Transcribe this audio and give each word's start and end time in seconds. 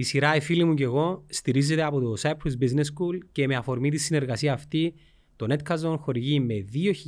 Η 0.00 0.02
σειρά 0.02 0.36
«Οι 0.36 0.40
φίλοι 0.40 0.64
μου 0.64 0.74
και 0.74 0.84
εγώ» 0.84 1.24
στηρίζεται 1.28 1.82
από 1.82 2.00
το 2.00 2.14
Cyprus 2.22 2.62
Business 2.62 2.84
School 2.84 3.18
και 3.32 3.46
με 3.46 3.56
αφορμή 3.56 3.90
τη 3.90 3.98
συνεργασία 3.98 4.52
αυτή 4.52 4.94
το 5.36 5.46
Netcazon 5.50 5.96
χορηγεί 5.98 6.40
με 6.40 6.64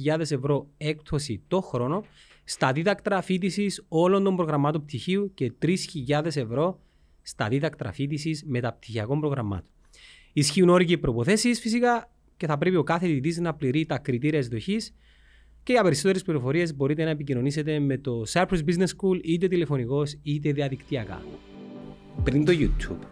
2.000 0.06 0.20
ευρώ 0.20 0.68
έκπτωση 0.76 1.42
το 1.48 1.60
χρόνο 1.60 2.04
στα 2.44 2.72
δίδακτρα 2.72 3.22
φίτηση 3.22 3.66
όλων 3.88 4.24
των 4.24 4.36
προγραμμάτων 4.36 4.84
πτυχίου 4.84 5.30
και 5.34 5.52
3.000 5.62 6.24
ευρώ 6.24 6.80
στα 7.22 7.48
δίδακτρα 7.48 7.92
φίτηση 7.92 8.42
μεταπτυχιακών 8.44 9.20
προγραμμάτων. 9.20 9.70
Ισχύουν 10.32 10.68
όροι 10.68 10.84
και 10.84 10.98
προποθέσει 10.98 11.54
φυσικά 11.54 12.10
και 12.36 12.46
θα 12.46 12.58
πρέπει 12.58 12.76
ο 12.76 12.82
κάθε 12.82 13.06
διδή 13.06 13.40
να 13.40 13.54
πληρεί 13.54 13.86
τα 13.86 13.98
κριτήρια 13.98 14.38
εισδοχής. 14.38 14.94
Και 15.62 15.72
για 15.72 15.82
περισσότερες 15.82 16.22
πληροφορίες 16.22 16.74
μπορείτε 16.74 17.04
να 17.04 17.10
επικοινωνήσετε 17.10 17.78
με 17.78 17.98
το 17.98 18.22
Cyprus 18.32 18.64
Business 18.66 18.88
School 18.96 19.20
είτε 19.22 19.48
τηλεφωνικώ 19.48 20.02
είτε 20.22 20.52
διαδικτυακά. 20.52 21.22
Πριν 22.22 22.44
το 22.44 22.52
YouTube, 22.54 23.06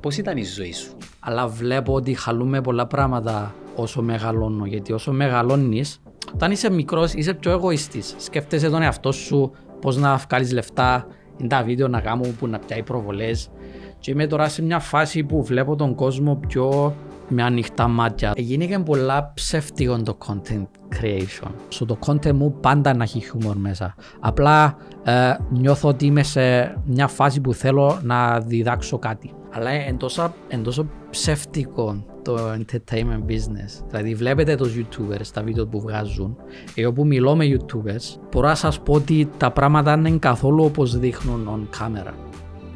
πώς 0.00 0.16
ήταν 0.16 0.36
η 0.36 0.42
ζωή 0.42 0.72
σου, 0.72 0.96
Αλλά 1.20 1.46
βλέπω 1.48 1.92
ότι 1.92 2.14
χαλούμε 2.14 2.60
πολλά 2.60 2.86
πράγματα 2.86 3.54
όσο 3.76 4.02
μεγαλώνω. 4.02 4.66
Γιατί 4.66 4.92
όσο 4.92 5.12
μεγαλώνεις, 5.12 6.00
όταν 6.34 6.50
είσαι 6.50 6.70
μικρός, 6.70 7.12
είσαι 7.12 7.34
πιο 7.34 7.50
εγωιστής. 7.50 8.14
Σκέφτεσαι 8.18 8.70
τον 8.70 8.82
εαυτό 8.82 9.12
σου, 9.12 9.52
πώς 9.80 9.96
να 9.96 10.16
βγάλεις 10.16 10.52
λεφτά, 10.52 11.06
είναι 11.36 11.48
τα 11.48 11.62
βίντεο 11.62 11.88
να 11.88 12.00
κάνω 12.00 12.24
που 12.38 12.46
να 12.46 12.58
πιάει 12.58 12.82
προβολές. 12.82 13.50
Και 13.98 14.10
είμαι 14.10 14.26
τώρα 14.26 14.48
σε 14.48 14.62
μια 14.62 14.78
φάση 14.78 15.24
που 15.24 15.44
βλέπω 15.44 15.76
τον 15.76 15.94
κόσμο 15.94 16.40
πιο 16.48 16.94
με 17.28 17.42
ανοιχτά 17.42 17.88
μάτια. 17.88 18.32
Γίνηκε 18.36 18.78
πολλά 18.78 19.32
ψεύτικο 19.34 20.02
το 20.02 20.18
content 20.26 20.66
creation. 20.94 21.50
So, 21.68 21.86
το 21.86 21.98
content 22.06 22.32
μου 22.32 22.54
πάντα 22.60 22.94
να 22.94 23.02
έχει 23.02 23.20
χιούμορ 23.20 23.56
μέσα. 23.56 23.94
Απλά 24.20 24.76
ε, 25.04 25.34
νιώθω 25.50 25.88
ότι 25.88 26.06
είμαι 26.06 26.22
σε 26.22 26.74
μια 26.84 27.06
φάση 27.06 27.40
που 27.40 27.54
θέλω 27.54 28.00
να 28.02 28.40
διδάξω 28.40 28.98
κάτι. 28.98 29.32
Αλλά 29.52 29.74
είναι 29.74 29.96
τόσο, 29.96 30.34
εν 30.48 30.62
τόσο 30.62 30.86
ψεύτικο 31.10 32.04
το 32.22 32.36
entertainment 32.52 33.30
business. 33.30 33.84
Δηλαδή 33.88 34.14
βλέπετε 34.14 34.54
τους 34.54 34.74
youtubers, 34.76 35.26
τα 35.32 35.42
βίντεο 35.42 35.66
που 35.66 35.80
βγάζουν. 35.80 36.36
Εγώ 36.74 36.92
που 36.92 37.06
μιλώ 37.06 37.36
με 37.36 37.44
youtubers, 37.44 38.20
μπορώ 38.32 38.48
να 38.48 38.54
σας 38.54 38.80
πω 38.80 38.92
ότι 38.92 39.28
τα 39.36 39.50
πράγματα 39.50 39.94
δεν 39.94 40.04
είναι 40.04 40.18
καθόλου 40.18 40.64
όπως 40.64 40.98
δείχνουν 40.98 41.48
on 41.48 41.82
camera. 41.82 42.12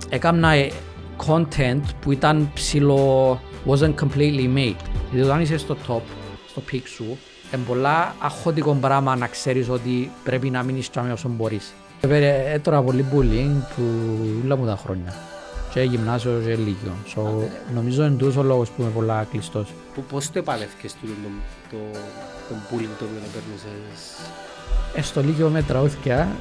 Έκανα 0.08 0.52
ε, 0.52 0.70
content 1.26 1.80
που 2.00 2.12
ήταν 2.12 2.50
ψηλό 2.54 3.40
wasn't 3.66 3.94
completely 3.94 4.48
made. 4.56 4.84
Δηλαδή 5.10 5.28
όταν 5.28 5.40
είσαι 5.40 5.56
στο 5.56 5.76
top, 5.88 6.02
στο 6.48 6.62
peak 6.72 6.82
σου, 6.84 7.18
είναι 7.54 7.62
πολλά 7.66 8.14
αχώτικο 8.18 8.76
πράγμα 8.80 9.16
να 9.16 9.26
ξέρεις 9.26 9.68
ότι 9.68 10.10
πρέπει 10.24 10.50
να 10.50 10.62
μείνεις 10.62 10.90
τσάμε 10.90 11.12
όσο 11.12 11.28
μπορείς. 11.28 11.72
Βέβαια, 12.00 12.34
έτρωα 12.34 12.82
πολύ 12.82 13.04
bullying 13.12 13.74
που 13.76 13.82
όλα 14.44 14.56
μου 14.56 14.66
τα 14.66 14.76
χρόνια. 14.76 15.14
Και 15.72 15.80
γυμνάσιο 15.80 16.42
και 16.44 16.56
λύκειο. 16.56 16.92
So, 17.14 17.20
νομίζω 17.74 18.04
είναι 18.04 18.16
τούτος 18.16 18.36
ο 18.36 18.42
λόγος 18.42 18.68
που 18.70 18.82
είμαι 18.82 18.90
πολλά 18.90 19.26
κλειστός. 19.30 19.68
Πώς 20.10 20.30
το 20.30 20.38
επαλεύκες 20.38 20.92
το, 20.92 21.06
το, 21.70 21.76
το 22.48 22.54
bullying 22.54 22.94
το 22.98 23.04
οποίο 23.04 23.20
να 23.20 23.28
παίρνεις 23.32 23.62
Ε, 24.94 25.02
στο 25.02 25.22
Λύκειο 25.22 25.48
με 25.48 25.62
τραούθηκια, 25.62 26.36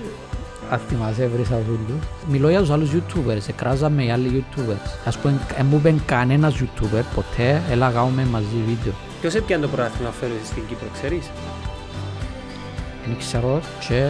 αν 0.72 0.80
θυμάσαι, 0.90 1.24
έβρισα 1.24 1.56
βούλου. 1.66 2.00
Μιλώ 2.28 2.50
για 2.50 2.60
τους 2.60 2.70
άλλους 2.70 2.90
YouTubers, 2.96 3.48
εκράζαμε 3.50 4.04
οι 4.04 4.12
άλλοι 4.12 4.46
YouTubers. 4.56 4.90
Ας 5.06 5.18
πούμε, 5.18 5.40
δεν 5.58 5.66
μου 5.70 5.78
είπε 5.78 5.96
κανένας 6.06 6.54
YouTuber 6.62 7.04
ποτέ, 7.16 7.62
έλα 7.72 7.90
κάνουμε 7.92 8.26
μαζί 8.32 8.56
βίντεο. 8.68 8.94
Ποιος 9.22 9.36
έπιανε 9.36 9.62
το 9.62 9.68
πρωτάθλημα 9.68 10.12
φέρει 10.12 10.40
στην 10.46 10.64
Κύπρο, 10.68 10.88
ξέρεις; 10.94 11.30
Δεν 13.06 13.18
ξέρω 13.18 13.60
και 13.88 14.10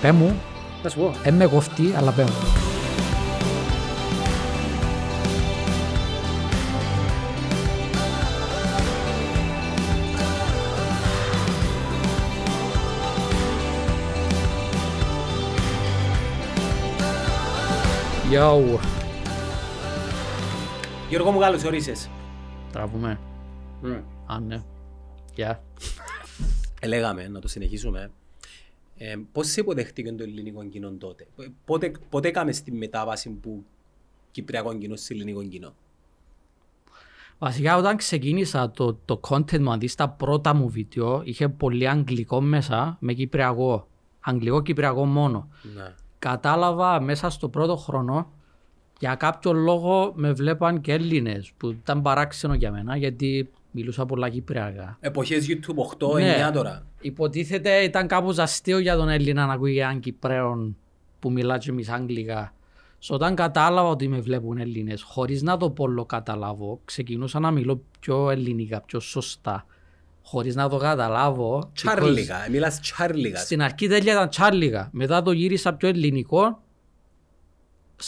πέ 0.00 0.12
μου, 0.12 0.40
Να 0.82 0.88
σου 0.88 0.98
πω. 0.98 1.14
δεν 1.22 1.34
με 1.34 1.46
κοφτεί, 1.46 1.94
αλλά 1.96 2.10
πέ 2.10 2.22
μου. 2.22 2.75
Yo, 18.36 18.78
Γιώργο 21.08 21.30
μου, 21.30 21.38
καλώς 21.38 21.64
ορίσες. 21.64 22.10
τραβούμε. 22.72 23.20
Α, 24.26 24.40
ναι. 24.40 24.62
Γεια. 25.34 25.62
Ελέγαμε 26.80 27.28
να 27.28 27.40
το 27.40 27.48
συνεχίσουμε. 27.48 28.10
Ε, 28.96 29.16
πώς 29.32 29.46
σε 29.46 29.60
υποδεχτήκε 29.60 30.12
το 30.12 30.22
ελληνικό 30.22 30.64
κοινό 30.64 30.90
τότε; 30.90 31.26
Πότε, 31.64 31.92
πότε 32.10 32.28
έκαμες 32.28 32.56
στη 32.56 32.72
μετάβαση 32.72 33.30
που 33.30 33.64
κυπριακό 34.30 34.78
κοινό 34.78 34.96
σε 34.96 35.14
ελληνικό 35.14 35.44
κοινό; 35.44 35.74
Βασικά 37.38 37.76
όταν 37.76 37.96
ξεκίνησα 37.96 38.70
το, 38.70 38.94
το 39.04 39.20
content 39.28 39.58
μου, 39.58 39.72
αντί 39.72 39.86
στα 39.86 40.08
πρώτα 40.08 40.54
μου 40.54 40.68
βίντεο, 40.68 41.22
είχε 41.24 41.48
πολύ 41.48 41.88
αγγλικό 41.88 42.40
μέσα 42.40 42.96
με 43.00 43.12
κυπριακό. 43.12 43.88
Αγγλικό-κυπριακό 44.20 45.04
μόνο. 45.04 45.48
Ναι. 45.74 45.94
Κατάλαβα 46.18 47.00
μέσα 47.00 47.30
στο 47.30 47.48
πρώτο 47.48 47.76
χρόνο 47.76 48.30
για 48.98 49.14
κάποιο 49.14 49.52
λόγο 49.52 50.12
με 50.14 50.32
βλέπαν 50.32 50.80
και 50.80 50.92
Έλληνες 50.92 51.52
που 51.56 51.68
ήταν 51.70 52.02
παράξενο 52.02 52.54
για 52.54 52.70
μένα 52.70 52.96
γιατί 52.96 53.50
μιλούσα 53.70 54.06
πολλά 54.06 54.28
κυπριακά. 54.28 54.96
Εποχές 55.00 55.46
YouTube 55.48 55.76
8-9 55.98 56.18
Ναι. 56.18 56.50
τώρα. 56.52 56.86
Υποτίθεται 57.00 57.82
ήταν 57.82 58.06
κάπως 58.06 58.38
αστείο 58.38 58.78
για 58.78 58.96
τον 58.96 59.08
Έλληνα 59.08 59.46
να 59.46 59.52
ακούει 59.52 59.78
έναν 59.78 60.00
Κυπρέον 60.00 60.76
που 61.18 61.32
μιλά 61.32 61.58
και 61.58 61.70
εμείς 61.70 61.88
Αγγλικά. 61.88 62.50
So, 63.02 63.14
όταν 63.14 63.34
κατάλαβα 63.34 63.88
ότι 63.88 64.08
με 64.08 64.20
βλέπουν 64.20 64.58
Έλληνες, 64.58 65.02
χωρίς 65.02 65.42
να 65.42 65.56
το 65.56 65.70
πολλο 65.70 66.04
καταλάβω, 66.04 66.80
ξεκινούσα 66.84 67.40
να 67.40 67.50
μιλώ 67.50 67.82
πιο 68.00 68.30
ελληνικά, 68.30 68.80
πιο 68.80 69.00
σωστά. 69.00 69.66
Χωρίς 70.28 70.54
να 70.54 70.68
το 70.68 70.76
καταλάβω. 70.76 71.58
because 71.58 71.70
Τσάρλικα, 71.74 72.44
ε, 72.44 72.48
μιλάς 72.48 72.80
τσάρλικα. 72.80 73.38
Στην 73.38 73.62
αρχή 73.62 73.88
τέλεια 73.88 74.12
ήταν 74.12 74.28
τσάρλικα. 74.28 74.88
Μετά 74.92 75.22
το 75.22 75.32
γύρισα 75.32 75.74
πιο 75.74 75.88
ελληνικό. 75.88 76.62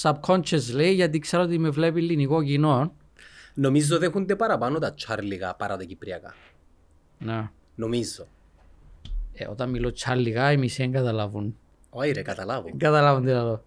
Subconsciously, 0.02 0.92
γιατί 0.94 1.18
ξέρω 1.18 1.42
ότι 1.42 1.58
με 1.58 1.70
βλέπει 1.70 1.98
ελληνικό 1.98 2.42
κοινό. 2.42 2.92
Νομίζω 3.54 3.98
δέχονται 3.98 4.36
παραπάνω 4.36 4.78
τα 4.78 4.94
τσάρλικα 4.94 5.54
παρά 5.54 5.76
τα 5.76 5.84
κυπριακά. 5.84 6.34
Ναι. 7.18 7.50
Νομίζω. 7.74 8.26
Ε, 9.32 9.46
όταν 9.46 9.70
μιλώ 9.70 9.92
τσάρλικα, 9.92 10.52
οι 10.52 10.56
μισοί 10.56 10.82
δεν 10.82 10.92
καταλάβουν. 10.92 11.56
Όχι 11.90 12.10
ρε, 12.12 12.22
καταλάβω. 12.22 12.62
Δεν 12.68 12.78
καταλάβουν 12.78 13.24
τι 13.24 13.32
να 13.32 13.42
λέω. 13.42 13.62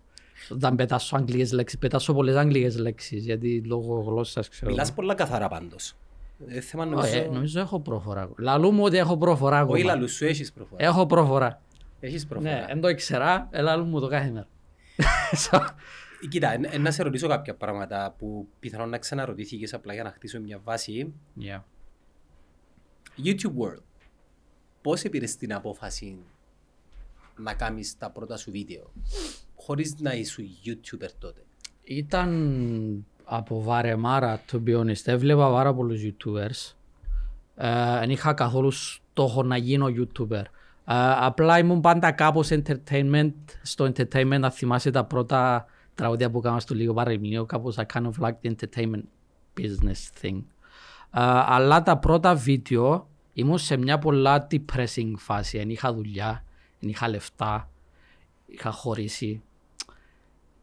Όταν 0.49 0.75
πετάσω 0.75 1.15
αγγλικές 1.15 1.51
λέξεις, 1.51 1.79
πετάσω 1.79 2.13
πολλές 2.13 2.35
αγγλικές 2.35 2.77
λέξεις, 2.77 3.25
γιατί 3.25 3.63
λόγω 3.65 4.01
γλώσσας 4.07 4.49
ξέρω. 4.49 4.71
Μιλάς 4.71 4.93
πολλά 4.93 5.13
καθαρά 5.13 5.47
πάντως. 5.47 5.95
Ε, 6.47 6.59
θέμα 6.61 6.83
Όχι, 6.83 7.15
ε, 7.15 7.19
νομίζω... 7.19 7.33
νομίζω 7.33 7.59
έχω 7.59 7.79
προφορά. 7.79 8.29
Λαλού 8.37 8.71
μου 8.71 8.83
ότι 8.83 8.97
έχω 8.97 9.17
προφορά 9.17 9.57
ακόμα. 9.57 9.73
Όχι 9.73 9.83
λαλού 9.83 10.09
σου, 10.09 10.25
έχεις 10.25 10.51
προφορά. 10.51 10.83
Έχω 10.85 11.05
προφορά. 11.05 11.61
Έχεις 11.99 12.23
Ναι, 12.23 12.29
προφορά. 12.29 12.65
δεν 12.65 12.81
το 12.81 12.87
ήξερα, 12.87 13.47
ε, 13.51 13.61
λαλού 13.61 13.85
μου 13.85 13.99
το 13.99 14.07
κάθε 14.07 14.29
μέρα. 14.29 14.47
Ε, 16.23 16.27
Κοίτα, 16.27 16.51
ε, 16.53 16.59
ε, 16.71 16.77
να 16.77 16.91
σε 16.91 17.03
ρωτήσω 17.03 17.27
κάποια 17.27 17.55
πράγματα 17.55 18.15
που 18.17 18.47
πιθανόν 18.59 18.89
να 18.89 18.97
ξαναρωτήθηκες 18.97 19.73
απλά 19.73 19.93
για 19.93 20.03
να 20.03 20.11
χτίσω 20.11 20.39
μια 20.39 20.59
βάση. 20.63 21.13
Yeah. 21.41 21.61
YouTube 23.23 23.63
World. 23.63 23.83
Πώς 24.81 25.01
πήρες 25.01 25.35
την 25.35 25.53
απόφαση 25.53 26.17
να 27.37 27.53
κάνεις 27.53 27.97
τα 27.97 28.09
πρώτα 28.09 28.37
σου 28.37 28.51
βίντεο 28.51 28.91
χωρίς 29.55 29.95
να 29.99 30.13
είσαι 30.13 30.43
YouTuber 30.65 31.09
τότε; 31.19 31.43
Ήταν 31.83 33.05
από 33.33 33.61
βαρεμάρα, 33.61 34.41
to 34.51 34.63
be 34.65 34.79
honest. 34.79 35.01
Έβλεπα 35.05 35.51
πάρα 35.51 35.73
πολλούς 35.73 36.01
YouTubers. 36.03 36.75
Ε, 37.55 37.99
Δεν 37.99 38.09
είχα 38.09 38.33
καθόλου 38.33 38.71
στόχο 38.71 39.43
να 39.43 39.57
γίνω 39.57 39.85
YouTuber. 39.85 40.43
Ε, 40.85 41.13
απλά 41.19 41.57
ήμουν 41.57 41.81
πάντα 41.81 42.11
κάπως 42.11 42.49
entertainment, 42.51 43.33
στο 43.61 43.85
entertainment, 43.85 44.39
να 44.39 44.49
θυμάσαι 44.49 44.91
τα 44.91 45.03
πρώτα 45.03 45.65
τραγούδια 45.95 46.29
που 46.29 46.37
έκανα 46.37 46.59
στο 46.59 46.75
λίγο 46.75 46.93
παρεμιλίο, 46.93 47.45
κάπως 47.45 47.75
I 47.77 47.83
kind 47.93 48.05
of 48.05 48.11
like 48.19 48.33
the 48.43 48.51
entertainment 48.55 49.03
business 49.57 50.21
thing. 50.21 50.41
Ε, 51.13 51.21
αλλά 51.45 51.83
τα 51.83 51.97
πρώτα 51.97 52.35
βίντεο 52.35 53.07
ήμουν 53.33 53.57
σε 53.57 53.77
μια 53.77 53.99
πολλά 53.99 54.47
depressing 54.51 55.13
φάση. 55.17 55.57
Δεν 55.57 55.69
είχα 55.69 55.93
δουλειά, 55.93 56.43
δεν 56.79 56.89
είχα 56.89 57.09
λεφτά, 57.09 57.69
είχα 58.45 58.71
χωρίσει 58.71 59.41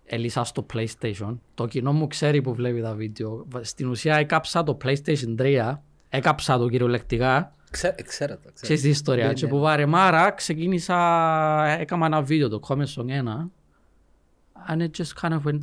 έλυσα 0.08 0.44
στο 0.44 0.66
PlayStation. 0.74 1.38
Το 1.54 1.66
κοινό 1.66 1.92
μου 1.92 2.06
ξέρει 2.06 2.42
που 2.42 2.54
βλέπει 2.54 2.80
τα 2.80 2.94
βίντεο. 2.94 3.46
Στην 3.60 3.88
ουσία 3.88 4.16
έκαψα 4.16 4.62
το 4.62 4.76
PlayStation 4.84 5.34
3, 5.38 5.82
έκαψα 6.08 6.58
το 6.58 6.68
κυριολεκτικά. 6.68 7.52
Ξέ, 7.70 7.94
ε, 7.96 8.02
ξέρω 8.02 8.32
το. 8.34 8.38
Ξέρω. 8.40 8.54
Ξέρεις 8.60 8.82
τη 8.82 8.88
ιστορία. 8.88 9.26
Ναι, 9.26 9.32
Και 9.32 9.44
ναι. 9.44 9.50
που 9.50 9.58
βαρεμάρα 9.58 10.30
ξεκίνησα, 10.30 10.96
έκανα 11.78 12.06
ένα 12.06 12.22
βίντεο, 12.22 12.48
το 12.48 12.60
Comment 12.68 12.86
Song 12.94 13.08
1. 13.08 13.50
And 14.70 14.80
it 14.80 14.90
just 15.02 15.12
kind 15.28 15.32
of 15.32 15.42
went 15.44 15.58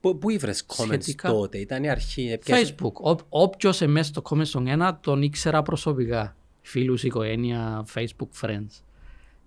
Πού, 0.00 0.18
πού 0.18 0.30
ήβρες 0.30 0.64
comments 0.66 0.84
Σχετικά. 0.84 1.28
τότε, 1.30 1.58
ήταν 1.58 1.84
η 1.84 1.90
αρχή. 1.90 2.30
έπιασε- 2.32 2.74
Facebook. 2.78 2.92
Ό, 2.92 3.16
όποιος 3.28 3.80
εμείς 3.80 4.06
στο 4.06 4.22
Comment 4.30 4.44
Song 4.46 4.66
1 4.66 4.98
τον 5.00 5.22
ήξερα 5.22 5.62
προσωπικά. 5.62 6.36
Φίλους, 6.62 7.02
οικογένεια, 7.04 7.84
Facebook 7.94 8.28
friends. 8.46 8.82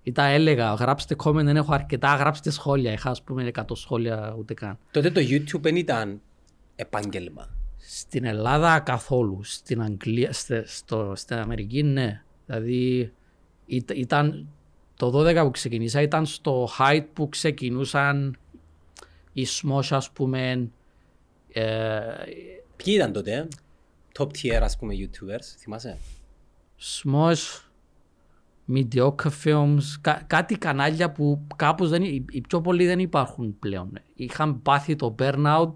Ή 0.03 0.11
τα 0.11 0.25
έλεγα, 0.25 0.73
γράψτε 0.73 1.15
comment, 1.23 1.43
δεν 1.43 1.55
έχω 1.55 1.73
αρκετά, 1.73 2.15
γράψτε 2.15 2.49
σχόλια. 2.49 2.91
Είχα 2.91 3.09
ας 3.09 3.21
πούμε 3.21 3.51
100 3.55 3.63
σχόλια 3.73 4.35
ούτε 4.37 4.53
καν. 4.53 4.77
Τότε 4.91 5.11
το 5.11 5.21
YouTube 5.21 5.61
δεν 5.61 5.75
ήταν 5.75 6.21
επάγγελμα. 6.75 7.49
Στην 7.77 8.25
Ελλάδα 8.25 8.79
καθόλου. 8.79 9.43
Στην 9.43 9.81
Αγγλία, 9.81 10.33
στε- 10.33 10.67
στο, 10.67 11.13
στην 11.15 11.37
Αμερική 11.37 11.83
ναι. 11.83 12.23
Δηλαδή 12.45 13.13
ήταν, 13.65 13.97
ήταν 13.97 14.47
το 14.95 15.19
12 15.19 15.35
που 15.35 15.51
ξεκινήσα 15.51 16.01
ήταν 16.01 16.25
στο 16.25 16.69
height 16.79 17.05
που 17.13 17.29
ξεκινούσαν 17.29 18.37
οι 19.33 19.47
Smosh 19.61 19.87
ας 19.89 20.11
πούμε 20.11 20.69
ε, 21.53 22.01
Ποιοι 22.75 22.93
ήταν 22.97 23.11
τότε, 23.11 23.33
ε; 23.33 23.47
top 24.17 24.27
tier 24.27 24.59
ας 24.61 24.77
πούμε 24.77 24.93
YouTubers, 24.97 25.55
θυμάσαι; 25.57 25.97
Smosh, 26.79 27.61
Mediocre 28.67 29.29
Films, 29.43 29.83
κα- 30.01 30.23
κάτι 30.27 30.57
κανάλια 30.57 31.11
που 31.11 31.47
κάπως 31.55 31.89
δεν, 31.89 32.03
οι, 32.03 32.25
οι 32.29 32.41
πιο 32.41 32.61
πολλοί 32.61 32.85
δεν 32.85 32.99
υπάρχουν 32.99 33.59
πλέον. 33.59 33.91
Είχαν 34.15 34.61
πάθει 34.61 34.95
το 34.95 35.15
burnout, 35.19 35.73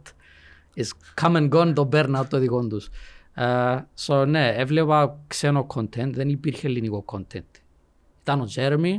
is 0.75 0.89
come 1.21 1.35
and 1.35 1.49
gone 1.49 1.73
το 1.75 1.89
burnout 1.91 2.25
το 2.29 2.39
δικό 2.39 2.67
τους. 2.67 2.89
Ε, 3.33 3.77
so, 3.97 4.25
ναι, 4.27 4.53
έβλεπα 4.55 5.19
ξένο 5.27 5.67
content, 5.75 6.11
δεν 6.11 6.29
υπήρχε 6.29 6.67
ελληνικό 6.67 7.05
content. 7.07 7.61
Ήταν 8.21 8.41
ο 8.41 8.47
Jeremy, 8.55 8.97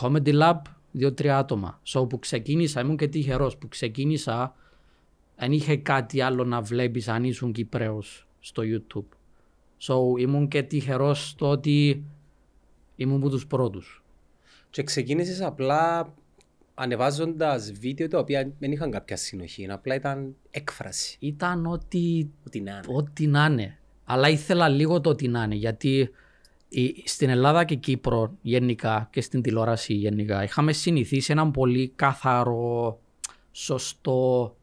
Comedy 0.00 0.40
Lab, 0.42 0.60
δύο-τρία 0.90 1.38
άτομα. 1.38 1.80
So 1.86 2.08
που 2.08 2.18
ξεκίνησα, 2.18 2.80
ήμουν 2.80 2.96
και 2.96 3.08
τυχερός 3.08 3.56
που 3.56 3.68
ξεκίνησα, 3.68 4.54
δεν 5.36 5.52
είχε 5.52 5.76
κάτι 5.76 6.20
άλλο 6.20 6.44
να 6.44 6.60
βλέπεις 6.60 7.08
αν 7.08 7.24
ήσουν 7.24 7.52
Κυπρέος 7.52 8.26
στο 8.40 8.62
YouTube. 8.66 9.16
So 9.78 10.20
ήμουν 10.20 10.48
και 10.48 10.62
τυχερός 10.62 11.28
στο 11.28 11.48
ότι 11.48 12.04
ήμουν 13.00 13.20
από 13.20 13.30
τους 13.30 13.46
πρώτους. 13.46 14.04
Και 14.70 14.82
ξεκίνησες 14.82 15.40
απλά 15.40 16.14
ανεβάζοντας 16.74 17.72
βίντεο 17.72 18.08
τα 18.08 18.18
οποία 18.18 18.52
δεν 18.58 18.72
είχαν 18.72 18.90
κάποια 18.90 19.16
συνοχή, 19.16 19.70
απλά 19.70 19.94
ήταν 19.94 20.34
έκφραση. 20.50 21.16
Ήταν 21.20 21.66
ότι 21.66 22.30
Ό,τι 22.46 22.60
να 22.60 22.70
είναι. 22.72 22.82
ό,τι 22.96 23.26
να 23.26 23.44
είναι. 23.44 23.78
Αλλά 24.04 24.28
ήθελα 24.28 24.68
λίγο 24.68 25.00
το 25.00 25.10
ό,τι 25.10 25.28
να 25.28 25.42
είναι 25.42 25.54
γιατί 25.54 26.10
η- 26.68 27.02
στην 27.04 27.28
Ελλάδα 27.28 27.64
και 27.64 27.74
Κύπρο 27.74 28.36
γενικά 28.42 29.08
και 29.12 29.20
στην 29.20 29.42
τηλεόραση 29.42 29.94
γενικά 29.94 30.42
είχαμε 30.42 30.72
συνηθίσει 30.72 31.32
έναν 31.32 31.50
πολύ 31.50 31.92
καθαρό, 31.96 33.00
σωστό 33.52 34.56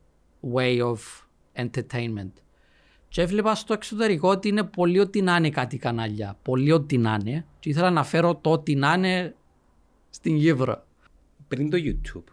way 0.54 0.80
of 0.94 0.98
entertainment. 1.56 2.32
Και 3.18 3.24
έβλεπα 3.24 3.56
στο 3.56 3.74
εξωτερικό 3.74 4.30
ότι 4.30 4.48
είναι 4.48 4.64
πολύ 4.64 5.00
ό,τι 5.00 5.22
να 5.22 5.36
είναι 5.36 5.50
κάτι 5.50 5.78
κανάλια. 5.78 6.38
Πολύ 6.42 6.72
ό,τι 6.72 6.98
να 6.98 7.18
είναι. 7.22 7.46
Και 7.60 7.70
ήθελα 7.70 7.92
να 7.92 8.04
φέρω 8.04 8.36
το 8.36 8.52
ό,τι 8.52 8.76
να 8.76 8.94
είναι 8.94 9.36
στην 10.10 10.40
Κύπρο. 10.40 10.86
Πριν 11.48 11.70
το 11.70 11.78
YouTube, 11.82 12.24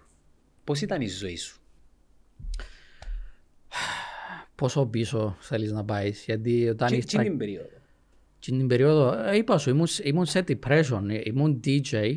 πώς 0.64 0.80
ήταν 0.80 1.00
η 1.00 1.06
ζωή 1.08 1.36
σου; 1.36 1.60
Πόσο 4.54 4.86
πίσω 4.86 5.36
θέλεις 5.40 5.72
να 5.72 5.84
πάεις, 5.84 6.24
γιατί 6.24 6.68
όταν 6.68 6.88
Τι 6.88 6.96
ήρθα 6.96 7.22
την 7.22 7.36
περίοδο. 7.36 7.68
Και 8.38 8.50
την 8.50 8.66
περίοδο, 8.66 9.12
ε, 9.24 9.36
είπα 9.36 9.58
σου, 9.58 9.70
ήμουν, 9.70 9.86
ήμουν 10.02 10.26
σε 10.26 10.44
depression, 10.48 11.02
ε, 11.08 11.20
ήμουν 11.24 11.60
DJ. 11.64 12.14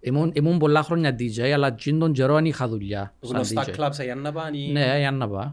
Ήμουν, 0.00 0.30
ήμουν 0.34 0.58
πολλά 0.58 0.82
χρόνια 0.82 1.16
DJ, 1.18 1.40
αλλά 1.40 1.66
εκείνον 1.66 1.98
τον 2.00 2.12
καιρό 2.12 2.34
δεν 2.34 2.44
είχα 2.44 2.68
δουλειά 2.68 3.14
σαν 3.20 3.34
Γνωστά 3.34 3.62
DJ. 3.64 3.70
κλαψα 3.70 4.04
για 4.04 4.14
να 4.14 4.32
πάνε. 4.32 4.58
ή- 4.58 4.72
Ναι, 4.72 4.98
για 4.98 5.10
να 5.10 5.28
πάω. 5.28 5.52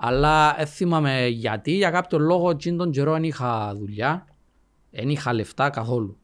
Αλλά 0.00 0.54
δεν 0.56 0.66
θυμάμαι 0.66 1.26
γιατί, 1.26 1.72
για 1.72 1.90
κάποιο 1.90 2.18
λόγο 2.18 2.50
εκείνον 2.50 2.78
τον 2.78 2.90
καιρό 2.90 3.12
δεν 3.12 3.22
είχα 3.24 3.74
δουλειά, 3.74 4.26
δεν 4.90 5.08
είχα 5.08 5.32
λεφτά 5.32 5.70
καθόλου. 5.70 6.18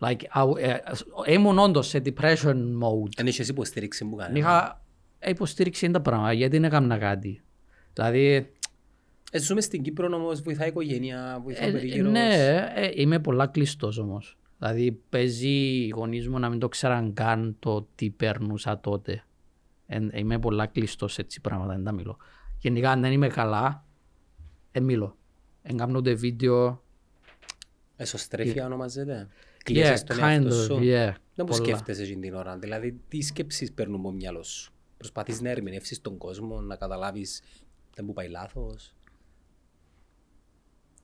Like, 0.00 0.20
I- 0.34 0.56
ε, 0.58 0.68
ε, 1.26 1.32
ήμουν 1.32 1.58
όντως 1.58 1.86
σε 1.88 2.02
depression 2.04 2.54
mode. 2.56 3.08
Δεν 3.16 3.26
είχες 3.26 3.48
υποστήριξη 3.48 4.04
που 4.04 4.16
Δεν 4.16 4.26
κάνει. 4.26 4.38
είχα 4.38 4.84
υποστήριξη 5.26 5.90
τα 5.90 6.00
πράγματα, 6.00 6.32
γιατί 6.32 6.52
δεν 6.56 6.64
έκανα 6.64 6.98
κάτι. 6.98 7.42
Δηλαδή, 7.92 8.52
Ε, 9.32 9.38
ζούμε 9.40 9.60
στην 9.60 9.82
Κύπρο 9.82 10.16
όμως, 10.16 10.40
βοηθάει 10.42 10.66
η 10.66 10.70
οικογένεια, 10.70 11.40
βοηθάει 11.44 11.66
ο 11.66 11.68
Ε, 11.68 11.72
περίγυρος. 11.72 12.12
ναι, 12.12 12.56
ε, 12.74 12.90
είμαι 12.94 13.18
πολλά 13.18 13.46
κλειστός 13.46 13.98
όμως. 13.98 14.38
Δηλαδή 14.58 14.92
παίζει 15.08 15.48
οι 15.48 15.88
γονείς 15.88 16.28
μου 16.28 16.38
να 16.38 16.48
μην 16.48 16.58
το 16.58 16.68
ξέραν 16.68 17.12
καν 17.14 17.56
το 17.58 17.88
τι 17.94 18.10
περνούσα 18.10 18.80
τότε. 18.80 19.24
Ε, 19.86 19.98
είμαι 20.14 20.38
πολλά 20.38 20.66
κλειστός 20.66 21.12
σε 21.12 21.20
έτσι 21.20 21.40
πράγματα, 21.40 21.74
δεν 21.74 21.84
τα 21.84 21.92
μιλώ. 21.92 22.16
Γενικά 22.64 22.90
αν 22.90 23.00
δεν 23.00 23.12
είμαι 23.12 23.28
καλά, 23.28 23.84
δεν 24.72 24.82
μιλώ. 24.82 25.16
Δεν 25.62 25.76
κάνω 25.76 25.98
ούτε 25.98 26.14
βίντεο. 26.14 26.82
Εσωστρέφεια 27.96 28.64
ονομαζεται. 28.66 29.28
Yeah, 29.30 29.60
Κλείεσαι 29.64 30.04
τον 30.04 30.16
kind 30.16 30.20
εαυτό 30.20 30.48
of, 30.48 30.64
σου. 30.64 30.74
yeah. 30.76 31.12
Δεν 31.34 31.44
που 31.44 31.44
πολλά. 31.44 31.54
σκέφτεσαι 31.54 32.02
εκείνη 32.02 32.20
την 32.20 32.34
ώρα. 32.34 32.58
Δηλαδή, 32.58 33.00
τι 33.08 33.22
σκέψεις 33.22 33.72
παίρνουν 33.72 33.94
από 33.98 34.08
το 34.08 34.14
μυαλό 34.14 34.42
σου; 34.42 34.72
Προσπαθείς 34.96 35.40
να 35.40 35.50
ερμηνεύσεις 35.50 36.00
τον 36.00 36.18
κόσμο, 36.18 36.60
να 36.60 36.76
καταλάβεις 36.76 37.42
δεν 37.94 38.06
που 38.06 38.12
πάει 38.12 38.28
λάθος; 38.28 38.94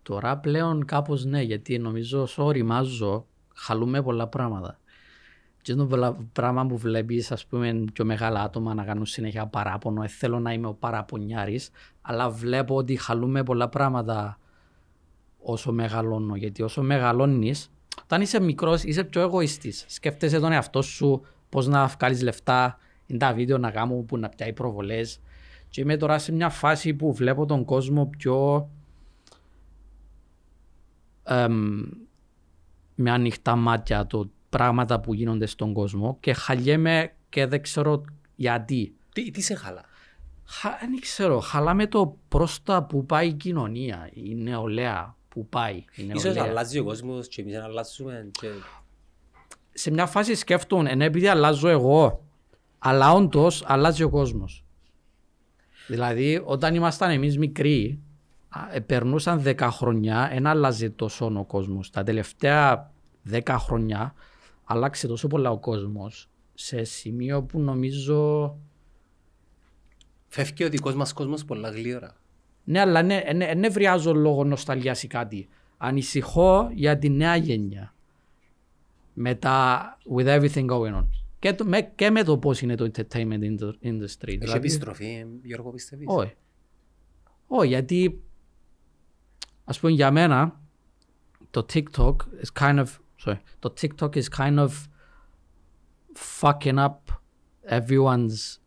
Τώρα 0.03 0.39
πλέον 0.39 0.85
κάπως 0.85 1.25
ναι, 1.25 1.43
γιατί 1.43 1.79
νομίζω 1.79 2.23
όσο 2.23 2.45
οριμάζω, 2.45 3.27
χαλούμε 3.55 4.03
πολλά 4.03 4.29
πράγματα. 4.29 4.81
Και 5.63 5.75
το 5.75 5.87
πολλά 5.87 6.17
πράγμα 6.33 6.67
που 6.67 6.77
βλέπεις, 6.77 7.33
ας 7.33 7.47
πούμε, 7.47 7.85
πιο 7.93 8.05
μεγάλα 8.05 8.43
άτομα 8.43 8.75
να 8.75 8.85
κάνουν 8.85 9.07
συνέχεια 9.07 9.47
παράπονο, 9.47 10.03
ε, 10.03 10.09
θέλω 10.09 10.39
να 10.39 10.53
είμαι 10.53 10.67
ο 10.67 10.75
παραπονιάρης, 10.75 11.71
αλλά 12.03 12.31
βλέπω 12.31 12.75
ότι 12.75 12.97
χαλούμε 12.97 13.43
πολλά 13.43 13.69
πράγματα 13.69 14.39
όσο 15.39 15.73
μεγαλώνω. 15.73 16.37
Γιατί 16.37 16.63
όσο 16.63 16.83
μεγαλώνεις, 16.83 17.71
όταν 18.03 18.21
είσαι 18.21 18.41
μικρός 18.41 18.83
είσαι 18.83 19.05
πιο 19.05 19.21
εγωιστής. 19.21 19.85
Σκέφτεσαι 19.89 20.41
τον 20.41 20.53
εαυτό 20.53 20.83
σου, 20.83 21.23
πώς 21.49 21.67
να 21.67 21.87
βγάλεις 21.87 22.23
λεφτά, 22.23 22.79
είναι 23.07 23.19
τα 23.19 23.33
βίντεο 23.33 23.59
να 23.59 23.71
κάνω 23.71 23.95
που 23.95 24.19
να 24.19 24.29
πιάει 24.29 24.53
προβολές. 24.53 25.21
Και 25.69 25.81
είμαι 25.81 25.97
τώρα 25.97 26.19
σε 26.19 26.33
μια 26.33 26.49
φάση 26.49 26.95
που 26.95 27.13
βλέπω 27.13 27.47
τον 27.47 27.65
κόσμο 27.65 28.07
πιο 28.07 28.69
εμ, 31.23 31.83
με 32.95 33.11
ανοιχτά 33.11 33.57
μάτια 33.57 34.07
το 34.07 34.31
πράγματα 34.51 35.01
που 35.01 35.15
γίνονται 35.15 35.47
στον 35.47 35.73
κόσμο 35.73 36.17
και 36.21 36.33
χαλιέμαι 36.33 37.13
και 37.29 37.47
δεν 37.47 37.63
ξέρω 37.63 38.05
γιατί. 38.37 38.95
Τι, 39.13 39.31
τι 39.31 39.41
σε 39.41 39.55
χαλά; 39.55 39.85
Χα, 40.45 40.71
δεν 40.71 41.01
ξέρω, 41.01 41.41
χαλάμε 41.41 41.87
το 41.87 42.17
προς 42.29 42.63
τα 42.63 42.83
που 42.83 43.07
πάει 43.07 43.29
η 43.29 43.33
κοινωνία, 43.33 44.11
η 44.13 44.35
νεολαία 44.35 45.17
που 45.29 45.47
πάει. 45.47 45.85
Η 45.95 46.07
Ίσως 46.07 46.23
νεολαία. 46.23 46.45
αλλάζει 46.45 46.79
ο 46.79 46.85
κόσμος 46.85 47.29
και 47.29 47.43
εμείς 47.43 47.55
να 47.55 47.65
αλλάζουμε. 47.65 48.31
Και... 48.41 48.49
Σε 49.73 49.91
μια 49.91 50.07
φάση 50.07 50.35
σκέφτομαι, 50.35 50.91
ενώ 50.91 51.05
επειδή 51.05 51.27
αλλάζω 51.27 51.69
εγώ, 51.69 52.25
αλλά 52.79 53.13
όντως 53.13 53.65
αλλάζει 53.67 54.03
ο 54.03 54.11
κόσμος. 54.11 54.65
Δηλαδή, 55.87 56.43
όταν 56.45 56.75
ήμασταν 56.75 57.11
εμείς 57.11 57.39
μικροί, 57.39 57.99
α, 58.49 58.75
ε, 58.75 58.81
περνούσαν 58.81 59.43
10 59.45 59.69
χρόνια, 59.71 60.31
δεν 60.33 60.47
άλλαζε 60.47 60.91
τόσο 60.91 61.33
ο 61.37 61.45
κόσμος. 61.45 61.91
Τα 61.91 62.03
τελευταία 62.03 62.93
10 63.31 63.57
χρόνια 63.59 64.15
άλλαξε 64.71 65.07
τόσο 65.07 65.27
πολλά 65.27 65.51
ο 65.51 65.59
κόσμος 65.59 66.29
σε 66.55 66.85
σημείο 66.85 67.43
που 67.43 67.61
νομίζω 67.61 68.57
Φεύγει 70.29 70.65
ο 70.65 70.69
δικός 70.69 70.95
μας 70.95 71.13
κόσμος 71.13 71.45
πολλά 71.45 71.71
γλύωρα. 71.71 72.17
Ναι, 72.65 72.81
αλλά 72.81 73.03
ναι, 73.03 73.23
ναι, 73.27 73.33
ναι 73.33 73.55
νευριάζω 73.55 74.15
λόγω 74.15 74.45
νοσταλγίας 74.45 75.03
ή 75.03 75.07
κάτι. 75.07 75.49
Ανησυχώ 75.77 76.71
για 76.73 76.99
τη 76.99 77.09
νέα 77.09 77.37
γενιά. 77.37 77.95
Με 79.15 79.35
τα, 79.35 79.99
with 80.17 80.27
everything 80.27 80.67
going 80.67 80.95
on. 80.95 81.07
Και, 81.39 81.53
το, 81.53 81.65
με, 81.65 81.81
και 81.83 82.11
με 82.11 82.23
το 82.23 82.39
πώς 82.39 82.61
είναι 82.61 82.75
το 82.75 82.91
entertainment 82.95 83.41
indu- 83.43 83.79
industry. 83.83 84.29
Έχει 84.29 84.37
Δηλαδή, 84.37 84.57
επιστροφή, 84.57 85.27
Γιώργο, 85.43 85.71
πιστεύεις; 85.71 86.07
όχι. 86.09 86.35
Όχι, 87.47 87.69
γιατί 87.69 88.23
ας 89.65 89.81
πούμε 89.81 89.93
για 89.93 90.11
μένα 90.11 90.61
το 91.51 91.67
TikTok 91.73 92.17
is 92.17 92.61
kind 92.61 92.79
of, 92.79 92.87
sorry, 93.25 93.37
το 93.59 93.73
TikTok 93.81 94.15
is 94.17 94.25
kind 94.39 94.59
of 94.59 94.71
fucking 96.41 96.79
up 96.79 96.95
everyone's 97.69 98.59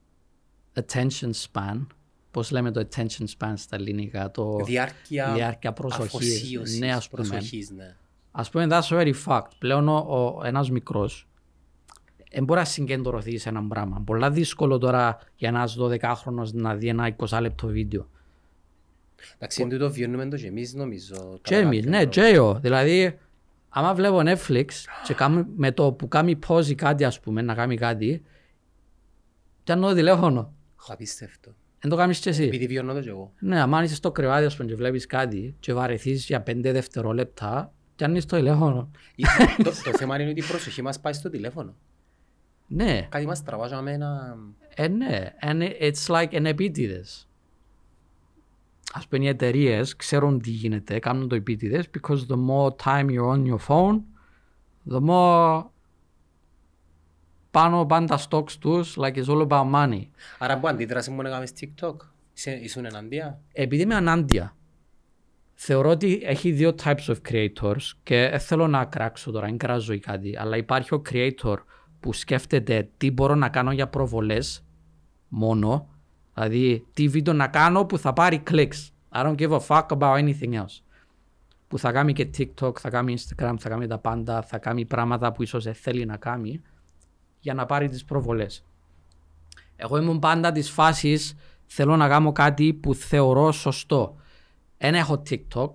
attention 0.79 1.31
span. 1.45 1.88
Πώς 2.31 2.51
λέμε 2.51 2.72
το 2.72 2.88
attention 2.89 3.25
span 3.38 3.53
στα 3.55 3.75
ελληνικά, 3.75 4.31
το 4.31 4.60
Διάρκεια, 4.65 5.33
διάρκεια 5.33 5.74
προσοχής. 5.74 6.05
αφοσίωσης, 6.05 6.79
Ναι, 6.79 6.93
ας 6.93 7.10
πούμε. 7.10 7.27
προσοχής, 7.27 7.69
ναι. 7.69 7.95
Ας 8.31 8.50
πούμε, 8.50 8.67
that's 8.69 8.88
very 8.88 9.13
fact. 9.25 9.48
Πλέον 9.57 9.88
ο, 9.88 9.95
ο, 9.98 10.41
ένας 10.45 10.69
μικρός 10.69 11.27
δεν 12.31 12.43
μπορεί 12.43 12.60
να 12.60 12.65
συγκεντρωθεί 12.65 13.38
σε 13.38 13.50
έναν 13.50 13.67
πράγμα. 13.67 14.01
Πολλά 14.05 14.31
δύσκολο 14.31 14.77
τώρα 14.77 15.19
για 15.36 15.50
ένας 15.50 15.77
12χρονος 15.79 16.51
να 16.53 16.75
δει 16.75 16.88
ένα 16.88 17.15
20 17.17 17.38
λεπτό 17.41 17.67
βίντεο. 17.67 18.10
Εντάξει, 19.36 19.62
είναι 19.62 19.72
τούτο 19.72 19.91
βιώνουμε 19.91 20.27
το 20.29 20.38
και 20.38 20.48
εμείς 20.48 20.74
νομίζω. 20.74 21.15
Και 21.41 21.55
κατά 21.55 21.62
εμείς, 21.67 21.79
κάποιον 21.86 21.91
ναι, 21.91 22.07
τρόπο. 22.07 22.12
και 22.29 22.36
εγώ. 22.36 22.60
Δηλαδή, 22.62 23.17
άμα 23.73 23.93
βλέπω 23.93 24.21
Netflix 24.25 24.67
και 25.05 25.13
κάνω, 25.13 25.45
με 25.55 25.71
το 25.71 25.91
που 25.91 26.07
κάνει 26.07 26.39
pause 26.47 26.65
ή 26.65 26.75
κάτι, 26.75 27.03
ας 27.03 27.19
πούμε, 27.19 27.41
να 27.41 27.53
κάνει 27.53 27.75
κάτι, 27.75 28.23
πιάνω 29.63 29.87
το 29.87 29.93
τηλέφωνο. 29.93 30.53
Απίστευτο. 30.87 31.55
Δεν 31.79 31.91
το 31.91 31.97
κάνεις 31.97 32.19
και 32.19 32.29
εσύ. 32.29 32.43
Επειδή 32.43 32.67
βιώνω 32.67 32.93
το 32.93 32.99
και 32.99 33.09
εγώ. 33.09 33.33
Ναι, 33.39 33.61
άμα 33.61 33.83
είσαι 33.83 33.95
στο 33.95 34.11
κρεβάτι, 34.11 34.45
ας 34.45 34.55
πούμε, 34.55 34.69
και 34.69 34.75
βλέπεις 34.75 35.05
κάτι 35.05 35.55
και 35.59 35.73
βαρεθείς 35.73 36.25
για 36.25 36.43
5 36.47 36.59
δευτερόλεπτα, 36.61 37.73
πιάνεις 37.95 38.25
το 38.25 38.35
τηλέφωνο. 38.35 38.91
το, 39.63 39.71
το 39.83 39.97
θέμα 39.97 40.19
είναι 40.19 40.29
ότι 40.29 40.39
η 40.39 40.43
προσοχή 40.43 40.81
μας 40.81 40.99
πάει 40.99 41.13
στο 41.13 41.29
τηλέφωνο. 41.29 41.75
Ναι, 42.67 43.07
Κάτι 43.09 43.25
μας 43.25 43.43
τραβάζαμε 43.43 43.91
ένα... 43.91 44.37
Ε, 44.75 44.87
ναι, 44.87 45.33
and 45.41 45.61
it's 45.81 46.05
like 46.05 46.33
εν 46.33 46.45
επίτηδες. 46.45 47.27
Ας 48.95 49.07
πούμε 49.07 49.23
οι 49.23 49.27
εταιρείες 49.27 49.95
ξέρουν 49.95 50.41
τι 50.41 50.50
γίνεται, 50.50 51.00
κάνουν 51.00 51.27
το 51.27 51.35
επίτηδες 51.35 51.89
because 51.97 52.17
the 52.17 52.38
more 52.47 52.75
time 52.83 53.09
you're 53.09 53.31
on 53.35 53.45
your 53.45 53.67
phone, 53.67 54.00
the 54.91 55.00
more 55.09 55.63
πάνω 57.51 57.85
πάνε 57.85 58.07
τα 58.07 58.19
stocks 58.29 58.51
τους, 58.51 58.97
like 59.00 59.13
it's 59.15 59.25
all 59.25 59.47
about 59.47 59.71
money. 59.73 60.01
Άρα 60.38 60.59
που 60.59 60.67
αντίδραση 60.67 61.12
μου 61.12 61.21
να 61.21 61.29
κάνεις 61.29 61.51
TikTok, 61.59 61.95
Είσαι- 62.33 62.59
ήσουν 62.62 62.85
εναντία. 62.85 63.41
Επειδή 63.53 63.81
είμαι 63.81 63.95
ανάντια, 63.95 64.55
θεωρώ 65.53 65.89
ότι 65.89 66.21
έχει 66.23 66.51
δύο 66.51 66.75
types 66.83 67.05
of 67.05 67.15
creators 67.29 67.81
και 68.03 68.27
δεν 68.31 68.39
θέλω 68.39 68.67
να 68.67 68.85
κράξω 68.85 69.31
τώρα, 69.31 69.45
δεν 69.45 69.57
κράζω 69.57 69.93
ή 69.93 70.00
κάτι, 70.00 70.38
αλλά 70.38 70.57
υπάρχει 70.57 70.93
ο 70.93 71.01
creator 71.09 71.55
που 72.00 72.13
σκέφτεται 72.13 72.89
τι 72.97 73.12
μπορώ 73.12 73.35
να 73.35 73.50
κάνω 73.50 73.71
για 73.71 73.88
προβολές 73.88 74.63
μόνο, 75.27 75.88
δηλαδή 76.33 76.85
τι 76.93 77.07
βίντεο 77.07 77.33
να 77.33 77.47
κάνω 77.47 77.85
που 77.85 77.97
θα 77.97 78.13
πάρει 78.13 78.43
clicks. 78.49 78.89
I 79.11 79.25
don't 79.25 79.35
give 79.35 79.51
a 79.51 79.59
fuck 79.59 79.85
about 79.87 80.23
anything 80.23 80.53
else. 80.53 80.81
Που 81.67 81.77
θα 81.79 81.91
κάνει 81.91 82.13
και 82.13 82.29
TikTok, 82.37 82.79
θα 82.79 82.89
κάνει 82.89 83.15
Instagram, 83.17 83.55
θα 83.59 83.69
κάνει 83.69 83.87
τα 83.87 83.97
πάντα, 83.97 84.41
θα 84.41 84.57
κάνει 84.57 84.85
πράγματα 84.85 85.31
που 85.31 85.43
ίσως 85.43 85.63
δεν 85.63 85.73
θέλει 85.73 86.05
να 86.05 86.17
κάνει 86.17 86.61
για 87.39 87.53
να 87.53 87.65
πάρει 87.65 87.89
τις 87.89 88.05
προβολές. 88.05 88.65
Εγώ 89.75 89.97
ήμουν 89.97 90.19
πάντα 90.19 90.51
της 90.51 90.69
φάσης 90.69 91.35
θέλω 91.65 91.95
να 91.95 92.07
κάνω 92.07 92.31
κάτι 92.31 92.73
που 92.73 92.93
θεωρώ 92.93 93.51
σωστό. 93.51 94.15
Δεν 94.77 94.95
έχω 94.95 95.21
TikTok 95.29 95.71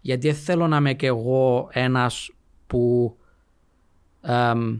γιατί 0.00 0.26
δεν 0.26 0.36
θέλω 0.36 0.68
να 0.68 0.76
είμαι 0.76 0.94
και 0.94 1.06
εγώ 1.06 1.68
ένας 1.72 2.30
που 2.66 3.16
εμ, 4.20 4.78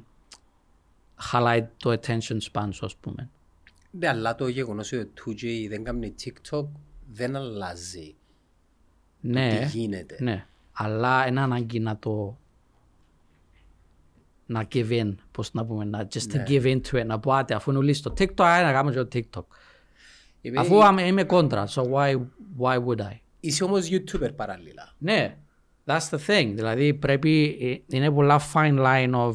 χαλάει 1.16 1.68
το 1.76 1.90
attention 1.90 2.38
span 2.52 2.68
σου 2.70 2.86
ας 2.86 2.96
πούμε. 2.96 3.30
Ναι, 3.98 4.08
αλλά 4.08 4.34
το 4.34 4.48
γεγονός 4.48 4.92
ότι 4.92 5.02
ο 5.02 5.08
2J 5.26 5.66
δεν 5.68 5.84
κάνει 5.84 6.14
TikTok 6.24 6.66
δεν 7.12 7.36
αλλάζει 7.36 8.16
Ναι, 9.20 9.58
τι 9.70 9.78
γίνεται. 9.78 10.16
ναι. 10.20 10.46
Αλλά 10.72 11.26
είναι 11.26 11.40
ανάγκη 11.40 11.78
να 11.80 11.98
το 11.98 12.38
να 14.46 14.66
give 14.74 14.90
in, 14.90 15.14
πώς 15.30 15.52
να 15.52 15.64
πούμε, 15.66 15.84
να 15.84 16.08
just 16.12 16.32
to 16.32 16.48
give 16.48 16.62
in 16.64 16.80
to 16.90 17.00
it, 17.02 17.06
να 17.06 17.18
πω 17.20 17.32
άτε 17.32 17.54
αφού 17.54 17.70
είναι 17.70 17.78
όλοι 17.78 17.92
στο 17.92 18.12
TikTok, 18.18 18.42
α, 18.44 18.62
να 18.62 18.72
κάνω 18.72 18.90
και 18.90 19.02
το 19.04 19.08
TikTok. 19.12 19.44
Επειδή 20.40 20.58
Αφού 20.58 20.74
είμαι- 20.90 21.02
είμαι 21.06 21.24
κόντρα, 21.24 21.68
so 21.68 21.82
why, 21.82 22.16
why 22.58 22.84
would 22.86 23.00
I? 23.00 23.18
Είσαι 23.40 23.64
όμως 23.64 23.88
YouTuber 23.90 24.30
παράλληλα. 24.36 24.94
Ναι, 24.98 25.36
that's 25.84 26.08
the 26.10 26.18
thing. 26.26 26.52
Δηλαδή 26.54 26.94
πρέπει, 26.94 27.58
ε, 27.88 27.96
είναι 27.96 28.10
πολλά 28.10 28.40
fine 28.52 28.78
line 28.78 29.14
of 29.14 29.34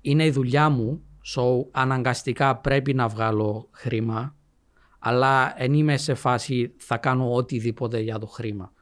είναι 0.00 0.24
η 0.24 0.30
δουλειά 0.30 0.68
μου, 0.68 1.02
so 1.34 1.42
αναγκαστικά 1.70 2.56
πρέπει 2.56 2.94
να 2.94 3.08
βγάλω 3.08 3.68
χρήμα, 3.70 4.34
αλλά 4.98 5.54
δεν 5.58 5.72
είμαι 5.74 5.96
σε 5.96 6.14
φάση 6.14 6.74
θα 6.78 6.96
κάνω 6.96 7.32
οτιδήποτε 7.34 7.98
για 8.00 8.18
το 8.18 8.26
χρήμα. 8.26 8.72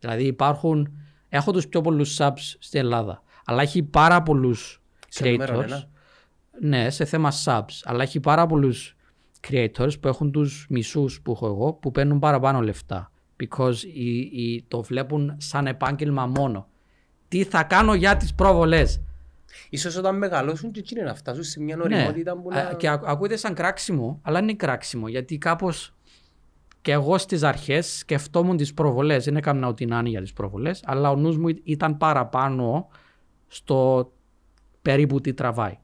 Δηλαδή 0.00 0.24
υπάρχουν, 0.26 0.88
έχω 1.28 1.52
τους 1.52 1.68
πιο 1.68 1.80
πολλούς 1.80 2.16
subs 2.20 2.56
στην 2.58 2.80
Ελλάδα, 2.80 3.22
αλλά 3.44 3.62
έχει 3.62 3.82
πάρα 3.82 4.22
πολλούς 4.22 4.82
Σε 5.08 5.28
νούμερο 5.28 5.58
creators. 5.58 5.62
ένα. 5.62 5.88
Ναι, 6.60 6.90
σε 6.90 7.04
θέμα 7.04 7.32
subs. 7.44 7.80
Αλλά 7.84 8.02
έχει 8.02 8.20
πάρα 8.20 8.46
πολλούς 8.46 8.96
creators 9.48 10.00
που 10.00 10.08
έχουν 10.08 10.30
τους 10.32 10.66
μισούς 10.68 11.20
που 11.22 11.32
έχω 11.32 11.46
εγώ 11.46 11.72
που 11.72 11.90
παίρνουν 11.90 12.18
παραπάνω 12.18 12.60
λεφτά. 12.60 13.12
Because 13.42 13.76
οι, 13.94 14.18
οι- 14.18 14.64
το 14.68 14.82
βλέπουν 14.82 15.34
σαν 15.38 15.66
επάγγελμα 15.66 16.26
μόνο. 16.26 16.68
Τι 17.28 17.44
θα 17.44 17.62
κάνω 17.62 17.94
για 17.94 18.16
τις 18.16 18.34
προβολές; 18.34 19.00
Ίσως 19.70 19.96
όταν 19.96 20.18
μεγαλώσουν 20.18 20.70
και 20.70 20.80
εκείνοι 20.80 21.02
να 21.02 21.14
φτάσουν 21.14 21.42
σε 21.42 21.60
μια 21.60 21.76
Ναι, 21.76 21.82
οριμότητα 21.82 22.36
που 22.36 22.48
να... 22.50 22.60
Α, 22.60 22.74
και 22.74 22.88
ακ- 22.88 23.06
ακούγεται 23.06 23.36
σαν 23.36 23.54
κράξιμο, 23.54 24.20
αλλά 24.22 24.38
είναι 24.38 24.54
κράξιμο 24.54 25.08
γιατί 25.08 25.38
κάπως 25.38 25.92
και 26.82 26.92
εγώ 26.92 27.18
στις 27.18 27.42
αρχές 27.42 27.96
σκεφτόμουν 27.96 28.56
τις 28.56 28.74
προβολές. 28.74 29.24
Δεν 29.24 29.36
έκανα 29.36 29.66
ό,τι 29.66 29.86
να 29.86 29.98
είναι 29.98 30.08
για 30.08 30.20
τις 30.20 30.32
προβολές, 30.32 30.82
αλλά 30.84 31.10
ο 31.10 31.16
νους 31.16 31.38
μου 31.38 31.48
ήταν 31.62 31.96
παραπάνω 31.96 32.88
στο 33.46 34.10
περίπου 34.82 35.20
τι 35.20 35.34
τραβάει. 35.34 35.78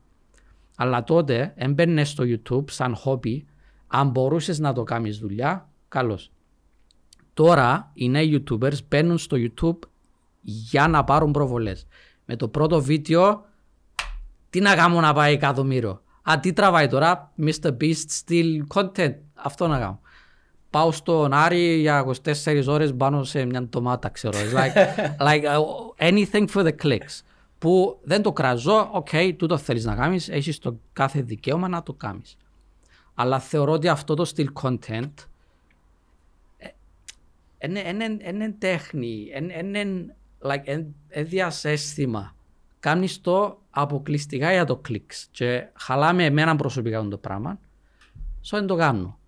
Αλλά 0.76 1.04
τότε 1.04 1.52
έμπαινε 1.56 2.04
στο 2.04 2.24
YouTube 2.26 2.70
σαν 2.70 2.94
χόμπι, 2.96 3.46
αν 3.86 4.08
μπορούσες 4.08 4.58
να 4.58 4.72
το 4.72 4.82
κάνεις 4.82 5.18
δουλειά, 5.18 5.68
καλώς. 5.88 6.32
Τώρα 7.34 7.90
οι 7.94 8.08
νέοι 8.08 8.44
YouTubers 8.50 8.84
μπαίνουν 8.88 9.18
στο 9.18 9.36
YouTube 9.40 9.78
για 10.40 10.88
να 10.88 11.04
πάρουν 11.04 11.30
προβολές. 11.30 11.86
Με 12.24 12.36
το 12.36 12.48
πρώτο 12.48 12.82
βίντεο, 12.82 13.44
τι 14.54 14.60
να 14.60 14.74
κάνω 14.74 15.00
να 15.00 15.12
πάει 15.12 15.32
εκατομμύριο. 15.32 16.02
Α, 16.22 16.40
τι 16.40 16.52
τραβάει 16.52 16.88
τώρα, 16.88 17.32
Mr. 17.38 17.76
Beast 17.80 18.24
still 18.24 18.60
content. 18.74 19.14
Αυτό 19.34 19.66
να 19.66 19.78
κάνω. 19.78 20.00
Πάω 20.70 20.92
στον 20.92 21.32
Άρη 21.32 21.74
για 21.74 22.04
24 22.24 22.62
ώρες 22.66 22.94
πάνω 22.94 23.24
σε 23.24 23.44
μια 23.44 23.62
ντομάτα, 23.62 24.08
ξέρω. 24.08 24.38
It's 24.38 24.56
like, 24.58 24.74
like 25.28 25.44
uh, 25.44 26.10
anything 26.10 26.46
for 26.54 26.64
the 26.64 26.72
clicks. 26.82 27.22
Που 27.58 27.98
δεν 28.02 28.22
το 28.22 28.32
κράζω, 28.32 28.88
οκ, 28.92 29.08
τούτο 29.36 29.56
θέλεις 29.56 29.84
να 29.84 29.94
κάνεις, 29.94 30.28
έχεις 30.28 30.58
το 30.58 30.78
κάθε 30.92 31.22
δικαίωμα 31.22 31.68
να 31.68 31.82
το 31.82 31.92
κάνεις. 31.92 32.36
Αλλά 33.14 33.38
θεωρώ 33.38 33.72
ότι 33.72 33.88
αυτό 33.88 34.14
το 34.14 34.24
στυλ 34.24 34.50
content 34.62 35.12
είναι, 37.58 37.80
είναι, 37.88 38.16
είναι 38.24 38.54
τέχνη, 38.58 39.30
είναι, 39.36 39.54
είναι 39.58 40.14
like, 40.42 40.66
είναι, 40.66 42.33
είναι 42.90 43.00
διασέστημα. 43.00 43.20
Κάνεις 43.20 43.20
το 43.20 43.58
αποκλειστικά 43.70 44.52
για 44.52 44.64
το 44.64 44.76
κλικς 44.76 45.28
και 45.30 45.68
χαλά 45.74 46.10
με 46.10 46.24
εμένα 46.24 46.56
προσωπικά 46.56 47.08
το 47.08 47.18
πράγμα, 47.18 47.58
so 48.44 48.50
δεν 48.50 48.66
το 48.66 48.76
κάνω. 48.76 49.18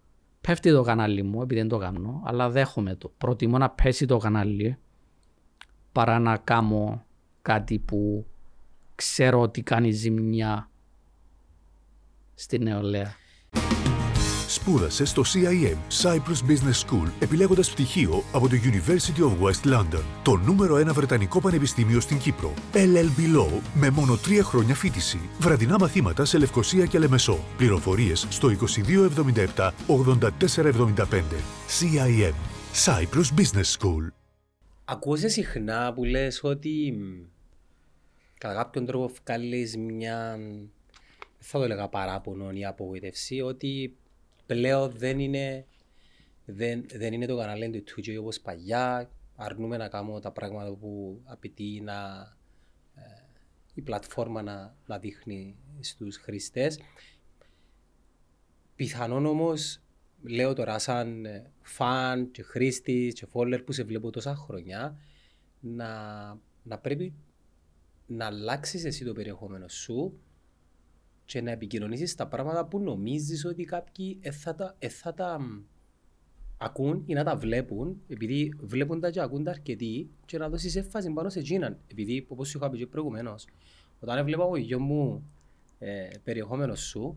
Πέφτει 0.40 0.70
το 0.70 0.82
κανάλι 0.82 1.22
μου 1.22 1.42
επειδή 1.42 1.60
δεν 1.60 1.68
το 1.68 1.78
κάνω, 1.78 2.22
αλλά 2.24 2.50
δέχομαι 2.50 2.94
το. 2.94 3.12
Προτιμώ 3.18 3.58
να 3.58 3.70
πέσει 3.70 4.06
το 4.06 4.18
κανάλι 4.18 4.76
παρά 5.92 6.18
να 6.18 6.36
κάνω 6.36 7.04
κάτι 7.42 7.78
που 7.78 8.26
ξέρω 8.94 9.40
ότι 9.40 9.62
κάνει 9.62 9.90
ζημιά 9.90 10.70
στη 12.34 12.58
νεολαία. 12.58 13.14
Σπούδασε 14.56 15.04
στο 15.04 15.22
CIM, 15.22 15.76
Cyprus 16.02 16.50
Business 16.50 16.86
School, 16.86 17.10
επιλέγοντας 17.18 17.70
πτυχίο 17.70 18.24
από 18.32 18.48
το 18.48 18.56
University 18.64 19.20
of 19.20 19.46
West 19.46 19.74
London, 19.74 20.02
το 20.22 20.36
νούμερο 20.36 20.76
ένα 20.76 20.92
βρετανικό 20.92 21.40
πανεπιστήμιο 21.40 22.00
στην 22.00 22.18
Κύπρο. 22.18 22.54
LLB 22.72 23.36
Law, 23.36 23.60
με 23.74 23.90
μόνο 23.90 24.16
τρία 24.16 24.42
χρόνια 24.42 24.74
φίτηση. 24.74 25.20
Βραδινά 25.38 25.76
μαθήματα 25.78 26.24
σε 26.24 26.38
Λευκοσία 26.38 26.86
και 26.86 26.98
Λεμεσό. 26.98 27.38
Πληροφορίες 27.56 28.26
στο 28.28 28.48
2277 29.56 29.70
8475. 29.86 31.20
CIM, 31.78 32.34
Cyprus 32.84 33.40
Business 33.40 33.78
School. 33.78 34.12
Ακούσε 34.84 35.28
συχνά 35.28 35.92
που 35.92 36.04
λες 36.04 36.40
ότι 36.42 36.92
μ, 36.98 37.26
κατά 38.38 38.54
κάποιον 38.54 38.86
τρόπο 38.86 39.10
βγάλεις 39.24 39.76
μια, 39.76 40.36
δεν 40.38 40.70
θα 41.38 41.58
το 41.58 41.64
έλεγα 41.64 41.88
παράπονο 41.88 42.50
ή 42.50 42.64
απογοήτευση, 42.64 43.40
ότι 43.40 43.96
πλέον 44.46 44.90
δεν 44.90 45.18
είναι, 45.18 45.66
δεν, 46.44 46.86
δεν 46.92 47.12
είναι 47.12 47.26
το 47.26 47.36
κανάλι 47.36 47.82
του 47.82 47.94
Twitch 47.96 48.16
όπως 48.20 48.40
παλιά, 48.40 49.10
αρνούμε 49.36 49.76
να 49.76 49.88
κάνουμε 49.88 50.20
τα 50.20 50.32
πράγματα 50.32 50.72
που 50.72 51.20
απαιτεί 51.24 51.80
να, 51.84 52.28
ε, 52.94 53.00
η 53.74 53.82
πλατφόρμα 53.82 54.42
να, 54.42 54.76
να 54.86 54.98
δείχνει 54.98 55.56
στους 55.80 56.16
χρήστες. 56.16 56.78
Πιθανόν 58.76 59.26
όμως, 59.26 59.80
λέω 60.22 60.52
τώρα 60.52 60.78
σαν 60.78 61.24
ε, 61.24 61.50
φαν 61.62 62.30
και 62.30 62.42
χρήστη 62.42 63.12
και 63.14 63.26
follower 63.32 63.62
που 63.64 63.72
σε 63.72 63.82
βλέπω 63.82 64.10
τόσα 64.10 64.34
χρόνια, 64.34 64.98
να, 65.60 65.88
να 66.62 66.78
πρέπει 66.78 67.14
να 68.06 68.26
αλλάξεις 68.26 68.84
εσύ 68.84 69.04
το 69.04 69.12
περιεχόμενο 69.12 69.68
σου 69.68 70.20
και 71.26 71.40
να 71.40 71.50
επικοινωνήσεις 71.50 72.14
τα 72.14 72.26
πράγματα 72.26 72.66
που 72.66 72.80
νομίζεις 72.80 73.44
ότι 73.44 73.64
κάποιοι 73.64 74.18
ε, 74.20 74.30
θα 74.30 74.54
τα, 74.54 74.74
ε, 74.78 74.88
θα 74.88 75.14
τα 75.14 75.40
μ, 75.40 75.62
ακούν 76.58 77.02
ή 77.06 77.14
να 77.14 77.24
τα 77.24 77.36
βλέπουν, 77.36 78.00
επειδή 78.08 78.52
βλέπουν 78.60 79.00
τα 79.00 79.10
και 79.10 79.20
ακούν 79.20 79.44
τα 79.44 79.50
αρκετοί 79.50 80.10
και 80.24 80.38
να 80.38 80.48
δώσεις 80.48 80.76
έμφαση 80.76 81.10
πάνω 81.10 81.28
σε 81.28 81.38
εκείναν. 81.38 81.78
Επειδή, 81.90 82.26
όπως 82.28 82.48
σου 82.48 82.58
είχα 82.58 82.70
πει 82.70 82.78
και 82.78 82.86
προηγουμένως, 82.86 83.46
όταν 84.00 84.18
έβλεπα 84.18 84.44
ο 84.44 84.56
γιος 84.56 84.80
μου 84.80 85.30
ε, 85.78 86.08
περιεχόμενος 86.24 86.80
σου, 86.80 87.16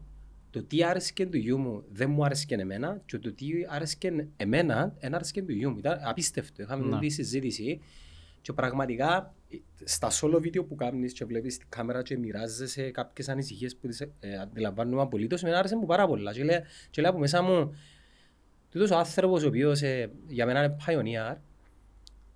το 0.49 0.63
τι 0.63 0.83
άρεσε 0.83 1.25
του 1.25 1.37
γιού 1.37 1.57
μου 1.57 1.83
δεν 1.91 2.09
μου 2.09 2.25
άρεσε 2.25 2.45
εμένα 2.49 3.01
και 3.05 3.17
το 3.19 3.33
τι 3.33 3.47
άρεσε 3.69 3.97
εμένα 4.37 4.95
δεν 4.99 5.15
άρεσε 5.15 5.41
του 5.41 5.51
γιού 5.51 5.69
μου. 5.69 5.77
Ήταν 5.77 5.99
απίστευτο. 6.03 6.61
Είχαμε 6.61 6.85
Ναι. 6.85 6.99
τη 6.99 7.09
συζήτηση 7.09 7.79
και 8.41 8.53
πραγματικά 8.53 9.33
ε, 9.49 9.57
στα 9.83 10.09
solo 10.11 10.37
βίντεο 10.41 10.63
που 10.63 10.75
κάνεις 10.75 11.13
και 11.13 11.25
βλέπεις 11.25 11.57
την 11.57 11.67
κάμερα 11.69 12.01
και 12.01 12.17
μοιράζεσαι 12.17 12.91
κάποιες 12.91 13.29
ανησυχίες 13.29 13.75
που 13.75 13.87
τις 13.87 14.01
ε, 14.01 14.37
αντιλαμβάνομαι 14.41 15.01
απολύτως, 15.01 15.43
εμένα 15.43 15.59
άρεσε 15.59 15.75
μου 15.75 15.85
πάρα 15.85 16.07
πολλά. 16.07 16.33
Και 16.33 16.43
λέω, 16.43 16.61
και 16.89 17.01
λέω 17.01 17.09
από 17.09 17.19
μέσα 17.19 17.41
μου, 17.41 17.75
τούτος 18.69 18.91
ο 18.91 18.97
άνθρωπος 18.97 19.43
ο 19.43 19.47
οποίος 19.47 19.81
ε, 19.81 20.11
για 20.27 20.45
μένα 20.45 20.63
είναι 20.63 20.75
pioneer, 20.85 21.35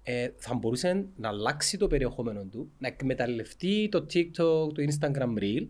ε, 0.04 0.30
θα 0.36 0.54
μπορούσε 0.54 1.06
να 1.16 1.28
αλλάξει 1.28 1.78
το 1.78 1.88
περιεχόμενο 1.88 2.44
του, 2.44 2.72
να 2.78 2.88
εκμεταλλευτεί 2.88 3.90
το 3.92 4.06
TikTok, 4.14 4.74
το 4.74 4.84
Instagram 4.90 5.40
Reel 5.40 5.68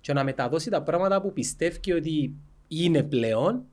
και 0.00 0.12
να 0.12 0.24
μεταδώσει 0.24 0.70
τα 0.70 0.82
πράγματα 0.82 1.20
που 1.20 1.32
πιστεύει 1.32 1.92
ότι 1.92 2.34
είναι 2.68 3.02
πλέον 3.02 3.64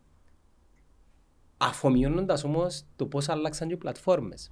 αφομοιώνοντας 1.58 2.44
όμως 2.44 2.86
το 2.96 3.06
πώς 3.06 3.30
αλλάξαν 3.30 3.68
και 3.68 3.74
οι 3.74 3.78
πλατφόρμες. 3.78 4.52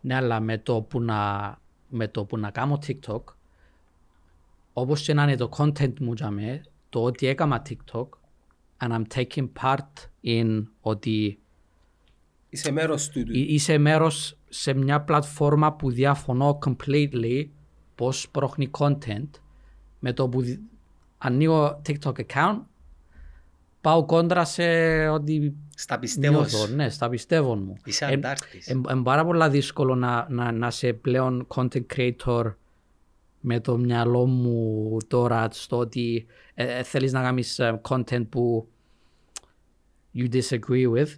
Ναι, 0.00 0.14
αλλά 0.14 0.40
με 0.40 0.58
το 0.58 0.80
που 0.82 1.00
να, 1.00 1.58
με 1.88 2.08
το 2.08 2.24
που 2.24 2.38
να 2.38 2.50
κάνω 2.50 2.78
TikTok, 2.86 3.22
όπως 4.72 5.02
και 5.02 5.14
να 5.14 5.22
είναι 5.22 5.36
το 5.36 5.48
content 5.56 5.98
μου 6.00 6.12
για 6.12 6.30
μέ, 6.30 6.60
το 6.88 7.02
ότι 7.02 7.26
έκανα 7.26 7.62
TikTok, 7.68 8.06
and 8.78 8.90
I'm 8.92 9.02
taking 9.14 9.48
part 9.62 10.08
in 10.24 10.62
ότι 10.80 11.38
Είσαι 12.48 12.70
μέρος 12.70 13.08
του. 13.08 13.18
εί- 13.20 13.26
είσαι 13.54 13.78
μέρος 13.78 14.36
σε 14.48 14.72
μια 14.74 15.00
πλατφόρμα 15.00 15.72
που 15.72 15.90
διαφωνώ 15.90 16.58
completely 16.66 17.48
πώς 17.94 18.28
πρόχνει 18.30 18.70
content, 18.78 19.28
με 19.98 20.12
το 20.12 20.28
που 20.28 20.42
δι- 20.42 20.60
ανοίγω 21.18 21.80
TikTok 21.88 22.12
account, 22.26 22.58
πάω 23.88 24.04
κόντρα 24.04 24.44
σε 24.44 24.64
ότι 25.08 25.56
Στα 25.74 25.98
πιστεύω 25.98 26.34
νιώθω, 26.38 26.66
σου. 26.66 26.74
ναι, 26.74 26.88
στα 26.88 27.08
πιστεύω 27.08 27.56
μου. 27.56 27.74
Είσαι 27.84 28.04
Ε, 28.04 28.12
αντάρτης. 28.12 28.66
είναι 28.66 29.02
πάρα 29.02 29.24
πολλά 29.24 29.48
δύσκολο 29.50 29.94
να, 29.94 30.26
να, 30.30 30.52
να 30.52 30.66
είσαι 30.66 30.92
πλέον 30.92 31.46
content 31.54 31.82
creator 31.96 32.54
με 33.40 33.60
το 33.60 33.76
μυαλό 33.78 34.26
μου 34.26 34.96
τώρα 35.08 35.48
στο 35.50 35.76
ότι 35.78 36.26
ε, 36.54 36.78
ε, 36.78 36.82
θέλεις 36.82 37.12
να 37.12 37.22
κάνεις 37.22 37.58
ε, 37.58 37.80
content 37.88 38.26
που 38.28 38.68
you 40.14 40.28
disagree 40.34 40.92
with 40.96 41.14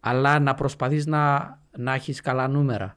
αλλά 0.00 0.38
να 0.38 0.54
προσπαθείς 0.54 1.06
να, 1.06 1.58
να 1.76 1.94
έχεις 1.94 2.20
καλά 2.20 2.48
νούμερα. 2.48 2.96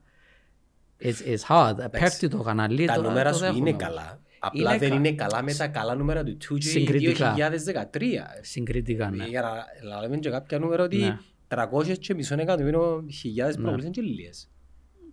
It's, 1.01 1.27
it's 1.35 1.45
hard. 1.55 1.75
Πέφτει 1.91 2.27
το 2.27 2.41
καναλί. 2.41 2.85
Τα 2.85 2.93
το- 2.93 3.01
νούμερα 3.01 3.29
το 3.31 3.35
σου 3.37 3.43
δέχομαι. 3.43 3.69
είναι 3.69 3.77
καλά. 3.77 4.19
Απλά 4.39 4.69
Είναι 4.69 4.77
δεν 4.79 4.89
κα- 4.89 4.95
είναι 4.95 5.11
καλά 5.11 5.43
με 5.43 5.53
τα 5.53 5.67
καλά 5.67 5.95
νούμερα 5.95 6.23
του 6.23 6.37
2G 6.41 6.61
Συγκριτικά. 6.63 7.33
2013. 7.33 8.39
Συγκριτικά, 8.41 9.09
ναι. 9.09 9.25
Για 9.25 9.41
να 9.41 9.89
να 9.89 10.01
λέμε 10.01 10.17
και 10.17 10.29
κάποια 10.29 10.59
νούμερα 10.59 10.83
ότι 10.83 10.97
Ναι. 10.97 11.17
300 11.47 11.97
και 11.99 12.13
μισό 12.13 12.35
εκατομμύριο 12.39 13.05
χιλιάδες 13.11 13.55
Ναι. 13.57 13.61
προβλήσεις 13.63 13.91
και 13.91 14.01
λίγες. 14.01 14.49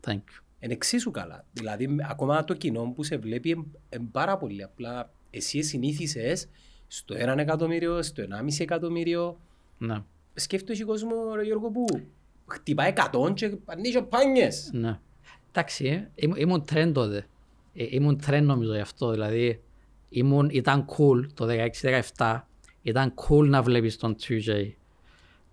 Thank 0.06 0.12
you. 0.12 0.42
Είναι 0.60 0.72
εξίσου 0.72 1.10
καλά. 1.10 1.44
Δηλαδή, 1.52 1.96
ακόμα 2.10 2.44
το 2.44 2.54
κοινό 2.54 2.92
που 2.96 3.02
σε 3.02 3.16
βλέπει 3.16 3.48
είναι 3.48 4.08
πάρα 4.12 4.36
πολύ. 4.36 4.62
Απλά 4.62 5.10
εσύ 5.30 5.62
συνήθισες 5.62 6.48
στο 6.86 7.14
1 7.14 7.38
εκατομμύριο, 7.38 8.02
στο 8.02 8.22
1,5 8.22 8.62
εκατομμύριο. 8.62 9.40
Ναι, 9.78 10.02
Σκέφτομαι 10.34 10.78
ο 10.82 10.86
κόσμο, 10.86 11.34
ρε 11.34 11.42
Γιώργο, 11.42 11.70
που 11.70 11.84
χτυπάει 12.46 12.92
100 12.96 13.32
και 13.34 13.56
ανοίγει 13.64 14.02
σαμπάνιες. 14.02 14.70
ναι. 14.72 14.98
Εντάξει, 15.48 15.86
ε, 15.86 16.10
ήμουν- 16.14 16.38
ήμουν 16.40 16.64
trend 16.64 16.92
τότε. 16.92 17.26
Ε, 17.74 17.86
ήμουν 17.88 18.20
trend 18.20 18.44
νομίζω 18.44 18.74
γι' 18.74 18.80
αυτό. 18.80 19.10
Δηλαδή, 19.10 19.62
ήμουν, 20.08 20.48
ήταν 20.52 20.86
cool 20.86 21.26
το 21.34 21.46
16-17. 22.16 22.40
Ήταν 22.82 23.14
cool 23.14 23.46
να 23.48 23.62
βλέπεις 23.62 23.96
τον 23.96 24.16
2J. 24.28 24.70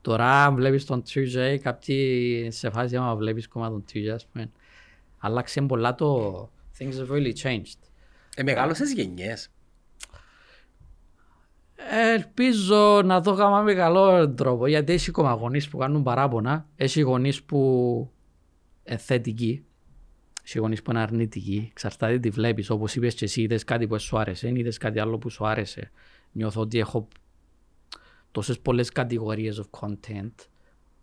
Τώρα 0.02 0.46
αν 0.46 0.56
βλέπεις 0.56 0.86
τον 0.86 1.04
2J, 1.14 1.58
κάποιοι 1.62 2.48
σε 2.52 2.70
φάση 2.70 2.96
άμα 2.96 3.16
βλέπεις 3.16 3.48
ακόμα 3.48 3.70
τον 3.70 3.84
2J, 3.94 4.08
ας 4.08 4.26
πούμε. 4.26 4.52
Άλλαξε 5.18 5.62
πολλά 5.62 5.96
το... 5.96 6.50
Things 6.80 6.94
have 6.94 7.12
really 7.12 7.34
changed. 7.44 7.80
Ε, 8.36 8.44
μεγάλωσες 8.44 8.94
γενιές. 8.94 9.52
Ε, 11.76 12.14
Ελπίζω 12.14 13.02
να 13.06 13.22
το 13.22 13.36
κάνουμε 13.36 13.62
με 13.64 13.74
καλό 13.74 14.30
τρόπο 14.30 14.68
γιατί 14.68 14.94
έχει 14.94 15.10
ακόμα 15.10 15.32
γονείς 15.32 15.70
που 15.70 15.78
κάνουν 15.78 16.04
παράπονα, 16.04 16.66
έχει 16.76 17.02
γονείς 17.02 17.44
που 17.44 18.12
είναι 18.84 18.98
θετικοί, 18.98 19.66
έχει 20.46 20.60
γονείς 20.60 20.82
που 20.82 20.92
είναι 20.92 21.00
αρνητικοί, 21.00 21.68
εξαρτάται 21.70 22.20
τι 22.20 22.30
βλέπεις, 22.30 22.70
όπως 22.70 22.96
είπες 22.96 23.14
και 23.16 23.26
εσύ 23.26 23.42
είδες 23.42 23.64
κάτι 23.64 23.88
που 23.88 24.00
σου 24.00 24.18
άρεσε, 24.20 24.50
είδες 24.50 24.78
κάτι 24.78 25.00
άλλο 25.00 25.18
που 25.18 25.30
σου 25.30 25.46
άρεσε. 25.48 25.92
Νιώθω 26.32 26.62
ότι 26.62 26.80
έχω 26.80 27.08
τόσες 28.32 28.60
πολλές 28.60 28.90
κατηγορίες 28.90 29.62
of 29.62 29.80
content, 29.80 30.32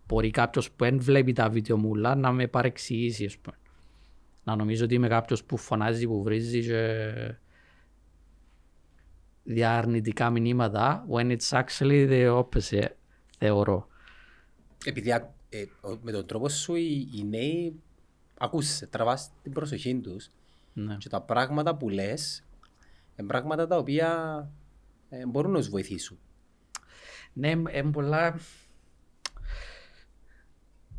μπορεί 0.07 0.31
κάποιος 0.31 0.71
που 0.71 0.85
δεν 0.85 1.01
βλέπει 1.01 1.33
τα 1.33 1.49
βίντεο 1.51 1.77
μου 1.77 1.89
όλα 1.91 2.15
να 2.15 2.33
με 2.33 2.47
παρεξηγήσει, 2.47 3.25
ας 3.25 3.39
πούμε. 3.39 3.57
Να 4.45 4.57
νομίζω 4.57 4.85
ότι 4.85 4.95
είμαι 4.95 5.09
κάποιος 5.09 5.45
που 5.45 5.57
φωνάζει, 5.57 6.07
που 6.07 6.23
βρίζει 6.23 6.61
και 6.67 7.35
διαρνητικά 9.45 10.31
μηνύματα 10.31 11.07
when 11.11 11.37
it's 11.37 11.63
actually 11.63 12.09
the 12.11 12.43
opposite 12.45 12.89
θεωρώ. 13.39 13.89
Επειδή 14.85 15.13
α- 15.13 15.35
ε, 15.49 15.63
ο- 15.81 15.99
με 16.03 16.13
τον 16.13 16.27
τρόπο 16.27 16.49
σου 16.49 16.75
οι, 16.75 17.09
οι 17.15 17.25
νέοι 17.29 17.81
ακούσες, 18.39 18.89
τραβάς 18.91 19.31
την 19.43 19.53
προσοχή 19.53 20.01
τους 20.01 20.31
Ναι. 20.73 20.97
και 20.97 21.09
τα 21.09 21.21
πράγματα 21.21 21.77
που 21.77 21.89
λες 21.89 22.45
είναι 23.17 23.29
πράγματα 23.29 23.67
τα 23.67 23.77
οποία 23.77 24.11
ε, 25.09 25.27
μπορούν 25.27 25.51
να 25.53 25.63
σου 25.63 25.71
βοηθήσουν. 25.71 26.19
Ναι, 27.33 27.49
είναι 27.49 27.91
πολλά... 27.93 28.39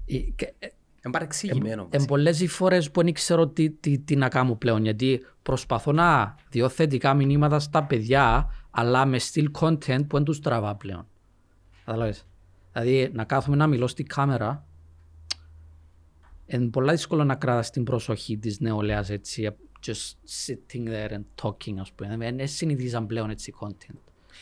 Ε, 0.06 0.18
και- 0.18 0.54
ε, 0.60 0.68
Είναι 1.06 1.14
παρεξηγημένο. 1.14 1.82
Εν 1.82 1.88
βασικά. 1.92 2.06
πολλές 2.06 2.40
οι 2.40 2.48
φορές 2.48 2.92
που 2.92 3.04
δεν 3.04 3.14
ξέρω 3.14 3.48
τι, 3.48 3.70
τι, 3.70 4.00
τι 4.00 4.16
να 4.16 4.28
κάνω 4.30 4.56
πλέον 4.56 4.84
γιατί 4.84 5.26
προσπαθώ 5.44 5.92
να 5.92 6.36
διώ 6.50 6.70
θετικά 6.70 7.14
μηνύματα 7.14 7.60
στα 7.60 7.84
παιδιά 7.84 8.54
αλλά 8.70 9.06
με 9.06 9.20
στυλ 9.20 9.52
content 9.60 10.08
που 10.08 10.16
δεν 10.16 10.24
τους 10.24 10.40
τραβά 10.40 10.76
πλέον. 10.76 11.08
Καταλάβες; 11.86 12.28
Δηλαδή 12.74 13.10
να 13.14 13.24
κάθομαι 13.24 13.56
να 13.56 13.68
μιλώ 13.68 13.88
στη 13.88 14.04
κάμερα 14.04 14.66
είναι 16.50 16.68
πολλά 16.70 16.92
δύσκολο 16.92 17.24
να 17.24 17.36
κρατάς 17.36 17.70
την 17.70 17.84
προσοχή 17.84 18.38
της 18.38 18.60
νεολαίας 18.60 19.10
έτσι 19.10 19.50
just 19.86 20.14
sitting 20.46 20.88
there 20.88 21.12
and 21.12 21.24
talking 21.46 21.76
ας 21.80 21.92
πούμε. 21.92 22.18
Δεν 22.18 22.48
συνηθίζαν 22.48 23.06
πλέον 23.06 23.30
έτσι 23.30 23.54
content. 23.62 23.98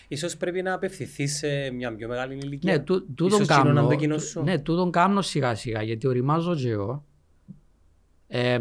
Ίσως 0.08 0.38
πρέπει 0.38 0.62
να 0.62 0.74
απευθυνθείς 0.74 1.38
σε 1.38 1.72
μια 1.72 1.96
πιο 1.96 2.08
μεγάλη 2.08 2.36
ηλικία. 2.36 2.72
Ναι, 2.74 2.80
τού- 2.80 3.06
τούτον 3.15 3.41
Ίσως 3.41 3.48
κοινωνάν 3.58 3.76
κάνω, 3.76 3.88
το 3.88 3.96
κοινό 3.96 4.17
σου. 4.17 4.43
ναι, 4.43 4.60
τούτον 4.60 4.91
κάνω 4.91 5.22
σιγά 5.22 5.56
σιγά 5.56 5.82
γιατί 5.82 6.08
οριμάζω 6.08 6.56
και 6.56 6.70
εγώ. 6.70 7.06
Ε, 8.30 8.58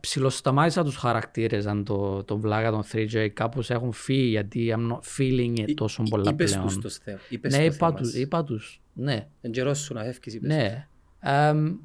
ψιλοσταμάτησα 0.00 0.84
τους 0.84 0.96
χαρακτήρες 0.96 1.66
αν 1.66 1.84
το, 1.84 2.24
τον 2.24 2.40
βλάγα 2.40 2.70
των 2.70 2.82
3J 2.92 3.28
κάπως 3.32 3.70
έχουν 3.70 3.92
φύγει 3.92 4.28
γιατί 4.28 4.74
I'm 4.76 4.90
not 4.92 5.00
feeling 5.18 5.58
it 5.58 5.68
Εί- 5.68 5.74
τόσο 5.74 6.02
εί- 6.06 6.10
πολλά 6.10 6.30
είπες 6.30 6.52
πλέον. 6.52 6.66
τους 6.66 6.78
το 6.78 6.88
θε- 6.88 7.18
είπες 7.28 7.52
ναι, 7.52 7.58
το 7.58 7.64
είπα 7.64 7.74
θέμα 7.86 7.92
τους, 7.94 8.10
σου. 8.10 8.20
είπα 8.20 8.44
τους, 8.44 8.80
ναι. 8.92 9.28
Εν 9.40 9.50
καιρός 9.50 9.78
σου 9.78 9.94
να 9.94 10.00
φεύγεις 10.02 10.34
είπες 10.34 10.48
τους. 10.48 10.56
Ναι. 10.56 10.86
Εμ, 11.20 11.76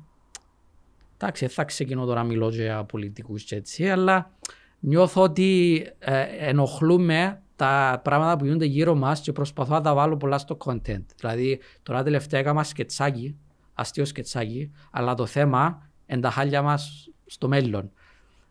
εντάξει, 1.17 1.45
δεν 1.45 1.53
θα 1.53 1.63
ξεκινώ 1.63 2.05
τώρα 2.05 2.21
να 2.21 2.27
μιλώ 2.27 2.49
για 2.49 2.83
πολιτικούς 2.83 3.43
και 3.43 3.55
έτσι, 3.55 3.89
αλλά 3.89 4.31
νιώθω 4.79 5.21
ότι 5.21 5.81
ε, 5.99 6.21
ενοχλούμε 6.39 7.41
τα 7.55 8.01
πράγματα 8.03 8.37
που 8.37 8.45
γίνονται 8.45 8.65
γύρω 8.65 8.95
μας 8.95 9.21
και 9.21 9.31
προσπαθώ 9.31 9.73
να 9.73 9.81
τα 9.81 9.93
βάλω 9.93 10.17
πολλά 10.17 10.37
στο 10.37 10.57
content. 10.65 11.05
Δηλαδή, 11.19 11.59
τώρα 11.83 12.03
τελευταία 12.03 12.39
έκανα 12.39 12.63
σκετσάκι, 12.63 13.35
αστείο 13.73 14.05
σκετσάκι, 14.05 14.71
αλλά 14.91 15.13
το 15.13 15.25
θέμα 15.25 15.89
είναι 16.05 16.21
τα 16.21 16.29
χάλια 16.29 16.61
μας 16.61 17.09
στο 17.25 17.47
μέλλον. 17.47 17.91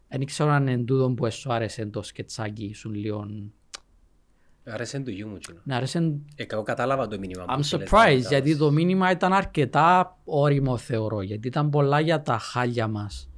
Δεν 0.09 0.27
ξέρω 0.27 0.51
αν 0.51 0.67
είναι 0.67 0.85
τούτο 0.85 1.11
που 1.11 1.31
σου 1.31 1.53
άρεσε 1.53 1.87
το 1.87 2.03
σκετσάκι 2.03 2.73
σου 2.75 2.91
λίγο. 2.91 3.27
Άρεσε 4.67 5.01
το 5.01 5.11
γιού 5.11 5.29
μου. 5.29 5.37
κοινό. 5.37 5.59
Ναι, 5.65 5.75
άρεσε 5.75 5.99
Ε, 6.37 6.45
εγώ 6.47 6.63
κατάλαβα 6.63 7.07
το 7.07 7.19
μήνυμα. 7.19 7.45
I'm 7.45 7.57
που 7.57 7.63
θέλεις 7.63 7.89
surprised 7.89 7.91
να 7.93 7.99
μεταδώσεις. 7.99 8.29
γιατί 8.29 8.57
το 8.57 8.71
μήνυμα 8.71 9.11
ήταν 9.11 9.33
αρκετά 9.33 10.17
όριμο 10.25 10.77
θεωρώ 10.77 11.23
γιατί 11.23 11.49
ήταν 11.49 11.71
πολλά 11.71 12.01
για 12.01 12.23
τα 12.23 12.39
χάλια 12.39 12.89
μας. 12.89 13.29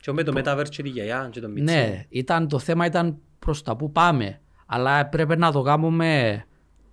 Και 0.00 0.12
με 0.12 0.22
το 0.22 0.32
Metaverse 0.36 0.68
και 0.68 0.82
τη 0.82 0.88
γιαγιά 0.88 1.28
και 1.32 1.40
το 1.40 1.48
Μιτσί. 1.48 1.74
Ναι, 1.74 2.04
ήταν, 2.08 2.48
το 2.48 2.58
θέμα 2.58 2.86
ήταν 2.86 3.18
προς 3.38 3.62
τα 3.62 3.76
που 3.76 3.92
πάμε 3.92 4.40
αλλά 4.72 4.98
έπρεπε 4.98 5.36
να 5.36 5.52
το 5.52 5.62
κάνουμε 5.62 6.44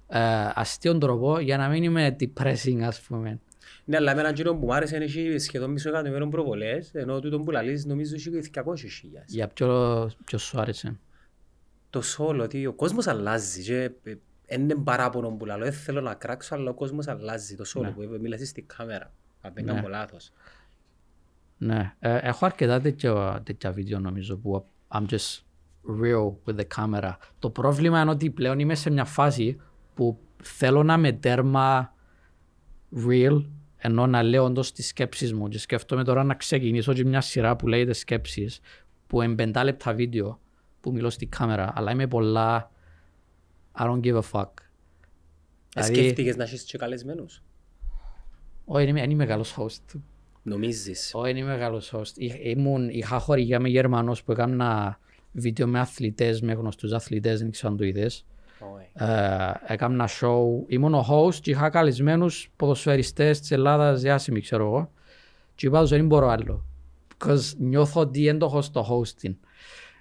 ε, 0.07 0.19
αστείον 0.53 0.99
τρόπο 0.99 1.39
για 1.39 1.57
να 1.57 1.67
μην 1.67 1.83
είμαι 1.83 2.15
depressing 2.19 2.81
ας 2.81 3.01
πούμε. 3.01 3.39
Ναι, 3.85 3.95
αλλά 3.95 4.11
εμένα 4.11 4.29
εκείνο 4.29 4.55
που 4.55 4.65
μου 4.65 4.73
άρεσε 4.73 4.95
είναι 4.95 5.05
έχει 5.05 5.37
σχεδόν 5.37 5.71
μισό 5.71 5.89
εκατομμύριο 5.89 6.27
προβολές, 6.27 6.93
ενώ 6.93 7.19
τούτο 7.19 7.39
που 7.39 7.51
λαλείς 7.51 7.85
νομίζω 7.85 8.15
έχει 8.15 8.29
200 8.53 8.61
χιλιάδες. 8.77 9.33
Για 9.33 9.47
ποιο, 9.47 10.09
ποιος 10.25 10.41
σου 10.41 10.59
άρεσε; 10.59 10.99
Το 11.89 12.01
σόλο, 12.01 12.43
ότι 12.43 12.65
ο 12.65 12.73
κόσμος 12.73 13.07
αλλάζει 13.07 13.63
και 13.63 13.91
ε, 14.03 14.15
είναι 14.47 14.75
παράπονο 14.75 15.29
που 15.29 15.45
λαλώ, 15.45 15.63
δεν 15.63 15.73
θέλω 15.73 16.01
να 16.01 16.13
κράξω, 16.13 16.55
αλλά 16.55 16.69
ο 16.69 16.73
κόσμος 16.73 17.07
αλλάζει 17.07 17.55
το 17.55 17.63
σόλο 17.65 17.85
Ναι. 17.85 17.91
που 17.91 18.01
ε, 18.01 18.17
μιλάς 18.19 18.47
στην 18.47 18.65
κάμερα. 18.77 19.11
Αν 19.41 19.51
δεν 19.53 19.65
Ναι. 19.65 19.73
κάνω 19.73 19.87
λάθος. 19.87 20.31
Ναι, 21.57 21.95
ε, 21.99 22.17
έχω 22.21 22.45
αρκετά 22.45 22.81
τέτοια, 22.81 23.41
τέτοια 23.45 23.71
βίντεο 23.71 23.99
νομίζω 23.99 24.37
που 24.37 24.65
I'm 24.87 25.05
just 25.05 25.39
real 26.01 26.33
with 26.45 26.55
the 26.59 26.65
camera. 26.75 27.11
Το 27.39 27.49
πρόβλημα 27.49 28.01
είναι 28.01 28.09
ότι 28.11 28.29
πλέον 28.29 28.59
είμαι 28.59 28.75
σε 28.75 28.89
μια 28.89 29.05
φάση 29.05 29.61
που 29.95 30.17
θέλω 30.43 30.83
να 30.83 30.93
είμαι 30.93 31.11
τέρμα 31.11 31.93
real 33.07 33.43
ενώ 33.77 34.07
να 34.07 34.23
λέω 34.23 34.43
όντως 34.43 34.71
τις 34.71 34.87
σκέψεις 34.87 35.33
μου 35.33 35.47
και 35.47 35.57
σκέφτομαι 35.59 36.03
τώρα 36.03 36.23
να 36.23 36.33
ξεκινήσω 36.35 36.93
και 36.93 37.05
μια 37.05 37.21
σειρά 37.21 37.55
που 37.55 37.67
λέγεται 37.67 37.93
σκέψεις 37.93 38.59
που 39.07 39.21
είναι 39.21 39.35
πεντά 39.35 39.63
λεπτά 39.63 39.93
βίντεο 39.93 40.39
που 40.87 40.93
μιλώ 40.93 41.09
στη 41.09 41.25
κάμερα 41.25 41.71
αλλά 41.75 41.91
είμαι 41.91 42.07
πολλά 42.07 42.71
I 43.79 43.83
don't 43.85 43.99
give 43.99 44.19
a 44.19 44.21
fuck. 44.31 44.49
Ε, 45.75 45.81
Δηλαδή- 45.81 45.93
Σκέφτηκες 46.03 46.35
να 46.35 46.43
έχεις 46.43 46.63
και 46.63 46.77
καλεσμένους; 46.77 47.43
Όχι, 48.65 48.79
δεν 48.79 48.87
είμαι- 48.89 48.99
δεν 48.99 49.09
είμαι 49.09 49.23
μεγάλος 49.25 49.55
host. 49.57 49.99
Νομίζεις. 50.43 51.11
Όχι, 51.13 51.29
είναι 51.29 51.43
μεγάλος 51.43 51.93
host. 51.95 52.11
Εί- 52.17 52.39
Ήμουν, 52.43 52.89
είχα 52.89 53.19
χορηγία 53.19 53.59
με 53.59 53.69
Γερμανός 53.69 54.23
που 54.23 54.31
έκανα 54.31 54.99
βίντεο 55.31 55.67
με 55.67 55.79
αθλητές, 55.79 56.41
με 56.41 56.53
γνωστούς 56.53 56.91
αθλητές, 56.91 57.39
δεν 57.39 57.51
ξέρω 57.51 57.71
αν 57.71 57.77
το 57.77 57.83
είδες. 57.85 58.25
Όχι. 58.75 59.11
Ε, 59.11 59.51
έκανα 59.73 60.07
show, 60.21 60.43
ήμουν 60.67 60.93
ο 60.93 61.05
host 61.09 61.35
και 61.35 61.51
είχα 61.51 61.69
καλεσμένους 61.69 62.49
ποδοσφαιριστές 62.55 63.39
της 63.39 63.51
Ελλάδας 63.51 64.01
διάσημοι 64.01 64.41
ξέρω 64.41 64.65
εγώ 64.65 64.91
και 65.55 65.67
είπα 65.67 65.79
τους 65.81 65.89
δεν 65.89 66.05
μπορώ 66.05 66.27
άλλο 66.27 66.65
because 67.17 67.53
νιώθω 67.57 68.01
ότι 68.01 68.23
δεν 68.25 68.37
το 68.39 68.45
έχω 68.45 68.61
στο 68.61 68.85
hosting 68.89 69.33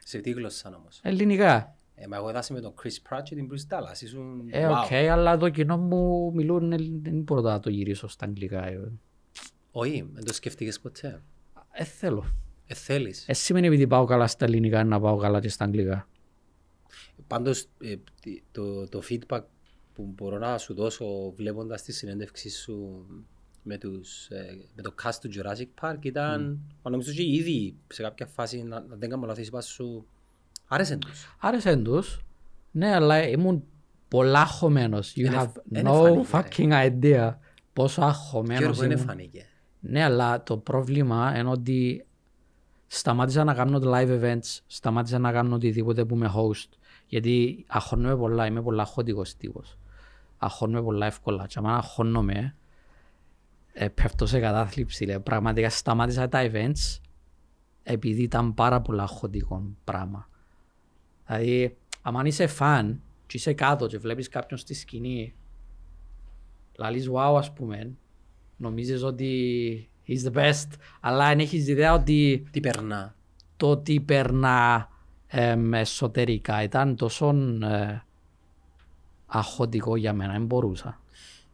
Σε 0.09 0.19
τι 0.19 0.31
γλώσσα 0.31 0.77
όμως; 0.77 1.01
ελληνικά 1.03 1.77
Ε, 1.95 2.07
μα 2.07 2.17
εγώ 2.17 2.29
είδα 2.29 2.45
σε 2.45 2.53
με 2.53 2.61
τον 2.61 2.75
Chris 2.83 2.87
Pratt 3.09 3.21
και 3.25 3.35
την 3.35 3.49
Bryce 3.51 3.75
Dallas. 3.77 4.01
Ήσουν... 4.03 4.49
ε, 4.51 4.67
wow. 4.69 4.71
οκ, 4.71 4.93
αλλά 4.93 5.37
το 5.37 5.49
κοινό 5.49 5.77
μου 5.79 6.33
μιλούν, 6.35 6.73
ελλ- 6.73 7.03
δεν 7.03 7.21
μπορώ 7.23 7.41
να 7.41 7.61
το 7.61 7.71
γυρίσω 7.71 8.09
στα 8.09 8.25
αγγλικά 8.27 8.67
ε, 8.67 8.93
Όχι, 9.71 10.09
δεν 10.13 10.25
το 10.25 10.33
σκέφτηκες 10.33 10.81
ποτέ; 10.81 11.23
ε, 11.73 11.85
θέλω 11.85 12.25
Ε, 12.67 12.75
θέλεις. 12.75 13.25
ε, 13.29 13.33
σημαίνει 13.33 13.67
επειδή 13.67 13.87
πάω 13.87 14.05
καλά 14.05 14.27
στα 14.27 14.45
ελληνικά 14.45 14.85
να 14.85 15.01
πάω 15.01 15.17
καλά 15.17 15.41
και 15.41 15.49
στα 15.49 15.65
αγγλικά 15.65 16.09
Πάντως 17.27 17.69
ε, 17.81 17.97
τι- 18.21 18.43
το, 18.53 18.89
το 18.89 19.03
feedback 19.09 19.43
που 19.95 20.13
μπορώ 20.17 20.39
να 20.39 20.59
σου 20.59 20.75
δώσω 20.75 21.31
βλέποντας 21.37 21.83
τη 21.83 21.93
συνέντευξη 21.93 22.51
σου 22.51 23.07
με, 23.67 23.79
τους, 23.79 24.27
ε, 24.27 24.59
με 24.75 24.83
το 24.83 24.95
cast 25.03 25.15
του 25.21 25.29
Jurassic 25.35 25.67
Park 25.89 25.97
ήταν, 26.01 26.59
mm. 26.61 26.91
νομίζω 26.91 27.13
και 27.13 27.23
ήδη 27.23 27.75
σε 27.87 28.03
κάποια 28.03 28.27
φάση, 28.27 28.63
να, 28.63 28.81
να 28.81 28.97
δεν 28.97 29.11
κάνω 29.11 29.27
λάθος, 29.27 29.47
είπα 29.47 29.61
σου, 29.61 30.07
άρεσε 30.69 30.97
τους. 30.97 31.37
Άρεσε 31.41 31.77
τους, 31.77 32.21
ναι, 32.71 32.95
αλλά 32.95 33.29
ήμουν 33.29 33.65
πολλά 34.09 34.41
αγχωμένος. 34.41 35.13
You 35.17 35.19
Είναι- 35.19 35.37
have 35.43 35.53
είναι 35.73 35.91
no 35.91 36.23
φανεί, 36.25 36.27
fucking 36.33 36.91
idea 36.91 37.35
πόσο 37.73 38.03
αγχωμένος 38.03 38.59
Γιώργο, 38.63 38.85
είναι 38.85 38.95
ήμουν. 38.95 39.07
φάνηκε. 39.07 39.47
Ναι, 39.81 40.03
αλλά 40.05 40.43
το 40.43 40.57
πρόβλημα 40.57 41.39
είναι 41.39 41.51
ότι 41.51 42.07
σταμάτησα 42.87 43.45
να 43.45 43.55
κάνω 43.55 43.81
live 43.83 44.23
events, 44.23 44.59
σταμάτησα 44.67 45.19
να 45.19 45.33
κάνω 45.33 45.55
οτιδήποτε 45.55 46.05
που 46.05 46.15
είμαι 46.15 46.33
host. 46.37 46.69
Γιατί 47.07 47.65
αγχώνομαι 47.69 48.17
πολλά, 48.17 48.47
είμαι 48.47 48.63
πολλά 48.63 48.85
χωτικός 48.85 49.37
τύπος. 49.37 49.79
Αγχώνομαι 50.39 50.83
πολλά 50.83 51.07
εύκολα. 51.07 51.47
Και 51.47 51.59
αν 51.59 51.67
αγχώνομαι, 51.67 52.55
ε, 53.79 53.89
πέφτω 53.89 54.27
σε 54.27 54.41
κατάθλιψη. 54.41 55.05
Λέει. 55.05 55.21
Πραγματικά 55.21 55.71
σταμάτησα 55.71 56.29
τα 56.29 56.51
events 56.51 57.01
επειδή 57.83 58.23
ήταν 58.23 58.55
πάρα 58.55 58.81
πολλά 58.81 59.07
χωτικό 59.07 59.63
πράγμα. 59.85 60.29
Δηλαδή, 61.27 61.77
αν 62.03 62.27
είσαι 62.27 62.47
φαν 62.47 63.03
και 63.27 63.37
είσαι 63.37 63.53
κάτω 63.53 63.87
και 63.87 63.99
βλέπεις 63.99 64.29
κάποιον 64.29 64.59
στη 64.59 64.75
σκηνή, 64.75 65.35
λαλείς 66.79 67.09
wow 67.11 67.37
ας 67.39 67.53
πούμε, 67.53 67.93
νομίζεις 68.57 69.03
ότι 69.03 69.91
he's 70.07 70.31
the 70.31 70.33
best, 70.33 70.69
αλλά 71.01 71.25
αν 71.25 71.39
έχεις 71.39 71.69
ιδέα 71.69 71.93
ότι 71.93 72.47
Τι 72.51 72.61
περνά. 72.61 73.15
το 73.57 73.71
ότι 73.71 74.01
περνά 74.01 74.89
εμ, 75.27 75.75
εσωτερικά 75.75 76.63
ήταν 76.63 76.97
τόσο 76.97 77.29
ε, 77.63 78.03
αχωτικό 79.27 79.97
για 79.97 80.13
μένα, 80.13 80.33
δεν 80.33 80.45
μπορούσα. 80.47 81.01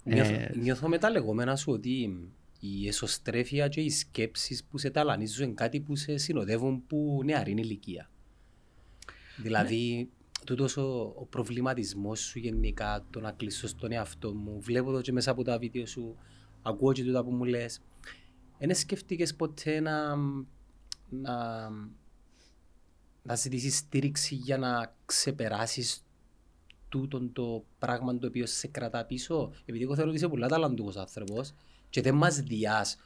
Νιώθω, 0.05 0.33
Ε, 0.33 0.53
νιώθω 0.57 0.89
με 0.89 0.99
τα 0.99 1.11
λεγόμενα 1.11 1.57
σου 1.57 1.73
ότι 1.73 2.29
η 2.61 2.89
εσωστρέφεια 2.89 3.69
και 3.69 3.81
οι 3.81 3.91
σκέψεις 3.91 4.65
που 4.65 4.79
σε 4.79 4.91
ταλανίζουν 4.91 5.45
είναι 5.45 5.55
κάτι 5.55 5.81
που 5.81 5.97
σε 5.97 6.17
συνοδεύουν 6.17 6.87
που 6.87 7.21
νεαρή 7.25 7.51
ηλικία. 7.51 8.11
Δηλαδή, 9.37 10.11
τούτος 10.47 10.77
ο, 10.77 11.15
ο 11.17 11.27
προβληματισμός 11.27 12.21
σου 12.21 12.39
γενικά, 12.39 13.07
το 13.11 13.21
να 13.21 13.33
κλείσω 13.33 13.67
στον 13.67 13.93
εαυτό 13.93 14.35
μου, 14.35 14.61
βλέπω 14.61 14.93
το 14.93 15.01
και 15.01 15.13
μέσα 15.13 15.31
από 15.31 15.43
τα 15.43 15.59
βίντεο 15.59 15.87
σου, 15.87 16.17
ακούω 16.63 16.93
και 16.93 17.05
τούτα 17.05 17.25
που 17.25 17.31
μου 17.31 17.45
λες. 17.45 17.81
Δεν 18.59 18.75
σκέφτηκες 18.75 19.35
ποτέ 19.35 19.81
να, 19.81 20.17
να, 21.09 21.69
να 23.23 23.35
ζητήσεις 23.35 23.77
στήριξη 23.77 24.35
για 24.35 24.59
να 24.59 24.95
ξεπεράσεις 25.05 26.05
τούτον 26.93 27.33
το 27.33 27.65
πράγμα 27.79 28.19
το 28.19 28.27
οποίο 28.27 28.47
σε 28.47 28.67
κρατά 28.67 29.05
πίσω. 29.05 29.53
Επειδή 29.65 29.85
εγώ 29.85 29.95
θεωρώ 29.95 30.09
ότι 30.11 30.19
είσαι 30.19 30.29
πολύ 30.29 30.47
ταλαντούχος 30.47 30.97
άνθρωπος 30.97 31.53
και 31.91 32.03
δεν 32.03 32.15
μας 32.15 32.41
διάς 32.41 32.97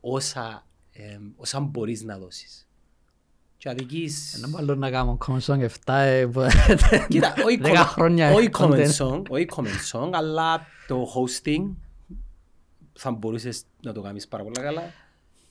όσα, 0.00 0.66
ε, 0.92 1.18
όσα 1.36 1.60
μπορείς 1.60 2.02
να 2.02 2.18
δώσεις. 2.18 2.66
Και 3.56 3.68
αδικείς... 3.68 4.34
Ένα 4.34 4.48
μάλλον 4.48 4.78
να 4.78 4.90
κάνω 4.90 5.18
comment 5.26 5.40
song 5.40 5.66
7 5.68 5.68
ε, 5.86 6.26
που- 6.32 6.40
Κοίτα, 7.08 7.34
όχι 7.46 7.60
10 7.62 7.66
comment- 7.66 7.84
χρόνια 7.86 8.32
όχι 8.32 8.48
comment 8.52 8.86
content. 8.86 8.94
song, 8.96 9.22
όχι 9.28 9.46
comment 9.56 9.92
song, 9.92 10.10
αλλά 10.12 10.66
το 10.86 11.06
hosting 11.14 11.70
θα 12.92 13.10
μπορούσες 13.10 13.62
να 13.82 13.92
το 13.92 14.00
κάνεις 14.00 14.28
πάρα 14.28 14.42
πολύ 14.42 14.60
καλά. 14.60 14.82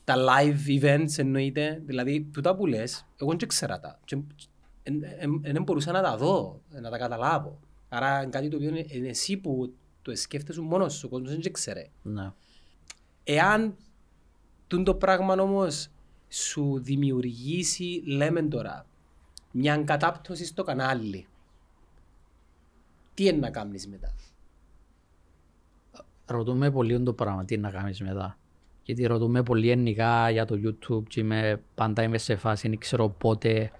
Τα 0.04 0.14
live 0.16 0.82
events 0.82 1.18
εννοείται, 1.18 1.82
δηλαδή 1.86 2.28
τούτα 2.32 2.54
που 2.56 2.66
λες, 2.66 3.06
εγώ 3.16 3.34
δεν 3.34 3.48
ξέρα 3.48 3.80
τα. 3.80 4.00
Και 4.82 4.90
εν- 4.90 5.04
εν- 5.18 5.40
Δεν 5.42 5.62
μπορούσα 5.62 5.92
να 5.92 6.02
τα 6.02 6.16
δω, 6.16 6.60
να 6.68 6.90
τα 6.90 6.98
καταλάβω. 6.98 7.58
Άρα 7.88 8.22
είναι 8.22 8.30
κάτι 8.30 8.48
το 8.48 8.56
οποίο 8.56 8.68
είναι 8.68 8.84
είναι 8.88 9.08
εσύ 9.08 9.36
που 9.36 9.74
το 10.02 10.16
σκέφτεσαι 10.16 10.60
μόνος 10.60 10.94
σου, 10.94 11.06
ο 11.06 11.10
κόσμος 11.10 11.30
δεν 11.36 11.52
ξέρει. 11.52 11.90
Ναι. 12.02 12.32
Εάν 13.24 13.76
τούν 14.66 14.84
το 14.84 14.94
πράγμα 14.94 15.34
όμως 15.34 15.88
σου 16.28 16.78
δημιουργήσει, 16.82 18.02
λέμε 18.06 18.42
τώρα, 18.42 18.86
μια 19.50 19.76
κατάπτωση 19.76 20.44
στο 20.44 20.62
κανάλι, 20.62 21.26
τι 23.14 23.24
είναι 23.24 23.38
να 23.38 23.50
κάνεις 23.50 23.88
μετά; 23.88 24.14
Ρωτούμε 26.26 26.70
πολύ 26.70 27.02
το 27.02 27.12
πράγμα, 27.12 27.44
τι 27.44 27.56
να 27.56 27.70
κάνεις 27.70 28.00
μετά. 28.00 28.38
Γιατί 28.82 29.06
ρωτούμε 29.06 29.42
πολύ 29.42 29.66
γενικά 29.66 30.30
για 30.30 30.44
το 30.44 30.60
YouTube 30.64 31.02
και 31.08 31.20
είμαι, 31.20 31.62
πάντα 31.74 32.02
είμαι 32.02 32.18
σε 32.18 32.36
φάση, 32.36 32.68
δεν 32.68 32.78
ξέρω 32.78 33.08
πότε 33.08 33.70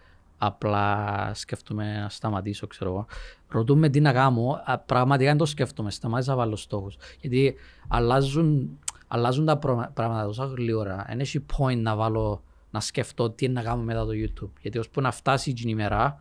απλά 0.44 1.30
σκέφτομαι 1.34 2.00
να 2.00 2.08
σταματήσω, 2.08 2.66
ξέρω 2.66 2.90
εγώ. 2.90 3.06
Ρωτούμε 3.48 3.88
τι 3.88 4.00
να 4.00 4.12
κάνω, 4.12 4.62
α, 4.64 4.78
πραγματικά 4.78 5.28
δεν 5.28 5.38
το 5.38 5.44
σκέφτομαι, 5.46 5.90
σταμάτησα 5.90 6.30
να 6.30 6.36
βάλω 6.36 6.56
στόχους. 6.56 6.96
Γιατί 7.20 7.54
αλλάζουν, 7.88 8.78
αλλάζουν 9.08 9.44
τα 9.44 9.58
προ- 9.58 9.90
πράγματα 9.94 10.26
τόσο 10.26 10.44
γλύωρα. 10.44 11.04
Δεν 11.08 11.20
έχει 11.20 11.44
point 11.56 11.76
να 11.76 11.96
βάλω, 11.96 12.42
να 12.70 12.80
σκεφτώ 12.80 13.30
τι 13.30 13.48
να 13.48 13.62
κάνω 13.62 13.82
μετά 13.82 14.04
το 14.04 14.10
YouTube. 14.12 14.50
Γιατί 14.60 14.78
ώσπου 14.78 15.00
να 15.00 15.10
φτάσει 15.10 15.52
την 15.52 15.68
ημέρα, 15.68 16.20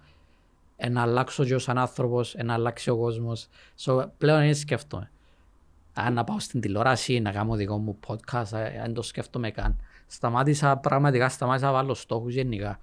ε, 0.75 0.89
να 0.89 1.01
αλλάξω 1.01 1.45
και 1.45 1.55
ως 1.55 1.63
σαν 1.63 1.77
άνθρωπος, 1.77 2.35
ε, 2.35 2.43
να 2.43 2.53
αλλάξει 2.53 2.89
ο 2.89 2.97
κόσμος. 2.97 3.47
So, 3.79 4.05
πλέον 4.17 4.39
δεν 4.39 4.55
σκέφτομαι. 4.55 5.11
Αν 5.93 6.13
να 6.13 6.23
πάω 6.23 6.39
στην 6.39 6.61
τηλεόραση, 6.61 7.19
να 7.19 7.31
κάνω 7.31 7.55
δικό 7.55 7.77
μου 7.77 7.99
podcast, 8.07 8.51
ε, 8.53 8.81
δεν 8.81 8.93
το 8.93 9.01
σκέφτομαι 9.01 9.51
καν. 9.51 9.75
Σταμάτησα, 10.07 10.77
πραγματικά 10.77 11.29
σταμάτησα 11.29 11.65
να 11.65 11.71
βάλω 11.71 11.93
στόχους 11.93 12.33
γενικά. 12.33 12.79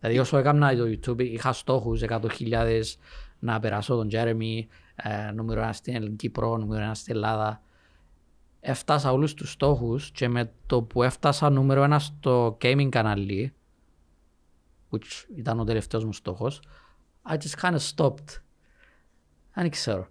Δηλαδή 0.00 0.18
όσο 0.18 0.36
έκανα 0.36 0.76
το 0.76 0.84
YouTube 0.84 1.20
είχα 1.20 1.52
στόχους 1.52 2.02
100.000 2.08 2.82
να 3.38 3.60
περάσω 3.60 3.94
τον 3.96 4.08
Jeremy, 4.12 4.66
ε, 4.96 5.30
νούμερο 5.30 5.60
ένα 5.60 5.72
στην 5.72 6.16
Κύπρο, 6.16 6.56
νούμερο 6.56 6.82
ένα 6.84 6.94
στην 6.94 7.14
Ελλάδα. 7.14 7.60
Έφτασα 8.60 9.12
όλους 9.12 9.34
τους 9.34 9.50
στόχους 9.50 10.10
και 10.10 10.28
με 10.28 10.52
το 10.66 10.82
που 10.82 11.02
έφτασα 11.02 11.50
νούμερο 11.50 11.82
ένα 11.82 11.98
στο 11.98 12.58
gaming 12.60 12.88
κανάλι, 12.90 13.52
which 14.90 15.24
ήταν 15.36 15.60
ο 15.60 15.64
τελευταίος 15.64 16.04
μου 16.04 16.12
στόχος, 16.12 16.62
I 17.30 17.34
just 17.36 17.60
kind 17.60 17.76
of 17.78 17.94
stopped. 17.94 18.40
Δεν 19.54 19.70
ξέρω. 19.70 20.08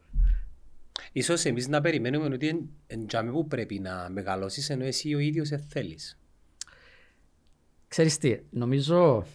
Ίσως 1.12 1.46
εμείς 1.46 1.68
να 1.68 1.82
περιμένουμε 1.82 2.34
ότι 2.36 2.48
εν- 2.48 2.70
εν 2.88 3.08
τζάμε 3.08 3.32
που 3.32 3.48
πρέπει 3.48 3.80
να 3.80 4.10
μεγαλώσεις 4.10 4.70
ενώ 4.70 4.84
εσύ 4.84 5.14
ο 5.16 5.20
ίδιος 5.20 5.50
δεν 5.50 5.60
θέλεις. 5.60 6.20
Ξέρεις 7.88 8.18
τι, 8.18 8.40
νομίζω 8.50 9.26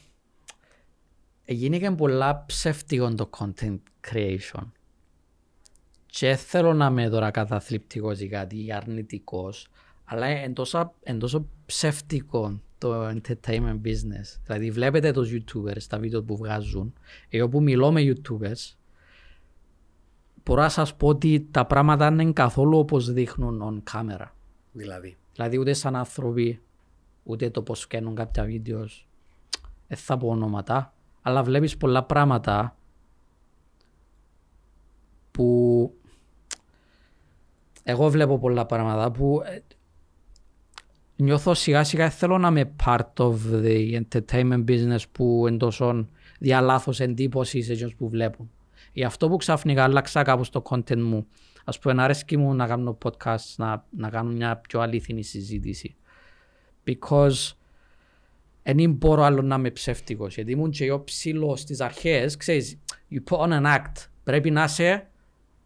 γίνηκε 1.55 1.91
πολλά 1.91 2.45
ψεύτικο 2.47 3.15
το 3.15 3.31
content 3.39 3.79
creation. 4.11 4.65
Και 6.07 6.37
θέλω 6.37 6.75
να 6.75 6.87
είμαι 6.87 7.09
τώρα 7.09 7.31
καταθλιπτικός 7.31 8.21
ή 8.21 8.29
κάτι 8.29 8.65
ή 8.65 8.73
αρνητικός, 8.73 9.69
αλλά 10.05 10.31
είναι 10.31 10.53
τόσο, 10.53 10.95
εν 11.03 11.19
τόσο 11.19 11.49
ψεύτικο 11.67 12.61
το 12.79 13.09
entertainment 13.09 13.81
business. 13.85 14.39
Δηλαδή 14.45 14.71
βλέπετε 14.71 15.13
τους 15.13 15.31
YouTubers, 15.33 15.83
τα 15.89 15.99
βίντεο 15.99 16.23
που 16.23 16.37
βγάζουν, 16.37 16.93
εγώ 17.29 17.49
που 17.49 17.63
μιλώ 17.63 17.93
με 17.93 18.01
YouTubers, 18.05 18.75
μπορώ 20.45 20.63
να 20.63 20.69
σας 20.69 20.97
πω 20.97 21.09
ότι 21.09 21.49
τα 21.51 21.67
πράγματα 21.67 22.09
δεν 22.11 22.19
είναι 22.19 22.33
καθόλου 22.33 22.79
όπως 22.79 23.13
δείχνουν 23.13 23.63
on 23.63 23.93
camera. 23.93 24.27
Δηλαδή. 24.73 25.17
Δηλαδή 25.33 25.59
ούτε 25.59 25.73
σαν 25.73 25.97
άνθρωποι, 25.97 26.61
ούτε 27.23 27.51
το 27.51 27.63
πώς 27.63 27.87
κάνουν 27.87 28.15
κάποια 28.15 28.45
βίντεος. 28.45 29.09
Δεν 29.89 29.99
θα 29.99 30.17
πω 30.17 30.29
ονόματα, 30.29 30.95
αλλά 31.23 31.43
βλέπεις 31.43 31.77
πολλά 31.77 32.05
πράγματα 32.05 32.77
που 35.31 35.93
εγώ 37.83 38.11
βλέπω 38.11 38.39
πολλά 38.39 38.67
πράγματα 38.67 39.11
που 39.11 39.43
ε, 39.45 39.59
νιώθω 41.17 41.55
σιγά 41.55 41.85
σιγά 41.85 42.11
θέλω 42.11 42.39
να 42.39 42.49
είμαι 42.49 42.75
part 42.85 43.13
of 43.17 43.35
the 43.53 44.01
entertainment 44.01 44.65
business 44.65 45.01
που 45.13 45.45
είναι 45.49 45.57
τόσο 45.57 46.09
διαλάθος 46.39 47.01
εντύπωση 47.01 47.63
σε 47.63 47.73
εκείνους 47.73 47.95
που 47.95 48.09
βλέπουν. 48.09 48.51
Γι' 48.93 49.05
αυτό 49.05 49.29
που 49.29 49.37
ξαφνικά 49.37 49.85
άλλαξα 49.85 50.23
κάπως 50.23 50.51
το 50.51 50.63
content 50.71 51.01
μου. 51.01 51.27
Ας 51.65 51.79
πούμε, 51.79 52.03
αρέσκει 52.03 52.37
μου 52.37 52.55
να 52.55 52.67
κάνω 52.67 52.99
podcast, 53.05 53.55
να, 53.57 53.87
να 53.91 54.11
κάνω 54.11 54.31
μια 54.31 54.57
πιο 54.57 54.81
αλήθινη 54.81 55.23
συζήτηση. 55.23 55.97
Because 56.85 57.53
δεν 58.63 58.93
μπορώ 58.93 59.23
άλλο 59.23 59.43
να 59.43 59.55
είμαι 59.55 59.71
ψεύτικος. 59.71 60.35
Γιατί 60.35 60.53
ήμουν 60.53 60.71
και 60.71 60.85
εγώ 60.85 61.05
ψηλός 61.05 61.61
στις 61.61 61.81
αρχές, 61.81 62.37
ξέρεις, 62.37 62.79
you 63.11 63.19
put 63.31 63.39
on 63.39 63.63
an 63.63 63.65
act 63.65 64.11
Πρέπει 64.25 64.51
να 64.51 64.65
είσαι 64.65 65.09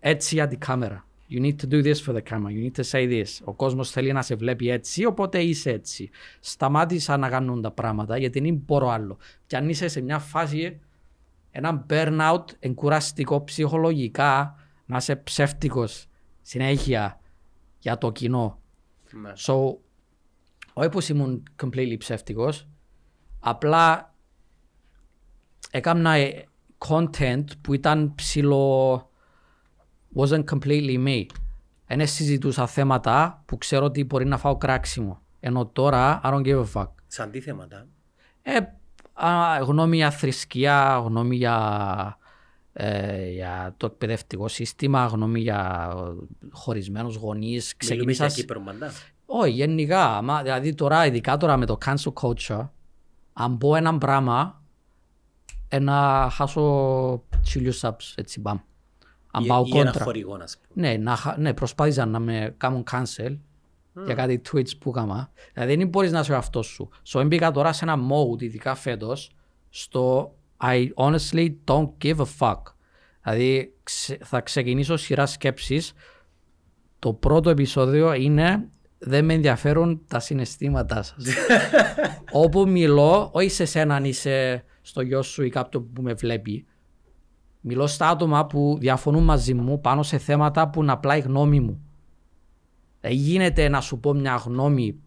έτσι 0.00 0.34
για 0.34 0.48
την 0.48 0.58
κάμερα. 0.58 1.06
You 1.30 1.40
need 1.40 1.56
to 1.62 1.68
do 1.68 1.82
this 1.82 1.96
for 2.06 2.14
the 2.14 2.22
camera. 2.30 2.50
You 2.50 2.70
need 2.70 2.82
to 2.82 2.84
say 2.90 3.08
this. 3.08 3.26
Ο 3.44 3.54
κόσμος 3.54 3.90
θέλει 3.90 4.12
να 4.12 4.22
σε 4.22 4.34
βλέπει 4.34 4.68
έτσι, 4.68 5.04
οπότε 5.04 5.42
είσαι 5.42 5.70
έτσι. 5.70 6.10
Σταμάτησα 6.40 7.16
να 7.16 7.28
κάνουν 7.28 7.62
τα 7.62 7.70
πράγματα 7.70 8.18
γιατί 8.18 8.40
δεν 8.40 8.54
μπορώ 8.54 8.88
άλλο. 8.88 9.18
Και 9.46 9.56
αν 9.56 9.68
είσαι 9.68 9.88
σε 9.88 10.00
μια 10.00 10.18
φάση, 10.18 10.80
ένα 11.50 11.86
burnout 11.88 12.44
εγκουραστικό 12.58 13.44
ψυχολογικά, 13.44 14.56
να 14.86 14.96
είσαι 14.96 15.16
ψεύτικος 15.16 16.06
συνέχεια 16.42 17.20
για 17.78 17.98
το 17.98 18.12
κοινό. 18.12 18.60
Ναι. 19.12 19.32
So, 19.36 19.74
όχι 20.72 20.88
πως 20.88 21.08
ήμουν 21.08 21.42
completely 21.62 21.96
ψεύτικος, 21.98 22.68
απλά 23.46 24.14
έκανα 25.70 26.12
ε, 26.12 26.44
content 26.88 27.44
που 27.60 27.74
ήταν 27.74 28.14
ψηλό 28.14 29.10
wasn't 30.16 30.44
completely 30.44 31.06
me. 31.06 31.26
Δεν 31.86 32.06
συζητούσα 32.06 32.66
θέματα 32.66 33.42
που 33.46 33.58
ξέρω 33.58 33.84
ότι 33.84 34.04
μπορεί 34.04 34.24
να 34.24 34.38
φάω 34.38 34.56
κράξιμο. 34.56 35.20
Ενώ 35.40 35.66
τώρα, 35.66 36.20
I 36.24 36.32
don't 36.32 36.44
give 36.46 36.64
a 36.64 36.66
fuck. 36.72 36.88
Σαν 37.06 37.30
τι 37.30 37.40
θέματα. 37.40 37.86
Ε, 38.42 38.56
α, 39.12 39.58
γνώμη 39.58 39.96
για 39.96 40.10
θρησκεία, 40.10 41.02
γνώμη 41.04 41.36
για, 41.36 42.18
ε, 42.72 43.30
για 43.30 43.74
το 43.76 43.86
εκπαιδευτικό 43.86 44.48
σύστημα, 44.48 45.06
γνώμη 45.06 45.40
για 45.40 45.92
ε, 45.96 46.46
χωρισμένους 46.50 47.16
γονείς. 47.16 47.74
Μιλούμε 47.80 48.04
Ξεκίνησα... 48.04 48.26
για 48.26 48.34
Κύπρο 48.34 48.60
μαντά. 48.60 48.92
Όχι, 49.26 49.50
γενικά. 49.50 50.22
Μα, 50.22 50.42
δηλαδή 50.42 50.74
τώρα, 50.74 51.06
ειδικά 51.06 51.36
τώρα 51.36 51.56
με 51.56 51.66
το 51.66 51.78
cancel 51.84 52.12
culture, 52.22 52.68
αν 53.36 53.58
πω 53.58 53.74
ένα 53.76 53.98
πράγμα, 53.98 54.62
ε, 55.68 55.78
να 55.78 56.28
χάσω 56.32 56.62
chilius 57.52 57.80
subs, 57.80 58.12
έτσι 58.14 58.40
μπαμ. 58.40 58.58
Αν 59.30 59.44
Ή- 59.44 59.46
πάω 59.46 59.64
ή 59.66 59.78
ένα 59.78 59.84
κόντρα. 59.90 60.04
χορηγό, 60.04 60.36
να 60.36 60.44
πούμε. 60.68 60.88
Ναι, 60.88 60.96
να, 60.96 61.16
χα- 61.16 61.38
ναι, 61.38 61.54
προσπάθησαν 61.54 62.10
να 62.10 62.18
με 62.18 62.54
κάνουν 62.56 62.84
cancel 62.90 63.38
για 64.04 64.14
κάτι 64.14 64.40
tweets 64.52 64.78
που 64.78 64.90
έκανα. 64.90 65.30
Δηλαδή 65.54 65.76
δεν 65.76 65.88
μπορείς 65.88 66.12
να 66.12 66.20
είσαι 66.20 66.32
ο 66.32 66.36
αυτός 66.36 66.66
σου. 66.66 66.88
So 67.06 67.20
έμπηκα 67.20 67.50
τώρα 67.50 67.72
σε 67.72 67.84
ένα 67.84 67.96
mode, 67.96 68.42
ειδικά 68.42 68.74
φέτος, 68.74 69.30
στο 69.70 70.34
I 70.60 70.88
honestly 70.96 71.54
don't 71.64 71.88
give 72.02 72.16
a 72.16 72.24
fuck. 72.38 72.60
Δηλαδή 73.22 73.74
ξε- 73.82 74.24
θα 74.24 74.40
ξεκινήσω 74.40 74.96
σειρά 74.96 75.26
σκέψεις. 75.26 75.92
Το 76.98 77.12
πρώτο 77.12 77.50
επεισόδιο 77.50 78.12
είναι 78.14 78.68
δεν 79.06 79.24
με 79.24 79.34
ενδιαφέρουν 79.34 80.00
τα 80.08 80.20
συναισθήματά 80.20 81.02
σας. 81.02 81.24
Όπου 82.44 82.68
μιλώ, 82.68 83.30
όχι 83.32 83.48
σε 83.48 83.64
σένα 83.64 83.94
αν 83.94 84.04
είσαι 84.04 84.64
στο 84.82 85.00
γιο 85.00 85.22
σου 85.22 85.42
ή 85.44 85.48
κάποιον 85.48 85.92
που 85.92 86.02
με 86.02 86.14
βλέπει. 86.14 86.66
Μιλώ 87.60 87.86
στα 87.86 88.08
άτομα 88.08 88.46
που 88.46 88.76
διαφωνούν 88.80 89.24
μαζί 89.24 89.54
μου 89.54 89.80
πάνω 89.80 90.02
σε 90.02 90.18
θέματα 90.18 90.68
που 90.70 90.82
είναι 90.82 90.92
απλά 90.92 91.16
η 91.16 91.20
γνώμη 91.20 91.60
μου. 91.60 91.80
Δεν 93.00 93.12
γίνεται 93.12 93.68
να 93.68 93.80
σου 93.80 94.00
πω 94.00 94.12
μια 94.14 94.34
γνώμη 94.34 94.98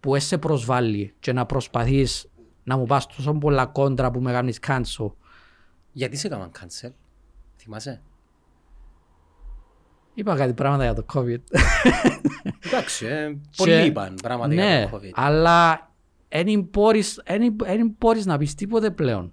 που 0.00 0.20
σε 0.20 0.38
προσβάλλει 0.38 1.14
και 1.20 1.32
να 1.32 1.46
προσπαθείς 1.46 2.30
να 2.64 2.76
μου 2.76 2.84
πας 2.84 3.06
τόσο 3.06 3.32
πολλά 3.32 3.66
κόντρα 3.66 4.10
που 4.10 4.20
με 4.20 4.32
κάνεις 4.32 4.58
cancel. 4.66 5.12
Γιατί 5.92 6.16
σε 6.16 6.26
έκαναν 6.26 6.50
cancel. 6.60 6.90
Θυμάσαι; 7.56 8.02
Είπα 10.14 10.36
κάτι 10.36 10.52
πράγματα 10.52 10.84
για 10.84 10.94
το 10.94 11.04
COVID. 11.14 11.40
Εντάξει, 12.66 13.06
ε, 13.06 13.36
πολλοί 13.56 13.84
είπαν 13.84 14.14
πράγματα 14.22 14.54
ναι, 14.54 14.62
για 14.78 14.88
το 14.90 14.96
COVID. 15.02 15.10
αλλά 15.14 15.90
δεν 16.28 16.68
μπορείς, 16.70 17.20
εν- 17.24 17.56
εν 17.64 17.94
μπορείς 17.98 18.26
να 18.26 18.38
πεις 18.38 18.54
τίποτε 18.54 18.90
πλέον. 18.90 19.32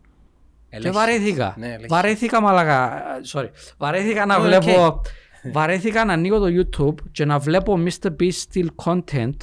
Και 0.70 0.76
Ελέγχεις. 0.76 1.00
βαρέθηκα. 1.00 1.56
Ναι, 1.58 1.66
ελέγχεις. 1.68 1.88
βαρέθηκα 1.90 2.42
μαλάκα. 2.42 2.94
ε, 3.16 3.22
Sorry. 3.32 3.48
Βαρέθηκα 3.78 4.26
να 4.26 4.38
Ναι, 4.40 4.44
βλέπω. 4.46 4.86
οκ. 4.86 5.06
Βαρέθηκα 5.54 6.06
να 6.06 6.14
ανοίγω 6.14 6.40
το 6.40 6.46
YouTube 6.48 6.96
και 7.12 7.26
να 7.26 7.40
βλέπω 7.40 7.80
Mr. 7.86 8.10
Beast 8.20 8.44
style 8.54 8.68
content 8.86 9.36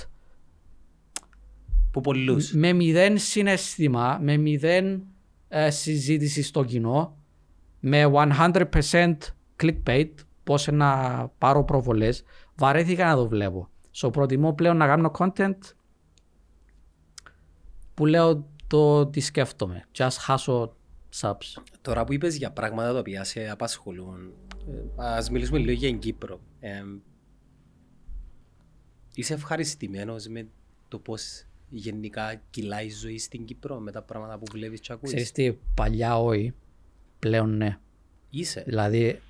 Που 1.91 2.01
πολλούς. 2.01 2.53
με 2.53 2.73
μηδέν 2.73 3.19
συναίσθημα, 3.19 4.19
με 4.23 4.37
μηδέν 4.37 5.03
ε, 5.49 5.71
συζήτηση 5.71 6.43
στο 6.43 6.65
κοινό, 6.65 7.17
με 7.81 8.05
100% 8.05 9.15
clickbait, 9.63 10.11
πώς 10.47 10.67
να 10.67 11.23
πάρω 11.39 11.65
προβολές, 11.65 12.23
βαρέθηκα 12.55 13.07
να 13.07 13.15
το 13.15 13.29
βλέπω. 13.29 13.69
So 13.95 14.13
προτιμώ 14.13 14.53
πλέον 14.53 14.77
να 14.77 14.87
κάνω 14.87 15.11
content 15.19 15.59
που 17.95 18.07
λέω 18.07 18.47
το 18.67 19.07
τι 19.07 19.21
σκέφτομαι. 19.21 19.85
Just 19.97 20.17
χάσω 20.19 20.77
subs. 21.21 21.63
Τώρα 21.83 22.05
που 22.05 22.13
είπες 22.13 22.37
για 22.37 22.51
πράγματα 22.53 22.93
τα 22.93 22.99
οποία 22.99 23.25
σε 23.25 23.49
απασχολούν, 23.49 24.33
ε, 24.69 24.83
ας 24.97 25.31
μιλήσουμε 25.31 25.59
λίγο 25.59 25.73
για 25.73 25.89
την 25.89 25.99
Κύπρο. 25.99 26.41
Ε, 26.61 26.83
είσαι 29.15 29.35
ευχαριστημένος 29.35 30.27
με 30.27 30.49
το 30.89 30.99
πώς 30.99 31.47
γενικά 31.69 32.43
κυλάει 32.51 32.87
η 32.87 32.91
ζωή 32.91 33.19
στην 33.19 33.45
Κύπρο 33.45 33.79
με 33.79 33.93
τα 33.93 34.03
πράγματα 34.03 34.39
που 34.39 34.45
βλέπεις 34.51 34.81
και 34.81 34.93
ακούεις; 34.93 35.13
Ξέρεις 35.13 35.33
τι, 35.33 35.53
παλιά 35.75 36.19
όχι, 36.19 36.55
πλέον 37.19 37.57
ναι. 37.57 37.79
Είσαι. 38.31 38.63
Δηλαδή, 38.67 39.21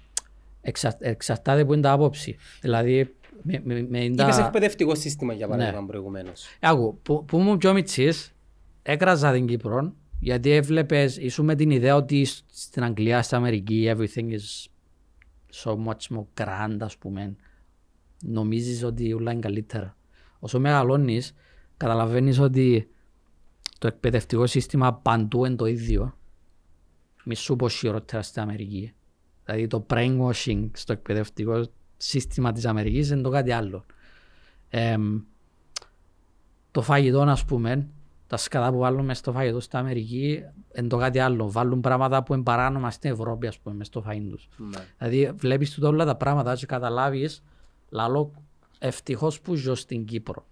εξα, 0.66 0.96
εξαρτάται 1.00 1.64
που 1.64 1.72
είναι 1.72 1.82
τα 1.82 1.92
άποψη. 1.92 2.36
Δηλαδή, 2.60 3.14
με, 3.42 3.60
με, 3.64 3.86
με 3.88 4.04
είναι 4.04 4.22
Είπες 4.22 4.36
τα... 4.36 4.44
εκπαιδευτικό 4.44 4.94
σύστημα 4.94 5.32
για 5.32 5.48
παράδειγμα 5.48 5.80
Ναι. 5.80 5.86
προηγουμένως. 5.86 6.46
Άκου, 6.60 6.98
που, 7.02 7.24
που 7.24 7.38
ήμουν 7.38 7.58
πιο 7.58 7.72
μητσής, 7.72 8.34
έκραζα 8.82 9.32
την 9.32 9.46
Κύπρο, 9.46 9.92
γιατί 10.20 10.50
έβλεπες, 10.50 11.16
ήσουν 11.16 11.44
με 11.44 11.54
την 11.54 11.70
ιδέα 11.70 11.96
ότι 11.96 12.24
σ- 12.24 12.44
στην 12.52 12.82
Αγγλία, 12.84 13.22
στην 13.22 13.36
Αμερική, 13.36 13.92
everything 13.96 14.30
is 14.30 14.66
so 15.64 15.72
much 15.86 16.16
more 16.16 16.24
grand, 16.44 16.76
ας 16.80 16.96
πούμε. 16.96 17.36
Νομίζεις 18.22 18.84
ότι 18.84 19.12
όλα 19.12 19.30
είναι 19.32 19.40
καλύτερα. 19.40 19.96
Όσο 20.38 20.60
μεγαλώνεις, 20.60 21.34
καταλαβαίνεις 21.76 22.38
ότι 22.38 22.88
το 23.78 23.86
εκπαιδευτικό 23.86 24.46
σύστημα 24.46 24.94
παντού 24.94 25.44
είναι 25.44 25.56
το 25.56 25.66
ίδιο. 25.66 26.18
Μη 27.24 27.34
σου 27.34 27.56
πω 27.56 27.68
χειρότερα 27.68 28.22
στην 28.22 28.42
Αμερική. 28.42 28.92
Δηλαδή 29.46 29.66
το 29.66 29.86
brainwashing 29.90 30.70
στο 30.72 30.92
εκπαιδευτικό 30.92 31.66
σύστημα 31.96 32.52
της 32.52 32.64
Αμερικής 32.64 33.10
είναι 33.10 33.22
το 33.22 33.30
κάτι 33.30 33.52
άλλο. 33.52 33.84
Εμ, 34.68 35.20
το 36.70 36.82
φαγητό, 36.82 37.20
ας 37.20 37.44
πούμε, 37.44 37.88
τα 38.26 38.36
σκατά 38.36 38.72
που 38.72 38.78
βάλουν 38.78 39.04
μες 39.04 39.18
στο 39.18 39.32
φαγητό 39.32 39.60
στην 39.60 39.78
Αμερική 39.78 40.42
είναι 40.74 40.88
το 40.88 40.96
κάτι 40.96 41.18
άλλο. 41.18 41.50
Βάλουν 41.50 41.80
πράγματα 41.80 42.22
που 42.22 42.34
είναι 42.34 42.42
παράνομα 42.42 42.90
στην 42.90 43.10
Ευρώπη, 43.10 43.46
ας 43.46 43.58
πούμε, 43.58 43.74
μες 43.74 43.86
στο 43.86 44.02
φαγητό 44.02 44.36
τους. 44.36 44.48
Ναι. 44.56 44.78
Δηλαδή, 44.98 45.32
βλέπεις 45.36 45.74
τούτα 45.74 45.88
όλα 45.88 46.04
τα 46.04 46.16
πράγματα 46.16 46.54
και 46.54 46.66
καταλάβεις, 46.66 47.42
λαλό, 47.88 48.32
ευτυχώς 48.78 49.40
που 49.40 49.54
ζω 49.54 49.74
στην 49.74 50.04
Κύπρο. 50.04 50.46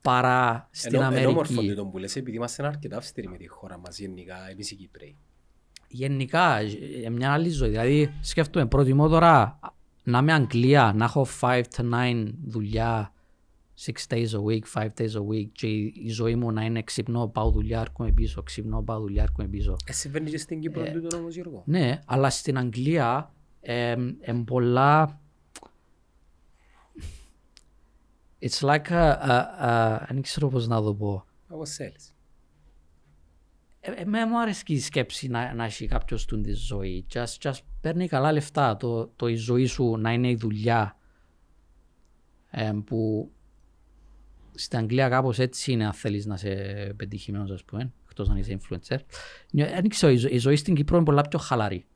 Παρά 0.00 0.68
στην 0.70 0.94
Ενώ, 0.94 1.14
ενώ 1.14 1.28
όμορφο 1.28 1.52
Αμερική. 1.52 1.74
το 1.74 1.84
που 1.84 1.98
λες, 1.98 2.16
επειδή 2.16 2.36
είμαστε 2.36 2.66
αρκετά 2.66 2.96
αυστηροί 2.96 3.28
με 3.28 3.36
τη 3.36 3.46
χώρα 3.46 3.78
μας 3.78 3.98
γενικά, 3.98 4.50
εμείς 4.50 4.70
οι 4.70 4.74
Κύπροι. 4.74 5.16
Γενικά, 5.88 6.56
ε, 7.04 7.10
μια 7.10 7.32
άλλη 7.32 7.48
ζωή. 7.48 7.68
Δηλαδή, 7.68 8.14
σκέφτομαι, 8.20 8.66
προτιμώ 8.66 9.08
τώρα 9.08 9.58
να 10.02 10.18
είμαι 10.18 10.32
Αγγλία, 10.32 10.92
να 10.96 11.04
έχω 11.04 11.26
5 11.40 11.62
to 11.76 11.82
9 11.92 12.24
δουλειά, 12.44 13.12
6 13.86 14.14
days 14.14 14.28
a 14.28 14.42
week, 14.42 14.62
5 14.74 14.88
days 14.98 15.14
a 15.14 15.26
week 15.30 15.48
και 15.52 15.66
η 15.66 15.92
η 15.96 16.08
ζωή 16.08 16.34
μου 16.34 16.52
να 16.52 16.64
είναι 16.64 16.82
ξυπνώ, 16.82 17.26
πάω 17.28 17.50
δουλειά, 17.50 17.80
έρχομαι 17.80 18.12
πίσω, 18.12 18.42
ξυπνώ, 18.42 18.82
πάω 18.82 19.00
δουλειά, 19.00 19.22
έρχομαι 19.22 19.48
πίσω. 19.48 19.76
Ε, 19.86 19.92
συμβαίνει 19.92 20.30
και 20.30 20.38
στην 20.38 20.60
Κύπρο 20.60 20.82
τούτο 20.92 21.16
όμως 21.16 21.34
Γιώργο; 21.34 21.62
Ναι, 21.66 22.00
αλλά 22.06 22.30
στην 22.30 22.58
Αγγλία 22.58 23.32
είναι 24.26 24.44
πολλά... 24.44 25.20
It's 28.40 28.60
like 28.60 28.90
a, 28.90 29.18
a, 29.28 29.44
a, 29.60 30.04
δεν 30.08 30.22
ξέρω 30.22 30.48
πώς 30.48 30.68
να 30.68 30.82
το 30.82 30.94
πω. 30.94 31.24
Όπως 31.48 31.70
θέλεις. 31.70 32.14
Ε, 33.96 34.00
Εμένα 34.00 34.26
μου 34.26 34.40
αρέσει 34.40 34.62
η 34.66 34.78
σκέψη 34.80 35.28
να, 35.28 35.54
να 35.54 35.64
έχει 35.64 35.86
κάποιος 35.86 36.24
του 36.24 36.40
τη 36.40 36.52
ζωή. 36.52 37.06
Just, 37.12 37.36
just 37.42 37.58
παίρνει 37.80 38.08
καλά 38.08 38.32
λεφτά. 38.32 38.76
Το, 38.76 39.06
το 39.16 39.26
η 39.28 39.34
ζωή 39.34 39.66
σου 39.66 39.96
να 39.96 40.12
είναι 40.12 40.28
η 40.30 40.36
δουλειά. 40.36 40.96
Ε, 42.50 42.72
που 42.86 43.30
στην 44.54 44.78
Αγγλία 44.78 45.08
κάπως 45.08 45.38
έτσι 45.38 45.72
είναι 45.72 45.86
αν 45.86 45.92
θέλεις 45.92 46.26
να 46.26 46.34
είσαι 46.34 46.92
πετυχημένος 46.96 47.50
ας 47.50 47.64
πούμε. 47.64 47.92
Εκτός 48.08 48.28
αν 48.28 48.36
είσαι 48.36 48.58
influencer. 48.60 48.96
Νιώ- 49.52 49.68
Δεν 49.68 49.88
ξέρω, 49.88 50.12
η, 50.12 50.16
ζω- 50.16 50.30
η 50.32 50.38
ζωή 50.38 50.56
στην 50.56 50.74
Κύπρο 50.74 50.96
είναι 50.96 51.04
πολλά 51.04 51.22
πιο 51.22 51.38
χαλαρή. 51.38 51.86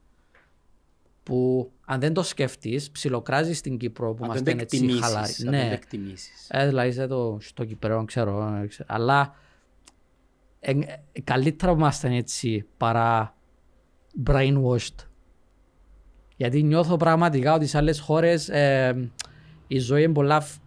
Που 1.22 1.70
αν 1.84 2.00
δεν 2.00 2.12
το 2.14 2.22
σκεφτείς, 2.22 2.90
ψιλοκράζεις 2.90 3.58
στην 3.58 3.76
Κύπρο 3.78 4.14
που 4.14 4.24
Αν 4.24 4.30
δεν 4.32 4.42
είμαστε 4.42 4.50
το 4.54 4.58
έτσι 4.62 4.76
εκτιμήσεις, 4.76 5.00
χαλαροί. 5.04 5.32
αν 5.32 5.50
δεν 5.50 5.60
το 5.60 5.66
Ναι, 5.66 5.72
εκτιμήσεις. 5.72 6.46
ε, 6.50 6.66
δηλαδή 6.68 6.88
είσαι 6.88 7.06
το, 7.06 7.38
στο 7.40 7.64
Κυπρέο, 7.64 8.04
ξέρω, 8.04 8.60
ε, 8.62 8.66
ξέρω. 8.66 8.88
Αλλά 8.92 9.20
ε, 9.20 9.26
ε, 9.26 9.41
καλύτερα 11.24 11.72
που 11.72 11.78
είμαστε 11.78 12.14
έτσι 12.14 12.66
παρά 12.76 13.34
brainwashed. 14.26 15.06
Γιατί 16.36 16.62
νιώθω 16.62 16.96
πραγματικά 16.96 17.54
ότι 17.54 17.66
σε 17.66 17.76
άλλες 17.78 18.00
χώρες 18.00 18.48
ε, 18.48 19.10
η 19.66 19.78
ζωή 19.78 20.02
είναι 20.02 20.12
πολλά 20.12 20.40
φ- 20.40 20.60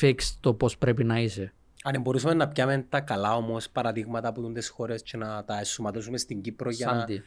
fixed 0.00 0.36
το 0.40 0.54
πώς 0.54 0.78
πρέπει 0.78 1.04
να 1.04 1.20
είσαι. 1.20 1.52
Αν 1.84 2.00
μπορούσαμε 2.00 2.34
να 2.34 2.48
πιάμε 2.48 2.86
τα 2.88 3.00
καλά 3.00 3.34
όμως 3.34 3.70
παραδείγματα 3.70 4.28
από 4.28 4.52
τις 4.52 4.68
χώρες 4.68 5.02
και 5.02 5.16
να 5.16 5.44
τα 5.44 5.58
εσωματώσουμε 5.58 6.18
στην 6.18 6.40
Κύπρο 6.40 6.70
για 6.70 6.88
Σαν 6.88 6.96
να... 6.96 7.04
τι. 7.04 7.14
Πες 7.14 7.24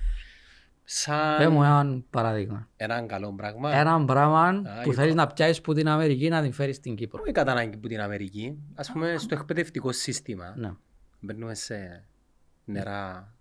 Σαν 0.84 1.52
μου 1.52 1.63
έναν 1.63 2.06
παράδειγμα. 2.10 2.67
έναν 2.76 3.08
καλό 3.08 3.34
πράγμα. 3.34 3.74
Έναν 3.76 4.06
πράγμα 4.06 4.47
Α, 4.47 4.62
που 4.84 4.91
η- 4.91 4.93
θέλεις 4.95 5.13
να 5.15 5.28
πιάσεις 5.28 5.62
που 5.62 5.74
την 5.74 5.88
Αμερική 5.88 6.30
να 6.30 6.41
την 6.41 6.54
φέρεις 6.54 6.76
στην 6.76 6.95
Κύπρο. 6.95 7.21
Όχι 7.24 7.32
κατά 7.32 7.52
ανάγκη 7.52 7.78
που 7.78 7.88
την 7.88 8.02
Αμερική. 8.02 8.58
Ας 8.76 8.91
πούμε 8.91 9.15
στο 9.17 9.36
εκπαιδευτικό 9.36 9.91
σύστημα. 9.91 10.54
Ναι. 10.58 10.71
Μπαίνουμε 11.21 11.53
σε 11.55 12.05
νερά 12.65 13.34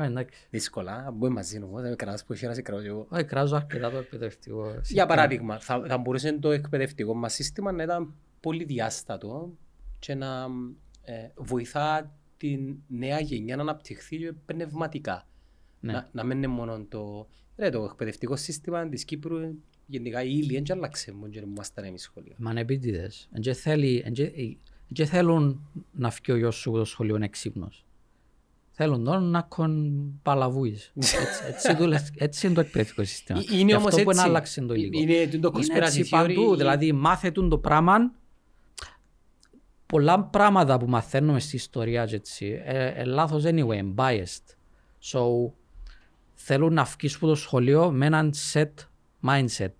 Α, 0.00 0.04
εντάξει. 0.04 0.46
δύσκολα. 0.50 1.10
Μπορεί 1.14 1.32
μαζί 1.32 1.62
όμως, 1.62 1.80
δεν 1.80 1.90
με 1.90 1.96
κρατάς 1.96 2.24
που 2.24 2.32
έχει 2.32 2.46
να 2.46 2.54
σε 2.54 2.62
κρατώ 2.62 2.82
και 2.82 2.88
εγώ. 2.88 3.06
Όχι, 3.10 3.24
κράζω 3.24 3.56
αρκετά 3.56 3.90
το 3.90 3.96
εκπαιδευτικό. 3.96 4.80
Για 4.84 5.06
παράδειγμα, 5.06 5.58
θα, 5.60 5.84
θα 5.86 5.98
μπορούσε 5.98 6.32
το 6.32 6.50
εκπαιδευτικό 6.50 7.14
μας 7.14 7.34
σύστημα 7.34 7.72
να 7.72 7.82
ήταν 7.82 8.14
πολύ 8.40 8.64
διάστατο 8.64 9.56
και 9.98 10.14
να 10.14 10.46
ε, 11.02 11.28
βοηθά 11.34 12.14
την 12.36 12.76
νέα 12.88 13.20
γενιά 13.20 13.56
να 13.56 13.62
αναπτυχθεί 13.62 14.16
και 14.18 14.32
πνευματικά. 14.46 15.26
Ναι. 15.80 15.92
Να, 15.92 16.08
να 16.12 16.24
μην 16.24 16.36
είναι 16.36 16.46
μόνο 16.46 16.84
το... 16.88 17.28
Ρε, 17.56 17.70
το 17.70 17.84
εκπαιδευτικό 17.84 18.36
σύστημα 18.36 18.88
της 18.88 19.04
Κύπρου 19.04 19.36
ε, 19.36 19.54
γενικά 19.86 20.22
η 20.22 20.30
ύλη 20.42 20.60
δεν 20.62 20.76
άλλαξε 20.78 21.12
μόνο 21.12 21.28
και 21.28 21.38
ήμασταν 21.38 21.84
εμείς 21.84 22.02
σχολείο. 22.02 22.34
Μα 22.38 22.50
είναι 22.50 22.60
επίτηδες. 22.60 23.28
Εν 23.32 23.40
και 23.40 23.52
θέλει- 23.52 24.06
εν 24.06 24.12
και- 24.12 24.22
ε, 24.24 24.42
εν 24.42 24.58
και 24.92 25.04
θέλουν 25.04 25.60
να 25.92 26.10
φύγει 26.10 26.32
ο 26.32 26.36
γιος 26.36 26.56
σου 26.56 26.68
από 26.70 26.78
το 26.78 26.84
σχολείο 26.84 27.16
έξυπνος. 27.20 27.84
Θέλουν 28.70 29.04
τώρα 29.04 29.20
να 29.20 29.42
κον 29.42 29.92
παλαβούεις. 30.22 30.92
Έτσι, 30.96 31.16
έτσι, 31.48 31.74
δουλε- 31.74 32.00
έτσι 32.16 32.46
είναι 32.46 32.54
το 32.54 32.60
εκπαιδευτικό 32.60 33.04
σύστημα. 33.04 33.38
Ε, 33.38 33.42
Είναι 33.56 33.64
Γι' 33.64 33.74
όμως 33.74 33.86
αυτό 33.92 34.02
που 34.02 34.10
έτσι. 34.10 34.20
είναι 34.22 34.30
άλλαξε 34.30 34.60
το 34.60 34.74
υλικό. 34.74 34.98
Είναι 34.98 35.26
το 35.26 35.52
Είναι 35.62 35.84
έτσι 35.86 36.02
conspiracy 36.02 36.08
παντού. 36.10 36.52
theory. 36.52 36.56
Δηλαδή 36.56 36.92
μάθε 36.92 37.30
τούν 37.30 37.48
το 37.48 37.58
πράγμα. 37.58 38.12
Πολλά 39.86 40.24
πράγματα 40.24 40.78
που 40.78 40.86
μαθαίνουμε 40.88 41.40
στη 41.40 41.56
ιστορία 41.56 42.06
και 42.06 42.14
έτσι, 42.14 42.60
ε, 42.64 42.86
ε, 42.86 43.04
λάθος 43.04 43.42
anyway, 43.46 43.76
είναι 43.76 43.94
biased. 43.96 44.54
So, 45.12 45.20
θέλουν 46.34 46.72
να 46.72 46.84
βγεις 46.84 47.14
από 47.14 47.26
το 47.26 47.34
σχολείο 47.34 47.90
με 47.90 48.06
έναν 48.06 48.32
set 48.52 48.72
mindset. 49.22 49.72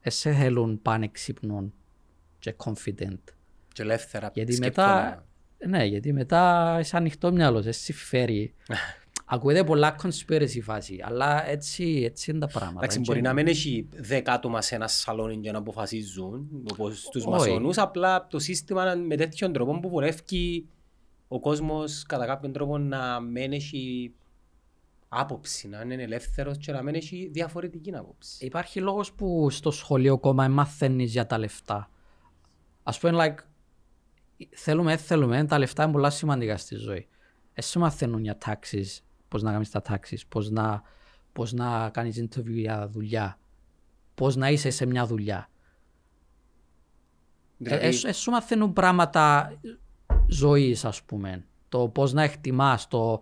Εσέ 0.00 0.32
θέλουν 0.32 0.82
πανεξύπνων 0.82 1.72
και 2.38 2.54
confident. 2.64 3.18
Και 3.76 3.82
ελεύθερα 3.82 4.30
Γιατί 4.34 4.52
σκεπτόμενα. 4.52 4.94
μετά, 5.58 5.78
ναι, 5.78 5.84
γιατί 5.84 6.12
μετά 6.12 6.76
είσαι 6.80 6.96
ανοιχτό 6.96 7.32
μυαλό, 7.32 7.62
εσύ 7.66 7.92
φέρει. 7.92 8.54
Ακούγεται 9.28 9.64
πολλά 9.64 9.96
conspiracy 10.02 10.60
φάση, 10.62 11.00
αλλά 11.04 11.48
έτσι, 11.48 12.02
έτσι 12.04 12.30
είναι 12.30 12.40
τα 12.40 12.46
πράγματα. 12.46 12.76
Εντάξει, 12.78 12.98
Έτσι 12.98 13.00
μπορεί 13.10 13.18
είναι. 13.18 13.28
να 13.28 13.34
μην 13.34 13.46
έχει 13.46 13.88
δέκα 13.92 14.32
άτομα 14.32 14.62
σε 14.62 14.74
ένα 14.74 14.88
σαλόνι 14.88 15.34
για 15.40 15.52
να 15.52 15.58
αποφασίζουν, 15.58 16.48
όπως 16.70 17.08
τους 17.10 17.22
Όχι. 17.24 17.30
μασονούς, 17.30 17.78
απλά 17.78 18.26
το 18.26 18.38
σύστημα 18.38 18.94
με 18.94 19.16
τέτοιον 19.16 19.52
τρόπο 19.52 19.78
που 19.80 19.88
βολεύει 19.88 20.68
ο 21.28 21.40
κόσμος 21.40 22.02
κατά 22.02 22.26
κάποιον 22.26 22.52
τρόπο 22.52 22.78
να 22.78 23.20
μην 23.20 23.52
έχει 23.52 24.14
άποψη, 25.08 25.68
να 25.68 25.80
είναι 25.80 26.02
ελεύθερος 26.02 26.58
και 26.58 26.72
να 26.72 26.82
μην 26.82 26.94
έχει 26.94 27.30
διαφορετική 27.32 27.94
άποψη. 27.96 28.44
Υπάρχει 28.46 28.80
λόγος 28.80 29.12
που 29.12 29.50
στο 29.50 29.70
σχολείο 29.70 30.18
κόμμα 30.18 30.48
μαθαίνεις 30.48 31.12
για 31.12 31.26
τα 31.26 31.38
λεφτά. 31.38 31.90
Ας 32.82 32.98
πούμε, 32.98 33.12
like, 33.24 33.42
θέλουμε, 34.54 34.88
δεν 34.96 35.04
θέλουμε, 35.04 35.44
τα 35.44 35.58
λεφτά 35.58 35.82
είναι 35.82 35.92
πολλά 35.92 36.10
σημαντικά 36.10 36.56
στη 36.56 36.74
ζωή. 36.74 37.08
Εσύ 37.52 37.78
μαθαίνουν 37.78 38.22
για 38.22 38.38
τάξεις, 38.38 39.04
πώς 39.28 39.42
να 39.42 39.52
κάνεις 39.52 39.70
τα 39.70 39.82
τάξεις, 39.82 40.26
πώς 40.26 40.50
να, 40.50 40.82
πώς 41.32 41.52
να 41.52 41.90
κάνεις 41.90 42.24
interview 42.24 42.54
για 42.54 42.88
δουλειά, 42.88 43.38
πώς 44.14 44.36
να 44.36 44.50
είσαι 44.50 44.70
σε 44.70 44.86
μια 44.86 45.06
δουλειά. 45.06 45.50
Δηλαδή, 47.56 47.84
Ε, 47.86 48.08
ε, 48.08 48.12
σου 48.12 48.30
μαθαίνουν 48.30 48.72
πράγματα 48.72 49.52
ζωής, 50.28 50.84
ας 50.84 51.02
πούμε. 51.02 51.46
Το 51.68 51.88
πώς 51.88 52.12
να 52.12 52.22
εκτιμάς, 52.22 52.88
το 52.88 53.20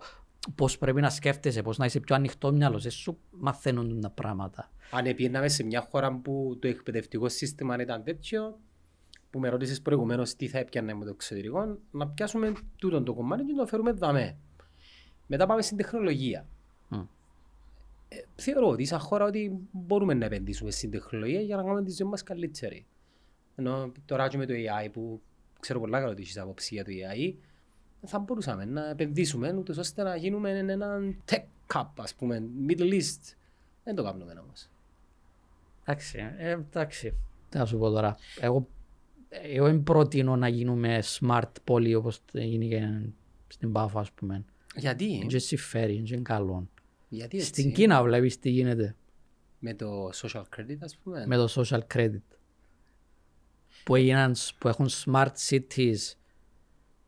πώς 0.55 0.77
πρέπει 0.77 1.01
να 1.01 1.09
σκέφτεσαι, 1.09 1.61
πώς 1.61 1.77
να 1.77 1.85
είσαι 1.85 1.99
πιο 1.99 2.15
ανοιχτό 2.15 2.51
μυαλός. 2.51 2.85
Ε, 2.85 2.89
σου 2.89 3.17
μαθαίνουν 3.29 4.01
τα 4.01 4.09
πράγματα. 4.09 4.69
αν 4.91 5.05
επήρναμε 5.05 5.47
σε 5.47 5.63
μια 5.63 5.81
χώρα 5.81 6.15
που 6.15 6.57
το 6.61 6.67
εκπαιδευτικό 6.67 7.29
σύστημα 7.29 7.81
ήταν 7.81 8.03
τέτοιο, 8.03 8.59
που 9.35 9.41
με 9.41 9.49
ρώτησες 9.49 9.81
προηγουμένως 9.81 10.35
τι 10.35 10.47
θα 10.47 10.59
έπιανε 10.59 10.93
με 10.93 11.05
το 11.05 11.09
εξωτερικό, 11.09 11.77
να 11.91 12.07
πιάσουμε 12.07 12.53
τούτο 12.75 13.03
το 13.03 13.13
κομμάτι 13.13 13.43
και 13.43 13.51
να 13.51 13.57
το 13.57 13.67
φέρουμε 13.67 13.91
δαμέ. 13.91 14.37
Μετά 15.27 15.45
πάμε 15.45 15.61
στην 15.61 15.77
τεχνολογία. 15.77 16.47
Μμ. 16.87 16.99
Ε, 18.07 18.17
θεωρώ 18.35 18.67
ότι 18.67 18.85
σαν 18.85 18.99
χώρα 18.99 19.25
ότι 19.25 19.67
μπορούμε 19.71 20.13
να 20.13 20.25
επενδύσουμε 20.25 20.71
στην 20.71 20.91
τεχνολογία 20.91 21.41
για 21.41 21.55
να 21.55 21.61
κάνουμε 21.63 21.83
τη 21.83 21.91
ζωή 21.91 22.07
μας 22.07 22.23
καλύτερη. 22.23 22.85
Ενώ 23.55 23.91
τώρα 24.05 24.27
και 24.27 24.37
με 24.37 24.45
το 24.45 24.53
AI 24.53 24.91
που 24.91 25.21
ξέρω 25.59 25.79
πολλά 25.79 25.99
καλά 25.99 26.11
ότι 26.11 26.21
έχεις 26.21 26.37
άποψη 26.37 26.73
για 26.73 26.83
το 26.83 26.91
AI, 26.91 27.33
θα 28.05 28.19
μπορούσαμε 28.19 28.65
να 28.65 28.89
επενδύσουμε 28.89 29.53
ούτως 29.53 29.77
ώστε 29.77 30.03
να 30.03 30.15
γίνουμε 30.15 30.49
έναν 30.49 31.23
tech 31.31 31.43
cup, 31.73 31.87
ας 31.97 32.15
πούμε, 32.15 32.43
Middle 32.67 32.93
East. 32.93 33.35
Δεν 33.83 33.95
το 33.95 34.03
κάνουμε 34.03 34.39
όμως. 34.43 34.69
Εντάξει, 35.83 36.33
ε, 36.37 36.51
εντάξει. 36.51 37.13
Τι 37.49 37.57
να 37.57 37.65
σου 37.65 37.77
πω 37.77 37.89
τώρα. 37.89 38.17
Εγώ, 38.39 38.67
εγώ 39.29 39.65
δεν 39.65 39.83
προτείνω 39.83 40.35
να 40.35 40.47
γίνουμε 40.47 41.03
smart 41.19 41.51
πόλη 41.63 41.95
όπως 41.95 42.19
γίνηκε 42.31 43.09
στην 43.47 43.71
Πάφο, 43.71 43.99
ας 43.99 44.11
πούμε. 44.11 44.45
Γιατί, 44.75 45.05
Είναι 45.05 45.25
και 45.25 45.39
συμφέρει, 45.39 45.95
είναι 45.95 46.03
και 46.03 46.17
καλό. 46.17 46.69
γιατί 47.09 47.37
έτσι, 47.37 47.49
Στην 47.49 47.73
Κίνα 47.73 48.03
βλέπεις 48.03 48.39
τι 48.39 48.49
γίνεται 48.49 48.95
με 49.59 49.73
το 49.73 50.09
social 50.13 50.43
credit 50.57 50.77
ας 50.79 50.97
πούμε; 50.97 51.25
με 51.27 51.35
το 51.35 51.47
social 51.55 51.81
credit. 51.93 52.21
Που, 53.83 53.95
έγιναν, 53.95 54.35
που 54.59 54.67
έχουν 54.67 54.89
smart 54.89 55.31
cities 55.49 56.13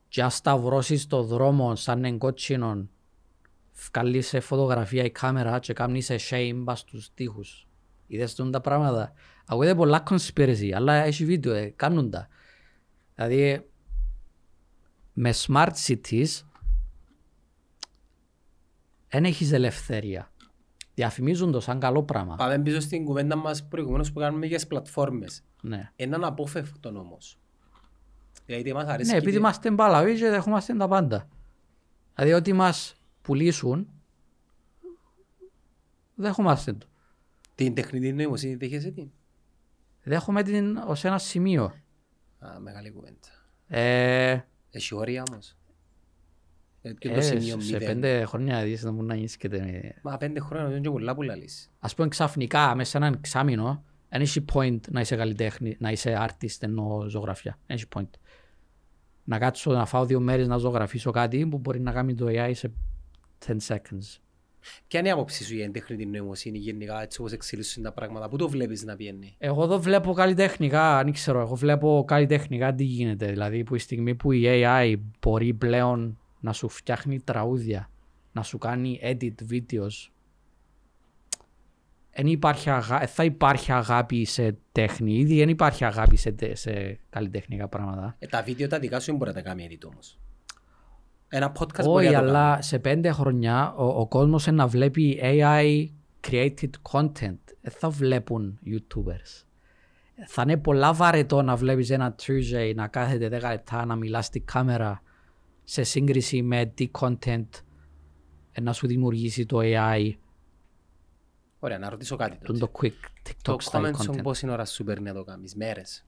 και 0.08 0.24
αν 0.24 0.32
σταυρώσεις 0.32 1.08
το 1.08 1.24
δρόμο 1.24 1.76
σαν 1.76 2.06
εγκότσινον 2.06 2.90
βγάλεις 3.92 4.28
σε 4.28 4.40
φωτογραφία 4.40 5.04
η 5.04 5.12
κάμερα 5.12 5.60
και 5.60 5.74
κάνεις 5.74 6.06
σε 6.06 6.16
shame 6.30 6.62
πας 6.66 6.80
στους 6.80 7.14
τοίχους. 7.14 7.67
Είδες 8.08 8.36
τούν 8.36 8.52
τα 8.52 8.62
πράγματα. 8.62 9.14
Ακούγεται 9.46 9.76
πολλά 9.76 10.04
conspiracy, 10.10 10.72
αλλά 10.76 10.94
έχει 10.94 11.26
βίντεο, 11.26 11.54
ε, 11.54 11.66
κάνουν 11.76 12.10
τα. 12.10 12.28
Δηλαδή, 13.16 13.70
με 15.14 15.34
smart 15.36 15.72
cities 15.88 16.42
δεν 19.10 19.24
έχεις 19.26 19.52
ελευθερία. 19.52 20.32
Διαφημίζουν 20.94 21.52
το 21.52 21.60
σαν 21.60 21.80
καλό 21.80 22.04
πράγμα. 22.04 22.36
Πάμε 22.36 22.60
πίσω 22.60 22.80
στην 22.80 23.06
κουβέντα 23.06 23.36
μας 23.36 23.68
προηγουμένως 23.68 24.12
που 24.12 24.20
κάνουμε 24.20 24.46
για 24.46 24.56
τις 24.56 24.68
πλατφόρμες. 24.68 25.44
Ναι. 25.62 25.92
Έναν 25.96 26.24
απόφευκτο 26.24 26.90
όμως. 26.90 27.40
Δηλαδή 28.46 28.74
μας 28.74 28.88
αρέσει 28.88 29.12
Ναι, 29.12 29.18
επειδή 29.18 29.32
και- 29.32 29.38
είμαστε 29.38 29.72
μπαλαβοί 29.72 30.16
και 30.18 30.30
δεχόμαστε 30.30 30.74
τα 30.76 30.88
πάντα. 30.88 31.28
Δηλαδή 32.16 32.34
ότι 32.34 32.54
μας 32.54 32.96
πουλήσουν, 33.22 33.88
δεχόμαστε 36.16 36.74
το. 36.74 36.86
Την 37.58 37.74
τεχνητή 37.74 38.14
νοημοσύνη 38.14 38.56
δέχεσαι 38.56 38.92
την. 38.92 39.10
Δέχομαι 40.04 40.44
την 40.44 40.78
ως 40.78 41.04
ένα 41.04 41.18
σημείο. 41.18 41.64
Α, 42.40 42.60
μεγάλη 42.60 42.92
κουβέντα. 42.92 43.28
Ε, 43.68 44.40
Έχει 44.70 44.96
όρια 44.96 45.24
όμως; 45.30 45.58
Ε, 46.82 46.94
και 46.94 47.10
το 47.10 47.16
ε, 47.16 47.22
σημείο 47.22 47.60
σε 47.60 47.74
μηδέν. 47.74 47.88
πέντε 47.88 48.26
χρόνια 48.26 48.64
δεις 48.64 48.84
να 48.84 48.92
μου 48.92 49.04
να 49.04 49.16
νισκεται 49.16 49.60
με... 49.60 49.94
Μα 50.02 50.18
πέντε 50.18 50.40
χρόνια 50.40 50.70
είναι 50.70 50.80
και 50.80 50.90
πολλά 50.90 51.16
που 51.16 51.22
λαλείς. 51.22 51.72
Ας 51.80 51.96
πούμε 51.96 52.08
ξαφνικά 52.08 52.76
μέσα 52.76 52.90
σε 52.90 52.98
έναν 52.98 53.14
εξάμεινο 53.14 53.84
δεν 54.10 54.22
έχει 54.22 54.46
point 54.54 54.80
να 54.90 55.00
είσαι 55.02 55.16
καλλιτέχνη, 55.16 55.76
να 55.80 55.92
είσαι 55.92 56.28
artist 56.30 56.58
ενώ 56.60 57.06
ζωγραφιά. 57.10 57.60
Δεν 57.68 57.76
έχει 57.78 57.86
point. 57.96 58.10
Να 59.24 59.40
κάτσω 59.40 59.72
να 59.72 59.86
φάω 59.86 60.06
δύο 60.06 60.20
μέρες 60.20 60.48
να 60.48 60.58
ζωγραφίσω 60.58 61.12
κάτι 61.12 61.48
που 61.48 61.58
μπορεί 61.58 61.80
να 61.80 61.92
κάνει 61.92 62.16
το 62.16 62.26
AI 62.30 62.52
σε 62.54 62.72
10 63.46 63.58
seconds. 63.68 64.20
Ποια 64.88 65.00
είναι 65.00 65.10
η 65.10 65.12
άποψη 65.12 65.44
σου 65.44 65.54
για 65.54 65.64
την 65.64 65.74
τεχνητή 65.74 66.06
νοημοσύνη 66.06 66.58
γενικά 66.58 67.02
έτσι 67.02 67.20
όπως 67.20 67.32
εξελίσσουν 67.32 67.84
τα 67.84 67.92
πράγματα. 67.92 68.30
Πού 68.30 68.38
το 68.38 68.50
βλέπεις 68.50 68.84
να 68.84 68.96
πιένει. 68.96 69.36
Εγώ 69.38 69.64
εδώ 69.64 69.80
βλέπω 69.80 70.14
καλλιτεχνικά, 70.14 71.04
δεν 71.04 71.14
ξέρω, 71.14 71.40
εγώ 71.40 71.56
βλέπω 71.56 72.04
καλλιτεχνικά 72.08 72.74
τι 72.74 72.84
γίνεται. 72.84 73.26
Δηλαδή 73.26 73.64
που 73.64 73.76
η 73.76 73.80
στιγμή 73.80 74.16
που 74.16 74.32
η 74.32 74.44
AI 74.46 74.96
μπορεί 75.22 75.54
πλέον 75.54 76.20
να 76.40 76.54
σου 76.54 76.70
φτιάχνει 76.70 77.20
τραγούδια, 77.20 77.90
να 78.32 78.44
σου 78.44 78.58
κάνει 78.58 79.00
edit 79.04 79.52
videos, 79.52 80.10
δεν 82.18 82.28
υπάρχει 82.28 82.70
αγα... 82.70 83.02
ε, 83.02 83.06
θα 83.06 83.24
υπάρχει 83.24 83.72
αγάπη 83.72 84.26
σε 84.26 84.58
τέχνη. 84.72 85.18
Ήδη 85.18 85.38
δεν 85.38 85.50
υπάρχει 85.50 85.86
αγάπη 85.86 86.16
σε, 86.16 86.32
τε- 86.32 86.56
σε 86.56 87.00
καλλιτεχνικά 87.10 87.68
πράγματα. 87.68 88.16
Ε, 88.20 88.28
τα 88.28 88.42
βίντεο 88.42 88.68
τα 88.68 88.80
δικά 88.80 89.00
σου 89.00 89.06
δεν 89.06 89.16
μπορεί 89.16 89.30
να 89.30 89.36
τα 89.36 89.42
κάνει 89.42 89.68
edit 89.72 89.90
όμως. 89.92 90.20
Ένα 91.30 91.52
podcast 91.60 91.84
μπορεί 91.84 92.06
Όχι, 92.06 92.14
να 92.16 92.20
το 92.20 92.26
κάνει. 92.26 92.38
αλλά 92.38 92.62
σε 92.62 92.80
πέντε 92.80 93.12
χρόνια 93.12 93.74
ο, 93.74 93.86
ο 93.86 94.08
κόσμος 94.08 94.48
να 94.48 94.68
βλέπει 94.68 95.20
AI 95.22 95.88
created 96.30 96.70
content. 96.92 97.38
Δεν 97.62 97.72
θα 97.78 97.90
βλέπουν 97.90 98.60
YouTubers. 98.66 99.44
Θα 100.28 100.42
είναι 100.42 100.58
πολλά 100.58 100.94
βαρετό 100.94 101.42
να 101.42 101.56
βλέπεις 101.56 101.90
ένα 101.90 102.16
Tuesday 102.22 102.74
να 102.76 102.88
κάθεται 102.88 103.38
10 103.38 103.42
λεπτά 103.50 103.86
να 103.86 103.96
μιλάς 103.96 104.26
στη 104.26 104.40
κάμερα 104.40 105.02
σε 105.64 105.84
σύγκριση 105.84 106.42
με 106.42 106.66
τι 106.66 106.92
content 107.00 107.46
να 108.62 108.74
σου 108.74 108.88
δημιουργήσει 108.88 109.46
το 109.46 109.58
AI, 109.62 110.12
Ωραία, 111.60 111.78
να 111.80 111.90
ρωτήσω 111.90 112.16
κάτι 112.16 112.38
τον 112.46 112.60
τότε. 112.60 112.60
το 112.60 112.72
quick 112.80 113.10
Το 113.42 113.56
TikTok 113.62 113.72
style 113.72 113.86
comment 113.86 113.96
σου 114.04 114.12
content. 114.14 114.22
πόση 114.24 114.50
ώρα 114.50 114.66
σου 114.66 114.84
παίρνει 114.84 115.04
να 115.08 115.14
το 115.14 115.24
κάνεις, 115.24 115.56
μέρες; 115.56 116.06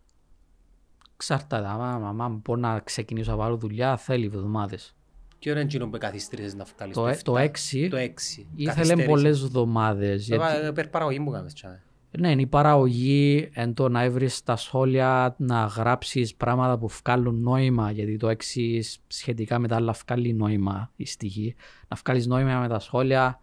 Ξαρτάται, 1.18 1.68
άμα, 1.68 1.90
άμα 1.94 2.30
μπορώ 2.30 2.60
να 2.60 2.80
ξεκινήσω 2.80 3.32
να 3.32 3.38
βάλω 3.38 3.58
δουλειά 3.58 3.98
θέλει 3.98 4.26
εβδομάδες. 4.26 4.96
Και 5.40 5.52
ώρα 5.52 5.60
εκείνο 5.60 5.88
που 5.90 5.98
καθυστρίζεις 5.98 6.56
να 6.56 6.64
βγάλεις 6.76 6.96
Το, 6.96 7.08
ε- 7.08 7.18
το 7.24 7.38
6 7.38 7.88
Το 7.90 7.98
6. 7.98 8.46
ήθελε 8.56 9.04
πολλές 9.06 9.42
εβδομάδες. 9.44 10.26
γιατί- 10.28 10.74
Περ 10.74 10.88
παραγωγή 10.88 11.20
που 11.20 11.32
κάνεις 11.32 11.54
τσάμε. 11.54 11.82
Ναι, 12.18 12.32
είναι 12.32 12.42
η 12.42 12.48
παραγωγή, 12.48 13.50
εν 13.54 13.74
το 13.74 13.90
να 13.90 14.10
βρει 14.10 14.28
στα 14.28 14.56
σχόλια 14.56 15.36
να 15.38 15.66
γράψεις 15.66 16.36
πράγματα 16.36 16.78
που 16.78 16.88
βγάλουν 16.88 17.42
νόημα, 17.42 17.92
γιατί 17.92 18.18
το 18.18 18.28
6 18.30 18.82
σχετικά 19.08 19.60
με 19.60 19.68
τα 19.68 19.76
άλλα 19.76 19.96
βγάλει 20.06 20.34
νόημα 20.34 20.92
η 20.96 21.06
στοιχή. 21.06 21.56
Να 21.88 21.98
βγάλεις 22.06 22.28
νόημα 22.28 22.60
με 22.60 22.68
τα 22.68 22.80
σχόλια 22.80 23.40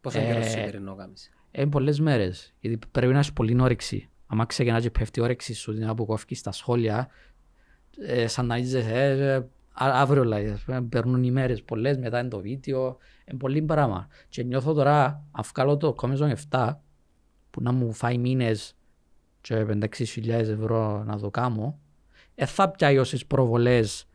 Πόσο 0.00 0.18
Ε, 0.18 0.24
καιρό 0.24 0.42
σημερινό 0.42 0.94
κάνεις; 0.94 1.30
είναι 1.50 1.66
πολλές 1.66 2.00
μέρες. 2.00 2.54
Γιατί 2.60 2.78
πρέπει 2.90 3.12
να 3.12 3.18
έχει 3.18 3.32
πολύ 3.32 3.60
όρεξη. 3.60 4.08
Αν 4.26 4.46
ξεκινάς 4.46 4.82
και 4.82 4.90
πέφτει 4.90 5.20
η 5.20 5.22
όρεξη 5.22 5.54
σου 5.54 5.74
την 5.74 5.82
ώρα 5.82 5.94
που 5.94 6.06
κόφει 6.06 6.34
στα 6.34 6.52
σχόλια, 6.52 7.08
ε, 8.06 8.26
σαν 8.26 8.46
να 8.46 8.56
είσαι 8.56 8.78
ε, 8.78 9.10
ε, 9.10 9.34
α- 9.34 9.48
αύριο 9.76 10.22
δηλαδή, 10.22 10.48
ας 10.48 10.60
πούμε, 10.60 10.82
περνούν 10.82 11.22
οι 11.22 11.30
μέρες 11.30 11.62
πολλές, 11.62 11.98
μετά 11.98 12.20
είναι 12.20 12.28
το 12.28 12.40
βίντεο, 12.40 12.96
είναι 13.24 13.38
πολύ 13.38 13.62
πράγμα. 13.62 14.08
Και 14.28 14.42
νιώθω 14.42 14.72
τώρα, 14.72 15.24
αν 15.30 15.44
βγάλω 15.54 15.76
το 15.76 15.94
Comezone 16.02 16.34
7, 16.50 16.72
που 17.50 17.62
να 17.62 17.72
μου 17.72 17.92
φάει 17.92 18.18
μήνες 18.18 18.76
και 19.40 19.66
5-6 19.68 20.28
ευρώ 20.28 21.04
να 21.04 21.18
το 21.18 21.30
κάνω, 21.30 21.78
ε, 22.34 22.46
θα 22.46 22.70
πιάει 22.70 22.98
όσες 22.98 23.26
προβολές 23.26 24.08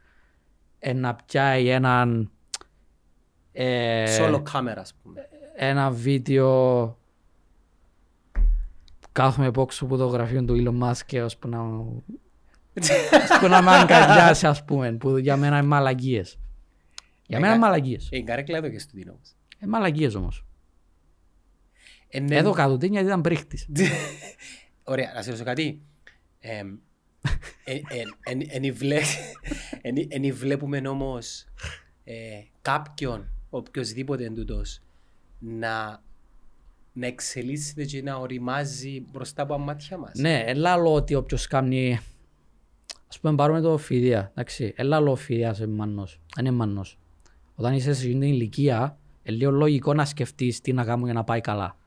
ε, 0.80 0.94
να 0.94 1.16
πιάει 1.16 1.70
έναν 1.70 2.32
ε, 3.52 4.18
Solo 4.20 4.44
camera, 4.52 4.78
ας 4.78 4.94
πούμε. 4.94 5.30
ένα 5.56 5.92
βίντεο 5.92 7.00
κάθομαι 9.12 9.48
υπόξω 9.48 9.86
από 9.86 9.98
το 9.98 10.06
γραφείο 10.06 10.44
του 10.44 10.56
Elon 10.58 10.84
Musk 10.84 11.00
και 11.06 11.24
ώσπου 11.24 11.48
να 11.48 11.60
ώσπου 13.32 13.48
να 13.48 13.62
με 13.62 13.72
αγκαλιάσει 13.72 14.48
ας 14.48 14.64
πούμε 14.66 14.92
που 14.92 15.18
για 15.18 15.38
μένα 15.38 15.58
είναι 15.58 15.68
μαλαγίες. 15.68 16.40
Για 17.28 17.40
μένα 17.40 17.54
είναι 17.54 17.62
μαλαγίες. 17.62 18.08
Ε, 18.12 18.18
η 18.18 18.24
καρέκλα 18.24 18.58
εδώ 18.58 18.70
και 18.70 18.80
στο 18.80 18.92
τίνο 18.96 19.12
όμως. 19.12 19.36
Είναι 19.60 19.72
μαλαγίες 19.72 20.16
όμως. 20.16 20.46
Ε, 22.08 22.20
ναι, 22.20 22.36
Εδώ 22.36 22.52
κάτω 22.52 22.78
τι 22.78 22.88
γιατί 22.88 23.06
ήταν 23.06 23.22
πρίχτης. 23.22 23.68
Ωραία, 24.84 25.12
να 25.16 25.22
σε 25.22 25.26
ρωτήσω 25.28 25.46
κάτι. 25.46 25.82
Εμ, 26.40 26.76
ε, 27.64 27.74
ε, 27.74 27.80
εν- 28.24 28.48
εν 28.66 28.74
βλέ- 28.76 29.04
εν- 29.82 30.08
εν 30.10 30.36
βλέπουμε 30.36 30.88
όμως 30.88 31.46
ε, 32.04 32.14
κάποιον, 32.62 33.28
οποιοδήποτε 33.50 34.26
εν 34.26 34.36
τούτος, 34.36 34.82
να, 35.40 36.04
να 36.94 37.08
εξελίσσεται 37.08 37.86
και 37.86 38.02
να 38.02 38.16
οριμάζει 38.16 39.04
μπροστά 39.12 39.42
από 39.42 39.52
τα 39.54 39.60
μάτια 39.60 39.98
μας; 39.98 40.12
Ναι, 40.14 40.44
έλα 40.46 40.78
λέω 40.78 40.94
ότι 40.94 41.16
όποιος 41.16 41.48
κάνει 41.48 42.00
ας 43.12 43.20
πούμε 43.20 43.36
πάρουμε 43.36 43.62
το 43.62 43.78
φιδία, 43.78 44.30
εντάξει, 44.32 44.74
έλα 44.76 45.00
λέω 45.00 45.16
φιδίας 45.16 45.60
είναι 45.60 45.74
μannός, 45.74 46.20
είναι 46.40 46.52
μannός. 46.52 46.98
Όταν 47.56 47.74
είσαι 47.74 47.94
σε 47.94 48.06
εκείνη 48.06 48.20
την 48.20 48.34
ηλικία, 48.34 48.98
είναι 49.24 49.38
λίγο 49.38 49.52
λογικό 49.52 49.94
να 49.94 50.06
σκεφτείς 50.06 50.62
τι 50.62 50.74
να 50.74 50.84
κάνω 50.84 51.06
για 51.06 51.14
να 51.14 51.24
πάει 51.24 51.42
καλά. 51.42 51.78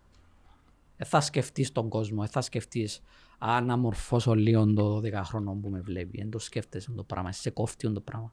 Δεν 0.97 1.07
θα 1.07 1.21
σκεφτείς 1.21 1.73
τον 1.73 1.89
κόσμο, 1.89 2.21
δεν 2.21 2.31
θα 2.31 2.41
σκεφτείς 2.41 3.03
αν 3.39 3.67
να 3.67 3.77
μορφώσω 3.77 4.35
λίγο 4.35 4.73
το 4.73 4.97
12χρονο 4.97 5.61
που 5.63 5.69
με 5.69 5.81
βλέπει. 5.81 6.19
Δεν 6.19 6.31
το 6.31 6.39
σκέφτεσαι 6.39 6.93
το 6.93 7.03
πράγμα, 7.03 7.33
σε 7.33 7.51
κόφτει 7.51 7.93
το 7.93 8.01
πράγμα. 8.01 8.33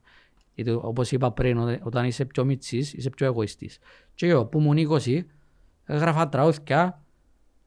Γιατί 0.54 0.70
όπως 0.70 1.12
είπα 1.12 1.32
πριν, 1.32 1.58
όταν- 1.58 1.80
όταν 1.82 2.04
είσαι 2.04 2.24
πιο 2.24 2.44
μητσής, 2.44 2.92
είσαι 2.92 3.10
πιο 3.10 3.26
εγωιστής. 3.26 3.78
Και 4.14 4.26
εγώ 4.26 4.46
που 4.46 4.58
ήμουν 4.60 4.76
20, 4.76 5.26
έγραφα 5.84 6.28
τραούθια 6.28 7.01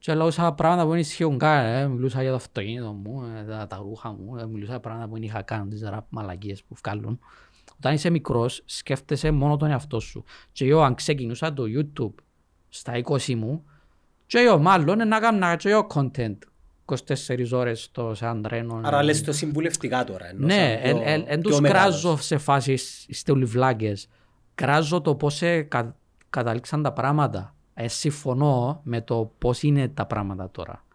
και 0.06 0.14
λαούσα 0.14 0.54
πράγματα 0.54 0.84
που 0.84 0.90
δεν 0.90 1.00
ισχύουν 1.00 1.38
καν. 1.38 1.66
Ε. 1.66 1.88
Μιλούσα 1.88 2.22
για 2.22 2.30
το 2.30 2.36
αυτοκίνητο 2.36 2.92
μου, 2.92 3.24
ε, 3.40 3.44
τα, 3.44 3.68
τα 3.68 3.78
ρούχα 3.78 4.12
μου, 4.12 4.36
ε. 4.38 4.46
μιλούσα 4.46 4.72
για 4.72 4.80
πράγματα 4.80 5.08
που 5.08 5.14
δεν 5.14 5.24
είχα 5.24 5.42
καν, 5.42 5.70
τις 5.70 5.82
ραπ 5.82 6.06
μαλακίες 6.10 6.64
που 6.64 6.76
βγάλουν. 6.84 7.20
Όταν 7.78 7.94
είσαι 7.94 8.10
μικρός, 8.10 8.62
σκέφτεσαι 8.66 9.32
μόνο 9.32 9.58
τον 9.58 9.70
εαυτό 9.70 10.00
σου. 10.00 10.24
Και 10.52 10.66
εγώ 10.66 10.82
αν 10.82 10.96
ξεκινούσα 10.96 11.54
το 11.54 11.64
YouTube 11.78 12.14
στα 12.70 12.94
20 13.04 13.36
μου, 13.36 13.64
και 14.28 14.38
εγώ 14.38 14.58
μάλλον 14.58 15.08
να 15.08 15.20
κάνω 15.20 15.56
και 15.56 15.70
εγώ 15.70 15.88
content 15.94 16.38
24 16.86 17.52
ώρες 17.52 17.84
στο 17.84 18.14
σαν 18.14 18.42
τρένο. 18.42 18.82
Άρα 18.84 19.04
λες 19.04 19.24
το 19.24 19.32
συμβουλευτικά 19.34 20.04
τώρα. 20.04 20.28
ενώ 20.30 20.46
Ναι, 20.46 20.80
σαν 20.84 20.94
πιο- 20.94 21.02
εν, 21.06 21.20
εν, 21.20 21.24
εν 21.28 21.40
πιο 21.42 21.50
τους 21.50 21.60
μεγάλος. 21.60 22.02
κράζω 22.02 22.18
σε 22.18 22.38
φάσεις, 22.38 23.06
είστε 23.08 23.32
όλοι 23.32 23.46
βλάκες. 23.46 24.08
Κράζω 24.56 25.02
το 25.02 25.16
πώς 25.16 25.42
ε, 25.42 25.62
κα, 25.62 25.96
καταλήξαν 26.30 26.84
τα 26.84 26.94
πράγματα. 26.94 27.55
Ε, 27.78 27.88
συμφωνώ 27.88 28.80
με 28.84 29.02
το 29.02 29.32
πώς 29.38 29.64
είναι 29.64 29.88
τα 29.88 30.06
πράγματα 30.06 30.52
τώρα. 30.52 30.86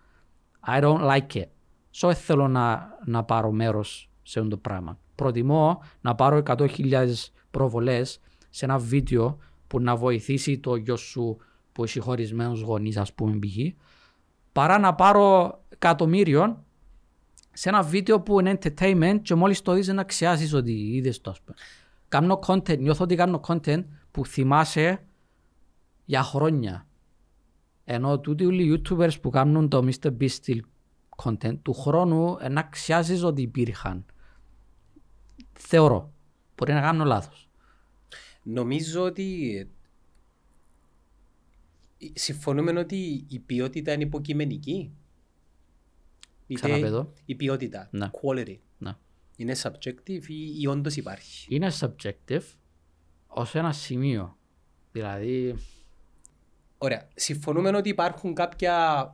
I 0.66 0.82
don't 0.82 1.00
like 1.00 1.36
it. 1.36 1.46
So 1.92 2.06
δεν 2.06 2.14
θέλω 2.14 2.48
να, 2.48 2.88
να 3.04 3.24
πάρω 3.24 3.50
μέρος 3.50 4.10
σε 4.22 4.38
αυτό 4.38 4.50
το 4.50 4.56
πράγμα. 4.56 4.98
Προτιμώ 5.14 5.82
να 6.00 6.14
πάρω 6.14 6.42
100.000 6.46 7.08
προβολές 7.50 8.20
σε 8.50 8.64
ένα 8.64 8.78
βίντεο 8.78 9.38
που 9.66 9.80
να 9.80 9.96
βοηθήσει 9.96 10.58
το 10.58 10.76
γιο 10.76 10.96
σου 10.96 11.36
που 11.72 11.84
έχει 11.84 12.00
χωρισμένους 12.00 12.60
γονείς 12.60 12.96
ας 12.96 13.12
πούμε 13.12 13.38
π.χ. 13.38 13.56
παρά 14.52 14.78
να 14.78 14.94
πάρω 14.94 15.60
εκατομμύριων 15.68 16.64
σε 17.52 17.68
ένα 17.68 17.82
βίντεο 17.82 18.20
που 18.20 18.40
είναι 18.40 18.58
entertainment 18.62 19.18
και 19.22 19.34
μόλις 19.34 19.62
το 19.62 19.72
δεις 19.72 19.88
να 19.88 20.04
ξιάσεις 20.04 20.54
ότι 20.54 20.72
είδες 20.72 21.20
το 21.20 21.30
ας 21.30 21.40
πούμε. 21.40 21.56
Κάνω 22.08 22.38
content, 22.46 22.78
νιώθω 22.78 23.04
ότι 23.04 23.14
κάνω 23.14 23.40
content 23.46 23.84
που 24.10 24.26
θυμάσαι 24.26 25.04
για 26.10 26.22
χρόνια. 26.22 26.86
Ενώ 27.84 28.20
τούτοι 28.20 28.44
όλοι 28.44 28.64
οι 28.64 28.82
YouTubers 28.88 29.20
που 29.20 29.30
κάνουν 29.30 29.68
το 29.68 29.88
Mr. 29.88 30.16
Beast 30.20 30.28
στυλ 30.28 30.64
content 31.16 31.58
του 31.62 31.72
χρόνου 31.72 32.36
ε, 32.40 32.48
να 32.48 32.62
ξιάζεις 32.62 33.22
ότι 33.22 33.42
υπήρχαν. 33.42 34.04
Θεωρώ. 35.52 36.12
Μπορεί 36.56 36.72
να 36.72 36.80
κάνω 36.80 37.04
λάθος. 37.04 37.48
Νομίζω 38.42 39.02
ότι 39.02 39.56
ε, 41.98 42.06
συμφωνούμε 42.12 42.78
ότι 42.80 43.24
η 43.28 43.38
ποιότητα 43.38 43.92
είναι 43.92 44.02
υποκειμενική. 44.04 44.92
Είτε 46.46 46.60
Ξαναπέ 46.60 46.90
το. 46.90 47.12
Η 47.24 47.34
ποιότητα, 47.34 47.88
Ναι. 47.92 48.10
quality, 48.22 48.56
Ναι. 48.78 48.96
είναι 49.36 49.56
subjective 49.62 50.26
ή, 50.26 50.60
ή 50.60 50.66
όντως 50.66 50.96
υπάρχει. 50.96 51.54
Είναι 51.54 51.70
subjective 51.80 52.44
ως 53.26 53.54
ένα 53.54 53.72
σημείο. 53.72 54.36
Δηλαδή, 54.92 55.54
Ωραία. 56.82 57.08
Συμφωνούμε 57.14 57.76
ότι 57.76 57.88
υπάρχουν 57.88 58.34
κάποια, 58.34 59.06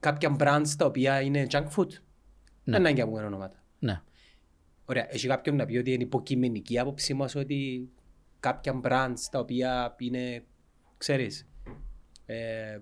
κάποια 0.00 0.36
brands 0.38 0.68
τα 0.78 0.86
οποία 0.86 1.20
είναι 1.20 1.46
junk 1.50 1.66
food; 1.76 1.88
Δεν 2.64 2.80
είναι 2.80 2.90
για 2.90 3.06
πούμε 3.06 3.22
ονόματα. 3.24 3.62
ναι. 3.78 4.00
Ωραία. 4.84 5.06
Έχει 5.14 5.26
κάποιον 5.26 5.56
να 5.56 5.64
πει 5.64 5.76
ότι 5.76 5.92
είναι 5.92 6.02
υποκειμενική 6.02 6.74
η 6.74 6.78
άποψή 6.78 7.14
μας 7.14 7.34
ότι 7.34 7.90
κάποια 8.40 8.80
brands 8.84 9.18
τα 9.30 9.38
οποία 9.38 9.94
είναι, 9.98 10.44
ξέρεις, 10.96 11.48
ε, 12.26 12.78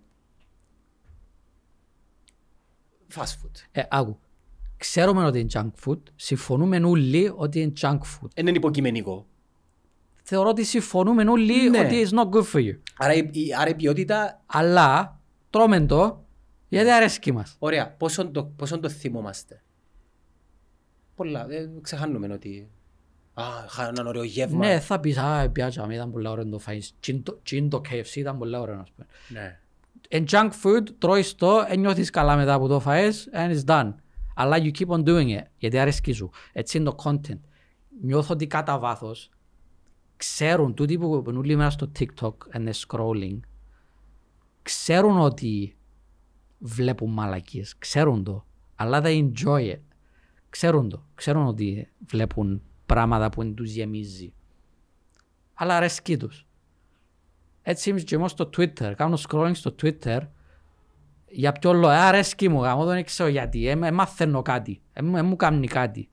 fast 3.14 3.22
food. 3.22 3.50
Ε, 3.72 3.82
άκου. 3.90 4.18
Ξέρουμε 4.76 5.24
ότι 5.24 5.38
είναι 5.40 5.50
junk 5.52 5.70
food. 5.84 6.00
Συμφωνούμε 6.16 6.76
όλοι 6.76 7.32
ότι 7.36 7.60
είναι 7.60 7.72
junk 7.80 7.98
food. 7.98 8.28
Δεν 8.34 8.46
είναι 8.46 8.56
υποκειμενικό. 8.56 9.26
Θεωρώ 10.26 10.48
ότι 10.48 10.64
συμφωνούμε 10.64 11.24
όλοι 11.30 11.70
Ναι. 11.70 11.78
ότι 11.78 12.06
it's 12.06 12.14
not 12.14 12.28
good 12.28 12.44
for 12.52 12.58
you. 12.68 12.78
Άρα 12.96 13.14
η, 13.14 13.28
η- 13.32 13.54
άρα 13.58 13.70
η 13.70 13.74
ποιότητα, 13.74 14.42
Αλλά 14.46 15.20
τρώμε 15.50 15.86
το 15.86 16.24
γιατί 16.68 16.90
αρέσκει 16.90 17.32
μας. 17.32 17.56
ωραία, 17.58 17.90
πόσο 17.90 18.30
το, 18.30 18.44
πόσο 18.44 18.78
το 18.80 18.88
θυμόμαστε; 18.88 19.62
Πολλά, 21.14 21.46
δεν 21.46 21.70
ξεχάνουμε 21.82 22.32
ότι 22.32 22.68
α, 23.34 23.42
είχα 23.66 23.88
έναν 23.88 24.06
ωραίο 24.06 24.22
γεύμα. 24.22 24.66
Ναι, 24.66 24.80
θα 24.80 25.00
πεις, 25.00 25.18
α, 25.18 25.50
πιάτσα, 25.52 25.86
ήταν 25.90 26.10
πολύ 26.12 26.28
ωραίο 26.28 26.44
να 26.44 26.50
το 26.50 26.58
φάεις. 26.58 26.94
Τι 27.00 27.12
είναι 27.12 27.20
το- 27.22 27.40
τι 27.42 27.56
είναι 27.56 27.68
το 27.68 27.80
KFC 27.90 28.14
ήταν 28.16 28.38
πολύ 28.38 28.56
ωραίο, 28.56 28.80
ας 28.80 28.90
πούμε. 28.96 29.06
ναι. 29.28 29.58
In 30.10 30.24
junk 30.30 30.50
food, 30.62 30.82
τρώεις 30.98 31.34
το, 31.34 31.64
δεν 31.68 31.80
νιώθεις 31.80 32.10
καλά 32.10 32.36
μετά 32.36 32.58
που 32.58 32.68
το 32.68 32.80
φάεις, 32.80 33.28
and 33.32 33.50
it's 33.56 33.64
done. 33.64 33.94
Αλλά 34.34 34.56
you 34.56 34.70
keep 34.78 34.86
on 34.86 35.02
doing 35.04 35.28
it, 35.38 35.42
γιατί 35.58 35.78
αρέσκει 35.78 36.12
σου. 36.12 36.30
Έτσι 36.52 36.76
είναι 36.76 36.90
το 36.90 36.96
content. 37.04 37.40
Νιώθω 38.02 38.34
ότι 38.34 38.46
κατά 38.46 38.78
βάθος, 38.78 39.30
ξέρουν, 40.24 40.74
τούτοι 40.74 40.98
που 40.98 41.22
πούν 41.22 41.36
όλη 41.36 41.56
μέρα 41.56 41.70
στο 41.70 41.90
TikTok 41.98 42.34
and 42.52 42.68
the 42.68 42.72
scrolling, 42.86 43.38
ξέρουν 44.62 45.18
ότι 45.18 45.76
βλέπουν 46.58 47.10
μαλακίες, 47.12 47.78
ξέρουν 47.78 48.24
το, 48.24 48.44
αλλά 48.74 49.00
they 49.04 49.30
enjoy 49.30 49.70
it. 49.72 49.80
Ξέρουν 50.48 50.88
το, 50.88 51.04
ξέρουν 51.14 51.46
ότι 51.46 51.88
βλέπουν 52.06 52.62
πράγματα 52.86 53.28
που 53.28 53.54
τους 53.54 53.70
γεμίζει. 53.72 54.32
Αλλά 55.54 55.76
αρέσκει 55.76 56.16
τους. 56.16 56.46
Έτσι 57.62 57.90
είμαι 57.90 58.00
και 58.00 58.14
εγώ 58.14 58.28
στο 58.28 58.50
Twitter. 58.56 58.92
Κάνω 58.96 59.18
scrolling 59.28 59.50
στο 59.54 59.74
Twitter 59.82 60.20
για 61.28 61.52
ποιο 61.52 61.72
λόγο. 61.72 61.90
Ε, 61.90 61.96
αρέσκει 61.98 62.48
μου, 62.48 62.62
γάμο, 62.62 62.84
δεν 62.84 63.04
ξέρω 63.04 63.28
γιατί. 63.28 63.68
Ε, 63.68 63.70
ε, 63.82 63.90
μαθαίνω 63.90 64.42
κάτι. 64.42 64.80
Ε, 64.92 65.02
μου- 65.02 65.16
ε, 65.16 65.22
μου 65.22 65.36
κάνει 65.36 65.66
κάτι. 65.66 66.08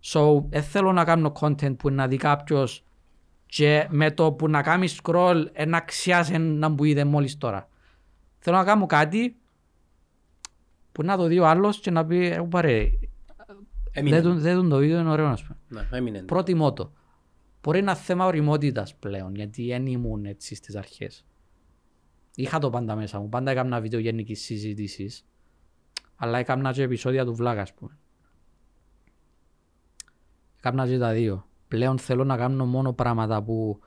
So, 0.00 0.44
ε, 0.50 0.60
θέλω 0.60 0.92
να 0.92 1.04
κάνω 1.04 1.32
content 1.40 1.76
που 1.78 1.90
να 1.90 2.08
δει 2.08 2.16
κάποιος 2.16 2.84
και 3.54 3.86
με 3.90 4.10
το 4.10 4.32
που 4.32 4.48
να 4.48 4.62
κάνει 4.62 4.88
scroll 5.02 5.44
ε, 5.52 5.64
να 5.64 5.80
ξιάσει 5.80 6.38
να 6.38 6.68
μου 6.68 6.84
είδε 6.84 7.04
μόλις 7.04 7.38
τώρα. 7.38 7.68
Θέλω 8.38 8.56
να 8.56 8.64
κάνω 8.64 8.86
κάτι 8.86 9.36
που 10.92 11.02
να 11.02 11.16
το 11.16 11.26
δει 11.26 11.38
ο 11.38 11.46
άλλος 11.46 11.80
και 11.80 11.90
να 11.90 12.06
πει, 12.06 12.26
ε, 12.26 12.46
πάρε, 12.50 12.90
Έμεινε. 13.92 14.14
δεν 14.20 14.24
τον- 14.24 14.38
δεν 14.38 14.54
τον 14.54 14.68
το 14.68 14.76
βίντεο 14.76 15.00
είναι 15.00 15.10
ωραίο 15.10 15.28
να 15.28 15.36
σου 15.36 15.46
πω. 15.46 15.56
Ναι, 15.68 15.88
έμεινε. 15.90 16.22
Προτιμώ 16.22 16.72
το. 16.72 16.92
Μπορεί 17.62 17.82
να 17.82 17.90
είναι 17.90 18.00
θέμα 18.00 18.26
οριμότητας 18.26 18.94
πλέον, 18.94 19.34
γιατί 19.34 19.66
δεν 19.66 19.86
ήμουν 19.86 20.24
έτσι 20.24 20.54
στις 20.54 20.76
αρχές. 20.76 21.24
Είχα 22.34 22.58
το 22.58 22.70
πάντα 22.70 22.96
μέσα 22.96 23.18
μου, 23.20 23.28
πάντα 23.28 23.50
έκανα 23.50 23.80
βίντεο 23.80 24.00
γενικής 24.00 24.40
συζήτησης, 24.42 25.26
αλλά 26.16 26.38
έκανα 26.38 26.72
και 26.72 26.82
επεισόδια 26.82 27.24
του 27.24 27.34
βλάκα, 27.34 27.60
ας 27.62 27.74
πούμε. 27.74 27.98
Έκανα 30.58 30.88
και 30.88 30.98
τα 30.98 31.12
δύο. 31.12 31.48
Πλέον 31.74 31.98
θέλω 31.98 32.24
να 32.24 32.36
κάνω 32.36 32.66
μόνο 32.66 32.92
πράγματα 32.92 33.42
που 33.42 33.80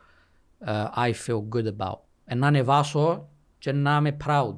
uh, 0.65 0.85
I 0.95 1.13
feel 1.25 1.41
good 1.55 1.73
about. 1.77 1.99
Ε, 2.25 2.35
να 2.35 2.47
ανεβάσω 2.47 3.29
και 3.57 3.71
να 3.71 3.97
είμαι 3.97 4.17
proud. 4.25 4.57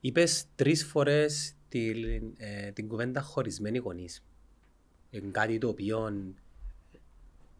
Είπες 0.00 0.44
τρεις 0.54 0.84
φορές 0.84 1.54
την, 1.68 1.96
ε, 2.36 2.70
την 2.70 2.88
κουβέντα 2.88 3.20
χωρισμένοι 3.20 3.78
γονείς. 3.78 4.24
Είναι 5.10 5.30
κάτι 5.30 5.58
το 5.58 5.68
οποίο 5.68 6.12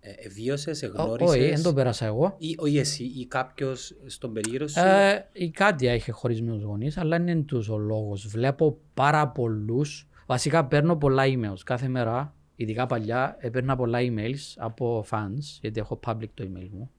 ε, 0.00 0.28
βίωσες, 0.28 0.82
εγνώρισες. 0.82 1.36
Όχι, 1.36 1.48
δεν 1.48 1.62
το 1.62 1.74
πέρασα 1.74 2.06
εγώ. 2.06 2.34
Ή, 2.38 2.54
όχι 2.58 2.78
εσύ, 2.78 3.04
ή 3.04 3.26
κάποιος 3.26 3.94
στον 4.06 4.32
περίγυρο 4.32 4.68
σου; 4.68 4.80
Ε, 4.80 5.28
η 5.32 5.50
Κάτια 5.50 5.94
είχε 5.94 6.12
χωρισμένους 6.12 6.62
γονείς, 6.62 6.96
αλλά 6.98 7.16
δεν 7.16 7.28
είναι 7.28 7.42
τους 7.42 7.68
ο 7.68 7.78
λόγος. 7.78 8.26
Βλέπω 8.26 8.78
πάρα 8.94 9.28
πολλούς, 9.28 10.08
βασικά 10.26 10.64
παίρνω 10.64 10.96
πολλά 10.96 11.22
emails 11.26 11.60
κάθε 11.64 11.88
μέρα, 11.88 12.34
ειδικά 12.60 12.86
παλιά, 12.86 13.36
έπαιρνα 13.38 13.76
πολλά 13.76 13.98
emails 14.02 14.54
από 14.56 15.04
fans, 15.10 15.58
γιατί 15.60 15.80
έχω 15.80 16.00
public 16.06 16.28
το 16.34 16.44
email 16.52 16.68
μου. 16.72 16.90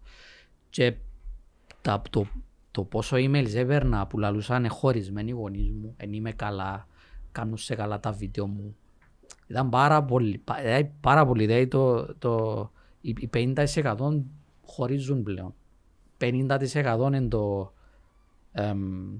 Και 0.69 0.95
τα, 1.81 2.01
το, 2.09 2.25
το 2.71 2.83
πόσο 2.83 3.15
emails 3.19 3.53
έπαιρνα 3.53 4.07
που 4.07 4.17
λαλούσαν 4.19 4.69
χωρισμένοι 4.69 5.31
γονείς 5.31 5.71
μου, 5.71 5.93
εν 5.97 6.13
είμαι 6.13 6.31
καλά, 6.31 6.87
κάνουν 7.31 7.57
σε 7.57 7.75
καλά 7.75 7.99
τα 7.99 8.11
βίντεο 8.11 8.47
μου. 8.47 8.75
Ήταν 9.47 9.69
πάρα 9.69 10.03
πολύ, 10.03 10.37
πα- 10.37 10.61
δηλαδή 10.61 10.91
πάρα 11.01 11.25
πολύ, 11.25 11.45
δηλαδή 11.45 11.67
το, 11.67 12.15
το, 12.15 12.71
οι 13.01 13.15
οι 13.19 13.29
50% 13.33 14.21
χωρίζουν 14.65 15.23
πλέον. 15.23 15.53
50% 16.17 16.99
είναι 17.05 17.27
το, 17.27 17.73
εμ, 18.51 19.11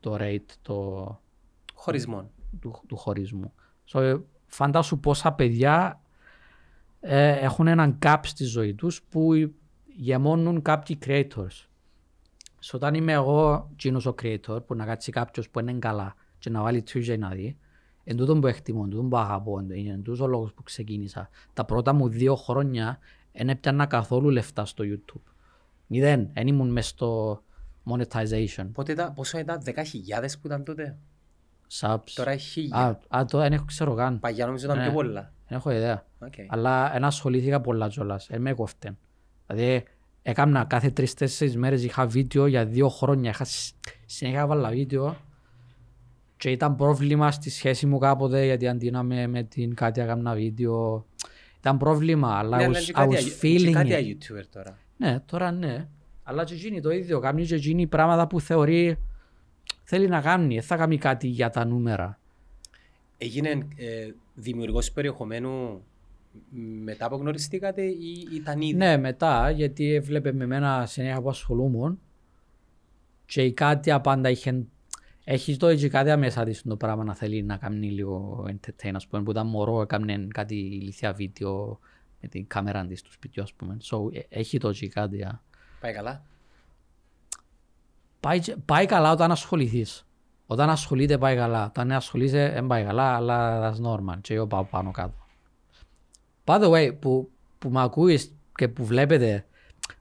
το 0.00 0.16
rate 0.20 0.50
το, 0.62 1.20
Χωρισμόν. 1.74 2.30
του, 2.60 2.80
του 2.86 2.96
χωρισμού. 2.96 3.52
So, 3.92 4.00
ε, 4.00 4.16
φαντάσου 4.52 5.00
πόσα 5.00 5.32
παιδιά 5.32 6.00
ε, 7.00 7.30
έχουν 7.30 7.66
έναν 7.66 7.98
gap 8.02 8.18
στη 8.22 8.44
ζωή 8.44 8.74
τους 8.74 9.02
που 9.02 9.32
γεμώνουν 9.96 10.62
κάποιοι 10.62 10.98
creators. 11.06 11.66
So, 12.64 12.70
όταν 12.72 12.94
είμαι 12.94 13.12
εγώ 13.12 13.70
κοινός 13.76 14.06
ο 14.06 14.14
creator 14.22 14.66
που 14.66 14.74
να 14.74 14.84
κάτσει 14.84 15.12
κάποιος 15.12 15.50
που 15.50 15.60
είναι 15.60 15.72
καλά 15.72 16.14
και 16.38 16.50
να 16.50 16.62
βάλει 16.62 16.84
Twitch 16.92 17.18
να 17.18 17.28
δει, 17.28 17.56
εν 18.04 18.16
τούτον 18.16 18.40
που 18.40 18.46
εκτιμώ, 18.46 18.80
εν 18.84 18.90
τούτον 18.90 19.08
που 19.08 19.16
αγαπώ, 19.16 19.58
εν 19.58 19.70
εν 19.70 20.02
τούτος 20.02 20.20
ο 20.20 20.26
λόγος 20.26 20.52
που 20.52 20.62
ξεκίνησα. 20.62 21.28
Τα 21.52 21.64
πρώτα 21.64 21.92
μου 21.92 22.08
δύο 22.08 22.36
χρόνια 22.36 22.98
δεν 23.32 23.48
έπιανα 23.48 23.86
καθόλου 23.86 24.30
λεφτά 24.30 24.64
στο 24.64 24.84
YouTube. 24.86 25.32
Μηδέν, 25.86 26.30
δεν 26.32 26.46
ήμουν 26.46 26.70
μες 26.70 26.86
στο 26.86 27.42
monetization. 27.90 28.68
Πότε 28.72 28.92
ήταν, 28.92 29.12
πόσο 29.12 29.38
ήταν, 29.38 29.62
10.000 29.64 29.74
που 30.40 30.46
ήταν 30.46 30.64
τότε; 30.64 30.98
Subs. 31.80 32.10
Τώρα 32.14 32.30
έχει 32.30 32.68
1.000. 32.72 32.76
Α, 32.78 33.18
α, 33.18 33.24
το 33.24 33.38
δεν 33.38 33.52
έχω 33.52 33.64
ξέρω 33.64 33.94
καν. 33.94 34.20
Παλιά 34.20 34.46
νομίζω 34.46 34.64
ήταν 34.64 34.76
Ναι. 34.78 34.84
πιο 34.84 34.92
πολλά. 34.92 35.32
Δεν 35.48 35.58
έχω 35.58 35.70
ιδέα. 35.70 36.06
Οκ. 36.18 36.32
Αλλά 36.48 36.90
δεν 36.92 37.04
ασχολήθηκα 37.04 37.60
πολλά 37.60 37.88
κιόλας. 37.88 38.26
Δεν 38.30 38.40
με 38.40 38.52
κόφτεν. 38.52 38.98
Δηλαδή, 39.46 39.84
έκανα 40.22 40.64
κάθε 40.64 40.90
τρεις-τέσσερις 40.90 41.56
μέρες 41.56 41.84
είχα 41.84 42.06
βίντεο 42.06 42.46
για 42.46 42.64
δύο 42.66 42.88
χρόνια. 42.88 43.30
Είχα 43.30 43.44
σ- 43.44 43.74
συνέχεια 44.06 44.46
βάλα 44.46 44.68
βίντεο 44.70 45.16
και 46.36 46.50
ήταν 46.50 46.76
πρόβλημα 46.76 47.30
στη 47.30 47.50
σχέση 47.50 47.86
μου 47.86 47.98
κάποτε 47.98 48.44
γιατί 48.44 48.68
αντί 48.68 48.90
να 48.90 49.02
με, 49.02 49.26
με 49.26 49.42
την 49.42 49.74
κάτι 49.74 50.00
έκανα 50.00 50.34
βίντεο 50.34 51.06
ήταν 51.58 51.76
πρόβλημα 51.78 52.38
αλλά 52.38 52.56
Ναι, 52.56 52.62
I 52.62 52.66
αλλά 52.66 52.78
was, 52.78 52.82
και 52.82 52.92
I 52.94 52.94
κάτι 52.94 53.14
was 53.14 53.18
α- 53.18 53.20
και 53.22 53.32
feeling 53.42 53.72
κάτι 53.72 53.88
it. 53.90 53.94
α 53.94 53.98
YouTuber 53.98 54.44
τώρα. 54.52 54.78
Ναι, 54.96 55.20
τώρα 55.26 55.50
ναι. 55.50 55.88
Αλλά 56.22 56.44
και 56.44 56.54
εκείνη 56.54 56.80
το 56.80 56.90
ίδιο. 56.90 57.18
Κάνει 57.20 57.44
και 57.46 57.54
εκείνη 57.54 57.86
πράγματα 57.86 58.26
που 58.26 58.40
θεωρεί 58.40 58.98
θέλει 59.84 60.08
να 60.08 60.20
κάνει. 60.20 60.54
Δεν 60.54 60.62
θα 60.62 60.76
κάνει 60.76 60.98
κάτι 60.98 61.26
για 61.26 61.50
τα 61.50 61.64
νούμερα. 61.64 62.18
Έγινε 63.18 63.68
ε, 63.76 64.10
δημιουργός 64.34 64.92
περιεχομένου 64.92 65.82
μετά 66.82 67.08
που 67.08 67.16
γνωριστήκατε 67.16 67.82
ή 67.82 68.28
ήταν 68.34 68.60
ήδη; 68.60 68.74
Ναι, 68.74 68.96
μετά, 68.96 69.50
γιατί 69.50 69.94
έβλεπε 69.94 70.32
με 70.32 70.46
μένα 70.46 70.86
συνέχεια 70.86 71.20
που 71.22 71.28
ασχολούμουν 71.28 72.00
και 73.26 73.42
η 73.42 73.52
Κάτια 73.52 74.00
πάντα 74.00 74.30
είχε... 74.30 74.64
Έχεις 75.24 75.56
το 75.56 75.70
η 75.70 75.88
Κάτια 75.88 76.16
μέσα 76.16 76.44
της 76.44 76.62
το 76.62 76.76
πράγμα 76.76 77.04
να 77.04 77.14
θέλει 77.14 77.42
να 77.42 77.56
κάνει 77.56 77.90
λίγο 77.90 78.44
entertain, 78.48 78.92
ας 78.94 79.06
πούμε, 79.06 79.22
που 79.22 79.30
ήταν 79.30 79.46
μωρό, 79.46 79.80
έκανε 79.82 80.26
κάτι 80.28 80.54
ηλίθια 80.54 81.12
βίντεο 81.12 81.78
με 82.20 82.28
την 82.28 82.46
κάμερα 82.46 82.86
της 82.86 83.02
του 83.02 83.12
σπιτιού, 83.12 83.42
ας 83.42 83.52
πούμε. 83.52 83.76
So, 83.82 84.14
ε, 84.14 84.20
έχει 84.28 84.58
το 84.58 84.74
η 84.80 84.88
Κάτια. 84.88 85.42
Πάει 85.80 85.92
καλά. 85.92 86.24
Πάει, 88.22 88.40
και- 88.40 88.56
πάει 88.64 88.86
καλά 88.86 89.10
όταν 89.12 89.30
ασχοληθείς. 89.30 90.06
Όταν 90.46 90.70
ασχολείται 90.70 91.18
πάει 91.18 91.36
καλά. 91.36 91.64
Όταν 91.66 91.88
δεν 91.88 91.96
ασχολείσαι 91.96 92.50
δεν 92.54 92.66
πάει 92.66 92.84
καλά, 92.84 93.14
αλλά 93.14 93.70
that's 93.72 93.86
normal. 93.86 94.18
Και 94.20 94.34
εγώ 94.34 94.46
πάω 94.46 94.64
πάνω 94.64 94.90
κάτω. 94.90 95.14
By 96.44 96.60
the 96.62 96.70
way, 96.70 96.98
που, 97.00 97.30
που 97.58 97.70
με 97.70 97.82
ακούεις 97.82 98.34
και 98.54 98.68
που 98.68 98.84
βλέπετε, 98.84 99.46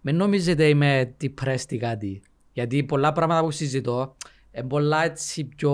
μην 0.02 0.16
νομίζετε 0.16 0.68
είμαι 0.68 1.16
depressed 1.22 1.72
ή 1.72 1.78
κάτι. 1.78 2.22
Γιατί 2.54 2.84
πολλά 2.84 3.12
πράγματα 3.12 3.42
που 3.42 3.52
συζητώ 3.52 4.16
είναι 4.52 4.68
πολλά 4.68 5.04
έτσι 5.04 5.44
πιο 5.46 5.74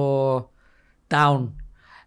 down. 1.08 1.50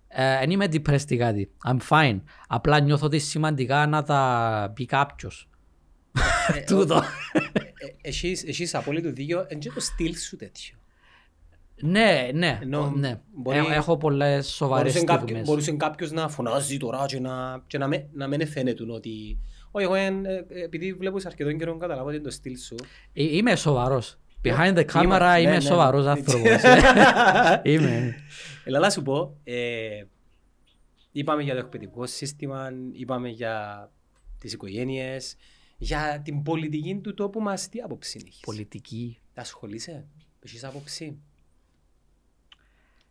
Ε, 0.08 0.38
Δεν 0.38 0.50
είμαι 0.50 0.64
depressed 0.64 1.10
ή 1.10 1.16
κάτι. 1.16 1.50
I'm 1.66 1.78
fine. 1.88 2.20
Απλά 2.48 2.80
νιώθω 2.80 3.06
ότι 3.06 3.16
είναι 3.16 3.24
σημαντικά 3.24 3.86
να 3.86 4.02
τα 4.02 4.72
πει 4.74 4.84
κάποιος. 4.86 5.48
Τούτο. 6.68 7.02
Ε, 8.02 8.08
Έχεις, 8.08 8.44
έχεις 8.44 8.74
απόλυτο 8.74 9.12
δίκιο, 9.12 9.46
είναι 9.50 9.60
και 9.60 9.70
το 9.70 9.80
στυλ 9.80 10.16
σου 10.16 10.36
τέτοιο. 10.36 10.74
Ναι, 11.82 12.28
ναι, 12.34 12.58
Ενώ 12.62 12.90
ναι. 12.96 13.20
μπορεί- 13.34 13.56
Ε, 13.58 13.74
Έχω 13.74 13.96
πολλές 13.96 14.46
σοβαρές 14.48 14.92
Μπορούσε, 14.92 15.04
κάποιο, 15.12 15.26
στιγμές. 15.26 15.46
μπορούσε 15.48 15.72
κάποιος 15.72 16.10
να 16.12 16.28
φωνάζει 16.28 16.76
τώρα 16.76 17.04
και 17.06 17.20
να, 17.20 17.62
και 17.66 17.78
να, 17.78 17.88
με, 17.88 18.08
να 18.12 18.26
μην 18.26 18.46
φαίνεται 18.48 18.84
ότι... 18.88 19.38
Όχι, 19.70 19.84
εγώ 19.84 19.94
ε, 19.94 20.06
ε, 20.48 20.62
επειδή 20.64 20.92
βλέπω 20.92 21.18
σε 21.20 21.28
αρκετόν 21.28 21.58
καιρό 21.58 21.76
καταλάβω 21.76 22.06
ότι 22.06 22.14
είναι 22.16 22.24
το 22.24 22.30
στυλ 22.30 22.58
σου. 22.58 22.74
Ε, 23.12 23.36
Είμαι 23.36 23.56
σοβαρός. 23.56 24.18
Behind 24.44 24.74
the 24.76 24.84
camera 24.92 25.02
Είμα- 25.02 25.32
ναι, 25.34 25.40
είμαι 25.40 25.50
ναι. 25.50 25.60
σοβαρός 25.60 26.06
άνθρωπος. 26.06 26.50
Είμαι. 27.62 28.14
Έλα 28.64 28.78
να 28.78 28.90
σου 28.90 29.02
πω, 29.02 29.36
ε, 29.44 30.02
είπαμε 31.12 31.42
για 31.42 31.52
το 31.54 31.58
εκπαιδευτικό 31.58 32.06
σύστημα, 32.06 32.68
είπαμε 32.92 33.28
για 33.28 33.90
τις 34.38 34.52
οικογένειες, 34.52 35.36
για 35.82 36.20
την 36.24 36.42
πολιτική 36.42 36.96
του 37.02 37.14
τόπου 37.14 37.40
μας, 37.40 37.68
τι 37.68 37.80
άποψη 37.80 38.22
έχεις. 38.26 38.40
Πολιτική. 38.40 39.18
Ασχολείσαι, 39.34 40.06
έχεις 40.40 40.64
άποψη; 40.64 41.18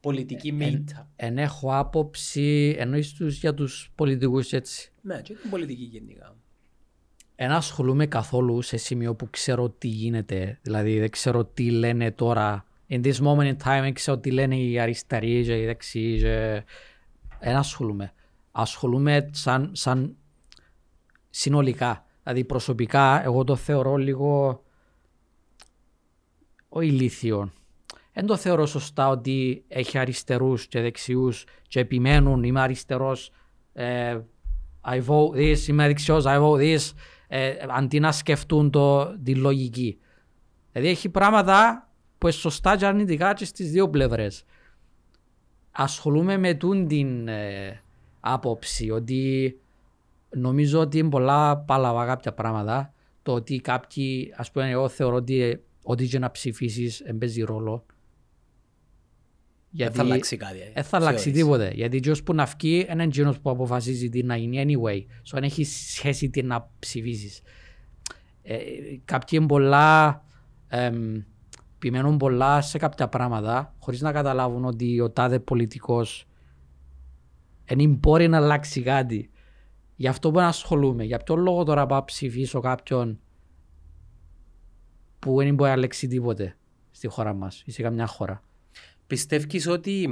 Πολιτική 0.01 0.47
Ε, 0.47 0.51
εν- 0.51 0.55
μέιτα. 0.57 1.09
Εν 1.15 1.37
έχω 1.37 1.75
άποψη 1.77 2.75
εννοείς 2.77 3.13
τους 3.13 3.39
για 3.39 3.53
τους 3.53 3.91
πολιτικούς 3.95 4.51
έτσι. 4.53 4.91
Ναι, 5.01 5.21
και 5.21 5.33
την 5.33 5.49
πολιτική 5.49 5.83
γενικά. 5.83 6.35
Εν 7.35 7.51
ασχολούμαι 7.51 8.05
καθόλου 8.05 8.61
σε 8.61 8.77
σημείο 8.77 9.15
που 9.15 9.29
ξέρω 9.29 9.69
τι 9.69 9.87
γίνεται. 9.87 10.59
Δηλαδή 10.61 10.99
δεν 10.99 11.09
ξέρω 11.09 11.45
τι 11.45 11.71
λένε 11.71 12.11
τώρα. 12.11 12.65
In 12.89 13.05
this 13.05 13.15
moment 13.15 13.47
in 13.47 13.57
time 13.57 13.79
δεν 13.81 13.93
ξέρω 13.93 14.17
τι 14.17 14.31
λένε 14.31 14.57
οι 14.57 14.79
αριστεροί 14.79 15.43
και 15.43 15.61
οι 15.61 15.65
δεξιοί. 15.65 16.19
Και... 16.19 16.63
Εν 17.39 17.55
ασχολούμαι. 17.55 18.13
Ασχολούμαι 18.51 19.29
σαν, 19.33 19.69
σαν 19.73 20.15
συνολικά. 21.29 22.03
Δηλαδή 22.29 22.47
προσωπικά 22.47 23.23
εγώ 23.23 23.43
το 23.43 23.55
θεωρώ 23.55 23.95
λίγο 23.95 24.63
ο 26.69 26.81
ηλίθιο. 26.81 27.51
Δεν 28.13 28.25
το 28.25 28.35
θεωρώ 28.37 28.65
σωστά 28.65 29.09
ότι 29.09 29.63
έχει 29.67 29.97
αριστερούς 29.97 30.67
και 30.67 30.81
δεξιούς 30.81 31.45
και 31.67 31.79
επιμένουν 31.79 32.43
είμαι 32.43 32.59
αριστερός 32.59 33.31
ε, 33.73 34.19
I 34.81 35.01
vote 35.05 35.35
this, 35.35 35.67
είμαι 35.67 35.87
δεξιός, 35.87 36.23
I 36.27 36.41
vote 36.41 36.57
this 36.57 36.91
ε, 37.27 37.55
αντί 37.69 37.99
να 37.99 38.11
σκεφτούν 38.11 38.69
το, 38.69 39.17
τη 39.23 39.35
λογική. 39.35 39.99
Δηλαδή 40.71 40.91
έχει 40.91 41.09
πράγματα 41.09 41.89
που 42.17 42.27
είναι 42.27 42.35
σωστά 42.35 42.77
και 42.77 42.85
αρνητικά 42.85 43.33
και 43.33 43.45
στις 43.45 43.71
δύο 43.71 43.89
πλευρές. 43.89 44.43
Ασχολούμαι 45.71 46.37
με 46.37 46.53
τούν 46.53 46.87
την 46.87 47.27
ε, 47.27 47.81
άποψη 48.19 48.89
ότι 48.89 49.53
νομίζω 50.35 50.79
ότι 50.79 50.97
είναι 50.97 51.09
πολλά 51.09 51.57
πάλαβα 51.57 52.05
κάποια 52.05 52.33
πράγματα. 52.33 52.93
Το 53.23 53.33
ότι 53.33 53.57
κάποιοι, 53.57 54.33
ας 54.37 54.51
πούμε, 54.51 54.69
εγώ 54.69 54.87
θεωρώ 54.89 55.15
ότι 55.15 55.41
ε, 55.41 55.59
ό,τι 55.83 56.07
και 56.07 56.19
να 56.19 56.31
ψηφίσεις 56.31 57.01
δεν 57.05 57.17
παίζει 57.17 57.41
ρόλο. 57.41 57.85
Δεν 59.71 59.91
θα 59.91 60.01
αλλάξει 60.01 60.37
κάτι. 60.37 60.59
ε, 60.59 60.71
Δεν 60.73 60.83
θα 60.83 60.97
αλλάξει 60.97 61.23
θεωρείς. 61.23 61.41
τίποτε. 61.41 61.71
Γιατί 61.73 61.97
εκείνος 61.97 62.23
που 62.23 62.33
να 62.33 62.45
βγει 62.45 62.87
είναι 62.91 63.03
εκείνος 63.03 63.39
που 63.39 63.49
αποφασίζει 63.49 64.09
τι 64.09 64.23
να 64.23 64.35
γίνει 64.35 64.63
anyway. 64.67 64.97
So 64.99 65.31
αν 65.37 65.43
έχεις 65.43 65.93
σχέση 65.95 66.29
τι 66.29 66.43
να 66.43 66.69
ψηφίσεις. 66.79 67.41
Ε, 68.41 68.57
κάποιοι 69.05 69.29
είναι 69.41 69.45
πολλά, 69.47 70.23
εμ, 70.67 71.15
επιμένουν 71.75 72.17
πολλά 72.17 72.61
σε 72.61 72.77
κάποια 72.77 73.07
πράγματα 73.07 73.75
χωρίς 73.79 74.01
να 74.01 74.11
καταλάβουν 74.11 74.65
ότι 74.65 74.99
ο 74.99 75.09
τάδε 75.09 75.39
πολιτικός 75.39 76.25
δεν 77.65 77.93
μπορεί 77.93 78.27
να 78.27 78.37
αλλάξει 78.37 78.81
κάτι. 78.81 79.29
Γι' 79.99 80.07
αυτό 80.07 80.31
που 80.31 80.39
ασχολούμαι. 80.39 81.03
Για 81.03 81.17
ποιο 81.17 81.35
λόγο 81.35 81.63
τώρα 81.63 81.85
πάω 81.85 82.03
ψηφίσω 82.03 82.59
κάποιον 82.59 83.19
που 85.19 85.35
δεν 85.37 85.53
μπορεί 85.53 85.69
να 85.69 85.75
λέξει 85.75 86.07
τίποτε 86.07 86.57
στη 86.91 87.07
χώρα 87.07 87.33
μας 87.33 87.63
ή 87.65 87.71
σε 87.71 87.81
καμιά 87.81 88.07
χώρα; 88.07 88.43
Πιστεύεις 89.07 89.67
ότι 89.67 90.09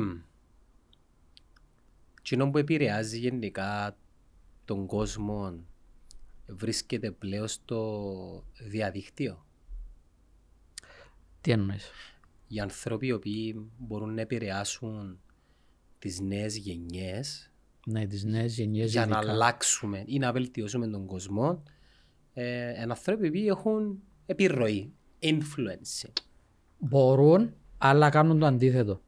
εκείνο 2.20 2.50
που 2.50 2.58
επηρεάζει 2.58 3.20
γενικά 3.20 3.98
τον 4.66 4.86
κόσμο 4.86 5.60
βρίσκεται 6.48 7.12
πλέον 7.12 7.48
στο 7.48 8.44
διαδίκτυο; 8.60 9.46
Τι 11.42 11.52
εννοείς; 11.52 11.92
Οι 12.48 12.60
άνθρωποι 12.60 13.08
οι 13.08 13.12
οποίοι 13.12 13.72
μπορούν 13.78 14.14
να 14.14 14.22
επηρεάσουν 14.22 15.20
τις 16.00 16.20
νέες 16.20 16.58
γενιές 16.58 17.52
Ναι, 17.90 18.08
τις 18.08 18.24
νέες 18.24 18.56
γενιές 18.56 18.92
για 18.92 19.06
να 19.06 19.18
ειδικά. 19.18 19.32
αλλάξουμε 19.32 20.04
ή 20.06 20.20
να 20.20 20.32
βελτιώσουμε 20.32 20.88
τον 20.88 21.06
κόσμο 21.06 21.64
ε, 22.34 22.70
είναι 22.82 22.92
άνθρωποι 22.92 23.32
που 23.32 23.38
έχουν 23.48 24.00
επιρροή, 24.26 24.94
influence. 25.20 26.10
Μπορούν, 26.80 27.54
αλλά 27.78 28.10
κάνουν 28.10 28.40
το 28.40 28.46
αντίθετο. 28.46 29.02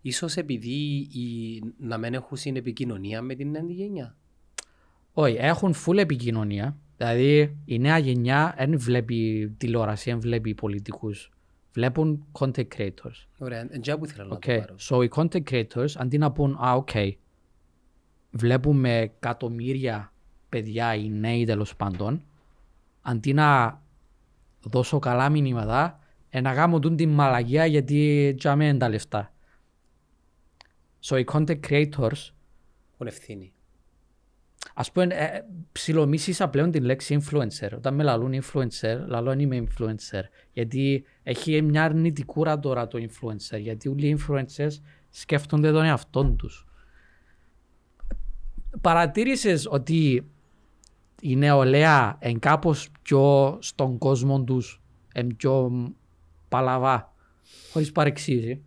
Ίσως 0.00 0.36
επειδή 0.36 1.08
οι, 1.12 1.62
να 1.78 1.98
μην 1.98 2.14
έχουν 2.14 2.56
επικοινωνία 2.56 3.22
με 3.22 3.34
την 3.34 3.50
νέα 3.50 3.62
γενιά. 3.68 4.16
Όχι, 5.12 5.36
έχουν 5.38 5.74
full 5.86 5.96
επικοινωνία. 5.96 6.76
Δηλαδή 6.96 7.56
η 7.64 7.78
νέα 7.78 7.98
γενιά 7.98 8.54
δεν 8.58 8.78
βλέπει 8.78 9.48
τηλεόραση, 9.58 10.10
δεν 10.10 10.20
βλέπει 10.20 10.54
πολιτικούς. 10.54 11.30
Βλέπουν 11.74 12.26
content 12.38 12.66
creators. 12.76 13.26
Ωραία, 13.38 13.66
εν 13.70 13.77
τζιαμέ 13.77 13.98
που 13.98 14.04
ήθελα 14.04 14.24
να 14.24 14.28
το 14.30 14.38
Okay. 14.42 14.58
πάρω. 14.58 14.74
So 14.78 15.04
οι 15.04 15.08
content 15.14 15.42
creators 15.50 15.90
αντί 15.96 16.18
να 16.18 16.32
πούν 16.32 16.56
«Α, 16.64 16.72
οκ, 16.74 16.88
βλέπουμε 18.30 18.98
εκατομμύρια 18.98 20.12
παιδιά 20.48 20.94
ή 20.94 21.08
νέοι 21.10 21.44
τέλος 21.44 21.76
πάντων», 21.76 22.24
αντί 23.02 23.32
να 23.32 23.80
δώσω 24.62 24.98
καλά 24.98 25.28
μηνύματα, 25.28 25.98
ε, 26.30 26.40
να 26.40 26.54
κάνω 26.54 26.78
τούν 26.78 26.96
την 26.96 27.08
μαλακία 27.10 27.66
γιατί 27.66 28.34
τζιαμέ 28.38 28.66
είναι 28.66 28.78
τα 28.78 28.88
λεφτά. 28.88 29.32
So 31.04 31.18
οι 31.18 31.24
content 31.32 31.60
creators 31.68 32.30
Έχουν 32.92 33.06
ευθύνη. 33.06 33.52
Ας 34.76 34.92
πούμε, 34.92 35.04
ε, 35.04 35.44
ψιλομίσησα 35.72 36.48
πλέον 36.48 36.70
την 36.70 36.84
λέξη 36.84 37.18
influencer. 37.20 37.68
Όταν 37.76 37.94
με 37.94 38.02
λαλούν 38.02 38.42
influencer, 38.42 38.98
λαλώ 39.06 39.30
αν 39.30 39.38
είμαι 39.38 39.66
influencer. 39.66 40.22
Γιατί 40.52 41.04
έχει 41.22 41.62
μια 41.62 41.84
αρνητικούρα 41.84 42.58
τώρα 42.58 42.88
το 42.88 42.98
influencer. 42.98 43.60
Γιατί 43.60 43.88
όλοι 43.88 44.06
οι 44.08 44.18
influencers 44.18 44.72
σκέφτονται 45.10 45.72
τον 45.72 45.84
εαυτό 45.84 46.24
τους. 46.24 46.66
Παρατήρησες 48.80 49.66
ότι 49.70 50.26
η 51.20 51.36
νεολαία 51.36 52.18
είναι 52.22 52.38
κάπως 52.38 52.88
πιο 53.02 53.58
στον 53.60 53.98
κόσμο 53.98 54.44
τους, 54.44 54.82
είναι 55.14 55.34
πιο 55.34 55.72
παλαβά, 56.48 57.12
χωρίς 57.72 57.92
παρεξήγηση; 57.92 58.62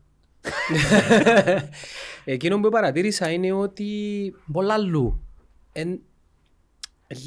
Εκείνο 2.25 2.59
που 2.59 2.69
παρατήρησα 2.69 3.31
είναι 3.31 3.51
ότι 3.51 3.85
Πολλά 4.51 4.73
αλλού. 4.73 5.26
Εν, 5.79 5.99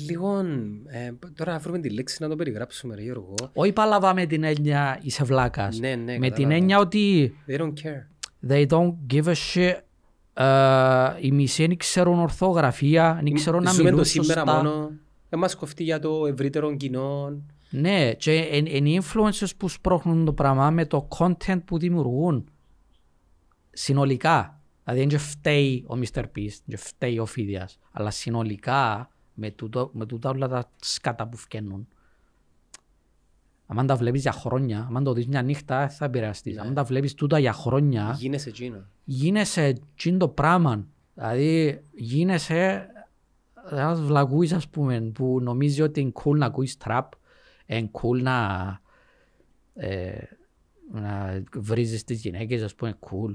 λίγο, 0.07 0.39
ε, 0.87 1.13
τώρα 1.35 1.53
να 1.53 1.59
βρούμε 1.59 1.79
τη 1.79 1.91
λέξη 1.91 2.17
να 2.23 2.29
το 2.29 2.37
περιγράψουμε 2.37 2.95
ρε 2.95 3.03
Γιώργο. 3.03 3.35
Όχι 3.53 3.73
παλαβά 3.73 4.15
με 4.15 4.27
την 4.27 4.45
έννοια 4.45 4.99
είσαι 5.03 5.25
βλάκας. 5.25 5.79
Ναι, 5.79 5.95
ναι, 5.95 6.13
με 6.13 6.19
την 6.19 6.21
κατάλαβα. 6.31 6.55
έννοια 6.55 6.79
ότι 6.79 7.35
They 7.49 7.59
don't 7.61 7.73
care. 7.73 8.07
they 8.51 8.67
don't 8.67 8.95
give 9.13 9.25
a 9.25 9.35
shit. 9.55 9.75
Ε, 10.35 11.17
οι 11.21 11.31
μισοί 11.33 11.67
δεν 11.67 11.77
ξέρουν 11.77 12.19
ορθογραφία, 12.19 13.21
δεν 13.23 13.35
ξέρουν 13.35 13.63
να 13.63 13.71
Ζούμε 13.71 13.83
μιλούν 13.83 13.99
το 13.99 14.05
σήμερα 14.05 14.41
σωστά. 14.41 14.57
μόνο. 14.57 14.91
Δεν 15.29 15.39
μας 15.39 15.55
κοφτεί 15.57 15.83
για 15.83 15.99
το 15.99 16.27
ευρύτερο 16.27 16.77
κοινό. 16.77 17.43
Ναι, 17.71 18.13
και 18.13 18.33
είναι 18.53 18.89
οι 18.91 19.03
influencers 19.03 19.51
που 19.57 19.69
σπρώχνουν 19.69 20.25
το 20.25 20.33
πράγμα 20.33 20.71
με 20.71 20.85
το 20.87 21.09
content 21.19 21.61
που 21.65 21.79
δημιουργούν. 21.79 22.49
Συνολικά. 23.71 24.60
Δηλαδή 24.93 25.09
δεν 25.09 25.19
φταίει 25.19 25.85
ο 25.89 25.95
Mr. 26.03 26.23
Beast, 26.23 26.59
δεν 26.65 26.79
φταίει 26.79 27.19
ο 27.19 27.27
Φίδιας. 27.27 27.79
Αλλά 27.93 28.11
συνολικά 28.11 29.11
με 29.35 29.51
τούτο- 29.51 29.91
με 29.93 30.07
τούτα 30.07 30.31
όλα 30.31 30.49
τα 30.49 30.71
σκάτα 30.81 31.29
που 31.29 31.37
φκαίνουν. 31.37 31.89
Αν 33.67 33.87
τα 33.87 33.97
βλέπεις 33.97 34.21
για 34.23 34.33
χρόνια, 34.33 34.91
αν 34.95 35.05
το 35.05 35.13
δεις 35.13 35.27
μια 35.27 35.43
νύχτα, 35.43 35.79
δεν 35.79 35.89
θα 35.91 36.05
επηρεαστείς. 36.05 36.59
Αν 36.59 36.75
τα 36.75 36.85
βλέπεις 36.85 37.15
τούτα 37.15 37.39
για 37.39 37.53
χρόνια, 37.53 38.15
Γίνεσαι 38.19 38.49
εκείνο. 38.49 38.87
γίνεσαι 39.05 39.75
τσιν 39.97 40.19
το 40.19 40.29
πράγμα. 40.29 40.87
Δηλαδή 41.15 41.83
γίνεσαι 41.95 42.87
ένας 43.71 44.01
βλαγούης 44.01 44.53
ας 44.53 44.69
πούμε 44.69 45.01
που 45.01 45.39
νομίζει 45.43 45.83
ότι 45.83 46.01
είναι 46.01 46.13
cool 46.25 46.37
να 46.37 46.47
ακούεις 46.47 46.77
trap, 46.85 47.09
είναι 47.67 47.91
cool 47.93 48.23
να, 48.23 48.81
ε, 49.75 50.19
να 50.93 51.43
βρίζεις 51.55 52.05
τις 52.05 52.21
γυναίκες 52.21 52.63
ας 52.63 52.75
πούμε 52.75 52.99
cool. 53.01 53.35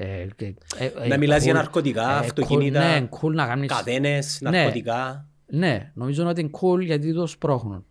Ε, 0.00 0.26
και- 0.36 0.54
ε, 0.78 0.84
ε, 1.02 1.06
Να 1.08 1.16
μιλάς 1.18 1.42
για 1.42 1.52
cool. 1.52 1.56
ναρκωτικά, 1.56 2.10
Ε, 2.12 2.18
αυτοκίνητα, 2.18 2.80
cool, 2.80 3.00
ναι, 3.00 3.08
cool 3.20 3.32
να 3.32 3.46
κάνεις... 3.46 3.68
Καδένες, 3.68 4.38
Ναι. 4.40 4.50
ναρκωτικά. 4.50 5.28
Ναι, 5.46 5.90
νομίζω 5.94 6.26
ότι 6.26 6.40
είναι 6.40 6.50
cool 6.60 6.80
γιατί 6.84 7.12
το 7.14 7.26
σπρώχνουν. 7.26 7.84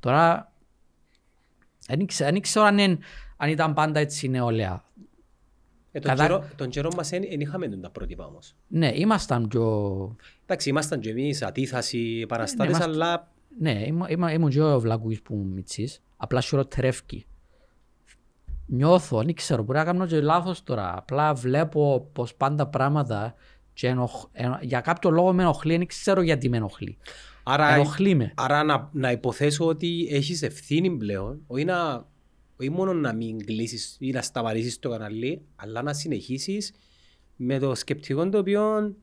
Τώρα, 0.00 0.52
δεν 1.88 2.06
ξέρω, 2.06 2.30
δεν 2.30 2.40
ξέρω 2.40 2.64
αν, 2.64 2.78
είναι- 2.78 2.98
αν 3.36 3.50
ήταν 3.50 3.74
πάντα 3.74 4.00
έτσι 4.00 4.26
η 4.26 4.28
νεολαία. 4.28 4.84
Ε, 5.92 5.98
τον, 6.00 6.10
Κατά- 6.10 6.26
καιρό, 6.26 6.48
τον 6.56 6.68
καιρό 6.68 6.90
μας 6.96 7.08
δεν 7.08 7.22
είχαμε 7.22 7.68
τον 7.68 7.80
τα 7.80 7.90
πρότυπα 7.90 8.26
όμως. 8.26 8.54
Ναι, 8.68 8.92
ήμασταν 8.94 9.48
πιο 9.48 10.16
Εντάξει, 10.42 10.68
ήμασταν 10.68 11.00
και 11.00 11.10
εμείς 11.10 11.42
αντίθαση, 11.42 12.24
παραστάτες, 12.28 12.66
είμαστε- 12.76 12.92
αλλά 12.94 13.30
Ναι, 13.58 13.82
είμαι, 13.86 14.06
είμαι, 14.08 14.32
ήμουν 14.32 14.50
και 14.50 14.60
ο 14.62 14.80
βλακούης 14.80 15.22
που 15.22 15.34
μου 15.34 15.44
μητσής, 15.54 16.02
απλά 16.16 16.40
χειροτερεύκει. 16.40 17.26
Νιώθω, 18.70 19.22
δεν 19.22 19.34
ξέρω, 19.34 19.62
μπορεί 19.62 19.78
να 19.78 19.84
κάνω 19.84 20.06
και 20.06 20.20
λάθος 20.20 20.62
τώρα. 20.62 20.96
Απλά 20.96 21.34
βλέπω 21.34 22.08
πως 22.12 22.34
πάντα 22.34 22.66
πράγματα 22.66 23.34
και 23.72 23.86
ενοχ... 23.88 24.24
ενο- 24.32 24.58
για 24.62 24.80
κάποιο 24.80 25.10
λόγο 25.10 25.32
με 25.32 25.42
ενοχλεί, 25.42 25.76
δεν 25.76 25.86
ξέρω 25.86 26.20
γιατί 26.20 26.48
με 26.48 26.56
ενοχλεί. 26.56 26.98
άρα, 27.42 27.74
Ενοχλεί 27.74 28.14
με. 28.14 28.32
άρα 28.36 28.62
να, 28.62 28.88
να 28.92 29.10
υποθέσω 29.10 29.66
ότι 29.66 30.08
έχεις 30.10 30.42
ευθύνη 30.42 30.90
πλέον, 30.96 31.40
όχι, 31.46 31.64
να, 31.64 32.06
όχι 32.60 32.70
μόνο 32.70 32.92
να 32.92 33.12
μην 33.12 33.44
κλείσεις 33.44 33.96
ή 34.00 34.10
να 34.10 34.22
σταματήσεις 34.22 34.78
το 34.78 34.90
καναλί, 34.90 35.42
αλλά 35.56 35.82
να 35.82 35.92
συνεχίσεις 35.92 36.72
με 37.36 37.58
το 37.58 37.74
σκεπτικό 37.74 38.28
το 38.28 38.38
οποίο 38.38 38.94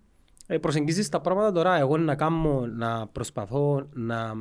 ε, 0.47 0.57
προσεγγίζεις 0.57 1.09
τα 1.09 1.21
πράγματα 1.21 1.51
τώρα. 1.51 1.77
Εγώ 1.77 1.97
να 1.97 2.15
κάνω, 2.15 2.65
να 2.67 3.07
προσπαθώ 3.07 3.87
να, 3.93 4.33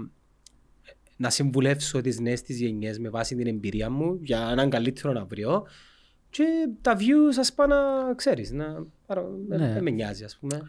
να 1.17 1.31
συμβουλεύσω 1.31 2.01
τις 2.01 2.21
νέες 2.21 2.43
τις 2.43 2.61
γενιές 2.61 2.99
με 2.99 3.09
βάση 3.09 3.37
την 3.37 3.47
εμπειρία 3.47 3.91
μου 3.91 4.19
για 4.23 4.49
έναν 4.51 4.71
καλύτερο 4.71 5.21
αύριο 5.21 5.67
και 6.31 6.45
τα 6.81 6.97
views 6.97 7.39
ας 7.39 7.53
πάνε 7.53 7.75
να 7.75 8.15
ξέρεις, 8.15 8.53
να, 8.53 8.85
άρα, 9.07 9.25
Ναι. 9.49 9.73
δεν 9.73 9.83
με 9.83 9.91
νοιάζει 9.91 10.25
ας 10.25 10.37
πούμε. 10.37 10.61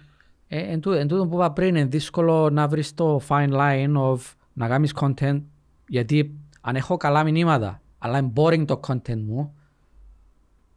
Ε, 0.48 0.60
εν, 0.60 0.80
τούτο, 0.80 0.96
εν 0.98 1.08
τούτο 1.08 1.28
που 1.28 1.36
είπα 1.36 1.52
πριν, 1.52 1.76
είναι 1.76 1.86
δύσκολο 1.86 2.50
να 2.50 2.68
βρεις 2.68 2.94
το 2.94 3.22
fine 3.28 3.52
line 3.52 3.96
of 3.98 4.18
να 4.54 4.68
κάνεις 4.68 4.94
content, 5.00 5.42
γιατί 5.88 6.36
αν 6.62 6.76
έχω 6.76 6.98
καλά 6.98 7.24
μηνύματα, 7.24 7.82
αλλά 7.98 8.18
είναι 8.18 8.32
boring 8.36 8.66
το 8.66 8.80
content 8.88 9.22
μου, 9.22 9.56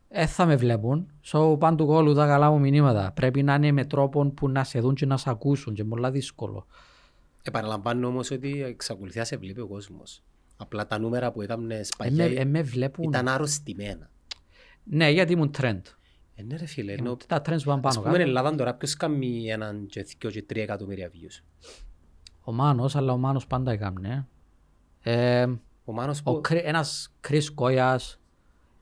δεν 0.09 0.27
θα 0.27 0.47
με 0.47 0.57
βλέπουν. 0.57 1.07
So, 1.25 1.59
πάντου 1.59 1.87
κόλλου 1.87 2.15
τα 2.15 2.27
καλά 2.27 2.51
μου 2.51 2.61
μηνύματα. 2.61 3.13
Πρέπει 3.15 3.43
να 3.43 3.55
είναι 3.55 3.73
με 3.73 3.85
τρόπο 3.85 4.27
που 4.27 4.49
να 4.49 4.65
σε 4.65 4.81
δουν 4.81 4.95
και 4.95 5.07
να 5.07 5.17
σε 5.17 5.31
ακούσουν 5.31 5.75
και 5.75 5.81
είναι 5.83 5.91
πολλά 5.91 6.11
δύσκολο. 6.11 6.67
Επαναλαμβάνω 7.43 8.07
όμως 8.07 8.31
ότι 8.31 8.63
εξακολουθεί 8.63 9.19
να 9.19 9.25
σε 9.25 9.37
βλέπει 9.37 9.61
ο 9.61 9.67
κόσμος. 9.67 10.23
Απλά 10.57 10.87
τα 10.87 10.99
νούμερα 10.99 11.33
που 11.33 11.43
ήταν 11.43 11.71
Ε, 11.71 11.83
σπαγιά 11.83 12.29
με, 12.29 12.35
ε, 12.35 12.45
με 12.45 12.63
βλέπουν. 12.63 13.05
ήταν 13.05 13.29
αρρωστημένα. 13.29 14.11
Ναι, 14.85 15.11
γιατί 15.11 15.33
ήμουν 15.33 15.51
trend. 15.59 15.81
Ε, 16.35 16.43
ναι 16.43 16.57
ρε 16.57 16.67
φίλε, 16.67 16.93
ενώ, 16.93 17.17
Τα 17.27 17.37
trends 17.41 17.43
που 17.59 17.65
πάνε 17.65 17.81
ας 17.85 17.95
πάνω 17.95 18.01
πούμε 18.07 18.11
κάτω. 18.17 18.29
Ελλάδα 18.29 18.55
τώρα 18.55 18.75
ποιος 18.75 18.97
κάνει 18.97 19.47
έναν 19.51 19.87
και 19.87 20.03
δυο 20.03 20.31
και 20.31 20.43
τρία 20.43 20.63
εκατομμύρια 20.63 21.11
views; 21.11 21.43
Ο 22.41 22.53
Μάνος, 22.53 22.97
αλλά 22.97 23.13
ο 23.13 23.17
Μάνος 23.17 23.47
πάντα 23.47 23.73
έκανε. 23.73 24.27
Ε, 25.03 25.47
Ο 25.85 25.93
Μάνος 25.93 26.21
ο, 26.25 26.33
που... 26.33 26.41
Κρι- 26.41 26.63
ένας 26.65 27.15
Chris 27.29 27.45
Κόιας, 27.55 28.21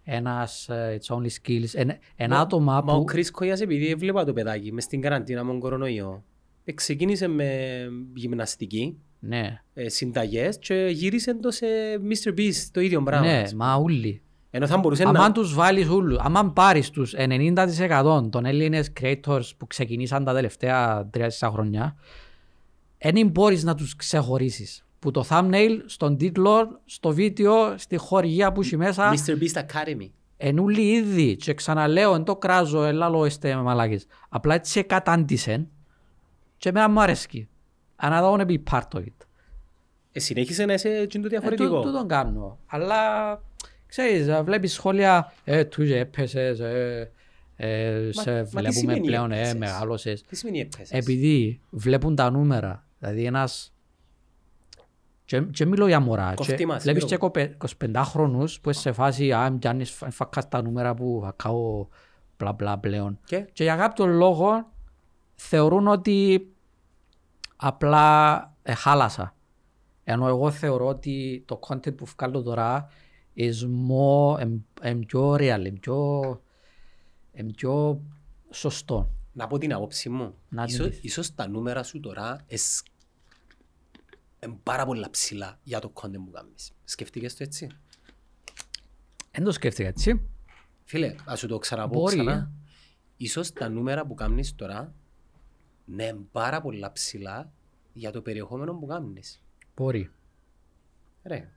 ένας 0.02 0.68
ε, 0.68 0.98
It's 1.00 1.16
Only 1.16 1.28
Skills, 1.42 1.68
ένα, 1.74 1.98
ένα 2.16 2.40
άτομα 2.40 2.82
Μα 2.84 2.92
ο 2.94 2.98
που... 2.98 3.04
Κρίς 3.04 3.30
Κοϊάς 3.30 3.60
επειδή 3.60 3.88
έβλεπα 3.90 4.24
το 4.24 4.32
παιδάκι 4.32 4.72
μες 4.72 4.84
στην 4.84 5.00
καραντίνα 5.00 5.44
με 5.44 5.50
τον 5.50 5.60
κορονοϊό. 5.60 6.24
Ε, 6.68 6.72
Ξεκίνησε 6.72 7.26
με 7.28 7.68
γυμναστική, 8.14 8.98
Ναι, 9.18 9.60
ε, 9.74 9.88
συνταγές 9.88 10.58
και 10.58 10.88
γύρισε 10.92 11.34
το 11.34 11.50
σε 11.50 11.66
Mr. 12.10 12.38
Beast 12.38 12.68
το 12.70 12.80
ίδιο 12.80 13.02
πράγμα. 13.02 13.26
ναι, 13.26 13.38
ας 13.38 13.50
πούμε. 13.50 13.64
μα 13.64 13.76
ούλοι. 13.76 14.20
Ενώ 14.50 14.66
θα 14.66 14.78
μπορούσε 14.78 15.02
Αν 15.02 15.12
να... 15.12 15.32
τους 15.32 15.54
βάλεις 15.54 15.88
ούλους, 15.88 16.18
αν 16.18 16.52
πάρεις 16.52 16.90
τους 16.90 17.14
90% 17.16 18.28
των 18.30 18.44
Έλληνες 18.44 18.92
creators 19.00 19.50
που 19.56 19.66
ξεκινήσαν 19.66 20.24
τα 20.24 20.34
τελευταία 20.34 21.10
3-4 21.18 21.28
χρόνια, 21.52 21.96
δεν 22.98 23.28
μπορείς 23.28 23.64
να 23.64 23.74
τους 23.74 23.96
ξεχωρίσεις. 23.96 24.86
Που 24.98 25.10
το 25.10 25.24
thumbnail, 25.28 25.78
στον 25.86 26.16
τίτλο, 26.16 26.80
στο 26.84 27.12
βίντεο, 27.12 27.78
στη 27.78 27.96
χορηγία 27.96 28.52
που 28.52 28.60
έχει 28.60 28.76
μέσα, 28.76 29.12
Mr. 29.14 29.30
Beast 29.30 29.60
Academy. 29.60 30.10
εν 30.36 30.58
ούλοι 30.58 30.90
ήδη. 30.92 31.36
Και 31.36 31.54
ξαναλέω, 31.54 32.14
εν 32.14 32.24
το 32.24 32.36
κράζω, 32.36 32.84
ελά 32.84 33.10
είστε 33.26 33.56
μαλάκες. 33.56 34.06
Απλά 34.28 34.54
έτσι 34.54 34.82
κατάντησεν 34.84 35.68
Και 36.56 36.68
εμένα 36.68 36.88
μου 36.88 37.00
αρέσκει. 37.00 37.48
And 38.02 38.12
I 38.12 38.20
don't 38.20 38.36
want 38.38 38.40
to 38.40 38.46
be 38.46 38.58
part 38.70 38.98
of 38.98 39.00
it. 39.00 39.12
Ε, 40.12 40.18
συνέχισε 40.20 40.64
να 40.64 40.72
είσαι 40.72 40.88
εκείνο 40.88 41.22
το 41.22 41.28
Ε, 41.28 41.30
διαφορετικό. 41.38 41.80
τού- 41.80 41.82
τούτον 41.90 42.08
κάνω. 42.08 42.58
Αλλά 42.66 42.96
ξέρεις, 43.86 44.26
ε, 44.28 44.42
βλέπεις 44.42 44.72
σχόλια, 44.72 45.32
ε, 45.44 45.64
τούζε 45.64 45.98
έπεσες, 45.98 46.60
ε, 46.60 47.10
ε, 47.56 48.10
Μα- 48.14 48.22
σε 48.22 48.30
μα 48.32 48.42
τι 48.42 48.48
βλέπουμε 48.50 48.70
σημαίνει 48.72 49.00
πλέον, 49.06 49.32
ε, 49.32 49.36
έπεσες; 49.36 49.54
μεγάλωσες. 49.58 50.22
Τι 50.22 50.36
σημαίνει 50.36 50.60
έπεσες; 50.60 50.90
Επειδή 50.90 51.60
βλέπουν 51.70 52.14
τα 52.14 52.30
νούμερα. 52.30 52.84
Δηλαδή 52.98 53.24
ένας... 53.24 53.70
Και, 55.24 55.40
και 55.40 55.64
μιλώ 55.66 55.86
για 55.86 56.00
μωρά. 56.00 56.32
Κοφτεί 56.34 56.54
Και 56.54 56.66
μας, 56.66 56.82
βλέπεις 56.82 57.04
μιλώ. 57.04 57.30
και 57.30 57.54
25χρονους 57.58 58.60
που 58.60 58.70
είσαι 58.70 58.80
σε 58.80 58.92
φάση 58.92 59.32
«Α, 59.32 59.50
μ' 59.50 59.58
πιάνεις 59.58 59.90
φα- 59.90 60.10
φακάς 60.10 60.48
τα 60.48 60.62
νούμερα 60.62 60.94
που 60.94 61.20
θα 61.24 61.32
κάω 61.36 61.86
μπλα 62.38 62.52
μπλα 62.52 62.78
πλέον». 62.78 63.18
Και; 63.24 63.46
Και 63.52 63.62
για 63.62 63.76
κάποιο 63.76 64.06
λόγο 64.06 64.72
θεωρούν 65.36 65.86
ότι 65.86 66.48
απλά 67.56 68.36
ε, 68.62 68.74
χάλασα. 68.74 69.36
Ενώ 70.04 70.28
εγώ 70.28 70.50
θεωρώ 70.50 70.86
ότι 70.86 71.44
το 71.46 71.60
content 71.68 71.96
που 71.96 72.04
βγάλω 72.16 72.42
τώρα 72.42 72.88
is 73.36 73.54
more, 73.90 74.40
εμ, 74.40 74.58
εμ 74.80 75.00
πιο 75.00 75.32
real, 75.32 75.64
εμ 75.64 75.74
πιο, 75.80 76.22
εμ 77.32 77.46
πιο 77.46 78.02
σωστό. 78.50 79.10
να 79.32 79.46
πω 79.46 79.58
την 79.58 79.74
άποψη 79.74 80.08
μου. 80.08 80.34
Να 80.48 80.64
την 80.64 80.74
Ίσως, 80.74 80.88
πεις. 80.88 80.98
ίσως 81.02 81.34
τα 81.34 81.48
νούμερα 81.48 81.82
σου 81.82 82.00
τώρα 82.00 82.44
είναι 84.46 84.58
πάρα 84.62 84.86
πολλά 84.86 85.10
ψηλά 85.10 85.58
για 85.62 85.78
το 85.78 85.92
content 85.94 86.24
που 86.24 86.30
κάνεις. 86.30 86.72
Σκεφτήκες 86.84 87.36
το 87.36 87.42
έτσι; 87.42 87.68
Δεν 89.30 89.44
το 89.44 89.52
σκέφτηκα 89.52 89.88
έτσι. 89.88 90.28
Φίλε, 90.84 91.14
ας 91.24 91.38
σου 91.38 91.46
το 91.46 91.58
ξαναπώ 91.58 92.00
Μπορεί, 92.00 92.14
ξανά. 92.14 92.52
Ίσως 93.16 93.52
τα 93.52 93.68
νούμερα 93.68 94.06
που 94.06 94.14
κάνεις 94.14 94.54
τώρα 94.54 94.94
ναι, 95.86 96.04
είναι 96.04 96.26
πάρα 96.32 96.60
πολλά 96.60 96.92
ψηλά 96.92 97.52
για 97.92 98.10
το 98.10 98.22
περιεχόμενο 98.22 98.74
που 98.74 98.86
κάνεις. 98.86 99.42
Μπορεί. 99.76 100.10
Ρε, 101.24 101.50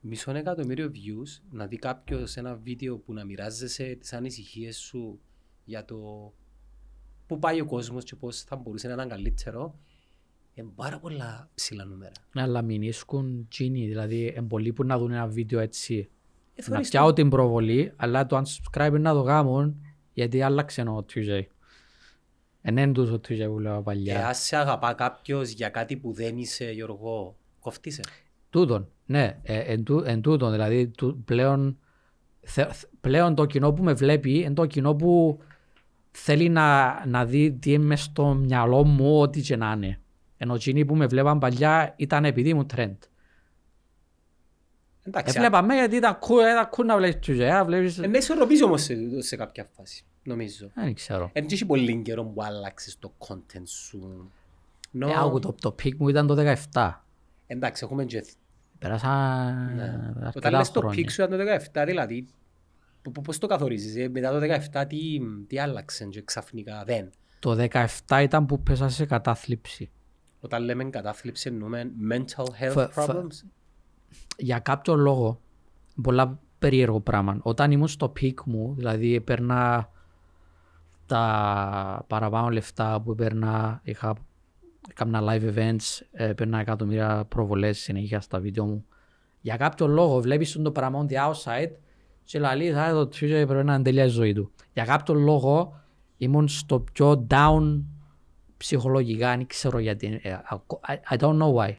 μισό 0.00 0.30
εκατομμύριο 0.30 0.90
views 0.94 1.42
να 1.50 1.66
δει 1.66 1.76
κάποιος 1.76 2.36
ένα 2.36 2.54
βίντεο 2.54 2.96
που 2.98 3.12
να 3.12 3.24
μοιράζεσαι 3.24 3.94
τις 4.00 4.12
ανησυχίες 4.12 4.76
σου 4.78 5.20
για 5.64 5.84
το 5.84 6.32
πού 7.26 7.38
πάει 7.38 7.60
ο 7.60 7.66
κόσμος 7.66 8.04
και 8.04 8.16
πώς 8.16 8.42
θα 8.42 8.56
μπορούσε 8.56 8.86
να 8.88 8.92
ήταν 8.94 9.08
καλύτερο 9.08 9.74
είναι 10.54 10.70
πάρα 10.74 10.98
πολλά 10.98 11.50
ψηλά 11.54 11.84
νούμερα. 11.84 12.12
Ναι, 12.32 12.42
αλλά 12.42 12.62
μην 12.62 12.82
ίσκουν 12.82 13.46
τσίνοι. 13.48 13.86
Δηλαδή, 13.86 14.26
είναι 14.26 14.42
πολλοί 14.46 14.72
που 14.72 14.84
να 14.84 14.98
δουν 14.98 15.10
ένα 15.10 15.26
βίντεο 15.26 15.60
έτσι. 15.60 16.10
Ε, 16.54 16.60
Να 16.60 16.64
θωρείς 16.66 16.90
το- 16.90 16.98
πιάω 16.98 17.12
την 17.12 17.28
προβολή, 17.28 17.92
αλλά 17.96 18.26
το 18.26 18.42
unsubscribe 18.42 18.96
να 19.00 19.12
το 19.12 19.22
κάνουν, 19.22 19.80
γιατί 20.12 20.42
άλλαξε 20.42 20.82
ο 20.82 21.04
Tuesday. 21.14 21.42
Εν 22.62 22.76
είναι 22.76 22.92
τους 22.92 23.10
ο 23.10 23.14
Tuesday 23.14 23.46
που 23.46 23.58
λέω 23.58 23.76
Ε, 23.78 23.80
παλιά. 23.84 24.26
αν 24.26 24.34
σε 24.34 24.56
αγαπά 24.56 24.92
κάποιος 24.92 25.50
για 25.50 25.68
κάτι 25.68 25.96
που 25.96 26.12
δεν 26.12 26.38
είσαι, 26.38 26.70
Γιώργο, 26.70 27.36
κοφτείσαι. 27.60 28.02
Τούτον, 28.50 28.88
ναι, 29.06 29.38
ε, 29.42 29.58
εν, 29.58 29.84
τού- 29.84 30.02
εν 30.06 30.20
τούτον, 30.20 30.50
δηλαδή 30.50 30.88
του, 30.88 31.22
πλέον, 31.24 31.78
θε, 32.40 32.66
πλέον 33.00 33.34
το 33.34 33.44
κοινό 33.44 33.72
που 33.72 33.82
με 33.82 33.92
βλέπει 33.92 34.38
είναι 34.38 34.54
το 34.54 34.66
κοινό 34.66 34.94
που 34.94 35.40
θέλει 36.10 36.48
να, 36.48 37.02
να 37.06 37.24
δει 37.24 37.52
τι 37.52 37.72
είναι 37.72 37.84
μες 37.84 38.02
στο 38.02 38.24
μυαλό 38.34 38.84
μου 38.84 39.20
ό,τι 39.20 39.40
και 39.40 39.56
να 39.56 39.72
είναι. 39.76 40.00
Ενώ 40.36 40.54
εκείνοι 40.54 40.84
που 40.84 40.96
με 40.96 41.06
βλέπαν 41.06 41.38
παλιά 41.38 41.94
ήταν 41.96 42.24
επειδή 42.24 42.54
μου 42.54 42.66
trend. 42.76 42.96
Εντάξει, 45.02 45.34
Έβλεπα 45.36 45.62
με 45.62 45.74
γιατί 45.74 45.96
ήταν 45.96 46.18
cool, 46.20 46.52
ήταν 46.52 46.68
cool 46.76 46.84
να 46.84 46.96
βλέπεις 46.96 47.18
τους 47.18 47.38
ε, 47.38 47.62
βλέπεις... 47.66 47.98
ε, 47.98 48.06
να 48.06 48.18
ισορροπείς 48.18 48.62
όμως 48.62 48.82
σε, 48.82 48.96
σε 49.22 49.36
κάποια 49.36 49.64
φάση, 49.76 50.04
νομίζω. 50.22 50.70
Δεν 50.74 50.94
ξέρω. 50.94 51.30
Δεν 51.32 51.46
έχει 51.50 51.66
πολύ 51.66 52.02
καιρό 52.02 52.24
που 52.24 52.42
άλλαξες 52.42 52.98
το 52.98 53.12
content 53.18 53.62
σου. 53.64 54.30
No. 55.02 55.08
Ε, 55.08 55.12
άκου, 55.18 55.38
το, 55.38 55.54
το 55.60 55.74
peak 55.82 55.96
μου 55.96 56.08
ήταν 56.08 56.26
το 56.26 56.54
17. 56.72 56.92
Εντάξει, 57.46 57.84
έχουμε 57.84 58.04
και... 58.04 58.24
Πέρασαν 58.78 59.74
Ναι. 59.74 59.82
Όταν 60.10 60.22
αρκετά 60.24 60.50
λες 60.50 60.70
το 60.70 60.80
χρόνια. 60.80 61.04
peak 61.04 61.10
σου 61.10 61.22
ήταν 61.22 61.38
το 61.38 61.44
17, 61.82 61.84
δηλαδή, 61.86 62.26
πο- 63.02 63.10
πο- 63.10 63.20
πώς 63.20 63.38
το 63.38 63.46
καθορίζεις, 63.46 63.96
ε, 63.96 64.08
μετά 64.08 64.30
το 64.40 64.54
17 64.80 64.84
τι, 64.88 65.20
τι 65.46 65.58
άλλαξε 65.58 66.04
και 66.04 66.22
ξαφνικά 66.22 66.82
δεν. 66.86 67.10
Το 67.38 67.66
17 68.06 68.20
ήταν 68.22 68.46
που 68.46 68.62
πέσα 68.62 68.88
σε 68.88 69.06
κατάθλιψη. 69.06 69.90
Όταν 70.40 70.62
λέμε 70.62 70.84
κατάθλιψη 70.84 71.48
εννοούμε 71.48 71.90
mental 72.10 72.44
health 72.44 72.88
Φ- 72.88 72.92
φ- 72.92 72.98
problems. 73.10 73.46
για 74.36 74.58
κάποιο 74.58 74.94
λόγο, 74.94 75.40
πολλά 76.02 76.38
περίεργο 76.58 77.00
πράγμα. 77.00 77.38
Όταν 77.42 77.70
ήμουν 77.70 77.88
στο 77.88 78.12
peak 78.20 78.34
μου, 78.44 78.74
δηλαδή 78.76 79.14
έπαιρνα 79.14 79.88
τα 81.10 82.04
παραπάνω 82.06 82.48
λεφτά 82.48 83.00
που 83.00 83.10
έπαιρνα, 83.10 83.80
είχα 83.84 84.14
έκανα 84.90 85.22
live 85.22 85.54
events, 85.54 86.00
έπαιρνα 86.12 86.58
εκατομμύρια 86.60 87.24
προβολές 87.28 87.78
συνέχεια 87.78 88.20
στα 88.20 88.40
βίντεο 88.40 88.64
μου. 88.66 88.84
Για 89.40 89.56
κάποιο 89.56 89.86
λόγο 89.86 90.20
βλέπεις 90.20 90.52
το 90.62 90.70
πράγμα 90.72 91.06
on 91.06 91.12
the 91.12 91.16
outside 91.30 91.70
και 92.24 92.38
λέει 92.38 92.72
θα 92.72 92.92
το 92.92 93.00
Twitter 93.00 93.44
πρέπει 93.46 93.64
να 93.64 93.74
είναι 93.74 93.82
τελεία 93.82 94.04
η 94.04 94.08
ζωή 94.08 94.32
του. 94.32 94.50
Για 94.72 94.84
κάποιο 94.84 95.14
λόγο 95.14 95.80
ήμουν 96.16 96.48
στο 96.48 96.80
πιο 96.80 97.26
down 97.30 97.82
ψυχολογικά, 98.56 99.28
δεν 99.36 99.46
ξέρω 99.46 99.78
γιατί. 99.78 100.20
ε, 100.22 100.36
I- 100.86 101.14
I 101.14 101.18
don't 101.18 101.38
know 101.42 101.54
why. 101.54 101.74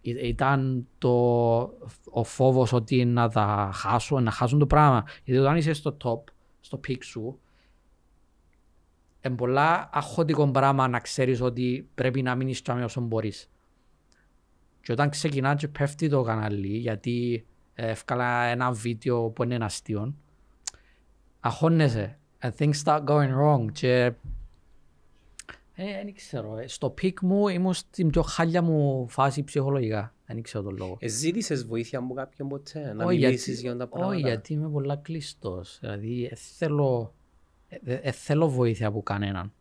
Ή- 0.00 0.28
Ήταν 0.28 0.86
το, 0.98 1.10
ο 2.10 2.24
φόβος 2.24 2.72
ότι 2.72 3.04
να 3.04 3.28
τα 3.28 3.70
χάσω, 3.74 4.20
να 4.20 4.30
χάσουν 4.30 4.58
το 4.58 4.66
πράγμα. 4.66 5.04
Γιατί 5.24 5.40
όταν 5.40 5.56
είσαι 5.56 5.72
στο 5.72 5.96
top, 6.04 6.20
στο 6.60 6.80
peak 6.88 6.98
σου, 7.02 7.38
είναι 9.24 9.36
πολλά 9.36 9.90
αχώτικο 9.92 10.50
πράγμα 10.50 10.88
να 10.88 11.00
ξέρεις 11.00 11.40
ότι 11.40 11.88
πρέπει 11.94 12.22
να 12.22 12.34
μείνεις 12.34 12.62
τσάμε 12.62 12.84
όσο 12.84 13.00
μπορείς. 13.00 13.48
Και 14.80 14.92
όταν 14.92 15.10
ξεκινάς 15.10 15.60
και 15.60 15.68
πέφτει 15.68 16.08
το 16.08 16.22
κανάλι, 16.22 16.76
γιατί 16.76 17.46
ε, 17.74 17.90
έβγαλα 17.90 18.44
ένα 18.44 18.72
βίντεο 18.72 19.28
που 19.28 19.42
είναι 19.42 19.64
αστείο, 19.64 20.14
αγχώνεσαι. 21.40 22.18
And 22.40 22.50
things 22.58 22.82
start 22.84 23.04
going 23.04 23.32
wrong. 23.40 23.72
Και 23.72 24.12
ε, 25.74 25.84
δεν 26.04 26.14
ξέρω. 26.14 26.56
ε, 26.58 26.68
Στο 26.68 26.90
peak 26.90 27.20
μου 27.22 27.48
ήμουν 27.48 27.74
στην 27.74 28.10
πιο 28.10 28.22
χάλια 28.22 28.62
μου 28.62 29.08
φάση 29.08 29.44
ψυχολογικά. 29.44 30.14
Δεν 30.26 30.42
ξέρω 30.42 30.64
τον 30.64 30.76
λόγο. 30.76 30.96
Ε, 31.00 31.08
ζήτησες 31.08 31.66
βοήθεια 31.66 31.98
από 31.98 32.14
κάποιον 32.14 32.48
ποτέ, 32.48 32.92
να 32.92 33.04
Όχι, 33.04 33.18
μιλήσεις 33.18 33.60
για 33.60 33.76
τα 33.76 33.86
πράγματα; 33.86 34.14
όχι, 34.14 34.20
γιατί 34.20 34.52
είμαι 34.52 34.68
πολλά 34.68 34.96
κλειστός. 34.96 35.78
Δηλαδή, 35.80 36.28
ε, 36.30 36.34
θέλω, 36.34 37.14
ε, 37.84 37.94
ε, 37.94 38.10
θέλω 38.10 38.48
βοήθεια 38.48 38.86
από 38.86 39.02
κανέναν 39.02 39.52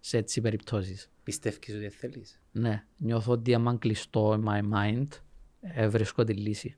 σε 0.00 0.16
έτσι 0.16 0.40
περιπτώσεις. 0.40 1.10
Πιστεύεις 1.22 1.74
ότι 1.74 1.88
θέλεις; 1.88 2.40
Ναι, 2.52 2.84
νιώθω 2.96 3.32
ότι 3.32 3.54
άμα 3.54 3.70
είναι 3.70 3.78
κλειστό 3.78 4.32
in 4.32 4.44
my 4.48 4.62
mind, 4.74 5.06
ε, 5.60 5.88
βρίσκω 5.88 6.24
τη 6.24 6.32
λύση. 6.32 6.76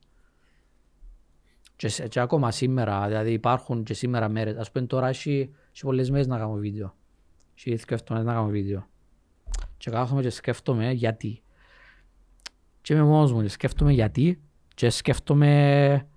Και, 1.75 1.87
σε- 1.87 2.07
και 2.07 2.19
ακόμα 2.19 2.51
σήμερα, 2.51 3.07
δηλαδή 3.07 3.31
υπάρχουν 3.31 3.83
και 3.83 3.93
σήμερα 3.93 4.29
μέρες. 4.29 4.57
Ας 4.57 4.71
πούμε 4.71 4.85
τώρα 4.85 5.07
έχει, 5.07 5.49
έχει 5.73 5.83
πολλές 5.83 6.09
μέρες 6.09 6.27
να 6.27 6.37
κάνω 6.37 6.53
βίντεο. 6.53 6.95
Έχει 7.57 7.75
δύο 7.75 7.85
εβδομάδες 7.89 8.27
να 8.27 8.33
κάνω 8.33 8.47
βίντεο. 8.49 8.87
Και 9.77 9.89
κάθομαι 9.91 10.21
και 10.21 10.29
σκέφτομαι 10.29 10.91
γιατί. 10.91 11.41
Και 12.81 12.93
είμαι 12.93 13.03
μόνος 13.03 13.33
μου 13.33 13.41
και 13.41 13.47
σκέφτομαι 13.47 13.91
γιατί 13.91 14.41
και 14.75 14.89
σκέφτομαι 14.89 16.07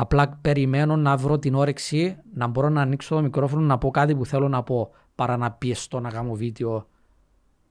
απλά 0.00 0.38
περιμένω 0.40 0.96
να 0.96 1.16
βρω 1.16 1.38
την 1.38 1.54
όρεξη 1.54 2.16
να 2.34 2.46
μπορώ 2.46 2.68
να 2.68 2.80
ανοίξω 2.80 3.14
το 3.14 3.22
μικρόφωνο 3.22 3.62
να 3.62 3.78
πω 3.78 3.90
κάτι 3.90 4.16
που 4.16 4.26
θέλω 4.26 4.48
να 4.48 4.62
πω 4.62 4.90
παρά 5.14 5.36
να 5.36 5.52
πιεστώ 5.52 6.00
να 6.00 6.10
κάνω 6.10 6.34
βίντεο 6.34 6.88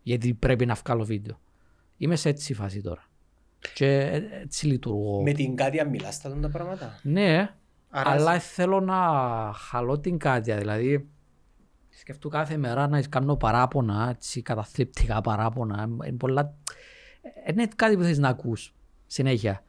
γιατί 0.01 0.33
πρέπει 0.33 0.65
να 0.65 0.73
βγάλω 0.73 1.03
βίντεο. 1.03 1.39
Είμαι 1.97 2.15
σε 2.15 2.29
έτσι 2.29 2.53
φάση 2.53 2.81
τώρα. 2.81 3.03
Και 3.73 3.85
ε, 3.87 4.21
έτσι 4.41 4.65
λειτουργώ. 4.65 5.21
Με 5.21 5.31
την 5.31 5.55
Κάτια 5.55 5.85
μιλάς 5.85 6.21
τα 6.21 6.39
τα 6.39 6.49
πράγματα. 6.49 6.99
Ναι, 7.03 7.53
Άρα 7.89 8.09
αλλά 8.09 8.39
θέλω 8.39 8.79
να 8.79 8.97
χαλώ 9.53 9.99
την 9.99 10.17
κάτια. 10.17 10.57
Δηλαδή, 10.57 11.09
σκεφτώ 11.89 12.29
κάθε 12.29 12.57
μέρα 12.57 12.87
να 12.87 13.01
κάνω 13.01 13.35
παράπονα, 13.35 14.09
έτσι, 14.09 14.41
καταθλιπτικά 14.41 15.21
παράπονα. 15.21 15.89
Είναι 16.05 16.17
πολλά... 16.17 16.53
ε, 17.45 17.51
Είναι 17.51 17.67
κάτι 17.75 17.95
που 17.95 18.03
θες 18.03 18.17
να 18.17 18.29
ακούς 18.29 18.75
συνέχεια. 19.05 19.63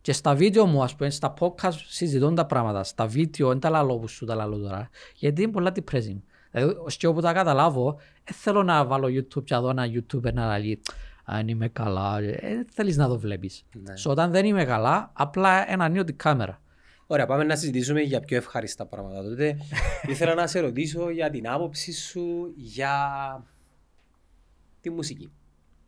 Και 0.00 0.12
στα 0.12 0.34
βίντεο 0.34 0.66
μου, 0.66 0.82
ας 0.82 0.96
πούμε, 0.96 1.10
στα 1.10 1.34
podcast 1.38 1.78
συζητούν 1.88 2.34
τα 2.34 2.46
πράγματα. 2.46 2.84
Στα 2.84 3.06
βίντεο 3.06 3.48
δεν 3.48 3.58
τα 3.60 3.70
λαλώ 3.70 3.98
που 3.98 4.08
σου 4.08 4.24
τα 4.24 4.34
λαλώ 4.34 4.58
τώρα. 4.58 4.88
Γιατί 5.14 5.42
είναι 5.42 5.52
πολλά 5.52 5.72
depressing. 5.74 6.20
Δηλαδή, 6.50 6.76
ως 6.84 6.96
και 6.96 7.06
όπου 7.06 7.20
τα 7.20 7.32
καταλάβω, 7.32 7.98
δεν 8.24 8.34
θέλω 8.34 8.62
να 8.62 8.84
βάλω 8.84 9.06
YouTube 9.06 9.44
και 9.44 9.54
να 9.54 9.60
δω 9.60 9.68
ένα 9.68 9.86
YouTuber 9.86 10.32
να 10.32 10.58
λέει 10.58 10.80
αν 11.24 11.48
είμαι 11.48 11.68
καλά. 11.68 12.20
Δεν 12.20 12.66
θέλεις 12.72 12.96
να 12.96 13.08
το 13.08 13.18
βλέπεις. 13.18 13.64
Ναι. 13.72 13.94
So, 14.04 14.10
όταν 14.10 14.30
δεν 14.30 14.44
είμαι 14.44 14.64
καλά, 14.64 15.10
απλά 15.12 15.72
ένα 15.72 15.84
ανοίγω 15.84 16.04
την 16.04 16.16
κάμερα. 16.16 16.60
Ωραία, 17.06 17.26
πάμε 17.26 17.44
να 17.44 17.56
συζητήσουμε 17.56 18.00
για 18.00 18.20
πιο 18.20 18.36
ευχάριστα 18.36 18.86
πράγματα. 18.86 19.22
Τότε 19.22 19.58
ήθελα 20.12 20.34
να 20.34 20.46
σε 20.46 20.60
ρωτήσω 20.60 21.10
για 21.10 21.30
την 21.30 21.48
άποψη 21.48 21.92
σου 21.92 22.52
για 22.56 22.94
τη 24.80 24.90
μουσική. 24.90 25.32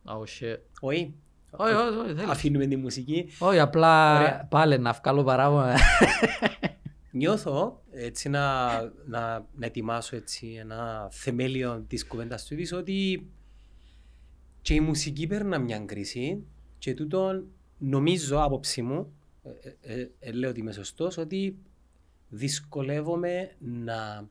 Oh 0.05 0.21
shit. 0.21 0.57
Όχι, 0.79 1.15
Όχι, 1.57 1.73
όχι, 1.73 1.97
όχι, 1.97 2.13
θέλεις. 2.13 2.29
αφήνουμε 2.29 2.65
τη 2.65 2.75
μουσική. 2.75 3.29
Όχι, 3.39 3.59
απλά 3.59 4.19
Ωραία. 4.19 4.47
πάλι 4.49 4.79
να 4.79 4.91
βγάλω 4.91 5.23
παράπονα. 5.23 5.77
Νιώθω 7.11 7.83
έτσι 7.91 8.29
να, 8.29 8.67
να, 9.05 9.45
να 9.55 9.65
ετοιμάσω 9.65 10.15
έτσι 10.15 10.55
ένα 10.59 11.07
θεμέλιο 11.11 11.85
της 11.87 12.07
κουβέντας 12.07 12.45
του 12.45 12.55
ότι 12.73 13.29
και 14.61 14.73
η 14.73 14.79
μουσική 14.79 15.27
παίρνει 15.27 15.59
μια 15.59 15.79
κρίση 15.79 16.43
και 16.77 16.93
τούτο 16.93 17.43
νομίζω 17.77 18.43
άποψη 18.43 18.81
μου, 18.81 19.13
ε, 19.43 19.49
ε, 19.81 19.99
ε, 19.99 20.09
ε, 20.19 20.31
λέω 20.31 20.49
ότι 20.49 20.59
είμαι 20.59 20.71
σωστός, 20.71 21.17
ότι 21.17 21.57
δυσκολεύομαι 22.29 23.55
να 23.59 24.29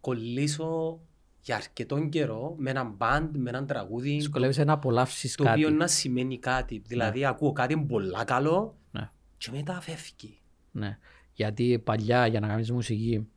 κολλήσω 0.00 1.00
για 1.46 1.56
αρκετόν 1.56 2.08
καιρό 2.08 2.54
με 2.58 2.70
έναν 2.70 2.94
μπαντ, 2.96 3.36
με 3.36 3.48
έναν 3.50 3.66
τραγούδι. 3.66 4.10
Δυσκολεύεσαι 4.10 4.64
να 4.64 4.72
απολαύσεις 4.72 5.34
το 5.34 5.44
κάτι. 5.44 5.64
οποίο 5.64 5.76
να 5.76 5.86
σημαίνει 5.86 6.38
κάτι. 6.38 6.82
Δηλαδή 6.86 7.20
Ναι. 7.20 7.26
ακούω 7.26 7.52
κάτι 7.52 7.76
πολλά 7.76 8.24
καλό 8.24 8.76
Ναι. 8.90 9.10
και 9.38 9.50
μετά 9.50 9.80
φεύγει. 9.80 10.38
Ναι. 10.70 10.98
Γιατί 11.32 11.78
παλιά 11.84 12.26
για 12.26 12.40
να 12.40 12.46
κάνεις 12.46 12.70
μουσική 12.70 13.28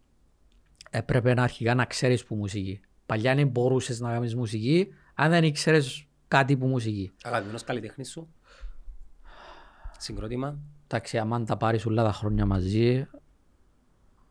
έπρεπε 0.90 1.34
να 1.34 1.44
αρχικά 1.44 1.76
να 1.76 1.86
ξέρεις 1.86 2.24
που 2.26 2.36
μουσική. 2.36 2.80
Παλιά 3.06 3.36
δεν 3.36 3.48
μπορούσες 3.48 4.00
να 4.00 4.12
κάνεις 4.12 4.36
μουσική 4.36 4.88
αν 5.16 5.30
δεν 5.30 5.44
ήξερες 5.44 6.06
κάτι 6.28 6.58
που 6.58 6.68
μουσική. 6.68 7.12
Αγαπημένος 7.24 7.64
καλλιτέχνης 7.64 8.10
σου; 8.10 8.34
Συγκρότημα; 9.98 10.60
Εντάξει, 10.84 11.18
άμα 11.18 11.44
τα 11.44 11.58
πάρεις 11.58 11.86
όλα 11.86 12.04
τα 12.04 12.12
χρόνια 12.12 12.46
μαζί, 12.46 13.08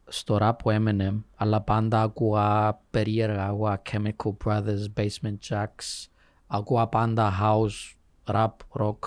στο 0.09 0.37
ραπ 0.37 0.67
ο 0.67 0.71
Eminem, 0.71 1.23
αλλά 1.37 1.61
πάντα 1.61 2.03
ακούγα 2.03 2.81
περίεργα, 2.91 3.45
ακούγα 3.45 3.83
Chemical 3.91 4.37
Brothers, 4.45 4.85
Basement 4.97 5.39
Jacks, 5.49 6.09
ακούγα 6.47 6.87
πάντα 6.87 7.33
house, 7.43 7.97
rap, 8.25 8.53
rock, 8.79 8.99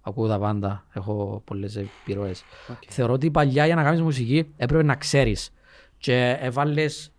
ακούω 0.00 0.28
τα 0.28 0.38
πάντα, 0.38 0.86
έχω 0.92 1.42
πολλές 1.44 1.76
επιρροές. 1.76 2.44
Οκ. 2.70 2.82
Θεωρώ 2.88 3.12
ότι 3.12 3.30
παλιά 3.30 3.66
για 3.66 3.74
να 3.74 3.82
κάνεις 3.82 4.00
μουσική 4.00 4.52
έπρεπε 4.56 4.82
να 4.82 4.94
ξέρεις 4.94 5.52
και 5.98 6.36
έβαλες 6.40 7.12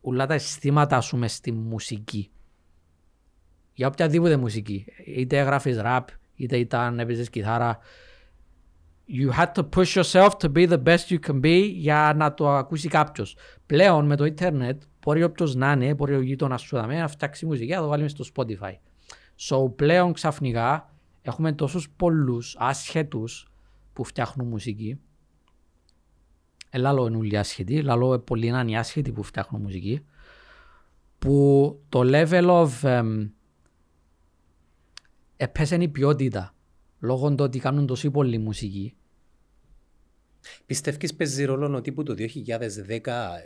όλα 0.00 0.26
τα 0.26 0.34
αισθήματα 0.34 1.00
σου 1.00 1.16
μες 1.16 1.34
στη 1.34 1.52
μουσική. 1.52 2.30
Για 3.74 3.86
οποιαδήποτε 3.86 4.36
μουσική. 4.36 4.86
Είτε 5.06 5.38
έγραφες 5.38 5.80
rap, 5.84 6.04
είτε 6.34 6.56
ήταν 6.56 6.98
έπαιζες 6.98 7.30
κιθάρα. 7.30 7.78
You 9.14 9.30
had 9.30 9.52
to 9.54 9.62
push 9.62 9.94
yourself 9.96 10.38
to 10.38 10.48
be 10.48 10.64
the 10.66 10.78
best 10.78 11.10
you 11.10 11.18
can 11.18 11.40
be 11.42 11.70
για 11.74 12.12
να 12.16 12.34
το 12.34 12.48
ακούσει 12.50 12.88
κάποιος. 12.88 13.36
Πλέον 13.66 14.06
με 14.06 14.16
το 14.16 14.24
ίντερνετ 14.24 14.82
μπορεί 15.02 15.22
όποιος 15.22 15.54
να 15.54 15.72
είναι, 15.72 15.94
μπορεί 15.94 16.14
ο 16.14 16.20
γείτονας 16.20 16.60
σου 16.60 16.76
δαμέ, 16.76 16.98
να 16.98 17.08
φτιάξει 17.08 17.46
μουσική, 17.46 17.72
να 17.72 17.80
το 17.80 17.88
βάλει 17.88 18.02
μες 18.02 18.10
στο 18.10 18.24
Spotify. 18.34 18.72
So 19.38 19.76
πλέον 19.76 20.12
ξαφνικά 20.12 20.94
έχουμε 21.22 21.52
τόσους 21.52 21.90
πολλούς 21.90 22.56
άσχετους 22.58 23.50
που 23.92 24.04
φτιάχνουν 24.04 24.48
μουσική. 24.48 25.00
Ε, 26.70 26.78
λαλό 26.78 27.06
είναι 27.06 27.16
όλοι 27.16 27.38
άσχετοι, 27.38 27.82
λαλό 27.82 28.18
πολλοί 28.18 28.46
είναι 28.46 28.70
οι 28.70 28.76
άσχετοι 28.76 29.12
που 29.12 29.22
φτιάχνουν 29.22 29.62
μουσική. 29.62 30.04
Που 31.18 31.80
το 31.88 32.00
level 32.04 32.64
of 32.64 32.68
εμ, 32.82 33.28
έπεσε 35.36 35.76
η 35.76 35.88
ποιότητα 35.88 36.54
λόγω 36.98 37.34
του 37.34 37.44
ότι 37.44 37.58
κάνουν 37.58 37.86
τόση 37.86 38.10
πολλή 38.10 38.38
μουσική. 38.38 38.96
Πιστεύεις 40.66 41.14
παίζει 41.14 41.44
ρόλο 41.44 41.76
ότι 41.76 41.92
που 41.92 42.02
το 42.02 42.14
2010 42.14 42.98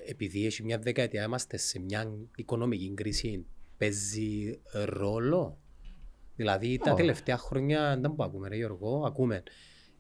επειδή 0.06 0.46
έχει 0.46 0.62
μια 0.62 0.78
δεκαετία 0.78 1.24
είμαστε 1.24 1.56
σε 1.56 1.78
μια 1.80 2.12
οικονομική 2.36 2.94
κρίση 2.94 3.46
παίζει 3.76 4.60
ρόλο; 4.84 5.58
Δηλαδή 6.36 6.78
τα 6.78 6.92
Ω. 6.92 6.94
τελευταία 6.94 7.36
χρόνια 7.38 7.98
δεν 8.00 8.14
που 8.14 8.22
ακούμε 8.22 8.48
ρε 8.48 8.56
Γιώργο, 8.56 9.02
ακούμε 9.06 9.42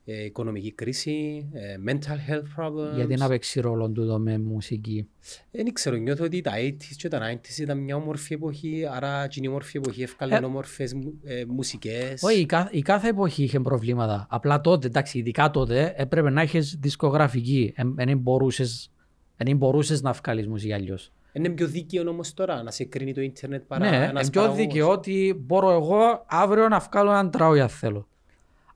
ε, 0.08 0.24
οικονομική 0.24 0.72
κρίση, 0.72 1.48
ε, 1.52 1.76
mental 1.88 2.30
health 2.30 2.62
problems. 2.64 2.94
Γιατί 2.94 3.14
να 3.14 3.28
παίξει 3.28 3.60
ρόλο 3.60 3.90
τούτο 3.90 4.18
με 4.18 4.38
μουσική; 4.38 5.08
Δεν 5.50 5.72
ξέρω, 5.72 5.96
νιώθω 5.96 6.24
ότι 6.24 6.40
τα 6.40 6.52
80s 6.56 6.94
και 6.96 7.08
τα 7.08 7.18
90s 7.32 7.58
ήταν 7.60 7.78
μια 7.78 7.96
όμορφη 7.96 8.34
εποχή, 8.34 8.86
άρα 8.92 9.24
εκείνη 9.24 9.46
η 9.46 9.48
όμορφη 9.48 9.76
εποχή 9.76 10.02
έφκαλε 10.02 10.36
Ε. 10.36 10.44
όμορφες 10.44 10.94
μου- 10.94 11.20
ε, 11.24 11.44
μουσικές. 11.48 12.22
Όχι, 12.22 12.40
η 12.40 12.46
κάθε, 12.46 12.68
η 12.72 12.82
κάθε 12.82 13.08
εποχή 13.08 13.42
είχε 13.42 13.60
προβλήματα. 13.60 14.26
Απλά 14.30 14.60
τότε, 14.60 14.86
εντάξει, 14.86 15.18
ειδικά 15.18 15.50
τότε 15.50 15.94
έπρεπε 15.96 16.30
να 16.30 16.40
έχει 16.40 16.58
δισκογραφική. 16.58 17.74
Δεν 17.94 18.18
μπορούσες 18.18 18.90
μπορούσες 19.56 20.02
να 20.02 20.12
βγάλεις 20.12 20.46
μουσική 20.46 20.72
αλλιώς. 20.72 21.10
Είναι 21.32 21.48
πιο 21.48 21.66
δίκαιο 21.66 22.08
όμως 22.08 22.34
τώρα 22.34 22.62
να 22.62 22.70
σε 22.70 22.84
κρίνει 22.84 23.14
το 23.14 23.20
ίντερνετ 23.20 23.62
παρά 23.66 23.90
Ναι, 23.90 23.96
ένας 23.96 24.08
είναι 24.10 24.20
πιο 24.30 24.40
παραγωγός. 24.40 24.56
δίκαιο 24.66 24.88
ότι 24.90 25.42
μπορώ 25.46 25.70
εγώ 25.70 26.24
αύριο 26.26 26.68
να 26.68 26.78
βγάλω 26.78 27.10
έναν 27.10 27.30
τραγούδι 27.30 27.60
αν 27.60 27.68
θέλω. 27.68 28.08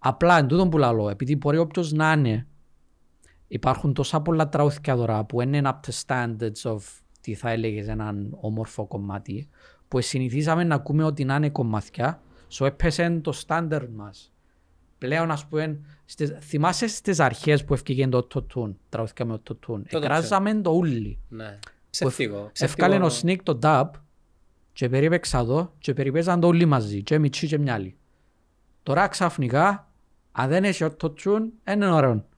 Απλά 0.02 0.38
εν 0.38 0.46
τούτον 0.46 0.70
που 0.70 0.78
λαλώ, 0.78 1.08
επειδή 1.08 1.36
μπορεί 1.36 1.58
όποιος 1.58 1.92
να 1.92 2.12
είναι, 2.12 2.46
υπάρχουν 3.48 3.94
τόσα 3.94 4.20
πολλά 4.20 4.48
τραγούδια 4.48 4.96
τώρα 4.96 5.24
που 5.24 5.40
είναι 5.40 5.60
up 5.64 5.80
to 5.86 6.06
standards 6.06 6.72
of 6.72 6.78
τι 7.20 7.34
θα 7.34 7.50
έλεγες 7.50 7.88
έναν 7.88 8.36
όμορφο 8.40 8.86
κομμάτι, 8.86 9.48
που 9.88 10.00
συνηθίζαμε 10.00 10.64
να 10.64 10.74
ακούμε 10.74 11.04
ότι 11.04 11.24
να 11.24 11.34
είναι 11.34 11.50
κομμάτια, 11.50 12.22
so 12.52 12.66
έπεσε 12.66 13.20
το 13.22 13.32
standard 13.46 13.88
μας. 13.94 14.32
Πλέον 14.98 15.30
ας 15.30 15.46
πούμε, 15.46 15.80
στις, 16.04 16.36
θυμάσαι 16.40 16.86
στις 16.86 17.20
αρχές 17.20 17.64
που 17.64 17.74
έφυγε 17.74 18.08
το 18.08 18.26
autotune, 18.30 18.74
τραγούδια 18.88 19.24
με 19.24 19.34
autotune, 19.34 19.82
Το 19.90 19.98
εκράζαμε 19.98 20.54
το 20.54 20.70
ούλι. 20.70 21.18
Ναι. 21.28 21.58
Ψεύτικο. 21.90 22.50
Έφκαλε 22.58 22.96
ο 22.96 23.06
ψεύτικο. 23.06 23.32
Sneak 23.32 23.42
το 23.42 23.58
dub 23.62 23.90
και 24.72 24.88
περίπαιξα 24.88 25.44
το 25.44 25.72
και 25.78 25.94
περιπέζαν 25.94 26.40
το 26.40 26.46
όλοι 26.46 26.66
μαζί 26.66 27.02
και 27.02 27.18
μητσί 27.18 27.46
και 27.46 27.58
μυάλι. 27.58 27.96
Τώρα 28.82 29.08
ξαφνικά 29.08 29.89
αν 30.32 30.48
δεν 30.48 30.64
έχει 30.64 30.86
autotune 30.90 31.48
είναι 31.72 31.90
ωραίο 31.90 32.28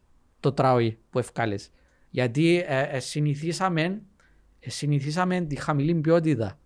το 0.41 0.53
τραγούδι 0.53 0.99
που 1.11 1.19
ευκάλες. 1.19 1.71
Γιατί 2.11 2.65
ε, 2.67 2.89
ε, 2.91 2.99
συνηθίσαμε, 2.99 4.03
ε, 4.61 4.71
συνηθίσαμε 4.71 5.41
τη 5.41 5.57
χαμηλή 5.57 5.95
ποιότητα. 5.95 6.59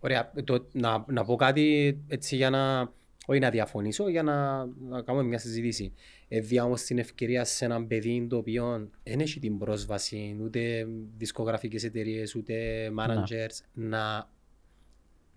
Ωραία. 0.00 0.32
Το, 0.44 0.66
να, 0.72 1.04
να 1.08 1.24
πω 1.24 1.36
κάτι 1.36 1.98
έτσι 2.08 2.36
για 2.36 2.50
να... 2.50 2.94
Όχι 3.28 3.38
να 3.38 3.50
διαφωνήσω, 3.50 4.08
για 4.08 4.22
να, 4.22 4.66
να 4.66 5.02
κάνουμε 5.02 5.24
μια 5.24 5.38
συζήτηση. 5.38 5.92
Έδια 6.28 6.64
όμως 6.64 6.82
την 6.82 6.98
ευκαιρία 6.98 7.44
σε 7.44 7.64
έναν 7.64 7.86
παιδί 7.86 8.26
το 8.30 8.36
οποίο 8.36 8.90
δεν 9.02 9.20
έχει 9.20 9.40
την 9.40 9.58
πρόσβαση 9.58 10.38
ούτε 10.42 10.86
δισκογραφικές 11.16 11.84
εταιρείες 11.84 12.34
ούτε 12.34 12.54
managers 12.98 13.58
να, 13.72 13.98
Να 13.98 14.28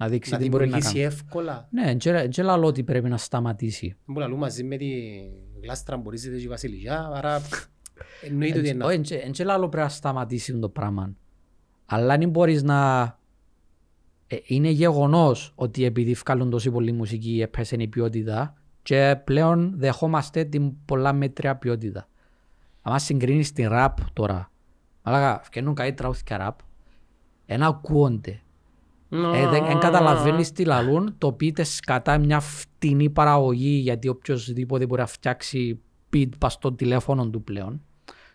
δείξει 0.07 0.31
να 0.31 0.37
τι 0.37 0.49
μπορεί 0.49 0.69
να 0.69 0.77
δημιουργήσει 0.77 0.93
κάνει. 0.93 1.05
εύκολα. 1.05 1.67
Ναι, 1.71 1.95
δεν 2.29 2.45
λέω 2.45 2.63
ότι 2.63 2.83
πρέπει 2.83 3.09
να 3.09 3.17
σταματήσει. 3.17 3.87
Δεν 3.87 3.97
μπορώ 4.05 4.25
να 4.25 4.27
λέμε 4.27 4.39
μαζί 4.39 4.63
με 4.63 4.77
τη 4.77 4.85
γλάστρα 5.63 5.97
μπορίζεται 5.97 6.37
και 6.37 6.43
η 6.43 6.47
βασιλιά, 6.47 7.09
άρα 7.13 7.41
εννοείται 8.27 8.59
ότι 8.59 8.69
είναι 8.69 8.83
Όχι, 8.83 9.01
δεν 9.31 9.45
λέω 9.45 9.59
πρέπει 9.59 9.77
να 9.77 9.89
σταματήσει 9.89 10.59
το 10.59 10.69
πράγμα. 10.69 11.15
Αλλά 11.85 12.13
αν 12.13 12.29
μπορείς 12.29 12.63
να... 12.63 13.01
Ε, 14.27 14.37
είναι 14.43 14.69
γεγονός 14.69 15.51
ότι 15.55 15.83
επειδή 15.83 16.13
βγάλουν 16.13 16.49
τόση 16.49 16.71
πολλή 16.71 16.91
μουσική 16.91 17.41
έπεσε 17.41 17.75
η 17.75 17.87
ποιότητα 17.87 18.53
και 18.81 19.21
πλέον 19.23 19.73
δεχόμαστε 19.75 20.43
την 20.43 20.85
πολλά 20.85 21.13
μέτρια 21.13 21.55
ποιότητα. 21.55 22.07
Αν 22.81 22.99
συγκρίνεις 22.99 23.51
την 23.51 23.69
ραπ 23.69 23.97
τώρα, 24.13 24.51
αλλά 25.01 25.39
φτιάχνουν 25.43 25.75
κάτι 25.75 25.93
τραγούδια 25.93 26.37
ραπ, 26.37 26.59
ένα 27.45 27.67
ακούονται. 27.67 28.41
Ε, 29.09 29.47
δεν 29.47 29.65
δεν 29.65 29.79
καταλαβαίνεις 29.79 30.51
τι 30.51 30.65
λαλούν, 30.65 31.15
το 31.17 31.33
πείτε 31.33 31.63
σκατά 31.63 32.17
μια 32.17 32.39
φτηνή 32.39 33.09
παραγωγή 33.09 33.75
γιατί 33.75 34.07
οποιοδήποτε 34.07 34.85
μπορεί 34.85 35.01
να 35.01 35.07
φτιάξει 35.07 35.79
beat 36.13 36.29
πας 36.37 36.53
στο 36.53 36.73
τηλέφωνο 36.73 37.29
του 37.29 37.43
πλέον. 37.43 37.81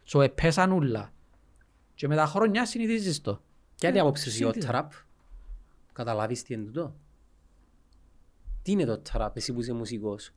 So 0.06 0.22
επέσαν 0.22 0.72
ούλα. 0.72 1.12
Και 1.94 2.08
με 2.08 2.16
τα 2.16 2.26
χρόνια 2.26 2.66
συνηθίζεις 2.66 3.20
το. 3.20 3.40
Ποια 3.76 3.88
είναι 3.88 3.98
η 3.98 4.00
άποψη 4.00 4.30
σου 4.30 4.36
για 4.36 4.46
το 4.46 4.52
συνήθιζα. 4.52 4.72
τραπ. 4.72 4.92
Καταλάβεις 5.92 6.42
τι 6.42 6.54
είναι 6.54 6.64
τούτο. 6.64 6.94
Τι 8.62 8.72
είναι 8.72 8.84
το 8.84 8.98
τραπ, 8.98 9.36
εσύ 9.36 9.52
που 9.52 9.60
είσαι 9.60 9.72
μουσικός; 9.72 10.30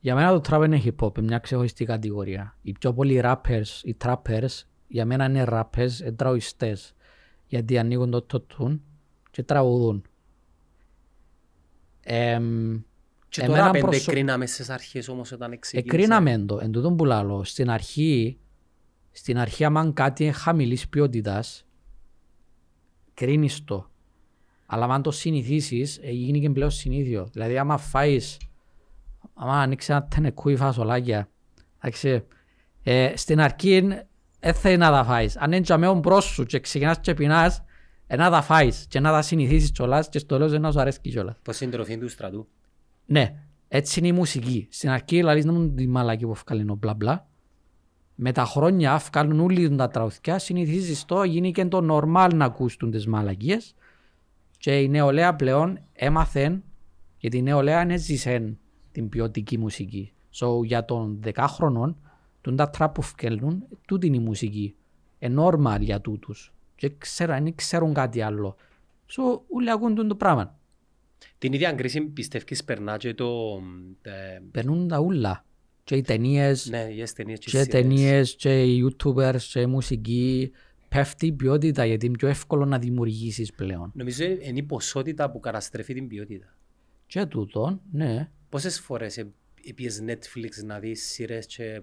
Για 0.00 0.14
μένα 0.14 0.40
το 0.40 0.56
trap 0.56 0.64
είναι 0.64 0.82
hip 0.84 1.06
hop, 1.06 1.18
είναι 1.18 1.26
μια 1.26 1.38
ξεχωριστή 1.38 1.84
κατηγορία. 1.84 2.56
Οι 2.62 2.72
πιο 2.72 2.92
πολλοί 2.92 3.20
rappers, 3.24 3.82
οι 3.82 3.96
trappers, 4.04 4.62
για 4.88 5.04
μένα 5.04 5.24
είναι 5.24 5.44
rappers, 5.48 6.00
είναι 6.00 6.12
τραγουδιστές. 6.12 6.94
Γιατί 7.46 7.78
ανοίγουν 7.78 8.10
το 8.10 8.26
autotune 8.30 8.78
και 9.30 9.42
τραγουδούν. 9.42 10.04
Εμ, 12.02 12.80
Και 13.28 13.40
εμένα 13.40 13.58
τώρα 13.58 13.70
πέντε 13.70 13.84
προσω- 13.86 14.12
κρίναμε 14.12 14.46
στις 14.46 14.70
αρχές 14.70 15.08
όμως 15.08 15.32
όταν 15.32 15.58
ξεκίνησε. 15.58 15.96
Εκρίναμε 15.96 16.38
το, 16.38 16.58
εν 16.62 16.70
τούτον 16.72 16.96
που 16.96 17.04
λαλώ. 17.04 17.44
Στην 17.44 17.70
αρχή, 17.70 18.38
στην 19.10 19.38
αρχή 19.38 19.64
άμα 19.64 19.90
κάτι 19.94 20.22
είναι 20.24 20.32
χαμηλής 20.32 20.88
ποιότητας, 20.88 21.66
κρίνεις 23.14 23.64
το. 23.64 23.90
Αλλά 24.66 24.84
αν 24.86 25.02
το 25.02 25.10
συνηθίσεις, 25.10 25.98
ε, 26.02 26.10
γίνει 26.10 26.40
και 26.40 26.50
πλέον 26.50 26.70
συνήθιο. 26.70 27.28
Δηλαδή 27.32 27.58
άμα 27.58 27.76
φάεις, 27.76 28.36
άμα 29.34 29.60
ανοίξεις 29.60 29.90
ένα 29.90 30.04
τενεκούι 30.04 30.56
φασολάκια, 30.56 31.28
εντάξει, 31.78 32.24
ε, 32.82 33.12
στην 33.16 33.40
αρχή 33.40 33.88
δεν 34.40 34.54
θέλει 34.54 34.76
να 34.76 34.90
τα 34.90 35.04
φάεις. 35.04 35.36
Αν 35.36 35.52
είναι 35.52 35.60
τζαμέον 35.62 35.98
μπρος 35.98 36.24
σου 36.24 36.44
και 36.44 36.60
ξεκινάς 36.60 37.00
και 37.00 37.14
πεινάς, 37.14 37.58
ε, 37.58 37.62
να 38.16 38.30
τα 38.30 38.42
φάεις 38.42 38.86
και 38.88 39.00
να 39.00 39.10
τα 39.10 39.22
συνηθίσεις 39.22 39.70
κιόλας 39.70 40.08
και 40.08 40.18
στο 40.18 40.36
τέλος 40.36 40.58
να 40.58 40.72
σου 40.72 40.80
αρέσει 40.80 41.00
κιόλας. 41.00 41.36
Πώς 41.42 41.60
είναι 41.60 41.70
η 41.70 41.74
τροφή 41.74 41.98
του 41.98 42.08
στρατού; 42.08 42.48
Ναι, 43.06 43.34
έτσι 43.68 43.98
είναι 43.98 44.08
η 44.08 44.12
μουσική. 44.12 44.68
Στην 44.70 44.90
αρχή 44.90 45.22
λαλείς 45.22 45.44
να 45.44 45.52
μου 45.52 45.70
τη 45.70 45.86
μαλακή 45.86 46.24
που 46.24 46.30
έφκαλε 46.32 46.64
ο 46.68 46.74
μπλα 46.74 46.94
μπλα. 46.94 47.28
με 48.14 48.32
τα 48.32 48.44
χρόνια 48.44 48.96
βγάλουν 48.96 49.40
όλοι 49.40 49.76
τα 49.76 49.88
τραγουδιά, 49.88 50.38
συνηθίζεις 50.38 51.04
το, 51.04 51.22
γίνει 51.22 51.52
και 51.52 51.64
το 51.64 51.86
normal 51.90 52.30
να 52.34 52.44
ακούσουν 52.44 52.90
τις 52.90 53.06
μαλακίες 53.06 53.74
και 54.58 54.80
η 54.80 54.88
νεολαία 54.88 55.36
πλέον 55.36 55.78
έμαθεν, 55.92 56.62
γιατί 57.18 57.36
η 57.36 57.42
νεολαία 57.42 57.82
είναι 57.82 57.96
ζήσεν 57.96 58.58
την 58.92 59.08
ποιοτική 59.08 59.58
μουσική. 59.58 60.12
So 60.34 60.64
για 60.64 60.84
τον 60.84 61.20
10 61.24 61.44
χρονών, 61.48 61.96
τον 62.40 62.56
τα 62.56 62.70
τραπ 62.70 62.94
που 62.94 63.02
βγαίνουν, 63.02 63.64
τούτη 63.86 64.06
είναι 64.06 64.16
η 64.16 64.20
μουσική. 64.20 64.74
Είναι 65.18 65.42
normal 65.42 65.80
για 65.80 66.00
τούτους. 66.00 66.52
Και 66.80 66.92
ξέρουν, 66.98 67.42
δεν 67.44 67.54
ξέρουν 67.54 67.94
κάτι 67.94 68.20
άλλο. 68.20 68.56
So 69.10 69.40
όλοι 69.48 69.70
ακούν 69.70 70.08
το 70.08 70.14
πράγμα. 70.14 70.58
Την 71.38 71.52
ίδια 71.52 71.72
κρίση 71.72 72.00
πιστεύεις 72.00 72.64
περνά 72.64 72.96
και 72.96 73.14
το... 73.14 73.60
ε, 74.02 74.10
Περνούν 74.50 74.88
τα 74.88 74.98
ούλα. 75.00 75.44
Και 75.84 75.96
οι 75.96 76.02
ταινίες, 76.02 76.68
Ναι, 76.68 76.86
yes, 76.86 77.08
ταινίες 77.14 77.38
και 77.38 77.44
και 77.44 77.50
σειρές. 77.50 77.66
ταινίες, 77.66 78.34
και 78.36 78.62
οι 78.62 78.84
youtubers, 78.84 79.40
και 79.52 79.60
η 79.60 79.66
μουσική. 79.66 80.50
Πέφτει 80.88 81.26
η 81.26 81.32
ποιότητα 81.32 81.84
γιατί 81.84 82.06
είναι 82.06 82.16
πιο 82.16 82.28
εύκολο 82.28 82.64
να 82.64 82.78
δημιουργήσεις 82.78 83.52
πλέον. 83.52 83.92
Νομίζω 83.94 84.24
είναι 84.24 84.58
η 84.58 84.62
ποσότητα 84.62 85.30
που 85.30 85.40
καταστρέφει 85.40 85.94
την 85.94 86.08
ποιότητα. 86.08 86.54
Και 87.06 87.26
τούτον, 87.26 87.80
ναι. 87.92 88.30
Πόσες 88.48 88.80
φορές 88.80 89.16
ε, 89.18 89.32
πήγες 89.74 90.02
Netflix 90.06 90.64
να 90.64 90.78
δεις 90.78 91.06
σειρές 91.10 91.46
και... 91.46 91.82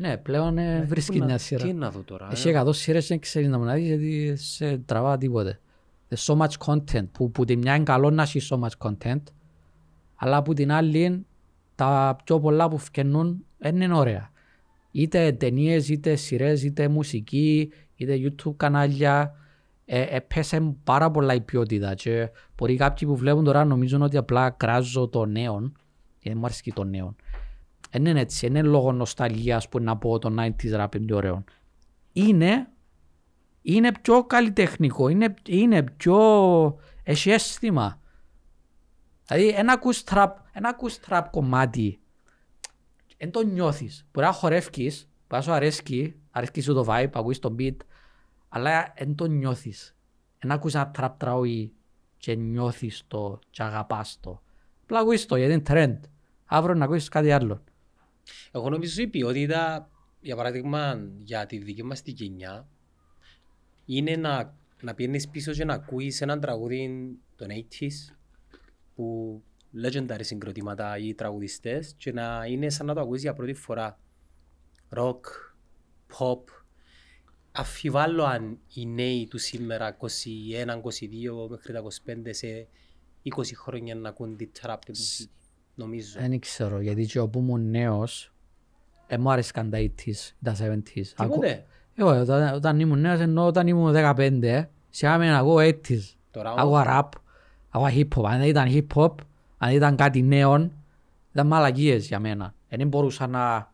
Ναι, 0.00 0.16
πλέον 0.16 0.58
ε, 0.58 0.84
βρίσκει 0.88 1.12
Πού 1.12 1.18
να- 1.18 1.24
μια 1.24 1.36
Τι 1.36 1.42
σειρά. 1.42 1.72
να 1.72 1.90
δω 1.90 2.00
τώρα. 2.00 2.28
Έχει 2.30 2.48
ε; 2.48 2.50
εκατό 2.50 2.72
σειρές 2.72 3.02
και 3.02 3.08
δεν 3.08 3.18
ξέρεις 3.20 3.48
να 3.48 3.58
μου 3.58 3.64
να 3.64 3.74
δεις 3.74 3.86
γιατί 3.86 4.36
σε 4.36 4.78
τραβά 4.78 5.16
τίποτε. 5.18 5.60
There's 6.08 6.34
so 6.34 6.38
much 6.38 6.52
content 6.66 7.08
που, 7.12 7.30
που 7.30 7.44
τη 7.44 7.56
μια 7.56 7.74
είναι 7.74 7.84
καλό 7.84 8.10
να 8.10 8.22
έχει 8.22 8.40
so 8.50 8.58
much 8.60 8.88
content 8.90 9.22
αλλά 10.14 10.42
που 10.42 10.54
την 10.54 10.72
άλλη 10.72 11.26
τα 11.74 12.16
πιο 12.24 12.40
πολλά 12.40 12.68
που 12.68 12.78
φκαινούν 12.78 13.44
δεν 13.58 13.80
είναι 13.80 13.94
ωραία. 13.94 14.30
Είτε 14.90 15.32
ταινίες, 15.32 15.88
είτε 15.88 16.14
σειρές, 16.14 16.62
είτε 16.62 16.88
μουσική, 16.88 17.72
είτε 17.94 18.14
YouTube 18.22 18.54
κανάλια 18.56 19.34
ε, 19.84 20.16
έπεσε 20.16 20.74
πάρα 20.84 21.10
πολλά 21.10 21.34
η 21.34 21.40
ποιότητα 21.40 21.94
και 21.94 22.30
μπορεί 22.56 22.76
κάποιοι 22.76 23.08
που 23.08 23.16
βλέπουν 23.16 23.44
τώρα 23.44 23.64
νομίζουν 23.64 24.02
ότι 24.02 24.16
απλά 24.16 24.50
κράζω 24.50 25.08
το 25.08 25.24
νέο 25.26 25.72
γιατί 26.20 26.38
μου 26.38 26.44
αρέσει 26.44 26.62
και 26.62 26.72
το 26.72 26.84
νέο. 26.84 27.14
Δεν 27.90 28.04
είναι 28.04 28.20
έτσι, 28.20 28.48
δεν 28.48 28.56
είναι 28.56 28.68
λόγω 28.68 28.92
νοσταλγίας 28.92 29.68
που 29.68 29.80
να 29.80 29.96
πω 29.96 30.18
το 30.18 30.34
90s 30.38 30.84
rap 30.84 30.94
είναι 30.96 31.14
ωραίο. 31.14 31.44
Είναι, 32.12 32.68
είναι 33.62 33.92
πιο 34.02 34.24
καλλιτεχνικό, 34.24 35.08
είναι, 35.08 35.34
είναι 35.48 35.82
πιο, 35.82 36.18
έχει 37.02 37.30
αίσθημα. 37.30 38.00
Δηλαδή, 39.26 39.48
ένα 39.48 39.72
ακούς 39.72 40.04
τραπ, 40.04 40.38
ένα 40.52 40.68
ακούς 40.68 40.98
τραπ 40.98 41.30
κομμάτι, 41.30 42.00
δεν 43.18 43.30
το 43.30 43.42
νιώθεις. 43.42 44.06
Μπορεί 44.12 44.26
να 44.26 44.32
χορεύκεις, 44.32 45.08
μπορεί 45.28 45.28
να 45.28 45.40
σου 45.42 45.52
αρέσκει, 45.52 46.14
αρέσκει 46.30 46.60
σου 46.60 46.74
το 46.74 46.84
vibe, 46.88 47.10
ακούεις 47.12 47.38
το 47.38 47.54
beat, 47.58 47.76
αλλά 48.48 48.92
δεν 48.98 49.14
το 49.14 49.26
νιώθεις. 49.26 49.96
Ένα 50.38 50.54
ακούς 50.54 50.74
ένα 50.74 50.90
τραπ 50.90 51.18
τραγούδι 51.18 51.72
και 52.16 52.34
νιώθεις 52.34 53.02
το 53.08 53.38
και 53.50 53.62
αγαπάς 53.62 54.18
το. 54.20 54.42
Απλά 54.82 54.98
ακούεις 54.98 55.26
το 55.26 55.36
γιατί 55.36 55.52
είναι 55.52 55.62
trend. 55.66 56.08
Αύριο 56.44 56.74
να 56.74 56.84
ακούσεις 56.84 57.08
κάτι 57.08 57.32
άλλο. 57.32 57.62
Εγώ 58.52 58.70
νομίζω 58.70 59.02
η 59.02 59.06
ποιότητα, 59.06 59.90
για 60.20 60.36
παράδειγμα, 60.36 61.08
για 61.18 61.46
τη 61.46 61.58
δική 61.58 61.82
μας 61.82 62.02
τη 62.02 62.10
γενιά, 62.10 62.68
είναι 63.84 64.16
να, 64.16 64.56
να 64.80 64.94
πιένεις 64.94 65.28
πίσω 65.28 65.52
και 65.52 65.64
να 65.64 65.74
ακούεις 65.74 66.20
έναν 66.20 66.40
τραγούδι 66.40 67.16
των 67.36 67.48
80s 67.50 68.14
που 68.94 69.42
legendary 69.82 70.20
συγκροτήματα 70.20 70.98
ή 70.98 71.14
τραγουδιστές 71.14 71.94
και 71.96 72.12
να 72.12 72.44
είναι 72.46 72.70
σαν 72.70 72.86
να 72.86 72.94
το 72.94 73.00
ακούεις 73.00 73.22
για 73.22 73.34
πρώτη 73.34 73.54
φορά. 73.54 73.98
Rock, 74.96 75.20
pop. 76.18 76.42
Αφιβάλλω 77.52 78.24
αν 78.24 78.58
οι 78.74 78.86
νέοι 78.86 79.26
του 79.30 79.38
σήμερα 79.38 79.96
21, 80.00 80.06
22 80.06 81.48
μέχρι 81.48 81.72
τα 81.72 81.82
25 82.06 82.28
σε 82.30 82.68
20 83.36 83.42
χρόνια 83.54 83.94
να 83.94 84.08
ακούν 84.08 84.36
τη 84.36 84.50
trap 84.60 84.76
τη 84.84 84.90
μουσική. 84.90 85.30
Νομίζω. 85.80 86.20
Δεν 86.20 86.38
ξέρω, 86.38 86.80
γιατί 86.80 87.06
και 87.06 87.18
όπου 87.20 87.38
ήμουν 87.38 87.70
νέος, 87.70 88.32
δεν 89.06 89.20
μου 89.20 89.30
άρεσκαν 89.30 89.70
τα 89.70 89.78
80s, 89.78 90.32
τα 90.42 90.54
70s. 90.54 91.12
Ακού- 91.16 91.32
Τίποτε. 91.32 91.64
Εγώ, 91.94 92.20
όταν, 92.20 92.54
όταν 92.54 92.80
ήμουν 92.80 93.00
νέος, 93.00 93.20
ενώ 93.20 93.46
όταν 93.46 93.66
ήμουν 93.66 93.92
15, 93.92 94.68
σιγά 94.90 95.16
να 95.16 95.38
ακούω 95.38 95.56
80s. 95.58 96.00
Τώρα 96.30 96.54
Ακούω 96.56 96.82
rap, 96.86 97.08
ακούω 97.70 97.88
hip 97.90 98.08
hop. 98.16 98.24
Αν 98.24 98.38
δεν 98.38 98.48
ήταν 98.48 98.68
hip 98.70 98.86
hop, 98.94 99.14
αν 99.58 99.72
ήταν 99.74 99.96
κάτι 99.96 100.22
νέο, 100.22 100.70
ήταν 101.32 101.46
μαλακίες 101.46 102.06
για 102.06 102.18
μένα. 102.20 102.54
Δεν 102.68 102.88
μπορούσα 102.88 103.26
να, 103.26 103.72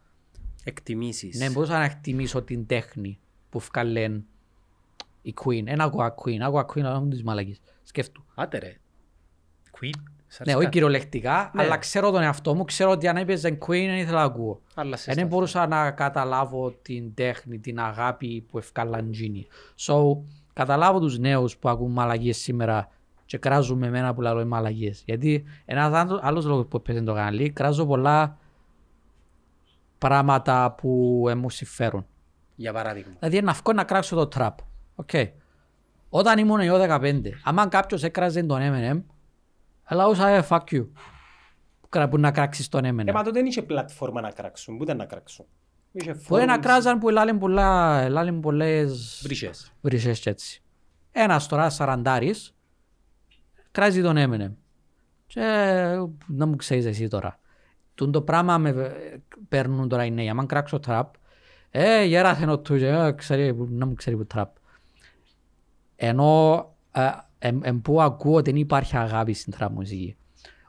εκτιμήσεις. 0.64 1.38
ναι, 1.38 1.50
μπορούσα 1.50 1.78
να 1.78 1.84
εκτιμήσω 1.84 2.42
την 2.42 2.66
τέχνη 2.66 3.18
που 3.50 3.58
βγάλεν 3.58 4.24
η 5.22 5.34
Queen. 5.44 5.62
Δεν 5.64 5.80
ακούω 5.80 6.14
Queen, 6.24 6.38
ακούω 6.40 6.60
Queen, 6.60 6.80
αλλά 6.80 6.94
έχουν 6.94 7.10
τις 7.10 7.22
μαλακίες. 7.22 7.60
Σκέφτου. 7.82 8.24
Άτε 8.34 8.58
ρε. 8.58 8.76
Queen. 9.80 10.02
Σ' 10.28 10.38
Ναι, 10.38 10.42
αρέσει 10.42 10.56
όχι 10.56 10.64
κάτι. 10.64 10.68
κυριολεκτικά, 10.70 11.50
Ναι. 11.54 11.62
αλλά 11.62 11.76
ξέρω 11.78 12.10
τον 12.10 12.22
εαυτό 12.22 12.54
μου, 12.54 12.64
ξέρω 12.64 12.90
ότι 12.90 13.08
αν 13.08 13.16
έπαιζε 13.16 13.48
Queen 13.66 13.68
δεν 13.86 13.96
ήθελα 13.96 14.18
να 14.18 14.24
ακούω. 14.24 14.60
Αλλά 14.74 14.96
σε 14.96 15.04
Δεν 15.04 15.14
στάθμο. 15.14 15.28
μπορούσα 15.30 15.66
να 15.66 15.90
καταλάβω 15.90 16.70
την 16.82 17.14
τέχνη, 17.14 17.58
την 17.58 17.78
αγάπη 17.80 18.40
που 18.50 18.58
ευκάλαν 18.58 19.10
τζίνι. 19.10 19.46
So, 19.86 19.94
καταλάβω 20.52 21.00
τους 21.00 21.18
νέους 21.18 21.56
που 21.56 21.68
ακούν 21.68 21.92
μαλαγίες 21.92 22.36
σήμερα 22.36 22.88
και 23.24 23.38
κράζουν 23.38 23.78
με 23.78 23.86
εμένα 23.86 24.14
που 24.14 24.20
λέω 24.20 24.46
μαλαγίες. 24.46 25.02
Γιατί 25.06 25.44
ένας 25.64 25.92
άλλος- 25.92 26.20
άλλος 26.22 26.44
λόγος 26.44 26.66
που 26.66 26.76
έπαιζε 26.76 27.02
το 27.02 27.14
κανάλι, 27.14 27.50
κράζω 27.50 27.86
πολλά 27.86 28.38
πράγματα 29.98 30.74
που 30.76 31.24
ε, 31.28 31.34
μου 31.34 31.50
συμφέρουν. 31.50 32.06
Για 32.56 32.72
παράδειγμα. 32.72 33.12
Δηλαδή 33.18 33.40
να 33.42 33.52
βγω 33.52 33.72
να 33.72 33.84
κράξω 33.84 34.16
το 34.16 34.26
τραπ. 34.26 34.58
Okay. 35.06 35.28
Όταν 36.08 36.38
ήμουν 36.38 36.60
εγώ 36.60 36.78
15, 36.78 37.32
άμα 37.44 37.66
κάποιος 37.68 38.02
έκραζε 38.02 38.42
τον 38.42 38.60
Eminem, 38.62 39.02
έλα 39.88 40.06
όσα 40.06 40.28
ε, 40.28 40.46
fuck 40.48 40.60
you. 40.70 40.86
Που 41.80 41.88
κρα- 41.88 42.08
Που 42.08 42.18
να 42.18 42.30
κράξεις 42.30 42.68
τον 42.68 42.82
Eminem. 42.84 43.06
Ε, 43.06 43.12
μα 43.12 43.18
τότε 43.22 43.30
δεν 43.30 43.46
είχε 43.46 43.62
πλατφόρμα 43.62 44.20
να 44.20 44.30
κράξουν. 44.30 44.76
Πού 44.76 44.82
ήταν 44.82 44.96
να 44.96 45.04
κράξουν; 45.04 45.46
Είχε 45.92 46.16
Μπορεί 46.28 46.44
να 46.44 46.56
forums, 46.56 46.60
κράζαν 46.60 46.98
που 46.98 47.08
λάλεν 47.08 47.38
πολλά, 47.38 48.08
λάλεν 48.08 48.40
πολλές 48.40 49.20
βρύσες. 49.24 49.72
βρυσές 49.80 50.20
και 50.20 50.30
έτσι. 50.30 50.62
Ένας 51.12 51.46
τώρα 51.46 51.70
σαραντάρης 51.70 52.54
κράζει 53.70 54.02
τον 54.02 54.16
Eminem. 54.18 54.52
Και 55.26 55.40
να 56.26 56.46
μου 56.46 56.56
ξέρεις 56.56 56.84
εσύ 56.84 57.08
τώρα. 57.08 57.38
Τούν 57.94 58.12
το 58.12 58.22
πράγμα 58.22 58.58
με 58.58 58.92
παίρνουν 59.48 59.88
τώρα 59.88 60.04
οι 60.04 60.10
νέοι. 60.10 60.28
Αν 60.28 60.46
κράξω 60.46 60.78
τραπ, 60.78 61.14
ε, 61.70 62.04
γέρασε 62.04 62.50
ο 62.50 62.58
του, 62.58 62.74
ε, 62.74 63.12
ξέρει, 63.12 63.54
που- 63.54 63.68
να 63.70 63.86
μου 63.86 63.94
ξέρει 63.94 64.16
που 64.16 64.26
τραπ. 64.26 64.56
Ενώ 65.96 66.60
ε, 67.38 67.48
εμ, 67.48 67.60
εμ, 67.62 67.80
που 67.80 68.02
ακούω 68.02 68.34
ότι 68.34 68.50
δεν 68.50 68.60
υπάρχει 68.60 68.96
αγάπη 68.96 69.32
στην 69.32 69.52
τραπ 69.52 69.72
μουσική. 69.72 70.16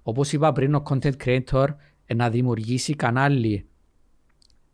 Όπως 0.02 0.34
είπα 0.34 0.52
πριν, 0.52 0.76
ο 0.76 0.84
content 0.90 1.14
creator 1.24 1.68
ε, 2.06 2.14
να 2.14 2.30
δημιουργήσει 2.30 2.96
κανάλι 2.96 3.70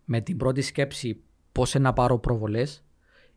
με 0.05 0.21
την 0.21 0.37
πρώτη 0.37 0.61
σκέψη 0.61 1.23
πώς 1.51 1.73
να 1.73 1.93
πάρω 1.93 2.19
προβολές, 2.19 2.83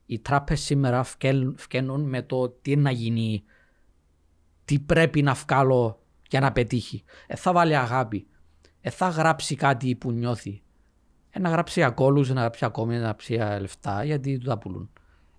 οι 0.06 0.18
τράπες 0.18 0.60
σήμερα 0.60 1.02
φκέλ- 1.02 1.58
φκαίνουν 1.58 2.08
με 2.08 2.22
το 2.22 2.48
τι 2.48 2.70
είναι 2.70 2.82
να 2.82 2.90
γίνει, 2.90 3.44
τι 4.64 4.78
πρέπει 4.78 5.22
να 5.22 5.34
βγάλω 5.34 6.02
για 6.28 6.40
να 6.40 6.52
πετύχει. 6.52 7.04
Ε, 7.26 7.36
θα 7.36 7.52
βάλει 7.52 7.76
αγάπη. 7.76 8.26
Ε, 8.80 8.90
θα 8.90 9.08
γράψει 9.08 9.54
κάτι 9.54 9.94
που 9.94 10.12
νιώθει. 10.12 10.62
Ε, 11.30 11.38
να 11.38 11.48
γράψει 11.48 11.82
ακόλους, 11.82 12.28
να 12.28 12.40
γράψει 12.40 12.64
ακόμη, 12.64 12.94
να 12.94 13.00
γράψει 13.00 13.34
ε, 13.34 13.58
λεφτά, 13.58 14.04
γιατί 14.04 14.38
του 14.38 14.46
τα 14.46 14.58
πουλούν. 14.58 14.90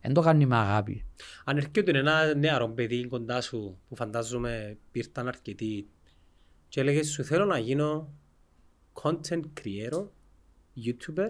Δεν 0.08 0.16
το 0.16 0.22
κάνει 0.22 0.46
με 0.46 0.56
αγάπη. 0.56 1.06
Αν 1.44 1.58
έρχεται 1.58 1.98
ένα 1.98 2.36
νεαρό 2.36 2.70
παιδί 2.70 3.08
κοντά 3.08 3.42
σου 3.42 3.80
που 3.90 3.96
φαντάζομαι 3.96 4.78
πήρταν 4.92 5.28
αρκετοί 5.28 5.88
και 6.68 6.80
έλεγε 6.80 7.04
σου 7.04 7.24
θέλω 7.24 7.46
να 7.46 7.58
γίνω 7.58 8.14
content 9.02 9.42
creator, 9.62 10.08
youtuber 10.86 11.30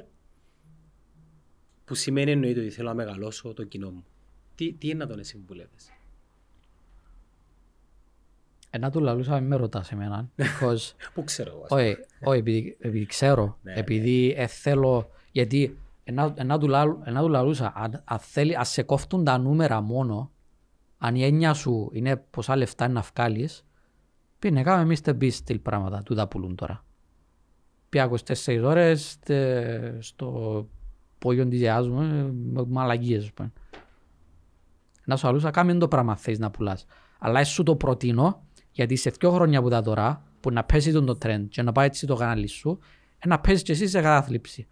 που 1.85 1.95
σημαίνει 1.95 2.31
εννοείται 2.31 2.59
ότι 2.59 2.69
θέλω 2.69 2.87
να 2.87 2.93
μεγαλώσω 2.93 3.53
το 3.53 3.63
κοινό 3.63 3.91
μου. 3.91 4.05
Τι, 4.55 4.73
τι 4.73 4.87
είναι 4.89 5.05
να 5.05 5.07
τον 5.07 5.23
συμβουλεύεις; 5.23 5.91
Ε, 8.69 8.77
να 8.77 8.91
του 8.91 8.99
λαλούσα, 8.99 9.39
μην 9.39 9.47
με 9.47 9.55
ρωτάς 9.55 9.91
εμένα. 9.91 10.29
Because 10.37 10.93
Πού 11.13 11.23
ξέρω 11.23 11.49
εγώ. 11.49 11.61
ας 11.63 11.69
πούμε. 11.69 11.81
Όχι, 11.81 11.97
όχι, 12.23 12.39
επειδή, 12.39 12.77
επειδή 12.79 13.05
ξέρω, 13.05 13.57
Ναι, 13.61 13.73
επειδή 13.73 14.33
ε, 14.37 14.47
θέλω, 14.47 15.11
γιατί 15.31 15.77
ένα, 16.09 16.33
ένα, 16.37 16.57
του 16.57 16.67
λάλου- 16.67 17.01
ένα 17.05 17.21
του 17.21 17.29
λαλούσα, 17.29 17.73
αν, 17.75 18.01
αν, 18.05 18.19
θέλει, 18.19 18.55
αν 18.57 18.65
σε 18.65 18.83
κόφτουν 18.83 19.23
τα 19.23 19.37
νούμερα 19.37 19.81
μόνο, 19.81 20.31
αν 20.97 21.15
η 21.15 21.23
έννοια 21.23 21.53
σου 21.53 21.89
είναι 21.93 22.15
πόσα 22.29 22.55
λεφτά 22.55 22.85
είναι 22.85 22.93
να 22.93 23.05
βγάλεις, 23.15 23.65
πήγαινε 24.39 24.63
κάμε 24.63 24.95
Mr. 25.03 25.09
Beast 25.09 25.31
στυλ 25.31 25.59
πράγματα, 25.59 26.03
του 26.03 26.15
τα 26.15 26.27
πουλούν 26.27 26.55
τώρα. 26.55 26.85
Πήγα 27.89 28.03
24 28.03 28.61
ώρες 28.63 29.19
τε- 29.19 30.01
στο 30.03 30.67
πόγιο 31.19 31.47
της 31.47 31.59
γιαγιάς 31.59 31.89
μου, 31.89 32.01
ε, 32.01 32.31
με 32.53 32.65
μαλαγίες, 32.67 33.23
ας 33.23 33.31
πούμε. 33.33 33.51
Να 35.05 35.15
σου 35.15 35.27
αλούσα, 35.27 35.51
κάμε 35.51 35.73
το 35.73 35.87
πράγμα 35.87 36.15
θέλεις 36.15 36.39
να 36.39 36.51
πουλάς. 36.51 36.85
Αλλά 37.19 37.39
εσύ 37.39 37.51
σου 37.51 37.63
το 37.63 37.75
προτείνω, 37.75 38.43
γιατί 38.71 38.95
σε 38.95 39.09
δύο 39.09 39.31
χρόνια 39.31 39.61
που 39.61 39.69
τα 39.69 39.81
τώρα, 39.81 40.23
που 40.39 40.51
να 40.51 40.63
πέσει 40.63 40.91
τον 40.91 41.05
το 41.05 41.17
trend 41.21 41.45
και 41.49 41.61
να 41.61 41.71
πάει 41.71 41.85
έτσι 41.85 42.05
το 42.05 42.15
κανάλι 42.15 42.47
σου, 42.47 42.79
ε, 43.19 43.27
να 43.27 43.39
πέσεις 43.39 43.61
και 43.61 43.71
εσύ 43.71 43.87
σε 43.87 44.01
κατάθλιψη. 44.01 44.67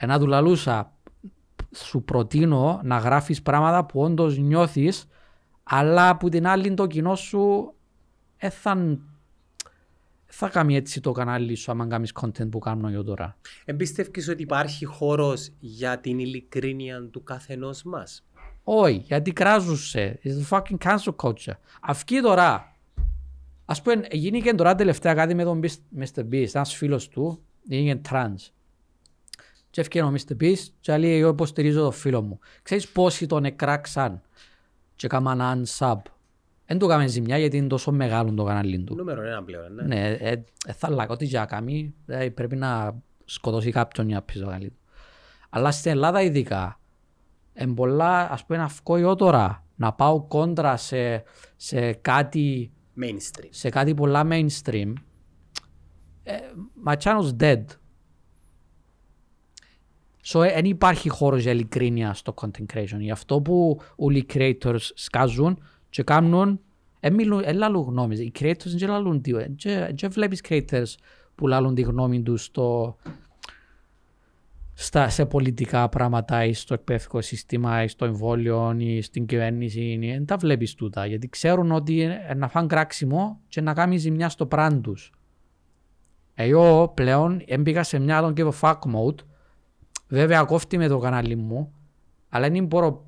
Ένα 0.00 0.18
του 0.18 0.26
λαλούσα, 0.26 0.92
σου 1.74 2.02
προτείνω 2.02 2.80
να 2.84 2.98
γράφεις 2.98 3.42
πράγματα 3.42 3.84
που 3.84 4.00
όντως 4.00 4.38
νιώθεις, 4.38 5.08
αλλά 5.62 6.16
που 6.16 6.28
την 6.28 6.46
άλλη 6.46 6.74
το 6.74 6.86
κοινό 6.86 7.14
σου 7.14 7.74
ε, 8.36 8.50
θα, 8.50 8.98
θα 10.26 10.48
κάνει 10.48 10.76
έτσι 10.76 11.00
το 11.00 11.12
κανάλι 11.12 11.54
σου 11.54 11.70
άμα 11.70 11.86
κάνεις 11.86 12.12
content 12.20 12.50
που 12.50 12.58
κάνω 12.58 12.88
εγώ 12.88 13.02
τώρα. 13.04 13.36
Εμπιστεύεις 13.64 14.28
ότι 14.28 14.42
υπάρχει 14.42 14.84
χώρος 14.84 15.50
για 15.58 15.98
την 15.98 16.18
ειλικρίνεια 16.18 17.08
του 17.10 17.22
καθενός 17.22 17.82
μας; 17.82 18.26
Όχι, 18.64 18.96
γιατί 18.96 19.32
κράζουσε. 19.32 20.18
It's 20.24 20.58
fucking 20.58 20.78
cancel 20.78 21.14
culture. 21.22 21.56
Αυκεί 21.80 22.20
τώρα. 22.20 22.76
Ας 23.64 23.82
πούμε, 23.82 24.06
γίνηκε 24.10 24.54
τώρα 24.54 24.74
τελευταία 24.74 25.14
κάτι 25.14 25.34
με 25.34 25.44
τον 25.44 25.60
Mr. 25.98 26.20
Beast, 26.30 26.54
ένας 26.54 26.74
φίλος 26.74 27.08
του, 27.08 27.40
είναι 27.68 28.00
trans. 28.10 28.52
Και 29.78 29.84
έφυγε 29.84 30.02
ο 30.02 30.14
Mr. 30.14 30.42
Beast 30.42 30.66
και 30.80 30.96
λέει 30.96 31.18
εγώ 31.18 31.28
υποστηρίζω 31.28 31.82
τον 31.82 31.92
φίλο 31.92 32.22
μου. 32.22 32.38
Ξέρεις 32.62 32.88
πόσοι 32.88 33.26
τον 33.26 33.44
εκράξαν 33.44 34.22
και 34.96 35.06
έκαναν 35.06 35.64
unsub. 35.64 35.96
Δεν 36.66 36.78
του 36.78 36.84
έκαμε 36.84 37.06
ζημιά 37.06 37.38
γιατί 37.38 37.56
είναι 37.56 37.66
τόσο 37.66 37.92
μεγάλο 37.92 38.32
το 38.32 38.44
κανάλι 38.44 38.78
του. 38.78 38.94
Νούμερο 38.94 39.22
ένα 39.22 39.42
πλέον, 39.42 39.74
ναι. 39.74 39.82
Ναι, 39.82 40.10
ε, 40.10 40.44
ε, 40.66 40.72
θα 40.72 40.90
λέγω 40.90 41.12
ότι 41.12 41.24
για 41.24 41.44
κάνει 41.44 41.94
ε, 42.06 42.28
πρέπει 42.28 42.56
να 42.56 43.00
σκοτώσει 43.24 43.70
κάποιον 43.70 44.08
για 44.08 44.22
πίσω 44.22 44.44
κανάλι 44.44 44.68
του. 44.68 44.78
Αλλά 45.48 45.70
στην 45.70 45.90
Ελλάδα 45.90 46.22
ειδικά, 46.22 46.80
εν 47.52 47.74
πολλά, 47.74 48.30
ας 48.30 48.44
πούμε, 48.44 48.58
να 48.58 48.66
βγω 48.66 49.14
τώρα, 49.14 49.66
να 49.76 49.92
πάω 49.92 50.22
κόντρα 50.22 50.76
σε, 50.76 51.22
σε 51.56 51.92
κάτι 51.92 52.72
Mainstream. 53.02 53.48
σε 53.50 53.68
κάτι 53.68 53.94
πολλά 53.94 54.26
mainstream, 54.30 54.92
ε, 56.22 56.36
my 56.86 56.94
channel's 56.96 57.36
dead. 57.40 57.64
So, 60.32 60.38
δεν 60.38 60.64
υπάρχει 60.64 61.08
χώρος 61.08 61.42
για 61.42 61.52
ειλικρίνεια 61.52 62.14
στο 62.14 62.34
content 62.40 62.74
creation. 62.74 62.98
Γι' 62.98 63.10
αυτό 63.10 63.40
που 63.40 63.80
όλοι 63.96 64.18
οι 64.18 64.26
creators 64.34 64.80
σκάζουν 64.94 65.62
και 65.90 66.02
κάνουν, 66.02 66.60
δεν 67.00 67.14
μιλούν, 67.14 67.42
δεν 67.42 67.56
λαλούν 67.56 67.82
γνώμες. 67.82 68.18
Οι 68.18 68.32
creators 68.38 68.76
δεν 68.78 68.88
λαλούν 68.88 69.20
τίποτα. 69.20 69.46
Δεν 69.94 70.10
βλέπεις 70.10 70.40
creators 70.48 70.94
που 71.34 71.46
λαλούν 71.46 71.74
τη 71.74 71.82
γνώμη 71.82 72.22
τους 72.22 72.44
στο, 72.44 72.96
στα, 74.74 75.08
σε 75.08 75.26
πολιτικά 75.26 75.88
πράγματα 75.88 76.44
ή 76.44 76.52
στο 76.52 76.74
εκπαιδευτικό 76.74 77.20
σύστημα 77.20 77.82
ή 77.82 77.88
στο 77.88 78.04
εμβόλιο 78.04 78.74
ή 78.78 79.00
στην 79.00 79.26
κυβέρνηση. 79.26 79.98
Δεν 80.00 80.26
τα 80.26 80.36
βλέπεις 80.36 80.74
τούτα 80.74 81.06
γιατί 81.06 81.28
ξέρουν 81.28 81.72
ότι 81.72 82.00
ε, 82.00 82.34
να 82.34 82.48
φάνε 82.48 82.66
κράξιμο 82.66 83.40
και 83.48 83.60
να 83.60 83.74
κάνεις 83.74 84.00
ζημιά 84.00 84.28
στο 84.28 84.46
πράν 84.46 84.82
τους. 84.82 85.12
Εγώ 86.34 86.92
πλέον 86.94 87.42
έμπηκα 87.46 87.82
σε 87.82 87.98
μια 87.98 88.22
don't 88.22 88.40
give 88.40 88.48
a 88.48 88.60
fuck 88.60 88.78
mode. 88.78 89.27
Βέβαια 90.08 90.44
κόφτει 90.44 90.76
με 90.78 90.88
το 90.88 90.98
κανάλι 90.98 91.36
μου, 91.36 91.72
αλλά 92.28 92.50
δεν 92.50 92.64
μπορώ, 92.64 93.06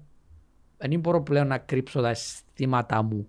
δεν 0.77 1.01
μπορώ 1.01 1.23
πλέον 1.23 1.47
να 1.47 1.59
κρύψω 1.59 2.01
τα 2.01 2.09
αισθήματα 2.09 3.03
μου 3.03 3.29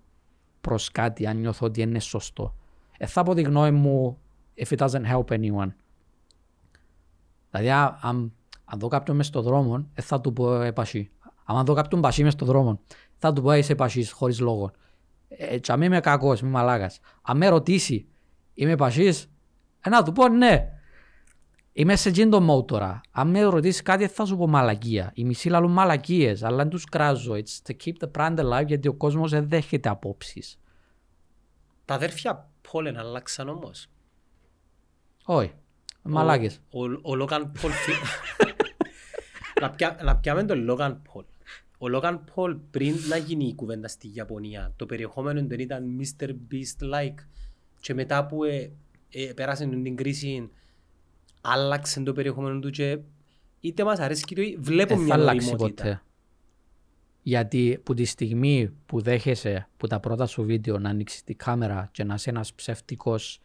προς 0.60 0.90
κάτι 0.90 1.26
αν 1.26 1.36
νιώθω 1.36 1.66
ότι 1.66 1.80
είναι 1.80 1.98
σωστό. 1.98 2.54
Ε, 2.98 3.06
θα 3.06 3.22
πω 3.22 3.34
τη 3.34 3.42
γνώμη 3.42 3.70
μου 3.70 4.18
if 4.56 4.76
it 4.76 4.88
doesn't 4.88 5.06
help 5.12 5.24
anyone. 5.24 5.72
Δηλαδή, 7.50 7.70
α- 7.70 7.98
αν, 8.02 8.32
αν 8.64 8.78
δω 8.78 8.88
κάποιον 8.88 9.16
μες 9.16 9.26
στο 9.26 9.42
δρόμο, 9.42 9.86
ε, 9.94 10.02
θα 10.02 10.20
του 10.20 10.32
πω 10.32 10.60
επασί. 10.60 11.10
Αν 11.44 11.64
δω 11.64 11.74
κάποιον 11.74 12.00
πασί 12.00 12.22
μες 12.22 12.32
στο 12.32 12.44
δρόμο, 12.44 12.80
θα 13.16 13.32
του 13.32 13.42
πω 13.42 13.50
«Ε, 13.50 13.58
είσαι 13.58 13.72
επασίς 13.72 14.12
χωρίς 14.12 14.40
λόγο. 14.40 14.70
Ε, 15.28 15.58
και 15.58 15.72
αν 15.72 15.82
είμαι 15.82 16.00
κακός, 16.00 16.40
είμαι 16.40 16.50
μαλάκας. 16.50 17.00
Αν 17.22 17.36
με 17.36 17.48
ρωτήσει, 17.48 18.06
είμαι 18.54 18.70
επασίς, 18.70 19.30
ε, 19.80 19.88
να 19.88 20.02
του 20.02 20.12
πω 20.12 20.28
ναι. 20.28 20.81
Είμαι 21.72 21.96
σε 21.96 22.08
εκείνο 22.08 22.38
το 22.38 22.54
mode 22.54 22.66
τώρα. 22.66 23.00
Αν 23.10 23.30
με 23.30 23.42
ρωτήσεις 23.42 23.82
κάτι, 23.82 24.06
θα 24.06 24.24
σου 24.24 24.36
πω 24.36 24.46
μαλακία. 24.46 25.10
Οι 25.14 25.24
μισοί 25.24 25.48
λαλούν 25.48 25.72
μαλακίες, 25.72 26.42
αλλά 26.42 26.56
δεν 26.56 26.68
τους 26.68 26.84
κράζω. 26.84 27.32
It's 27.34 27.70
to 27.70 27.76
keep 27.84 27.92
the 28.06 28.10
brand 28.18 28.38
alive, 28.38 28.66
γιατί 28.66 28.88
ο 28.88 28.94
κόσμος 28.94 29.30
δεν 29.30 29.48
δέχεται 29.48 29.88
απόψεις. 29.88 30.58
Τα 31.84 31.94
αδέρφια 31.94 32.50
Πόλεν 32.70 32.98
αλλάξαν 32.98 33.48
όμως. 33.48 33.88
Όχι. 35.24 35.52
Μαλάκες. 36.02 36.60
Ο, 36.70 36.84
ο, 36.84 36.98
ο 37.02 37.14
Λόγαν 37.14 37.52
Πολ... 37.60 37.70
φι- 37.70 37.94
να, 39.60 39.70
πια, 39.70 39.98
να 40.02 40.16
πιάμε 40.16 40.44
τον 40.44 40.64
Λόγαν 40.64 41.02
Πολ. 41.12 41.24
Ο 41.78 41.88
Λόγαν 41.88 42.24
Πολ 42.34 42.56
πριν 42.70 42.96
να 43.08 43.16
γίνει 43.16 43.44
η 43.44 43.54
κουβέντα 43.54 43.88
στη 43.88 44.10
Ιαπωνία, 44.14 44.72
το 44.76 44.86
περιεχόμενο 44.86 45.42
του 45.46 45.54
ήταν 45.60 45.84
Mr. 46.00 46.28
Beast-like 46.28 47.24
και 47.80 47.94
μετά 47.94 48.26
που 48.26 48.44
ε, 48.44 48.72
ε, 49.10 49.32
πέρασε 49.32 49.66
την 49.66 49.96
κρίση 49.96 50.50
άλλαξε 51.42 52.02
το 52.02 52.12
περιεχόμενο 52.12 52.58
του 52.58 52.70
και 52.70 52.98
είτε 53.60 53.84
μας 53.84 53.98
αρέσει 53.98 54.24
και 54.24 54.56
βλέπω 54.58 54.88
Δεν 54.88 54.98
θα 54.98 55.02
μια 55.04 55.14
αλλάξει 55.14 55.50
νοημότητα. 55.50 55.82
ποτέ. 55.82 56.02
Γιατί 57.22 57.80
που 57.82 57.94
τη 57.94 58.04
στιγμή 58.04 58.72
που 58.86 59.00
δέχεσαι 59.00 59.68
που 59.76 59.86
τα 59.86 60.00
πρώτα 60.00 60.26
σου 60.26 60.44
βίντεο 60.44 60.78
να 60.78 60.88
ανοίξεις 60.88 61.24
τη 61.24 61.34
κάμερα 61.34 61.88
και 61.92 62.04
να 62.04 62.14
είσαι 62.14 62.30
ένας 62.30 62.54
ψεύτικος 62.54 63.40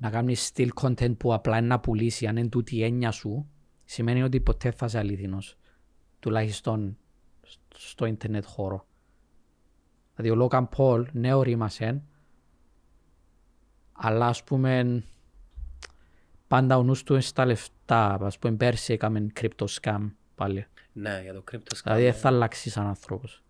να 0.00 0.10
κάνεις 0.10 0.52
still 0.54 0.68
content 0.80 1.16
που 1.16 1.34
απλά 1.34 1.58
είναι 1.58 1.66
να 1.66 1.80
πουλήσει 1.80 2.26
αν 2.26 2.36
είναι 2.36 2.48
τούτη 2.48 2.76
η 2.76 2.84
έννοια 2.84 3.10
σου 3.10 3.46
σημαίνει 3.84 4.22
ότι 4.22 4.40
ποτέ 4.40 4.70
θα 4.70 4.86
είσαι 4.86 4.98
αλήθινος 4.98 5.56
τουλάχιστον 6.20 6.96
στο 7.74 8.06
ίντερνετ 8.06 8.44
χώρο. 8.46 8.86
Δηλαδή 10.14 10.34
ο 10.34 10.36
Λόγαν 10.36 10.68
Πολ 10.68 11.08
νέο 11.12 11.42
ρήμασε 11.42 12.02
αλλά 13.92 14.26
ας 14.26 14.44
πούμε 14.44 15.02
πάντα 16.48 16.76
ο 16.78 16.82
νους 16.82 17.02
του 17.02 17.12
είναι 17.12 17.22
στα 17.22 17.44
λεφτά. 17.46 18.18
Ας 18.20 18.38
πούμε 18.38 18.56
πέρσι 18.56 18.92
έκαμε 18.92 19.26
crypto 19.40 19.64
scam 19.80 20.10
πάλι. 20.34 20.66
Ναι, 20.92 21.20
για 21.22 21.32
το 21.32 21.44
crypto 21.52 21.56
scam. 21.76 21.80
Δηλαδή 21.84 22.02
δεν 22.02 22.14
θα 22.14 22.28
αλλάξεις 22.28 22.72
σαν 22.72 22.86
άνθρωπος. 22.86 23.42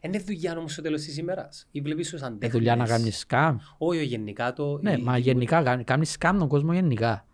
Είναι 0.00 0.18
δουλειά 0.18 0.56
όμως 0.58 0.72
στο 0.72 0.82
τέλος 0.82 1.02
της 1.02 1.16
ημέρας. 1.16 1.66
Ή 1.70 1.80
βλέπεις 1.80 2.08
τους 2.10 2.18
Είναι 2.18 2.28
αντέχνες. 2.28 2.50
δουλειά 2.52 2.76
να 2.76 2.84
κάνεις 2.86 3.26
scam. 3.28 3.54
Όχι, 3.78 3.98
όχι, 3.98 4.08
γενικά 4.08 4.52
το... 4.52 4.78
Ναι, 4.82 4.92
η- 4.92 5.02
μα 5.02 5.18
η- 5.18 5.20
γενικά 5.20 5.62
κάνει- 5.62 5.84
κάνεις 5.84 6.16
scam 6.20 6.34
τον 6.38 6.48
κόσμο 6.48 6.72
γενικά. 6.72 7.26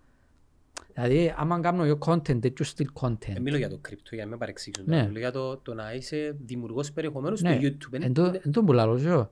Δηλαδή 0.94 1.34
άμα 1.36 1.60
κάνω 1.60 1.84
εγώ 1.84 1.98
content, 2.06 2.40
τέτοιο 2.40 2.64
στυλ 2.64 2.86
Δεν 3.00 3.18
content. 3.18 3.40
μιλώ 3.40 3.56
για 3.56 3.68
το 3.68 3.80
crypto, 3.88 4.10
για 4.10 4.24
να 4.24 4.30
με 4.30 4.36
παρεξήγησουν. 4.36 4.84
Ναι. 4.88 5.06
Μιλώ 5.06 5.18
για 5.18 5.30
το, 5.32 5.56
το 5.56 5.74
να 5.74 5.92
είσαι 5.94 6.36
δημιουργός 6.44 6.92
περιεχομένου 6.92 7.36
στο 7.36 7.48
Ναι, 7.48 7.58
YouTube. 7.62 7.94
Είναι- 7.94 8.04
εν 8.06 8.12
το- 8.14 8.24
εν 8.42 8.52
τον 8.52 8.64
που 8.66 8.72
λαλώ 8.72 8.96
ζω. 8.96 9.30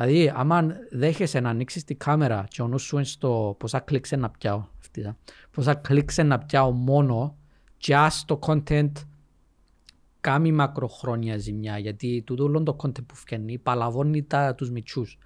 Δηλαδή 0.00 0.32
άμα 0.34 0.66
δέχεσαι 0.90 1.40
να 1.40 1.50
ανοίξεις 1.50 1.84
τη 1.84 1.94
κάμερα 1.94 2.44
και 2.48 2.62
ο 2.62 2.68
νους 2.68 2.82
σου 2.82 2.96
είναι 2.96 3.04
στο 3.04 3.56
πόσα 3.58 3.80
κλικς 3.80 4.10
είναι 4.10 4.20
να 4.20 4.30
πιάω. 4.30 4.64
αυτή, 4.80 5.02
α. 5.02 5.16
Πόσα 5.50 5.74
κλικς 5.74 6.16
είναι 6.16 6.28
να 6.28 6.38
πιάω 6.38 6.70
μόνο 6.70 7.36
και 7.76 7.96
ας 7.96 8.24
το 8.24 8.38
content 8.42 8.92
κάνει 10.20 10.52
μακροχρόνια 10.52 11.38
ζημιά 11.38 11.78
γιατί 11.78 12.22
τούτο 12.26 12.44
όλο 12.44 12.62
το 12.62 12.76
content 12.82 13.06
που 13.06 13.14
φκένει 13.14 13.58
παλαβώνει 13.58 14.22
τα, 14.22 14.54
τους 14.54 14.70
μητσούς. 14.70 15.18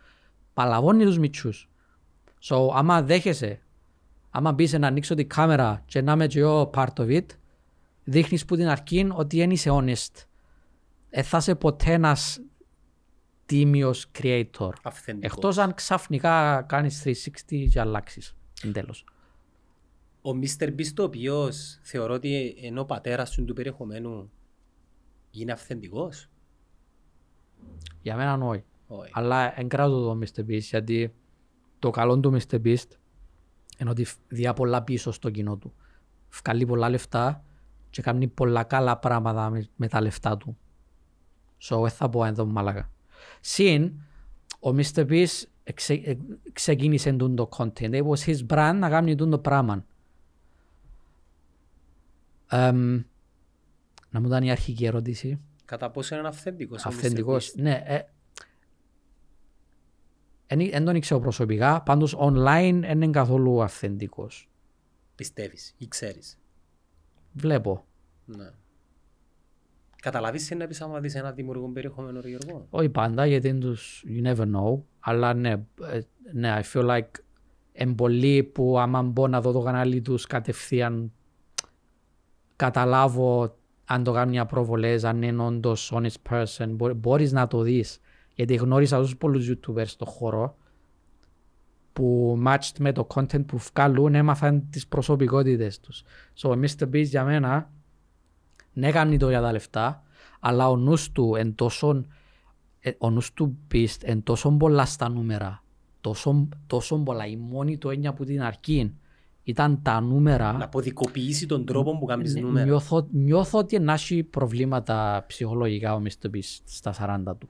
Παλαβώνει 0.52 1.04
τους 1.04 1.18
μητσούς. 1.18 1.70
So 2.42 2.68
άμα 2.74 3.02
δέχεσαι, 3.02 3.60
άμα 4.30 4.52
μπεις 4.52 4.72
να 4.72 4.86
ανοίξω 4.86 5.14
τη 5.14 5.24
κάμερα 5.24 5.82
και 5.86 6.02
να 6.02 6.12
είμαι 6.12 6.26
και 6.26 6.40
εγώ 6.40 6.70
part 6.74 6.92
of 6.96 7.08
it, 7.08 7.26
δείχνεις 8.04 8.44
που 8.44 8.56
την 8.56 8.68
αρχή 8.68 9.08
ότι 9.12 9.36
δεν 9.36 9.50
είσαι 9.50 9.70
honest. 9.72 10.26
Δεν 11.10 11.24
θα 11.24 11.36
είσαι 11.38 11.54
ποτέ 11.54 11.92
ένας 11.92 12.40
τίμιος 13.52 14.10
creator. 14.18 14.72
Αυθεντικός. 14.82 15.32
Εκτός 15.32 15.58
αν 15.58 15.74
ξαφνικά 15.74 16.62
κάνεις 16.62 17.02
360 17.04 17.68
και 17.70 17.80
αλλάξεις. 17.80 18.36
Εν 18.62 18.72
τέλος. 18.72 19.04
Ο 20.22 20.30
Mr. 20.30 20.68
Beast 20.68 20.98
ο 21.00 21.02
οποίος 21.02 21.78
θεωρώ 21.82 22.14
ότι 22.14 22.54
ενώ 22.62 22.80
ο 22.80 22.84
πατέρας 22.84 23.30
του 23.30 23.44
του 23.44 23.54
περιεχομένου 23.54 24.30
είναι 25.30 25.52
αυθεντικός; 25.52 26.28
Για 28.02 28.16
μένα 28.16 28.46
όχι. 28.46 28.64
Όχι. 28.86 29.10
Αλλά 29.14 29.60
εγκράτω 29.60 30.04
το 30.04 30.18
Mr. 30.22 30.40
Beast 30.40 30.60
γιατί 30.60 31.14
το 31.78 31.90
καλό 31.90 32.20
του 32.20 32.38
Mr. 32.38 32.56
Beast 32.64 32.90
είναι 33.78 33.90
ότι 33.90 34.06
διά 34.28 34.52
πολλά 34.52 34.82
πίσω 34.82 35.12
στο 35.12 35.30
κοινό 35.30 35.56
του. 35.56 35.72
Βγάλει 36.42 36.66
πολλά 36.66 36.88
λεφτά 36.88 37.44
και 37.90 38.02
κάνει 38.02 38.28
πολλά 38.28 38.64
καλά 38.64 38.98
πράγματα 38.98 39.50
με, 39.50 39.68
με 39.76 39.88
τα 39.88 40.00
λεφτά 40.00 40.36
του. 40.36 40.56
So, 41.62 41.80
δεν 41.80 41.90
θα 41.90 42.08
πω 42.08 42.24
εδώ 42.24 42.46
μάλακα. 42.46 42.90
Συν, 43.40 43.92
ο 44.60 44.68
Mr. 44.68 45.06
Beast 45.08 45.42
εξε, 45.64 45.94
ε, 45.94 46.16
ξεκίνησε 46.52 47.12
τούτο 47.12 47.34
το 47.34 47.48
content. 47.56 47.92
It 47.92 48.06
was 48.06 48.24
his 48.26 48.46
brand 48.46 48.76
να 48.78 48.88
κάνει 48.88 49.14
τούτο 49.14 49.30
το 49.30 49.38
πράγμα. 49.38 49.84
Εμ, 52.50 53.02
να 54.10 54.20
μου 54.20 54.26
ήταν 54.26 54.42
η 54.42 54.50
αρχική 54.50 54.84
ερώτηση. 54.84 55.40
Κατά 55.64 55.90
πόσο 55.90 56.16
είναι 56.16 56.28
αυθεντικός. 56.28 56.84
ο 56.84 56.88
Mr. 56.88 56.92
Αυθεντικός. 56.92 57.50
Beast. 57.50 57.60
Ναι. 57.62 57.82
Ε, 57.86 58.00
δεν 60.70 60.84
τον 60.84 60.94
ήξερα 60.94 61.20
προσωπικά, 61.20 61.82
πάντως 61.82 62.16
online 62.18 62.78
δεν 62.80 63.02
είναι 63.02 63.10
καθόλου 63.10 63.62
αυθεντικός. 63.62 64.48
Πιστεύεις 65.14 65.74
ή 65.78 65.88
ξέρεις; 65.88 66.38
Βλέπω. 67.32 67.86
Ναι. 68.24 68.50
Καταλάβεις 70.02 70.46
τι 70.46 70.54
είναι 70.54 70.62
να 70.62 70.68
πεις 70.68 70.80
άμα 70.80 71.00
δεις 71.00 71.14
ένα 71.14 71.32
δημιουργό 71.32 71.68
περιεχόμενο 71.68 72.20
ρε 72.20 72.28
Γιώργο; 72.28 72.66
Όχι 72.70 72.88
πάντα, 72.88 73.26
γιατί 73.26 73.48
είναι 73.48 73.58
τους 73.58 74.04
you 74.08 74.26
never 74.34 74.44
know, 74.54 74.80
αλλά 75.00 75.34
ναι, 75.34 75.50
ε, 75.50 76.00
ναι, 76.32 76.58
I 76.60 76.62
feel 76.72 76.88
like 76.88 77.08
εν 77.72 77.94
πολλοί 77.94 78.42
που 78.42 78.78
άμα 78.78 79.02
μπω 79.02 79.28
να 79.28 79.40
δω 79.40 79.52
το 79.52 79.60
κανάλι 79.60 80.00
τους 80.00 80.26
κατευθείαν 80.26 81.12
καταλάβω 82.56 83.56
αν 83.84 84.02
το 84.02 84.12
κάνει 84.12 84.30
μια 84.30 84.46
προβολές, 84.46 85.04
αν 85.04 85.22
είναι 85.22 85.42
όντως 85.42 85.92
honest 85.94 86.30
person. 86.30 86.68
Μπο- 86.68 86.94
Μπορείς 86.94 87.32
να 87.32 87.46
το 87.46 87.60
δεις. 87.62 88.00
Γιατί 88.34 88.54
γνώρισα 88.54 88.96
τόσους 88.96 89.16
πολλούς 89.16 89.50
YouTubers 89.50 89.86
στον 89.86 90.06
χώρο 90.08 90.56
που 91.92 92.36
matched 92.46 92.76
με 92.78 92.92
το 92.92 93.06
content 93.14 93.46
που 93.46 93.58
βγάλουν 93.58 94.14
έμαθαν 94.14 94.68
τις 94.70 94.86
προσωπικότητες 94.86 95.80
τους. 95.80 96.04
So, 96.42 96.50
ο 96.50 96.60
Mr. 96.60 96.84
Beast 96.84 97.04
για 97.04 97.24
μένα 97.24 97.70
ναι 98.72 98.90
κάνει 98.90 99.16
το 99.16 99.28
για 99.28 99.40
τα 99.40 99.52
λεφτά, 99.52 100.02
αλλά 100.40 100.68
ο 100.68 100.76
νους 100.76 101.12
του 101.12 101.34
εν 101.34 101.54
τόσο, 101.54 102.04
ε, 102.80 102.90
ο 102.98 103.10
νους 103.10 103.32
του 103.32 103.58
Beast 103.72 103.98
εν 104.02 104.22
τόσο 104.22 104.50
πολλά 104.50 104.84
στα 104.84 105.08
νούμερα, 105.08 105.64
τόσο, 106.00 106.48
τόσο 106.66 106.98
πολλά, 106.98 107.26
η 107.26 107.36
μόνη 107.36 107.78
του 107.78 107.90
έννοια 107.90 108.12
που 108.14 108.24
την 108.24 108.42
αρχή 108.42 108.94
ήταν 109.42 109.82
τα 109.82 110.00
νούμερα. 110.00 110.52
Να 110.52 110.64
αποδικοποιήσει 110.64 111.46
τον 111.46 111.64
τρόπο 111.66 111.98
που 111.98 112.04
κάνεις 112.04 112.34
Ναι, 112.34 112.40
νούμερα. 112.40 112.66
Νιώθω, 112.66 113.06
νιώθω 113.10 113.58
ότι 113.58 113.78
να 113.78 113.92
έχει 113.92 114.22
προβλήματα 114.22 115.24
ψυχολογικά 115.26 115.94
ο 115.94 116.02
Mr. 116.04 116.26
Beast 116.26 116.60
στα 116.64 116.94
40 117.28 117.34
του. 117.38 117.48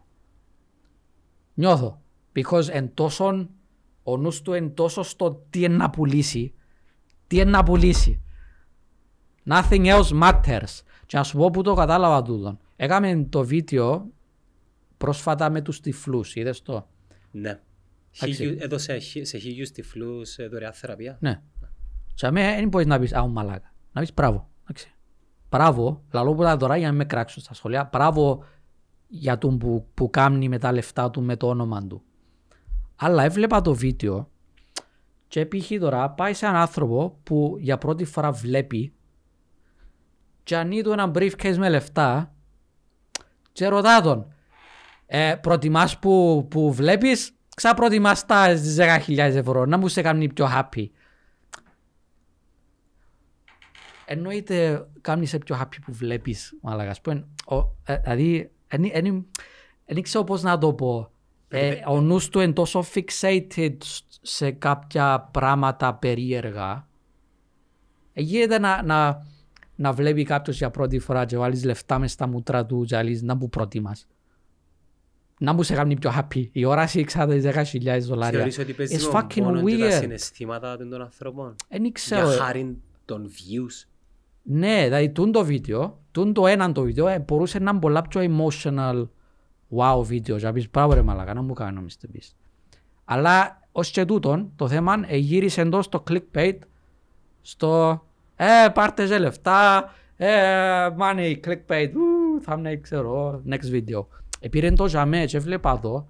Νιώθω. 1.54 2.02
Because 2.34 2.68
εν 2.70 2.94
τόσο, 2.94 3.48
ο 4.02 4.16
νους 4.16 4.42
του 4.42 4.52
εν 4.52 4.74
τόσο 4.74 5.02
στο 5.02 5.46
τι 5.50 5.62
είναι 5.62 5.76
να 5.76 5.90
πουλήσει. 5.90 6.54
Τι 7.26 7.36
είναι 7.36 7.50
να 7.50 7.62
πουλήσει. 7.62 8.20
Nothing 9.48 9.84
else 9.84 10.20
matters. 10.22 10.82
Και 11.12 11.18
να 11.18 11.24
σου 11.24 11.36
πω 11.38 11.50
που 11.50 11.62
το 11.62 11.74
κατάλαβα 11.74 12.22
τούτο. 12.22 12.58
Έκαμε 12.76 13.26
το 13.28 13.44
βίντεο 13.44 14.10
πρόσφατα 14.96 15.50
με 15.50 15.60
τους 15.60 15.80
τυφλούς. 15.80 16.34
Είδες 16.34 16.62
το; 16.62 16.88
Ναι. 17.30 17.60
Εντάξει. 18.20 18.34
Χίλιου- 18.34 18.60
Έδωσε 18.62 18.98
χι- 18.98 19.26
σε 19.26 19.38
χίλιους 19.38 19.70
τυφλούς 19.70 20.38
ε, 20.38 20.46
δωρεάν 20.48 20.72
θεραπεία. 20.72 21.16
Ναι. 21.20 21.40
Σε 22.14 22.30
μένα 22.30 22.54
δεν 22.56 22.68
μπορείς 22.68 22.86
να 22.86 22.98
πεις 22.98 23.14
«Α, 23.14 23.20
ο 23.20 23.28
μαλάκα». 23.28 23.72
Να 23.92 24.00
πεις 24.00 24.14
«Μπράβο». 24.14 24.48
Εντάξει. 24.62 24.92
Μπράβο. 25.50 26.02
Λαλό 26.12 26.34
που 26.34 26.42
τα 26.42 26.56
τώρα 26.56 26.76
για 26.76 26.86
να 26.86 26.92
με 26.92 27.04
κράξουν 27.04 27.42
στα 27.42 27.54
σχολεία. 27.54 27.88
Μπράβο 27.92 28.44
για 29.08 29.38
τον 29.38 29.58
που, 29.58 29.86
που 29.94 30.10
κάνει 30.10 30.48
με 30.48 30.58
τα 30.58 30.72
λεφτά 30.72 31.10
του 31.10 31.22
με 31.22 31.36
το 31.36 31.48
όνομα 31.48 31.86
του. 31.86 32.02
Αλλά 32.96 33.22
έβλεπα 33.22 33.60
το 33.60 33.74
βίντεο 33.74 34.30
και 35.28 35.46
π.χ. 35.46 35.70
τώρα 35.80 36.10
πάει 36.10 36.34
σε 36.34 36.46
έναν 36.46 36.60
άνθρωπο 36.60 37.18
που 37.22 37.56
για 37.60 37.78
πρώτη 37.78 38.04
φορά 38.04 38.32
βλέπει 38.32 38.92
και 40.42 40.56
ανοίγει 40.56 40.82
του 40.82 40.92
ένα 40.92 41.10
briefcase 41.14 41.56
με 41.56 41.68
λεφτά 41.68 42.34
και 43.52 43.66
ρωτά 43.68 44.00
τον 44.00 44.32
ε, 45.06 45.34
προτιμάς 45.42 45.98
που, 45.98 46.46
που 46.50 46.72
βλέπεις; 46.72 47.36
Ξα 47.56 47.74
προτιμάς 47.74 48.26
τα 48.26 48.46
10.000 48.76 49.16
ευρώ 49.18 49.64
να 49.66 49.76
μου 49.78 49.88
σε 49.88 50.02
κάνει 50.02 50.32
πιο 50.32 50.48
happy 50.54 50.86
εννοείται 54.04 54.86
κάνει 55.00 55.26
σε 55.26 55.38
πιο 55.38 55.58
happy 55.60 55.76
που 55.84 55.92
βλέπεις 55.92 56.58
μαλακάς. 56.62 57.00
Που 57.00 57.10
εν- 57.10 57.26
ο- 57.46 57.76
ε, 57.84 57.96
δηλαδή 57.98 58.50
δεν 59.86 60.02
ξέρω 60.02 60.24
πώς 60.24 60.42
να 60.42 60.58
το 60.58 60.72
πω. 60.74 61.10
Ε, 61.48 61.74
ο 61.86 62.00
νους 62.00 62.28
του 62.28 62.40
είναι 62.40 62.52
τόσο 62.52 62.84
fixated 62.94 63.76
σ- 63.82 64.04
σε 64.22 64.50
κάποια 64.50 65.28
πράγματα 65.32 65.94
περίεργα. 65.94 66.88
Ε, 68.12 68.20
γίνεται 68.20 68.58
να, 68.58 68.82
να, 68.82 69.26
να 69.74 69.92
βλέπει 69.92 70.24
κάποιος 70.24 70.56
για 70.56 70.70
πρώτη 70.70 70.98
φορά 70.98 71.24
και 71.24 71.36
βάλεις 71.36 71.64
λεφτά 71.64 71.98
μες 71.98 72.12
στα 72.12 72.26
μούτρα 72.26 72.66
του 72.66 72.84
και 72.84 72.96
άλλεις 72.96 73.22
να 73.22 73.34
μου 73.34 73.48
προτιμάς 73.48 74.06
να 75.42 75.52
μου 75.52 75.62
σε 75.62 75.74
κάνει 75.74 75.96
πιο 75.96 76.12
happy 76.16 76.48
η 76.52 76.64
όραση 76.64 77.04
ξάτα 77.04 77.34
10.000 77.34 77.98
δολάρια 78.00 78.38
Θεωρείς 78.38 78.58
ότι 78.58 78.72
παίζει 78.72 78.96
It's 78.98 79.10
τον 79.10 79.12
fucking 79.12 79.42
πόνος 79.42 79.70
και 79.70 79.78
τα 79.78 79.88
weird. 79.88 80.00
συναισθήματα 80.00 80.76
των 80.76 81.02
ανθρώπων; 81.02 81.54
δεν 81.68 81.92
ξέρω 81.92 82.28
Για 82.28 82.36
χάρη 82.36 82.76
των 83.04 83.28
views. 83.28 83.86
Ναι, 84.42 84.82
δηλαδή 84.84 85.10
τούν 85.10 85.32
το 85.32 85.44
βίντεο, 85.44 85.98
τούν 86.10 86.32
το 86.32 86.46
έναν 86.46 86.72
το 86.72 86.82
βίντεο, 86.82 87.06
ε, 87.08 87.18
μπορούσε 87.18 87.58
να 87.58 87.70
είναι 87.70 87.80
πολλά 87.80 88.02
πιο 88.02 88.20
emotional 88.20 89.06
wow 89.76 90.02
βίντεο 90.04 90.36
και 90.36 90.44
να 90.44 90.52
πεις 90.52 90.70
μπράβο 90.70 90.92
ρε 90.92 91.02
μαλακά, 91.02 91.34
να 91.34 91.42
μου 91.42 91.52
κάνω 91.52 91.84
Mr. 91.88 92.16
Beast. 92.16 92.32
Αλλά 93.04 93.60
ως 93.72 93.90
και 93.90 94.04
τούτον, 94.04 94.52
το 94.56 94.68
θέμα 94.68 95.04
ε, 95.06 95.16
γύρισε 95.16 95.60
εντός 95.60 95.88
το 95.88 96.02
clickbait 96.10 96.58
στο 97.42 98.02
ε, 98.42 98.68
πάρτε 98.68 99.06
σε 99.06 99.18
λεφτά, 99.18 99.90
ε, 100.16 100.88
money, 100.98 101.40
clickbait, 101.44 101.90
ου, 101.94 102.42
thumbnail, 102.46 102.78
ξέρω, 102.80 103.42
next 103.48 103.72
video. 103.72 104.06
Επήρε 104.40 104.70
το 104.70 104.88
ζαμέ 104.88 105.24
και 105.24 105.36
έβλεπα 105.36 105.80
το 105.80 106.08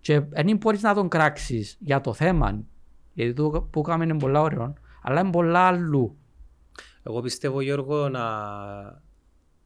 και 0.00 0.20
δεν 0.20 0.56
μπορείς 0.56 0.82
να 0.82 0.94
τον 0.94 1.08
κράξεις 1.08 1.76
για 1.80 2.00
το 2.00 2.12
θέμα, 2.12 2.64
γιατί 3.12 3.32
το 3.32 3.68
που 3.70 3.82
κάνουμε 3.82 4.04
είναι 4.04 4.18
πολλά 4.18 4.40
ωραίο, 4.40 4.74
αλλά 5.02 5.20
είναι 5.20 5.30
πολλά 5.30 5.66
αλλού. 5.66 6.16
Εγώ 7.02 7.20
πιστεύω 7.20 7.60
Γιώργο 7.60 8.08
να... 8.08 8.20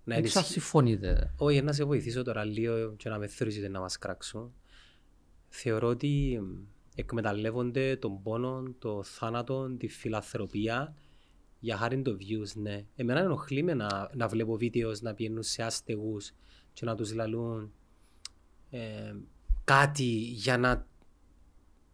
Να 0.04 0.14
Δεν 0.14 0.22
ξέρω 0.22 0.38
αν 0.38 0.44
ενισχύ... 0.44 0.60
συμφωνείτε. 0.60 1.34
Όχι, 1.36 1.62
να 1.62 1.72
σε 1.72 1.84
βοηθήσω 1.84 2.22
τώρα 2.22 2.44
λίγο 2.44 2.94
και 2.96 3.08
να 3.08 3.18
με 3.18 3.26
θεωρήσετε 3.26 3.68
να 3.68 3.80
μας 3.80 3.98
κράξουν. 3.98 4.52
Θεωρώ 5.48 5.88
ότι 5.88 6.40
μ, 6.42 6.46
εκμεταλλεύονται 6.94 7.96
τον 7.96 8.22
πόνο, 8.22 8.62
το 8.78 9.02
θάνατο, 9.02 9.76
τη 9.78 9.88
φιλαθροπία 9.88 10.94
για 11.64 11.76
χάρη 11.76 12.02
το 12.02 12.16
views, 12.20 12.52
ναι. 12.54 12.84
Εμένα 12.96 13.20
ενοχλεί 13.20 13.62
με 13.62 13.74
να, 13.74 14.10
να 14.14 14.28
βλέπω 14.28 14.56
βίντεος 14.56 15.00
να 15.00 15.14
πηγαίνουν 15.14 15.42
σε 15.42 15.62
άστεγους 15.62 16.32
και 16.72 16.84
να 16.84 16.94
τους 16.94 17.14
λαλούν 17.14 17.72
ε, 18.70 18.78
κάτι 19.64 20.04
για 20.14 20.58
να, 20.58 20.86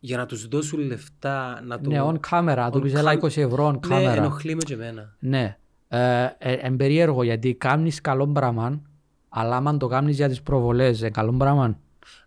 για 0.01 0.17
να 0.17 0.27
τους 0.27 0.49
δώσουν 0.49 0.81
λεφτά 0.81 1.61
να 1.65 1.81
το... 1.81 1.91
Ναι, 1.91 2.01
on 2.03 2.19
camera, 2.31 2.69
του 2.73 2.79
on 2.79 2.83
πεις 2.83 2.95
έλα 2.95 3.13
cam- 3.15 3.25
20 3.25 3.37
ευρώ 3.37 3.69
on 3.69 3.87
Ναι, 3.87 3.97
camera. 3.97 4.17
ενοχλεί 4.17 4.55
με 4.55 4.63
και 4.63 4.75
εμένα. 4.75 5.17
Ναι. 5.19 5.59
Ε, 5.89 6.25
ε, 6.39 6.53
εν 6.53 6.77
περίεργο 6.77 7.23
γιατί 7.23 7.55
κάνεις 7.55 8.01
καλό 8.01 8.29
πράγμα, 8.29 8.83
αλλά 9.29 9.57
άμα 9.57 9.77
το 9.77 9.87
κάνεις 9.87 10.17
για 10.17 10.29
τις 10.29 10.43
προβολές, 10.43 11.01
είναι 11.01 11.11
καλό 11.11 11.33
πράγμα. 11.33 11.63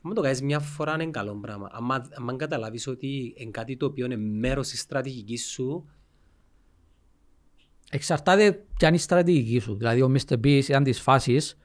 Αν 0.02 0.14
το 0.14 0.22
κάνεις 0.22 0.42
μια 0.42 0.60
φορά 0.60 0.94
είναι 0.94 1.12
καλό 1.12 1.36
πράγμα. 1.36 1.70
Αν, 1.72 2.10
αν 2.28 2.38
καταλάβεις 2.38 2.88
ότι 2.88 3.34
είναι 3.38 3.52
κάτι 3.52 3.78
το 3.78 3.86
οποίο 3.86 4.06
είναι 4.06 4.18
μέρος 4.18 4.68
της 4.68 4.80
στρατηγικής 4.80 5.48
σου, 5.50 5.86
Εξαρτάται 7.94 8.52
ποια 8.52 8.88
είναι 8.88 8.98
η 8.98 9.00
στρατηγική 9.00 9.60
σου. 9.60 9.76
Δηλαδή 9.76 10.02
ο 10.02 10.12
Mr. 10.16 10.34
Beast 10.34 10.64
ήταν 10.68 10.84
της 10.84 11.02
φάσης 11.02 11.58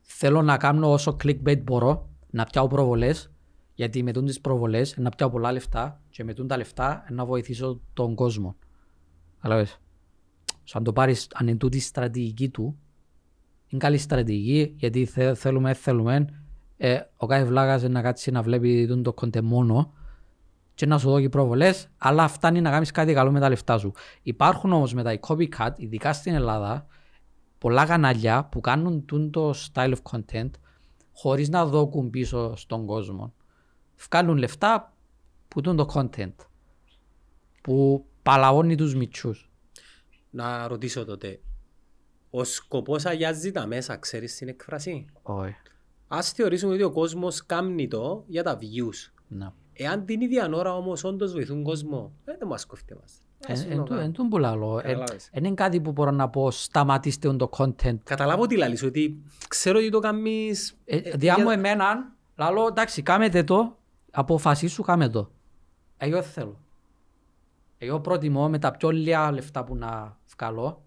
θέλω 0.00 0.42
να 0.42 0.56
κάνω 0.56 0.92
όσο 0.92 1.16
clickbait 1.22 1.62
μπορώ, 1.62 2.08
να 2.30 2.44
πιάω 2.44 2.66
προβολές, 2.66 3.30
γιατί 3.74 4.02
με 4.02 4.12
τούν 4.12 4.26
τις 4.26 4.40
προβολές 4.40 4.96
να 4.96 5.10
πιάω 5.10 5.30
πολλά 5.30 5.52
λεφτά 5.52 6.00
και 6.10 6.24
με 6.24 6.34
τούν 6.34 6.46
τα 6.46 6.56
λεφτά 6.56 7.04
να 7.10 7.24
βοηθήσω 7.24 7.80
τον 7.92 8.14
κόσμο. 8.14 8.56
Καταλάβες. 9.40 9.80
So, 10.64 10.72
αν 10.72 10.84
το 10.84 10.92
πάρεις, 10.92 11.28
αν 11.32 11.46
είναι 11.46 11.56
τούτη 11.56 11.76
η 11.76 11.80
στρατηγική 11.80 12.48
του, 12.48 12.78
είναι 13.68 13.80
καλή 13.80 13.98
στρατηγική, 13.98 14.74
γιατί 14.76 15.04
θε, 15.04 15.34
θέλουμε, 15.34 15.74
θέλουμε, 15.74 16.26
ε, 16.76 17.00
ο 17.16 17.26
κάθε 17.26 17.44
βλάγας 17.44 17.82
είναι 17.82 17.92
να 17.92 18.02
κάτσει 18.02 18.30
να 18.30 18.42
βλέπει 18.42 18.86
τούν 18.86 19.02
το 19.02 19.14
content 19.20 19.42
μόνο 19.42 19.92
και 20.74 20.86
να 20.86 20.98
σου 20.98 21.10
δώσει 21.10 21.28
προβολές, 21.28 21.88
αλλά 21.98 22.28
φτάνει 22.28 22.60
να 22.60 22.70
κάνεις 22.70 22.90
κάτι 22.90 23.12
καλό 23.12 23.30
με 23.30 23.40
τα 23.40 23.48
λεφτά 23.48 23.78
σου. 23.78 23.92
Υπάρχουν 24.22 24.72
όμως 24.72 24.94
μετά 24.94 25.12
οι 25.12 25.18
copycat, 25.28 25.70
ειδικά 25.76 26.12
στην 26.12 26.34
Ελλάδα, 26.34 26.86
πολλά 27.58 27.86
κανάλια 27.86 28.44
που 28.44 28.60
κάνουν 28.60 29.04
τούν 29.04 29.30
το 29.30 29.50
style 29.50 29.92
of 29.92 30.02
content 30.10 30.50
χωρίς 31.12 31.48
να 31.48 31.66
δώκουν 31.66 32.10
πίσω 32.10 32.56
στον 32.56 32.86
κόσμο. 32.86 33.34
Βγάλουν 34.10 34.36
λεφτά 34.36 34.92
που 35.48 35.60
τούν 35.60 35.76
το 35.76 35.86
content, 35.94 36.34
που 37.62 38.06
παλαώνει 38.22 38.74
τους 38.74 38.94
μητσούς. 38.94 39.50
να 40.30 40.68
ρωτήσω 40.68 41.04
τότε, 41.04 41.40
ο 42.30 42.44
σκοπός 42.44 43.04
αγιάζει 43.04 43.52
τα 43.52 43.66
μέσα, 43.66 43.96
ξέρεις 43.96 44.36
την 44.36 44.48
έκφραση. 44.48 45.06
Όχι. 45.22 45.54
Ας 46.08 46.32
θεωρήσουμε 46.32 46.72
ότι 46.72 46.82
ο 46.82 46.90
κόσμος 46.90 47.46
κάνει 47.46 47.88
το 47.88 48.24
για 48.26 48.42
τα 48.42 48.58
views. 48.58 49.12
Να. 49.28 49.54
Εάν 49.72 50.04
την 50.04 50.20
ίδια 50.20 50.50
ώρα 50.54 50.74
όμως 50.74 51.04
όντως 51.04 51.32
βοηθούν 51.32 51.62
κόσμο, 51.62 52.12
ε, 52.24 52.36
δεν 52.38 52.48
μας 52.48 52.66
κοφτεί 52.66 52.94
μας. 53.00 53.22
Ας 53.48 53.64
το 53.64 53.70
Εν 53.70 53.84
κάνουμε. 53.84 54.08
τούν 54.08 54.28
που 54.28 54.38
λαλώ. 54.38 54.80
Καταλάβες. 54.82 55.28
Δεν 55.32 55.44
είναι 55.44 55.54
κάτι 55.54 55.80
που 55.80 55.92
μπορώ 55.92 56.10
να 56.10 56.28
πω 56.28 56.50
σταματήστε 56.50 57.32
το 57.36 57.50
content. 57.56 57.96
Καταλάβω 58.04 58.46
τι 58.46 58.56
λαλείς, 58.56 58.82
ότι 58.82 59.22
ξέρω 59.48 59.78
ότι 59.78 59.88
το 59.90 59.98
κάνεις... 59.98 60.76
Ε, 60.84 60.96
ε, 60.96 61.00
Διά 61.16 61.34
για- 61.34 61.44
μου 61.44 61.50
εμέναν, 61.50 62.12
λαλώ 62.36 62.66
εντάξει 62.66 63.02
κάμετε 63.02 63.42
το, 63.44 63.76
αποφασίσου 64.10 64.82
κάμε 64.82 65.08
το. 65.08 65.30
Εγώ 65.96 66.12
δεν 66.12 66.22
θέλω. 66.30 66.56
Εγώ 67.78 68.00
προτιμώ 68.00 68.48
με 68.48 68.58
τα 68.58 68.70
πιο 68.70 68.90
λίγα 68.90 69.32
λεφτά 69.32 69.64
που 69.64 69.76
να 69.76 70.18
βγάλω, 70.38 70.82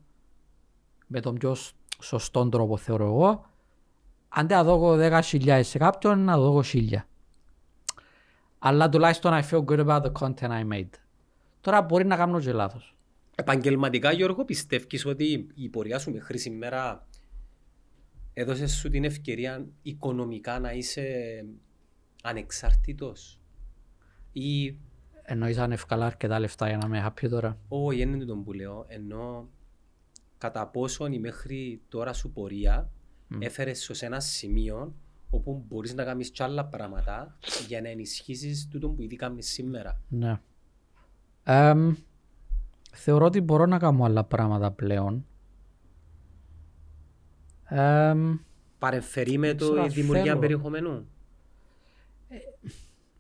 με 1.07 1.20
τον 1.20 1.36
πιο 1.36 1.56
σ- 1.56 1.74
σωστό 2.02 2.49
τρόπο 2.49 2.78
θεωρώ 2.78 3.06
εγώ, 3.06 3.45
αντί 4.30 4.53
να 4.53 4.64
δω 4.64 4.95
10.000 4.99 5.60
σε 5.64 5.78
κάποιον, 5.78 6.20
να 6.24 6.38
δω 6.38 6.62
1.000. 6.74 7.06
Αλλά 8.67 8.89
τουλάχιστον 8.89 9.31
I 9.33 9.41
feel 9.49 9.65
good 9.65 9.85
about 9.85 10.01
the 10.01 10.11
content 10.11 10.49
I 10.49 10.73
made. 10.73 10.89
Τώρα 11.61 11.81
μπορεί 11.81 12.05
να 12.05 12.15
κάνω 12.15 12.39
και 12.39 12.51
λάθος. 12.51 12.95
Επαγγελματικά, 13.35 14.11
Γιώργο, 14.11 14.45
πιστεύεις 14.45 15.05
ότι 15.05 15.47
η 15.53 15.69
πορεία 15.69 15.99
σου 15.99 16.11
μέχρι 16.11 16.37
σήμερα 16.37 17.07
έδωσες 18.33 18.75
σου 18.75 18.89
την 18.89 19.03
ευκαιρία 19.03 19.65
οικονομικά 19.81 20.59
να 20.59 20.71
είσαι 20.71 21.05
ανεξάρτητος 22.23 23.39
ή 24.31 24.77
Εννοείς 25.27 25.57
αν 25.57 25.71
ευκαλά 25.71 26.05
αρκετά 26.05 26.39
λεφτά 26.39 26.67
για 26.67 26.77
να 26.77 26.87
είμαι 26.87 27.05
happy 27.07 27.29
τώρα; 27.29 27.57
όχι, 27.67 27.97
δεν 27.97 28.13
είναι 28.13 28.25
τον 28.25 28.43
που 28.43 28.53
λέω, 28.53 28.85
ενώ 28.87 29.49
κατά 30.37 30.67
πόσον 30.67 31.11
η 31.11 31.19
μέχρι 31.19 31.81
τώρα 31.89 32.13
σου 32.13 32.31
πορεία 32.31 32.91
έφερες 33.39 33.89
σε 33.93 34.05
ένα 34.05 34.19
σημείο 34.19 34.95
όπου 35.36 35.66
μπορείς 35.68 35.94
να 35.94 36.03
κάνεις 36.03 36.30
κι 36.30 36.44
άλλα 36.44 36.66
πράγματα 36.66 37.38
για 37.68 37.82
να 37.82 37.90
ενισχύσεις 37.90 38.68
τούτο 38.68 38.90
που 38.90 39.02
ήδη 39.02 39.16
κάνεις 39.16 39.48
σήμερα. 39.48 40.02
Ναι. 40.07 40.40
Εμ, 41.44 41.94
θεωρώ 42.91 43.26
ότι 43.26 43.41
μπορώ 43.41 43.66
να 43.66 43.80
κάνω 43.80 44.03
άλλα 44.03 44.24
πράγματα 44.24 44.72
πλέον. 44.72 45.26
Εμ, 47.66 48.38
Παρεμφερεί 48.80 49.38
με 49.38 49.53
το 49.53 49.66
ξέρω 49.66 49.76
η 49.76 49.80
αν 49.84 49.90
δημιουργία 49.90 50.24
θέλω. 50.24 50.40
περιεχομένου; 50.40 51.07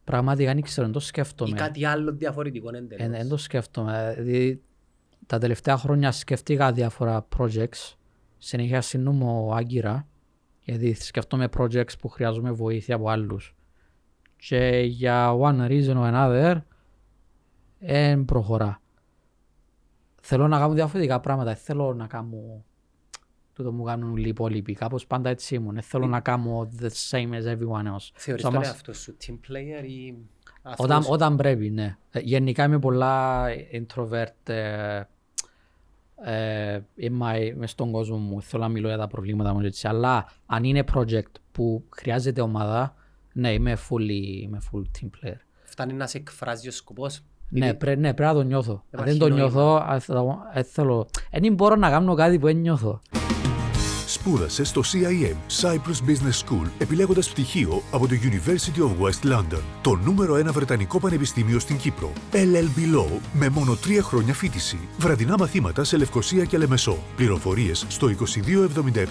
Πραγματικά 0.03 0.53
δεν 0.53 0.61
ξέρω, 0.61 0.83
δεν 0.83 0.93
το 0.93 0.99
ή 1.01 1.05
σκέφτομαι. 1.07 1.55
κάτι 1.55 1.85
άλλο 1.85 2.13
διαφορετικό 2.13 2.75
εντελώς; 2.75 3.07
Δεν 3.09 3.27
το 3.29 3.37
σκέφτομαι. 3.37 4.13
Δηλαδή, 4.17 4.61
τα 5.25 5.37
τελευταία 5.37 5.77
χρόνια 5.77 6.11
σκέφτηκα 6.11 6.71
διάφορα 6.71 7.27
projects. 7.37 7.93
Συνέχεια 8.37 8.81
συνούμω 8.81 9.51
άγκυρα. 9.53 10.07
Γιατί 10.65 10.93
σκέφτομαι 10.93 11.49
projects 11.57 11.99
που 11.99 12.07
χρειάζομαι 12.07 12.51
βοήθεια 12.51 12.95
από 12.95 13.09
άλλους. 13.09 13.55
Και 14.37 14.81
για 14.85 15.33
one 15.39 15.67
reason 15.67 15.95
or 15.95 16.13
another, 16.13 16.61
δεν 17.79 18.25
προχωρά. 18.25 18.81
Θέλω 20.21 20.47
να 20.47 20.57
κάνω 20.59 20.73
διαφορετικά 20.73 21.19
πράγματα. 21.19 21.49
Δεν 21.53 21.59
θέλω 21.61 21.93
να 21.93 22.07
κάνω 22.07 22.63
τούτο 23.53 23.71
μου 23.71 23.83
κάνουν 23.83 24.11
όλοι 24.11 24.25
οι 24.25 24.29
υπόλοιποι. 24.29 24.73
Κάπως 24.73 25.07
πάντα 25.07 25.29
έτσι 25.29 25.55
ήμουν. 25.55 25.73
Δεν 25.73 25.83
θέλω 25.83 26.05
να 26.07 26.19
κάνω 26.19 26.69
the 26.79 26.89
same 27.09 27.29
as 27.31 27.57
everyone 27.57 27.85
else. 27.93 28.09
Θεωρείς 28.13 28.45
So, 28.45 28.49
τον 28.49 28.53
μας- 28.53 28.67
εαυτό 28.67 28.93
σου 28.93 29.17
team 29.25 29.33
player 29.33 29.83
ή 29.87 30.15
όταν, 30.77 30.97
αθώος; 30.97 31.09
όταν 31.09 31.35
πρέπει, 31.35 31.69
ναι. 31.69 31.97
Ε, 32.11 32.19
Γενικά 32.19 32.63
είμαι 32.63 32.79
πολλά 32.79 33.45
introvert. 33.71 34.53
Ε, 36.23 36.73
ε, 36.73 36.81
είμαι 36.95 37.53
μες 37.57 37.71
στον 37.71 37.91
κόσμο 37.91 38.17
μου, 38.17 38.41
θέλω 38.41 38.63
να 38.63 38.69
μιλώ 38.69 38.87
για 38.87 38.97
τα 38.97 39.07
προβλήματα 39.07 39.53
μου. 39.53 39.59
Έτσι. 39.59 39.87
Αλλά 39.87 40.25
αν 40.45 40.63
είναι 40.63 40.83
project 40.93 41.31
που 41.51 41.83
χρειάζεται 41.89 42.41
ομάδα, 42.41 42.95
ναι, 43.33 43.51
είμαι 43.53 43.77
full, 43.89 44.09
είμαι 44.41 44.61
full 44.71 44.81
team 44.81 45.05
player. 45.05 45.37
Φτάνει 45.63 45.93
να 45.93 46.07
σε 46.07 46.17
εκφράζει 46.17 46.67
ο 46.67 46.71
σκοπός; 46.71 47.21
Ναι, 47.49 47.73
πρέ, 47.73 47.95
ναι, 47.95 48.13
πρέπει 48.13 48.33
να 48.33 48.39
το 48.41 48.41
νιώθω. 48.43 48.71
Αν 48.73 48.81
Υπάρχει 48.91 49.09
δεν 49.17 49.19
το 49.19 49.27
νόημα. 49.35 49.43
νιώθω, 49.43 49.75
α, 49.75 49.99
θα- 49.99 50.51
ε, 50.53 50.63
θέλω. 50.63 51.07
Δεν 51.31 51.53
μπορώ 51.53 51.75
να 51.75 51.89
κάνω 51.89 52.13
κάτι 52.13 52.39
που 52.39 52.45
δεν 52.45 52.55
νιώθω. 52.57 53.01
Σπούδασε 54.25 54.63
στο 54.63 54.81
CIM 54.85 55.61
Cyprus 55.61 56.09
Business 56.09 56.45
School 56.45 56.69
επιλέγοντας 56.77 57.29
πτυχίο 57.29 57.81
από 57.91 58.07
το 58.07 58.13
University 58.23 58.79
of 58.79 59.05
West 59.05 59.33
London, 59.33 59.61
το 59.81 59.95
νούμερο 59.95 60.35
ένα 60.35 60.51
βρετανικό 60.51 60.99
πανεπιστήμιο 60.99 61.59
στην 61.59 61.77
Κύπρο. 61.77 62.11
LLB 62.31 62.95
Law 62.95 63.19
με 63.33 63.49
μόνο 63.49 63.75
τρία 63.75 64.01
χρόνια 64.01 64.33
φίτηση. 64.33 64.79
Βραδινά 64.97 65.35
μαθήματα 65.39 65.83
σε 65.83 65.97
Λευκοσία 65.97 66.45
και 66.45 66.57
Λεμεσό. 66.57 66.97
Πληροφορίες 67.15 67.85
στο 67.87 68.07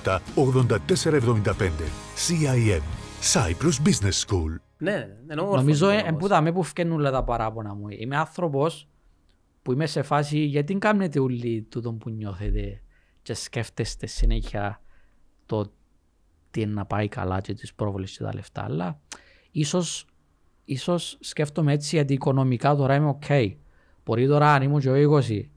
2277 0.05 0.19
8475. 0.35 1.69
CIM 2.27 2.83
Cyprus 3.33 3.87
Business 3.87 4.27
School. 4.27 4.57
Ναι, 4.79 5.07
ενώ 5.27 5.43
όρθος 5.43 5.61
Νομίζω 5.61 5.91
είναι 5.91 5.99
ε, 5.99 6.03
όμως. 6.03 6.13
εμπούτα 6.15 6.41
με 6.41 6.53
που 6.53 6.63
φκένουν 6.63 6.99
όλα 6.99 7.11
τα 7.11 7.25
παράπονα 7.25 7.75
μου. 7.75 7.89
Είμαι 7.89 8.17
άνθρωπος 8.17 8.89
που 9.63 9.73
είμαι 9.73 9.87
σε 9.87 10.03
φάση 10.03 10.39
γιατί 10.39 10.75
κάνετε 10.75 11.21
όλοι 11.21 11.67
τούτο 11.71 11.93
που 11.93 12.11
νιώθετε 12.11 12.81
και 13.23 13.35
σκέφτεστε 13.35 14.07
συνέχεια 14.07 14.79
το 15.63 15.71
τι 16.51 16.61
είναι 16.61 16.73
να 16.73 16.85
πάει 16.85 17.09
καλά 17.09 17.41
και 17.41 17.55
τις 17.55 17.75
πρόβολες 17.75 18.17
και 18.17 18.23
τα 18.25 18.35
λεφτά. 18.35 18.65
Αλλά 18.65 19.01
ίσως, 19.51 20.07
ίσως 20.65 21.17
σκέφτομαι 21.21 21.73
έτσι 21.73 21.97
γιατί 21.97 22.13
οικονομικά 22.13 22.75
τώρα 22.77 22.95
είμαι 22.95 23.09
οκ. 23.09 23.25
Μπορεί 24.05 24.27
τώρα 24.27 24.53
αν 24.53 24.63
ήμουν 24.63 24.81
και 24.81 24.91
ο 24.91 24.95
20 25.19 25.49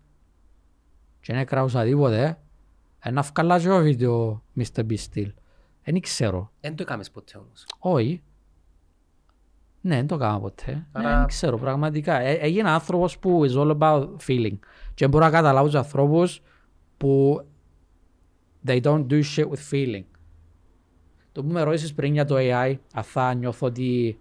και 1.20 1.34
δεν 1.34 1.46
κράουσα 1.46 1.84
τίποτε, 1.84 2.40
ε, 3.00 3.12
να 3.12 3.22
βγάλω 3.22 3.60
και 3.60 3.68
εγώ 3.68 3.82
βίντεο 3.82 4.44
Mr. 4.58 4.80
Beast 4.90 5.06
Steel. 5.14 5.32
Δεν 5.84 6.00
ξέρω. 6.02 6.52
Δεν 6.62 6.76
το 6.76 6.84
έκαμες 6.84 7.12
ποτέ 7.12 7.38
όμως. 7.38 7.66
Όχι. 7.80 8.22
Ναι, 9.82 9.96
δεν 9.96 10.08
το 10.08 10.16
έκανα 10.16 10.40
ποτέ. 10.40 10.88
Άρα- 10.92 11.10
Ναι, 11.12 11.18
δεν 11.18 11.28
ξέρω 11.28 11.58
πραγματικά. 11.58 12.20
Ε, 12.20 12.32
έγινα 12.34 12.74
άνθρωπος 12.74 13.20
που 13.20 13.42
is 13.46 13.56
all 13.58 13.78
about 13.78 14.08
feeling. 14.28 14.58
Και 14.94 15.08
μπορώ 15.08 15.26
να 15.26 15.32
καταλάβω 15.32 15.66
τους 15.66 15.76
ανθρώπους 15.76 16.42
που 16.98 17.42
they 18.68 18.82
don't 18.82 19.08
do 19.08 19.22
shit 19.36 19.50
with 19.50 19.72
feeling. 19.72 20.04
Το 21.32 21.44
που 21.44 21.52
με 21.52 21.62
ρώτησες 21.62 21.94
πριν 21.94 22.14
για 22.14 22.26
το 22.26 22.36
AI, 22.38 22.76
αν 22.94 23.04
θα 23.04 23.34
νιώθω 23.34 23.68
ότι 23.68 24.20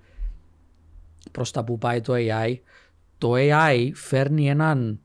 προς 1.31 1.51
τα 1.51 1.64
που 1.64 1.78
πάει 1.78 2.01
το 2.01 2.12
AI, 2.16 2.56
το 3.18 3.32
AI 3.35 3.90
φέρνει 3.94 4.48
έναν 4.48 5.01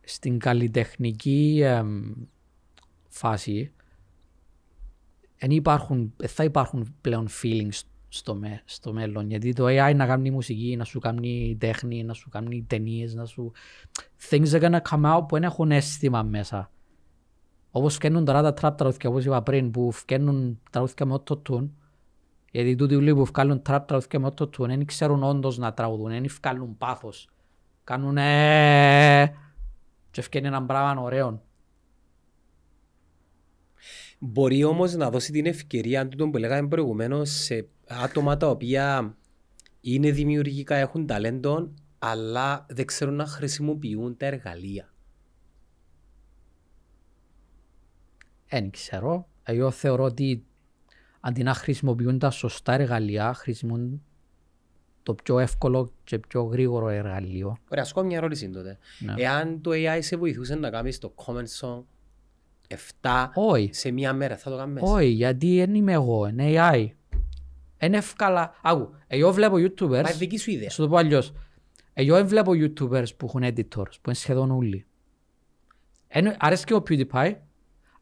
στην 0.00 0.38
καλλιτεχνική 0.38 1.60
εμ, 1.64 2.12
φάση 3.08 3.72
δεν 5.38 5.50
υπάρχουν, 5.50 6.12
δεν 6.16 6.28
θα 6.28 6.44
υπάρχουν 6.44 6.94
πλέον 7.00 7.28
feelings 7.42 7.80
στο, 8.08 8.34
με, 8.34 8.62
στο 8.64 8.92
μέλλον. 8.92 9.28
Γιατί 9.28 9.52
το 9.52 9.64
AI 9.66 9.92
να 9.96 10.06
κάνει 10.06 10.30
μουσική, 10.30 10.76
να 10.76 10.84
σου 10.84 10.98
κάνει 10.98 11.56
τέχνη, 11.60 12.04
να 12.04 12.12
σου 12.12 12.28
κάνει 12.28 12.64
ταινίες, 12.66 13.14
να 13.14 13.24
σου... 13.24 13.52
Things 14.30 14.50
are 14.50 14.60
gonna 14.60 14.80
come 14.90 15.16
out 15.16 15.20
που 15.20 15.34
δεν 15.34 15.42
έχουν 15.42 15.70
αίσθημα 15.70 16.22
μέσα. 16.22 16.70
Όπως 17.76 17.94
φκαίνουν 17.94 18.24
τώρα 18.24 18.42
τα 18.42 18.54
trap 18.60 18.76
τραγούδια, 18.76 19.10
όπως 19.10 19.24
είπα 19.24 19.42
πριν, 19.42 19.70
που 19.70 19.92
φκαίνουν 19.92 20.60
τραγούδια 20.70 21.06
με 21.06 21.14
auto-tune. 21.18 21.68
Γιατί 22.50 22.74
τούτοι 22.74 22.94
όλοι 22.94 23.14
που 23.14 23.24
βγάλουν 23.24 23.62
trap 23.68 23.80
τραγούδια 23.86 24.20
με 24.20 24.28
auto-tune 24.28 24.66
δεν 24.66 24.84
ξέρουν 24.84 25.22
όντως 25.22 25.58
να 25.58 25.72
τραγουδούν, 25.72 26.08
δεν 26.08 26.26
βγάλουν 26.40 26.76
πάθος. 26.78 27.28
Κάνουν 27.84 28.16
ε, 28.16 29.34
και 30.10 30.22
φκαίνει 30.22 30.46
έναν 30.46 30.66
πράγμα 30.66 31.02
ωραίο. 31.02 31.42
Μπορεί 34.18 34.64
όμως 34.64 34.94
να 34.94 35.10
δώσει 35.10 35.32
την 35.32 35.46
ευκαιρία 35.46 36.08
τούτο 36.08 36.28
που 36.28 36.38
λέγαμε 36.38 36.68
προηγουμένως 36.68 37.30
σε 37.30 37.68
άτομα 37.88 38.36
τα 38.36 38.48
οποία 38.48 39.16
είναι 39.80 40.10
δημιουργικά, 40.10 40.74
έχουν 40.74 41.06
ταλέντο, 41.06 41.72
αλλά 41.98 42.66
δεν 42.68 42.86
ξέρουν 42.86 43.14
να 43.14 43.26
χρησιμοποιούν 43.26 44.16
τα 44.16 44.26
εργαλεία. 44.26 44.90
Δεν 48.48 48.70
ξέρω. 48.70 49.28
Εγώ 49.42 49.70
θεωρώ 49.70 50.04
ότι 50.04 50.44
αντί 51.20 51.42
να 51.42 51.54
χρησιμοποιούν 51.54 52.18
τα 52.18 52.30
σωστά 52.30 52.72
εργαλεία, 52.72 53.34
χρησιμοποιούν 53.34 54.02
το 55.02 55.14
πιο 55.14 55.38
εύκολο 55.38 55.92
και 56.04 56.18
πιο 56.18 56.42
γρήγορο 56.42 56.88
εργαλείο. 56.88 57.56
Ωραία, 57.70 57.82
ας 57.84 57.92
κάνω 57.92 58.06
μια 58.06 58.16
ερώτηση 58.16 58.50
τότε. 58.50 58.78
Ναι. 58.98 59.14
Εάν 59.16 59.60
το 59.60 59.70
AI 59.74 59.98
σε 60.00 60.16
βοηθούσε 60.16 60.54
να 60.54 60.70
κάνεις 60.70 60.98
το 60.98 61.14
comment 61.16 61.60
song 61.60 61.82
7 63.02 63.26
Όχι, 63.34 63.70
σε 63.72 63.90
μία 63.90 64.12
μέρα, 64.12 64.36
θα 64.36 64.50
το 64.50 64.56
κάνεις; 64.56 64.82
όχι, 64.84 65.06
γιατί 65.06 65.56
δεν 65.56 65.74
είμαι 65.74 65.92
εγώ, 65.92 66.26
είναι 66.26 66.44
AI. 66.46 66.86
Είναι 67.80 67.96
εύκολα. 67.96 68.54
Άκου, 68.62 68.94
εγώ 69.06 69.32
βλέπω 69.32 69.54
Μα 69.54 69.60
είναι 69.60 69.72
YouTubers, 69.78 70.14
δική 70.18 70.38
σου 70.38 70.50
ιδέα. 70.50 70.70
σου 70.70 70.82
το 70.82 70.88
πω 70.88 70.96
αλλιώς. 70.96 71.32
Εγώ 71.92 72.14
δεν 72.16 72.26
βλέπω 72.26 72.52
YouTubers 72.54 73.16
που 73.16 73.26
έχουν 73.26 73.42
editors, 73.44 73.90
που 74.02 74.02
είναι 74.06 74.14
σχεδόν 74.14 74.50
όλοι. 74.50 74.86
Εν- 76.08 76.36
Αρέσει 76.38 76.64
και 76.64 76.74
ο 76.74 76.82
PewDiePie, 76.88 77.34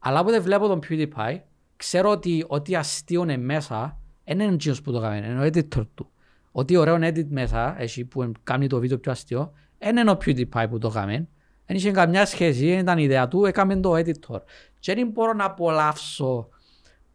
αλλά 0.07 0.19
όποτε 0.19 0.39
βλέπω 0.39 0.67
τον 0.67 0.79
PewDiePie, 0.87 1.39
ξέρω 1.77 2.09
ότι 2.09 2.45
ό,τι 2.47 2.75
αστείο 2.75 3.21
είναι 3.21 3.37
μέσα, 3.37 3.97
δεν 4.25 4.39
είναι 4.39 4.53
εκείνος 4.53 4.81
που 4.81 4.91
το 4.91 4.99
κάνει, 4.99 5.27
είναι 5.27 5.39
ο 5.39 5.43
editor 5.43 5.87
του. 5.95 6.09
Ό,τι 6.51 6.75
ωραίο 6.75 6.95
edit 7.01 7.25
μέσα, 7.29 7.75
εσύ 7.81 8.05
που 8.05 8.31
κάνει 8.43 8.67
το 8.67 8.79
βίντεο 8.79 8.97
πιο 8.97 9.11
αστείο, 9.11 9.51
δεν 9.79 9.97
είναι 9.97 10.11
ο 10.11 10.17
PewDiePie 10.25 10.65
που 10.69 10.77
το 10.77 10.89
κάνει. 10.89 11.27
Δεν 11.65 11.77
είχε 11.77 11.91
καμιά 11.91 12.25
σχέση, 12.25 12.69
δεν 12.69 12.79
ήταν 12.79 12.97
ιδέα 12.97 13.27
του, 13.27 13.45
έκαμε 13.45 13.75
το 13.75 13.93
editor. 13.93 14.39
Και 14.79 14.93
δεν 14.93 15.07
μπορώ 15.07 15.33
να 15.33 15.45
απολαύσω 15.45 16.49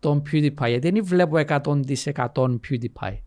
τον 0.01 0.23
PewDiePie, 0.33 0.69
γιατί 0.69 0.91
δεν 0.91 1.05
βλέπω 1.05 1.37
100% 1.47 1.59
PewDiePie. 2.69 3.19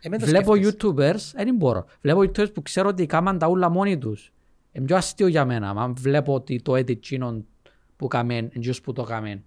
Ε, 0.00 0.08
μην 0.08 0.18
το 0.18 0.26
Βλέπω 0.26 0.56
σκέφτεσαι. 0.56 0.76
YouTubers, 0.80 1.44
δεν 1.44 1.54
μπορώ. 1.54 1.84
Βλέπω 2.00 2.20
YouTubers 2.20 2.52
που 2.54 2.62
ξέρω 2.62 2.88
ότι 2.88 3.06
κάμαν 3.06 3.38
τα 3.38 3.48
ούλα 3.48 3.68
μόνοι 3.68 3.98
τους. 3.98 4.32
Είναι 4.72 4.86
πιο 4.86 4.96
αστείο 4.96 5.26
για 5.26 5.44
μένα. 5.44 5.70
Αν 5.70 5.94
βλέπω 5.98 6.34
ότι 6.34 6.62
το 6.62 6.72
edit 6.72 7.00
τσίνον 7.00 7.46
που 8.02 8.08
κάμεν, 8.08 8.50
εντός 8.52 8.80
που 8.80 8.92
το 8.92 9.02
κάμεν. 9.02 9.44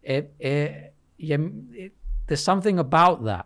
Ε, 0.00 0.22
ε, 0.36 0.68
για- 1.16 1.52
ε, 1.70 1.88
there's 2.28 2.44
something 2.44 2.88
about 2.90 3.18
that. 3.24 3.40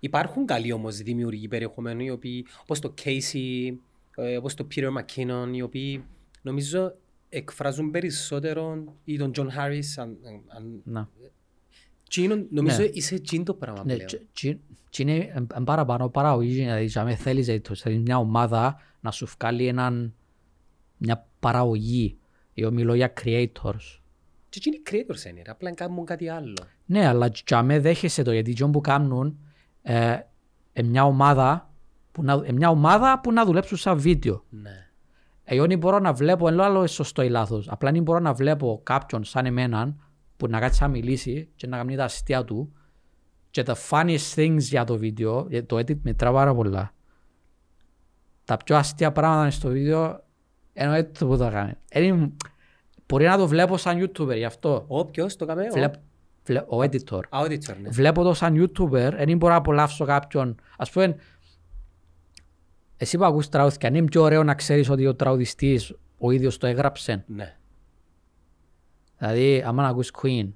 Υπάρχουν 0.00 0.46
καλοί 0.46 0.72
όμως 0.72 0.96
δημιουργοί 0.96 1.48
περιεχομένου, 1.48 2.00
οι 2.00 2.10
οποίοι, 2.10 2.46
όπως 2.62 2.78
το 2.78 2.94
Casey, 3.04 3.74
ε, 4.16 4.36
όπως 4.36 4.54
το 4.54 4.66
Peter 4.74 4.88
McKinnon, 4.88 5.48
οι 5.54 5.62
οποίοι 5.62 6.04
νομίζω 6.42 6.94
εκφράζουν 7.28 7.90
περισσότερο 7.90 8.84
ή 9.04 9.18
τον 9.18 9.30
John 9.36 9.46
Harris. 9.46 9.84
Αν, 9.96 10.16
αν, 10.56 10.80
Να. 10.84 11.08
Τσίνο, 12.08 12.46
νομίζω 12.50 12.78
Ναι. 12.78 12.84
είσαι 12.92 13.18
τσίν 13.20 13.44
το 13.44 13.54
πράγμα 13.54 13.84
Ναι, 13.84 13.92
πλέον. 13.94 14.06
τσι- 14.08 14.26
τσι- 14.32 14.58
τσι 14.90 15.02
είναι 15.02 15.16
ε, 15.16 15.22
ε, 15.54 15.60
παραπάνω 15.64 16.08
παραγωγή. 16.08 16.52
Δηλαδή, 16.54 16.84
για 16.84 17.04
με 17.04 17.14
θέλεις 17.14 17.48
ε, 17.48 17.60
το- 17.60 17.74
θέλεις 17.74 17.98
μια 17.98 18.18
ομάδα 18.18 18.80
να 19.00 19.10
σου 19.10 19.26
βγάλει 19.38 19.66
έναν, 19.66 20.14
μια 20.96 21.26
παραγωγή. 21.40 22.16
Εγώ 22.54 22.70
μιλώ 22.70 22.94
για 22.94 23.12
creators. 23.22 24.00
Και 24.48 24.58
εκείνοι 24.58 24.76
οι 24.76 24.82
creators 24.90 25.30
είναι, 25.30 25.42
ρε, 25.44 25.50
απλά 25.50 25.74
κάνουν 25.74 26.04
κάτι 26.04 26.28
άλλο. 26.28 26.54
Ναι, 26.84 27.06
αλλά 27.06 27.30
για 27.46 27.62
με 27.62 27.78
δέχεσαι 27.78 28.22
το, 28.22 28.32
γιατί 28.32 28.50
οι 28.50 28.70
που 28.70 28.80
κάνουν 28.80 29.38
ε, 29.82 30.18
ε, 30.72 30.82
μια 30.82 31.04
ομάδα 31.04 31.70
που 32.12 32.22
να, 32.22 32.42
ε, 32.44 32.52
μια 32.52 32.68
ομάδα 32.68 33.20
που 33.20 33.32
να 33.32 33.44
δουλέψουν 33.44 33.76
σαν 33.76 33.98
βίντεο. 33.98 34.44
Ναι. 34.48 34.88
Εγώ 35.44 35.66
δεν 35.66 35.78
μπορώ 35.78 35.98
να 35.98 36.12
βλέπω, 36.12 36.48
ενώ 36.48 36.62
άλλο 36.62 36.86
σωστό 36.86 37.22
ή 37.22 37.28
λάθος, 37.28 37.68
απλά 37.68 37.90
δεν 37.90 38.02
μπορώ 38.02 38.18
να 38.18 38.32
βλέπω 38.32 38.80
κάποιον 38.82 39.24
σαν 39.24 39.46
εμένα 39.46 39.96
που 40.36 40.46
να 40.48 40.60
κάτσει 40.60 40.82
να 40.82 40.88
μιλήσει 40.88 41.48
και 41.54 41.66
να 41.66 41.76
κάνει 41.76 41.96
τα 41.96 42.04
αστεία 42.04 42.44
του 42.44 42.72
και 43.50 43.62
τα 43.62 43.76
funniest 43.90 44.34
things 44.34 44.58
για 44.58 44.84
το 44.84 44.96
βίντεο, 44.98 45.46
γιατί 45.48 45.66
το 45.66 45.76
edit 45.76 45.98
μετρά 46.02 46.32
πάρα 46.32 46.54
πολλά. 46.54 46.94
Τα 48.44 48.56
πιο 48.56 48.76
αστεία 48.76 49.12
πράγματα 49.12 49.50
στο 49.50 49.68
βίντεο 49.68 50.24
εννοείται 50.72 51.10
το 51.18 51.26
που 51.26 51.36
θα 51.36 51.50
κάνει. 51.50 51.72
Είναι- 51.92 52.30
Μπορεί 53.06 53.24
να 53.24 53.36
το 53.36 53.46
βλέπω 53.48 53.76
σαν 53.76 54.02
YouTuber 54.02 54.36
γι' 54.36 54.44
αυτό. 54.44 54.84
Ο 54.88 55.04
ποιος 55.06 55.36
το 55.36 55.46
καμε, 55.46 55.62
ο- 55.62 55.72
Βλέπ- 55.72 55.94
βλέ- 56.44 56.64
ο 56.72 56.78
editor. 56.82 57.20
Α, 57.28 57.40
ο 57.40 57.44
editor, 57.44 57.76
ναι. 57.82 57.88
Βλέπω 57.88 58.22
το 58.22 58.34
σαν 58.34 58.54
YouTuber, 58.62 59.12
δεν 59.26 59.36
μπορώ 59.36 59.52
να 59.52 59.58
απολαύσω 59.58 60.04
κάποιον. 60.04 60.54
Ας 60.78 60.90
πούμε, 60.90 61.16
εσύ 62.96 63.16
που 63.18 63.24
ακούς 63.24 63.48
τραγούδια, 63.48 63.88
είναι 63.88 64.04
πιο 64.04 64.22
ωραίο 64.22 64.42
να 64.44 64.54
ξέρεις 64.54 64.88
ότι 64.90 65.06
ο 65.06 65.14
τραγουδιστής 65.14 65.92
ο 66.18 66.30
ίδιος 66.30 66.58
το 66.58 66.66
έγραψε. 66.66 67.24
Ναι. 67.26 67.56
Δηλαδή, 69.18 69.62
άμα 69.66 69.82
να 69.82 69.88
ακούς 69.88 70.10
Queen, 70.22 70.48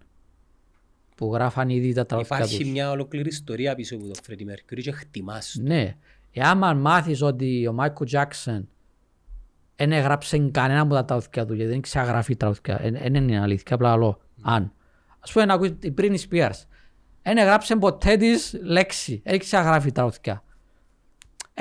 που 1.16 1.32
γράφαν 1.34 1.68
ήδη 1.68 1.92
τα 1.92 2.06
τραγούδια 2.06 2.36
Υπάρχει 2.36 2.58
τους. 2.62 2.70
μια 2.70 2.90
ολόκληρη 2.90 3.28
ιστορία 3.28 3.74
πίσω 3.74 3.96
από 3.96 4.04
το 4.04 4.12
Freddie 4.26 4.42
Mercury 4.50 4.80
και 4.82 4.90
χτιμάς 4.92 5.52
το. 5.56 5.62
Ναι. 5.62 5.96
Εάν 6.32 6.78
μάθεις 6.80 7.22
ότι 7.22 7.66
ο 7.66 7.72
Μάικο 7.72 8.04
Τζάκσον 8.04 8.68
δεν 9.76 9.92
έγραψε 9.92 10.38
κανένα 10.52 10.80
από 10.80 10.94
τα 10.94 11.04
τραγούδια 11.04 11.46
του, 11.46 11.54
γιατί 11.54 11.70
δεν 11.70 11.80
ξαγραφεί 11.80 12.36
τραγούδια, 12.36 12.80
δεν 13.02 13.14
είναι 13.14 13.40
αλήθεια, 13.40 13.74
απλά 13.74 13.96
λέω, 13.96 14.20
αν. 14.42 14.72
Ας 15.20 15.32
πούμε 15.32 15.44
να 15.44 15.54
ακούεις 15.54 15.70
η 15.80 15.94
Britney 15.98 16.16
Spears, 16.30 16.64
δεν 17.22 17.36
έγραψε 17.36 17.76
ποτέ 17.76 18.16
της 18.16 18.56
λέξη, 18.62 19.20
δεν 19.24 19.38
ξαγραφεί 19.38 19.92
τραγούδια. 19.92 20.40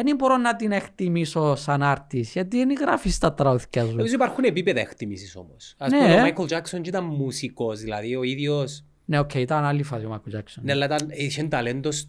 Δεν 0.03 0.15
μπορώ 0.15 0.37
να 0.37 0.55
την 0.55 0.71
εκτιμήσω 0.71 1.55
σαν 1.55 1.83
άρτης, 1.83 2.31
γιατί 2.31 2.57
δεν 2.57 2.75
γράφεις 2.81 3.17
τα 3.17 3.33
τραγούδια 3.33 3.83
σου. 3.85 3.95
Νομίζω 3.95 4.13
υπάρχουν 4.13 4.43
επίπεδα 4.43 4.79
εκτίμησης 4.79 5.35
όμως. 5.35 5.75
Ας 5.77 5.91
Ναι. 5.91 5.97
πούμε 5.97 6.21
ο 6.21 6.25
Michael 6.25 6.57
Jackson 6.57 6.81
και 6.81 6.89
ήταν 6.89 7.03
μουσικός, 7.03 7.79
δηλαδή 7.79 8.15
ο 8.15 8.23
ίδιος, 8.23 8.83
Ναι, 9.05 9.19
οκ, 9.19 9.33
ήταν 9.33 9.63
άλλη 9.63 9.83
φάση 9.83 10.05
ο 10.05 10.09
Μάικλ 10.09 10.29
Τζάκσον. 10.29 10.63
ναι, 10.63 10.71
αλλά 10.71 10.85
ήταν, 10.85 11.07
είχε 11.11 11.43
ταλέντος 11.43 11.97
σ- 11.97 12.07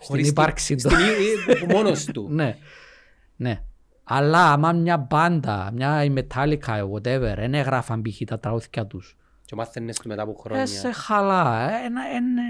χωρίς 0.00 0.24
τη- 0.24 0.30
ύπαρξη 0.30 0.74
του. 0.74 0.80
στην 0.80 0.96
ύ- 0.98 1.62
ε, 1.70 1.72
μόνος 1.74 2.04
του. 2.14 2.28
Ναι. 2.30 2.56
Ναι. 3.36 3.62
Αλλά 4.10 4.52
άμα 4.52 4.72
μια 4.72 4.96
μπάντα, 4.96 5.70
μια 5.74 6.04
η 6.04 6.12
Metallica, 6.16 6.90
whatever, 6.92 7.32
δεν 7.36 7.54
έγραφαν 7.54 8.02
π.χ. 8.02 8.20
τα 8.26 8.38
τραγούδια 8.38 8.86
τους. 8.86 9.16
Και 9.44 9.54
μάθαινες 9.54 9.98
του 9.98 10.08
μετά 10.08 10.22
από 10.22 10.42
Ε, 10.50 10.64
σε 10.66 10.78
χρόνια. 10.78 10.94
χαλά. 10.98 11.70
ε, 11.70 11.84
Ένα, 11.86 12.00
ένα, 12.16 12.42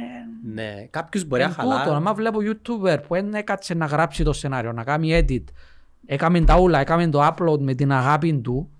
Ναι, 0.54 0.86
κάποιος 0.90 1.24
μπορεί 1.24 1.42
να 1.42 1.48
Εν 1.48 1.54
τούτο, 1.54 1.68
χαλά. 1.78 1.96
άμα 1.96 2.14
βλέπω 2.14 2.38
YouTuber 2.42 2.98
που 3.06 3.14
δεν 3.14 3.34
έκατσε 3.34 3.74
να 3.74 3.86
γράψει 3.86 4.24
το 4.24 4.32
σενάριο, 4.32 4.72
να 4.72 4.84
κάνει 4.84 5.24
edit, 5.28 5.44
έκαμε 6.06 6.40
τα 6.40 6.58
ούλα, 6.58 6.78
έκαμε 6.78 7.08
το 7.08 7.26
upload 7.26 7.58
με 7.60 7.74
την 7.74 7.92
αγάπη 7.92 8.40
του, 8.40 8.70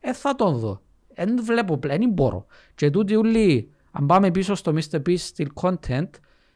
ε, 0.00 0.12
θα 0.12 0.34
τον 0.34 0.54
δω. 0.56 0.80
Δεν 1.14 1.40
βλέπω 1.44 1.76
πλέον, 1.76 1.98
δεν 1.98 2.10
μπορώ. 2.10 2.46
Και 2.74 2.90
τούτοι 2.90 3.16
ούλοι, 3.16 3.70
αν 3.90 4.06
πάμε 4.06 4.30
πίσω 4.30 4.54
στο 4.54 4.72
Mr. 4.74 5.02
Beast 5.06 5.28
Still 5.36 5.46
Content, 5.62 6.08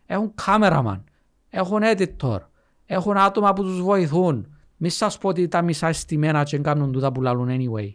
έχουν 0.07 0.35
cameraman, 0.47 1.01
έχουν 1.49 1.81
editor, 1.85 2.39
έχουν 2.87 3.17
άτομα 3.17 3.53
που 3.53 3.63
τους 3.63 3.83
βοηθούν. 3.83 4.47
Μη 4.85 4.89
σας 4.89 5.19
πω 5.19 5.29
ότι 5.29 5.49
τα 5.49 5.63
μισά 5.63 5.93
στημένα 5.93 6.43
και 6.43 6.59
κάνουν 6.59 6.93
τούτα 6.93 7.13
που 7.13 7.23
λαλούν 7.23 7.49
anyway. 7.51 7.95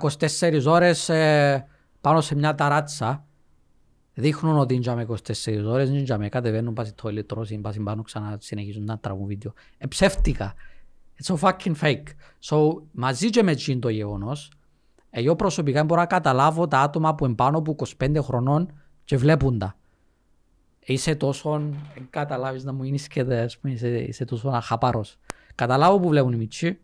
24 0.00 0.62
ώρες 0.66 1.08
ε, 1.08 1.66
πάνω 2.00 2.20
σε 2.20 2.34
μια 2.34 2.54
ταράτσα 2.54 3.26
δείχνουν 4.14 4.58
ότι 4.58 4.74
είναι 4.74 5.06
24 5.08 5.16
ώρες, 5.64 5.88
είναι 5.88 5.98
για 5.98 6.18
με 6.18 6.28
κατεβαίνουν, 6.28 6.74
πας 6.74 6.88
στο 6.88 7.08
toilet, 7.08 7.26
τρώσουν, 7.26 7.60
πας 7.60 7.76
πάνω 7.84 8.02
ξανά 8.02 8.36
συνεχίζουν 8.40 8.84
να 8.84 8.98
τραβούν 8.98 9.26
βίντεο. 9.26 9.52
Ε, 9.78 9.86
ψεύτικα. 9.86 10.54
It's 11.22 11.34
a 11.34 11.38
fucking 11.38 11.74
fake. 11.80 12.06
So, 12.44 12.82
μαζί 12.90 13.30
και 13.30 13.42
με 13.42 13.50
εκείνο 13.50 13.78
το 13.78 13.88
γεγονός, 13.88 14.52
εγώ 15.10 15.36
προσωπικά 15.36 15.84
μπορώ 15.84 16.00
να 16.00 16.06
καταλάβω 16.06 16.68
τα 16.68 16.80
άτομα 16.80 17.14
που 17.14 17.24
είναι 17.24 17.34
πάνω 17.34 17.58
από 17.58 17.76
25 17.98 18.16
χρονών 18.22 18.80
και 19.04 19.16
βλέπουν 19.16 19.58
τα. 19.58 19.76
Είσαι 20.84 21.14
τόσο, 21.14 21.54
εν 21.94 22.06
καταλάβεις 22.10 22.64
να 22.64 22.72
μου 22.72 22.84
γίνεις 22.84 23.08
και 23.08 23.24
δε, 23.24 23.42
ας 23.42 23.58
πούμε, 23.58 23.72
είσαι, 23.72 23.88
είσαι 23.88 24.24
τόσο 24.24 24.48
αχαπάρος. 24.48 25.18
Καταλάβω 25.54 26.00
που 26.00 26.08
βλέπουν 26.08 26.32
οι 26.32 26.36
μητσοί. 26.36 26.78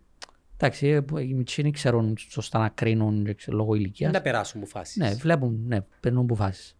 Εντάξει, 0.57 0.87
ε, 0.87 1.01
που 1.01 1.19
οι 1.19 1.35
μητσοί 1.35 1.62
δεν 1.62 1.73
ξέρουν 1.73 2.16
σωστά 2.29 2.59
να 2.59 2.69
κρίνουν 2.69 3.25
και 3.25 3.35
ξέρω, 3.35 3.57
λόγω 3.57 3.75
ηλικίας. 3.75 4.11
Δεν 4.11 4.23
τα 4.23 4.29
περάσουν 4.31 4.61
που 4.61 4.66
φάσεις. 4.66 4.97
Ναι, 4.97 5.15
βλέπουν, 5.15 5.61
ναι, 5.66 5.81
παίρνουν 6.01 6.23
αποφάσεις. 6.23 6.77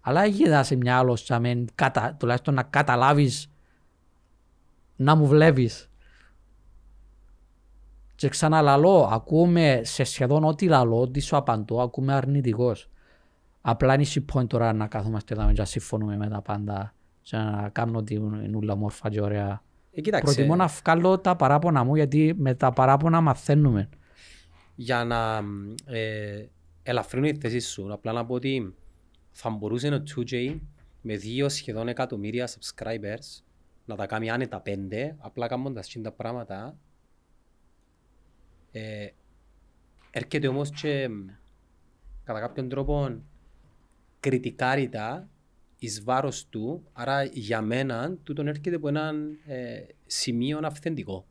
Αλλά 0.00 0.24
γίνεται 0.26 0.62
σε 0.62 0.76
μια 0.76 0.98
άλλος 0.98 1.22
τσαμέν, 1.22 1.68
κατα, 1.74 2.16
τουλάχιστον 2.18 2.54
να 2.54 2.62
καταλάβεις 2.62 3.52
να 4.96 5.14
μου 5.14 5.26
βλέπεις. 5.26 5.90
Και 8.14 8.28
ξαναλαλώ, 8.28 9.08
ακούμε 9.12 9.80
σε 9.84 10.04
σχεδόν 10.04 10.44
ό,τι 10.44 10.66
λαλώ, 10.66 11.00
ό,τι 11.00 11.20
σου 11.20 11.36
απαντώ, 11.36 11.80
ακούμε 11.80 12.12
αρνητικός. 12.12 12.90
Απλά 13.64 13.94
είναι 13.94 14.02
η 14.14 14.24
point 14.32 14.46
τώρα 14.48 14.72
να 14.72 14.86
κάθομαστε 14.86 15.34
εδώ 15.34 15.46
και 15.46 15.60
να 15.60 15.64
συμφωνούμε 15.64 16.16
με 16.16 16.28
τα 16.28 16.42
πάντα 16.42 16.94
και 17.22 17.36
να 17.36 17.68
κάνω 17.72 17.98
ότι 17.98 18.14
είναι 18.14 18.56
όλα 18.56 18.76
μόρφα 18.76 19.10
και 19.10 19.20
ωραία. 19.20 19.62
Ε, 19.92 20.00
κοίταξε, 20.00 20.34
Προτιμώ 20.34 20.56
να 20.56 20.66
βγάλω 20.66 21.18
τα 21.18 21.36
παράπονα 21.36 21.84
μου 21.84 21.94
γιατί 21.94 22.34
με 22.36 22.54
τα 22.54 22.72
παράπονα 22.72 23.20
μαθαίνουμε. 23.20 23.88
για 24.74 25.04
να 25.04 25.42
ε, 25.96 26.46
ελαφρύνω 26.82 27.26
η 27.26 27.34
θέση 27.34 27.60
σου, 27.60 27.92
απλά 27.92 28.12
να 28.12 28.26
πω 28.26 28.34
ότι 28.34 28.74
θα 29.30 29.50
μπορούσε 29.50 29.88
ο 29.88 30.02
2J 30.16 30.58
με 31.02 31.16
δύο 31.16 31.48
σχεδόν 31.48 31.88
εκατομμύρια 31.88 32.48
subscribers 32.48 33.42
να 33.84 33.96
τα 33.96 34.06
κάνει 34.06 34.30
άνετα 34.30 34.60
πέντε, 34.60 35.16
απλά 35.18 35.46
κάνοντας 35.46 35.88
και 35.88 35.98
τα 35.98 36.12
πράγματα. 36.12 36.76
Ε, 38.72 39.06
έρχεται 40.10 40.48
όμως 40.48 40.70
και 40.70 41.08
κατά 42.24 42.40
κάποιον 42.40 42.68
τρόπο 42.68 43.22
κριτικάρει 44.22 44.88
τα 44.88 45.28
εις 45.78 46.02
βάρος 46.04 46.48
του, 46.48 46.82
άρα 46.92 47.24
για 47.24 47.60
μένα 47.60 48.16
τούτον 48.22 48.46
έρχεται 48.46 48.76
από 48.76 48.88
έναν 48.88 49.38
ε, 49.46 49.80
σημείο 50.06 50.60
αυθεντικό. 50.62 51.26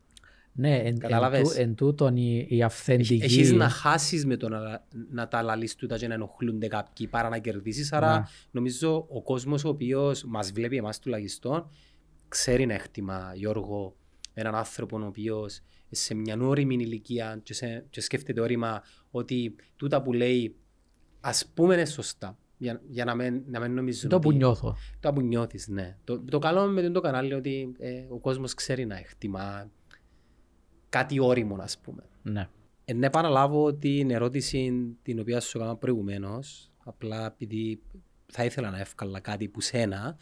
Ναι, 0.54 0.78
εν, 0.78 0.86
εν, 0.86 0.98
Κατάλαβες. 0.98 1.42
τού- 1.50 1.58
εν 1.58 1.76
τούτον 1.76 2.18
η, 2.18 2.46
η 2.50 2.64
αυθεντική... 2.64 3.20
Έχεις 3.24 3.52
να 3.52 3.70
χάσεις 3.70 4.26
με 4.26 4.38
το 4.38 4.50
να, 4.50 4.86
να 5.12 5.28
τα 5.28 5.42
λαλείς 5.42 5.76
τούτα 5.76 5.98
και 5.98 6.08
να 6.08 6.14
ενοχλούνται 6.14 6.68
κάποιοι 6.68 7.08
παρά 7.08 7.30
να 7.30 7.38
κερδίσεις. 7.38 7.94
Άρα 7.94 8.12
Να. 8.12 8.28
νομίζω 8.52 9.06
ο 9.10 9.22
κόσμος 9.22 9.64
ο 9.64 9.70
οποίος 9.70 10.24
μας 10.24 10.52
βλέπει 10.52 10.76
εμάς 10.76 11.00
τουλάχιστον 11.00 11.70
ξέρει 12.28 12.66
να 12.66 12.74
εκτιμά 12.74 13.32
Γιώργο 13.36 13.96
έναν 14.34 14.56
άνθρωπο 14.56 14.98
ο 15.00 15.06
οποίος 15.06 15.62
σε 15.92 16.14
μια 16.14 16.38
όριμη 16.42 16.76
ηλικία 16.76 17.40
και, 17.44 17.54
σε, 17.54 17.86
και 17.90 18.02
σκέφτεται 18.02 18.42
όρημα 18.42 18.84
ότι 19.12 19.56
τούτα 19.76 20.02
που 20.02 20.14
λέει 20.14 20.56
ας 21.22 21.52
πούμε 21.54 21.74
είναι 21.74 21.86
σωστά. 21.86 22.38
Για, 22.62 22.82
για 22.88 23.06
να 23.06 23.16
μην, 23.16 23.44
να 23.48 23.60
μην 23.60 23.74
νομίζουν 23.74 24.10
Το 24.10 24.20
που 24.20 24.28
ότι- 24.28 24.38
νιώθω. 24.38 24.76
το 25.00 25.14
που 25.14 25.22
νιώθεις, 25.22 25.68
ναι. 25.68 25.98
Το, 26.04 26.20
το 26.20 26.40
καλό 26.40 26.68
με 26.68 26.90
το 26.90 27.02
κανάλι 27.02 27.28
είναι 27.28 27.36
ότι 27.36 27.76
ε, 27.80 28.06
ο 28.10 28.20
κόσμος 28.20 28.54
ξέρει 28.54 28.86
να 28.86 28.98
εκτιμά 28.98 29.72
κάτι 30.90 31.20
όριμο, 31.20 31.56
ας 31.60 31.80
πούμε. 31.80 32.04
Ναι. 32.24 32.50
Ε, 32.86 32.94
να 32.94 33.06
επαναλάβω 33.06 33.74
την 33.74 34.10
ερώτηση 34.12 34.72
την 35.02 35.20
οποία 35.20 35.40
σου 35.40 35.58
έκανα 35.58 35.76
προηγουμένως, 35.76 36.72
απλά 36.84 37.26
επειδή 37.26 37.82
θα 38.26 38.46
ήθελα 38.46 38.70
να 38.70 38.80
εύκολα 38.80 39.20
κάτι 39.20 39.48
που 39.48 39.62
σένα, 39.62 40.18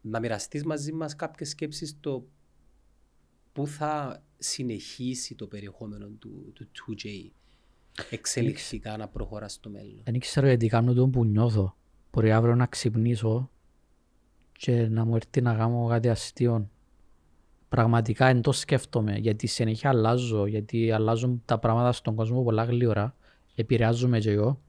να 0.00 0.20
μοιραστείς 0.20 0.64
μαζί 0.64 0.92
μας 0.92 1.16
κάποιες 1.16 1.48
σκέψεις 1.48 1.96
το 2.00 2.26
πού 3.52 3.66
θα 3.66 4.22
συνεχίσει 4.38 5.34
το 5.34 5.46
περιεχόμενο 5.46 6.08
του, 6.08 6.52
του 6.54 6.68
2J 6.72 7.30
εξελιχθικά 8.10 8.96
να 8.96 9.08
προχωρά 9.08 9.48
στο 9.48 9.70
μέλλον. 9.70 10.00
Δεν 10.04 10.18
ξέρω 10.18 10.46
γιατί 10.46 10.66
κάνω 10.66 10.92
το 10.92 11.08
που 11.08 11.24
νιώθω. 11.24 11.76
Μπορεί 12.12 12.32
αύριο 12.32 12.54
να 12.54 12.66
ξυπνήσω 12.66 13.50
και 14.52 14.88
να 14.88 15.04
μου 15.04 15.16
έρθει 15.16 15.40
να 15.40 15.54
κάνω 15.54 15.86
κάτι 15.86 16.08
αστείο. 16.08 16.68
Πραγματικά 17.68 18.26
δεν 18.26 18.42
το 18.42 18.52
σκέφτομαι 18.52 19.16
γιατί 19.16 19.46
συνέχεια 19.46 19.90
αλλάζω, 19.90 20.46
γιατί 20.46 20.92
αλλάζουν 20.92 21.42
τα 21.44 21.58
πράγματα 21.58 21.92
στον 21.92 22.14
κόσμο 22.14 22.42
πολλά 22.42 22.64
γλύωρα. 22.64 23.14
Επηρεάζομαι 23.54 24.18
και 24.18 24.30
εγώ. 24.30 24.60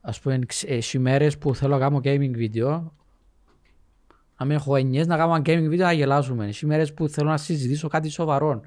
Ας 0.00 0.20
πούμε, 0.20 0.38
ξ- 0.38 0.70
έχει 0.70 0.98
μέρες 0.98 1.38
που 1.38 1.54
θέλω 1.54 1.74
να 1.74 1.80
κάνω 1.80 2.00
gaming 2.04 2.36
video 2.36 2.82
να 4.38 4.48
μην 4.48 4.56
έχω 4.56 4.76
εννιές 4.76 5.06
να 5.06 5.16
κάνω 5.16 5.34
ένα 5.34 5.42
gaming 5.46 5.72
video 5.72 5.78
να 5.78 5.92
γελάσουμε. 5.92 6.46
Έχει 6.46 6.66
μέρες 6.66 6.94
που 6.94 7.08
θέλω 7.08 7.28
να 7.28 7.36
συζητήσω 7.36 7.88
κάτι 7.88 8.08
σοβαρό 8.08 8.60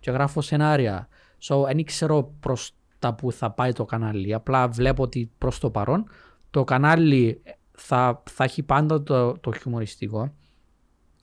και 0.00 0.10
γράφω 0.10 0.40
σενάρια. 0.40 1.08
So, 1.48 1.64
δεν 1.66 1.84
ξέρω 1.84 2.32
προς 2.40 2.72
τα 2.98 3.14
που 3.14 3.32
θα 3.32 3.50
πάει 3.50 3.72
το 3.72 3.84
κανάλι. 3.84 4.34
Απλά 4.34 4.68
βλέπω 4.68 5.02
ότι 5.02 5.30
προς 5.38 5.58
το 5.58 5.70
παρόν 5.70 6.04
το 6.50 6.64
κανάλι 6.64 7.42
θα, 7.72 8.22
θα 8.30 8.44
έχει 8.44 8.62
πάντα 8.62 9.02
το, 9.02 9.32
το 9.38 9.52
χιουμοριστικό. 9.52 10.32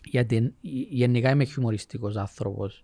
Γιατί 0.03 0.53
γενικά 0.89 1.29
είμαι 1.31 1.43
χιουμοριστικός 1.43 2.15
άνθρωπος 2.15 2.83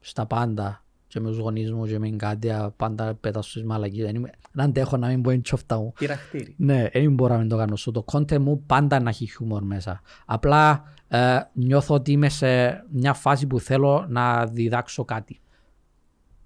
στα 0.00 0.26
πάντα 0.26 0.84
και 1.06 1.20
με 1.20 1.28
τους 1.28 1.38
γονείς 1.38 1.72
μου 1.72 1.86
και 1.86 1.98
με 1.98 2.06
την 2.08 2.18
Κάτια 2.18 2.72
πάντα 2.76 3.14
πέτα 3.14 3.42
στους 3.42 3.62
μαλακίες. 3.62 4.06
Δεν 4.06 4.14
είμαι- 4.14 4.30
Δεν 4.52 4.64
αντέχω 4.64 4.96
να 4.96 5.06
μην 5.08 5.22
πω 5.22 5.30
είναι 5.30 5.42
τσόφτα 5.42 5.78
μου. 5.78 5.92
Πειραχτήρι. 5.98 6.54
Ναι, 6.58 6.88
δεν 6.92 7.14
μπορώ 7.14 7.32
να 7.34 7.40
μην 7.40 7.48
το 7.48 7.56
κάνω. 7.56 7.74
So, 7.78 7.92
το 7.92 8.04
content 8.12 8.38
μου 8.38 8.62
πάντα 8.66 9.00
να 9.00 9.08
έχει 9.08 9.26
χιούμορ 9.26 9.62
μέσα. 9.62 10.00
Απλά 10.24 10.82
ε, 11.08 11.38
νιώθω 11.52 11.94
ότι 11.94 12.12
είμαι 12.12 12.28
σε 12.28 12.82
μια 12.90 13.12
φάση 13.14 13.46
που 13.46 13.60
θέλω 13.60 14.06
να 14.08 14.46
διδάξω 14.46 15.04
κάτι. 15.04 15.38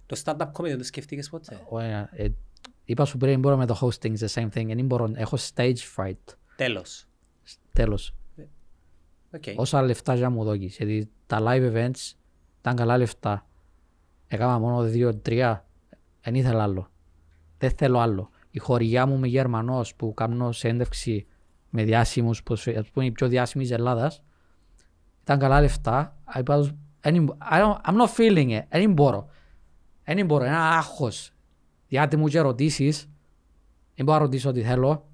Το 0.09 0.21
stand-up 0.25 0.53
comedy 0.53 0.63
δεν 0.69 0.79
το 0.79 0.85
σκεφτήκες 0.85 1.29
ποτέ; 1.29 1.61
Ο, 1.69 1.79
ε, 1.79 2.09
ε, 2.13 2.29
είπα 2.85 3.05
σου 3.05 3.17
πριν, 3.17 3.41
μπορώ 3.41 3.57
με 3.57 3.67
το 3.67 3.79
hosting, 3.81 4.17
it's 4.17 4.27
the 4.27 4.29
same 4.35 4.49
thing. 4.55 4.67
Δεν 4.67 4.87
μπορώ, 4.87 5.11
έχω 5.15 5.37
stage 5.55 5.77
fright. 5.97 6.35
Τέλος. 6.57 7.07
Τέλος. 7.73 8.15
Οκ. 9.35 9.43
Όσα 9.57 9.83
λεφτά 9.83 10.15
για 10.15 10.31
μου 10.31 10.45
δώκεις. 10.45 10.77
Γιατί 10.77 11.11
τα 11.27 11.39
live 11.41 11.73
events 11.75 12.13
ήταν 12.61 12.77
καλά 12.77 12.99
λεφτά. 12.99 13.47
Έκανα 14.29 14.59
μόνο 14.59 14.83
δύο-τρία. 14.83 15.67
Δεν 16.21 16.35
ήθελα 16.35 16.63
άλλο. 16.63 16.91
Δεν 17.59 17.71
θέλω 17.71 17.99
άλλο. 17.99 18.31
Η 18.51 18.59
χωριά 18.59 19.07
μου 19.07 19.19
με 19.19 19.27
Γερμανός 19.27 19.95
που 19.95 20.15
κάνω 20.15 20.53
συνέντευξη 20.53 21.27
με 21.71 21.83
διάσημους, 21.85 22.43
που 22.43 22.53
ας 22.53 22.91
πούμε 22.93 23.05
οι 23.07 23.11
πιο 23.13 23.29
διάσημοι 23.29 23.65
της 23.65 23.73
Ελλάδας, 23.73 24.23
ήταν 25.23 25.39
καλά 25.39 25.61
λεφτά. 25.61 26.17
Είπα 26.39 26.57
τους, 26.59 26.73
«Εν 27.01 27.25
μπο- 27.25 27.37
I 27.51 27.55
don't- 27.61 27.81
I'm 27.91 27.97
not 27.97 28.15
feeling 28.17 28.59
it. 28.59 28.63
Δεν 28.71 28.93
μπορώ. 28.93 29.29
Δεν 30.15 30.27
μπορώ. 30.27 30.45
Είναι 30.45 30.55
ένα 30.55 30.69
άγχος. 30.69 31.33
Γιατί 31.87 32.17
μου 32.17 32.29
και 32.29 32.39
ερωτήσεις, 32.39 33.09
δεν 33.95 34.05
μπορώ 34.05 34.19
να 34.19 34.25
ρωτήσω 34.25 34.49
ό,τι 34.49 34.63
θέλω. 34.63 35.07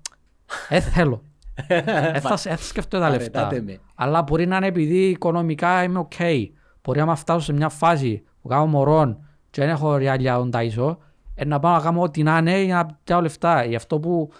Δεν 0.68 0.82
θέλω. 0.82 1.22
Δεν 1.68 2.20
θα, 2.20 2.36
δεν 2.36 2.56
θα 2.56 2.56
σκεφτώ 2.56 2.98
τα 2.98 3.10
λεφτά. 3.10 3.30
Παρετάτε 3.30 3.62
με. 3.62 3.78
Αλλά 3.94 4.22
μπορεί 4.22 4.46
να 4.46 4.56
είναι 4.56 4.66
επειδή 4.66 5.08
οικονομικά 5.08 5.82
είμαι 5.82 6.06
ok. 6.10 6.46
Μπορεί 6.82 7.04
να 7.04 7.14
φτάσω 7.14 7.40
σε 7.40 7.52
μια 7.52 7.68
φάση 7.68 8.22
που 8.42 8.48
κάνω 8.48 8.66
μωρών 8.66 9.26
και 9.50 9.60
δεν 9.60 9.70
έχω 9.70 9.96
ριάλια 9.96 10.36
να 10.36 10.48
ταΐσω, 10.52 10.96
ε, 11.34 11.44
να 11.44 11.58
πάω 11.58 11.72
να 11.72 11.80
κάνω 11.80 12.00
ό,τι 12.02 12.22
να 12.22 12.38
είναι 12.38 12.62
για 12.62 12.74
να 12.74 12.98
πιάω 13.04 13.20
λεφτά. 13.20 13.64
Γι' 13.64 13.74
αυτό 13.74 14.00
που 14.00 14.30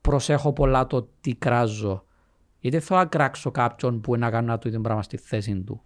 προσέχω 0.00 0.52
πολλά 0.52 0.86
το 0.86 1.08
τι 1.20 1.34
κράζω. 1.34 2.04
Γιατί 2.58 2.76
δεν 2.76 2.86
θέλω 2.86 2.98
να 2.98 3.06
κράξω 3.06 3.50
κάποιον 3.50 4.00
που 4.00 4.14
είναι 4.14 4.24
να 4.24 4.30
κάνω 4.30 4.58
το 4.58 4.68
ίδιο 4.68 4.80
πράγμα 4.80 5.02
στη 5.02 5.16
θέση 5.16 5.62
του. 5.62 5.82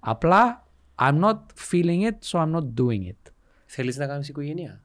Απλά 0.00 0.67
I'm 0.98 1.18
not 1.20 1.38
feeling 1.70 2.02
it, 2.02 2.16
so 2.20 2.38
I'm 2.38 2.52
not 2.52 2.64
doing 2.82 3.06
it. 3.08 3.32
Θέλεις 3.66 3.96
να 3.96 4.06
κάνεις 4.06 4.28
οικογένεια; 4.28 4.82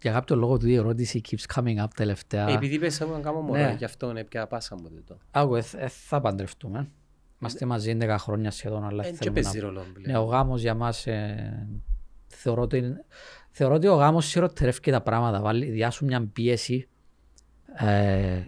Για 0.00 0.12
κάποιο 0.12 0.36
λόγο 0.36 0.58
του 0.58 0.68
η 0.68 0.74
ερώτηση 0.74 1.20
keeps 1.28 1.54
coming 1.54 1.78
up 1.78 1.86
τελευταία. 1.94 2.48
Ε, 2.48 2.52
Επειδή 2.54 2.74
είπες 2.74 3.00
εγώ 3.00 3.12
να 3.12 3.20
κάνω 3.20 3.40
μωρό, 3.40 3.60
Ναι. 3.60 3.74
γι' 3.78 3.84
αυτό 3.84 4.10
είναι 4.10 4.24
πια 4.24 4.46
πάσα 4.46 4.76
μου 4.76 4.88
τούτο. 4.90 5.18
Άκου, 5.30 5.54
ε, 5.54 5.62
ε, 5.76 5.88
θα 5.88 6.20
παντρευτούμε. 6.20 6.90
Είμαστε 7.40 7.66
μαζί 7.66 7.96
11 8.00 8.16
χρόνια 8.18 8.50
σχεδόν, 8.50 8.84
αλλά 8.84 9.04
Ε, 9.06 9.10
και 9.10 9.16
θέλουμε 9.16 9.40
παίζει 9.40 9.58
να... 9.58 9.64
ρόλο 9.64 9.80
Ναι, 9.84 9.92
πλέον. 10.02 10.22
ο 10.22 10.24
γάμος 10.24 10.60
για 10.60 10.74
μας 10.74 11.06
ε, 11.06 11.68
θεωρώ, 12.26 12.62
ότι 12.62 12.76
είναι... 12.76 13.04
θεωρώ 13.50 13.74
ότι 13.74 13.86
ο 13.86 13.94
γάμος 13.94 14.26
σιρωτερεύει 14.26 14.90
τα 14.90 15.00
πράγματα. 15.02 15.40
Βάλει, 15.40 15.70
διάσου 15.70 16.04
μια 16.04 16.26
πίεση. 16.32 16.88
Ε, 17.74 18.42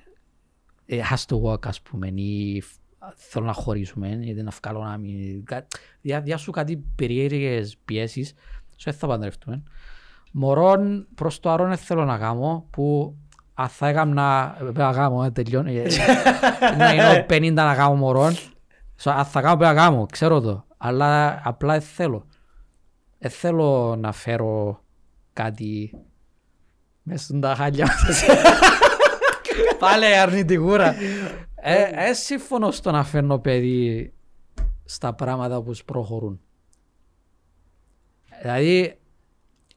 it 0.89 1.01
has 1.01 1.25
to 1.29 1.41
work, 1.43 1.67
ας 1.67 1.81
πούμε, 1.83 2.07
ή 2.09 2.61
φ- 2.61 2.77
θέλω 3.17 3.47
να 3.47 3.53
χωρίσουμε, 3.53 4.09
γιατί 4.21 4.43
να 4.43 4.53
βγάλω 4.63 4.85
να 4.85 4.97
μην... 4.99 5.45
κα- 5.45 5.67
Διά, 6.01 6.21
διάσου 6.21 6.51
κάτι 6.51 6.85
περίεργες 6.97 7.77
πιέσεις, 7.85 8.33
so 8.77 8.83
δεν 8.85 8.95
θα 8.95 9.07
παντρευτούμε. 9.07 9.63
Μωρών 10.33 11.07
προς 11.15 11.41
το 11.41 11.51
αρών 11.51 11.69
δεν 11.69 11.77
θέλω 11.77 12.05
να 12.05 12.19
κάνω, 12.19 12.67
που 12.71 13.17
αν 13.55 13.69
θα 13.69 13.89
έκανα, 13.89 14.55
πρέπει 14.59 14.79
να 14.79 14.93
κάνω, 14.93 15.25
ε, 15.25 15.31
τελειώνει, 15.31 15.77
ε, 15.77 15.87
να 16.77 16.93
είναι 16.93 17.27
50 17.29 17.53
να 17.53 17.75
κάνω 17.75 17.95
μωρών, 17.95 18.35
So, 19.05 19.11
αν 19.17 19.25
θα 19.25 19.41
κάνω 19.41 19.57
πρέπει 19.57 19.75
να 19.75 19.83
κάνω, 19.83 20.07
ξέρω 20.13 20.41
το. 20.41 20.65
Αλλά 20.77 21.41
απλά 21.45 21.73
δεν 21.73 21.81
θέλω. 21.83 22.27
Δεν 23.19 23.31
θέλω 23.31 23.97
να 23.99 24.13
φέρω 24.13 24.81
κάτι 25.33 25.91
μέσα 27.03 27.25
στην 27.25 27.41
τα 27.41 27.55
χάλια 27.55 27.87
μας. 27.87 28.25
Πάλι 29.79 30.07
αρνητικούρα. 30.17 30.95
Ε, 31.65 32.09
ε, 32.09 32.13
σύμφωνο 32.13 32.71
στο 32.71 32.91
να 32.91 33.05
φέρνω 33.05 33.39
παιδί 33.39 34.13
στα 34.85 35.15
πράγματα 35.15 35.63
που 35.63 35.73
προχωρούν. 35.85 36.41
Δηλαδή, 38.43 38.99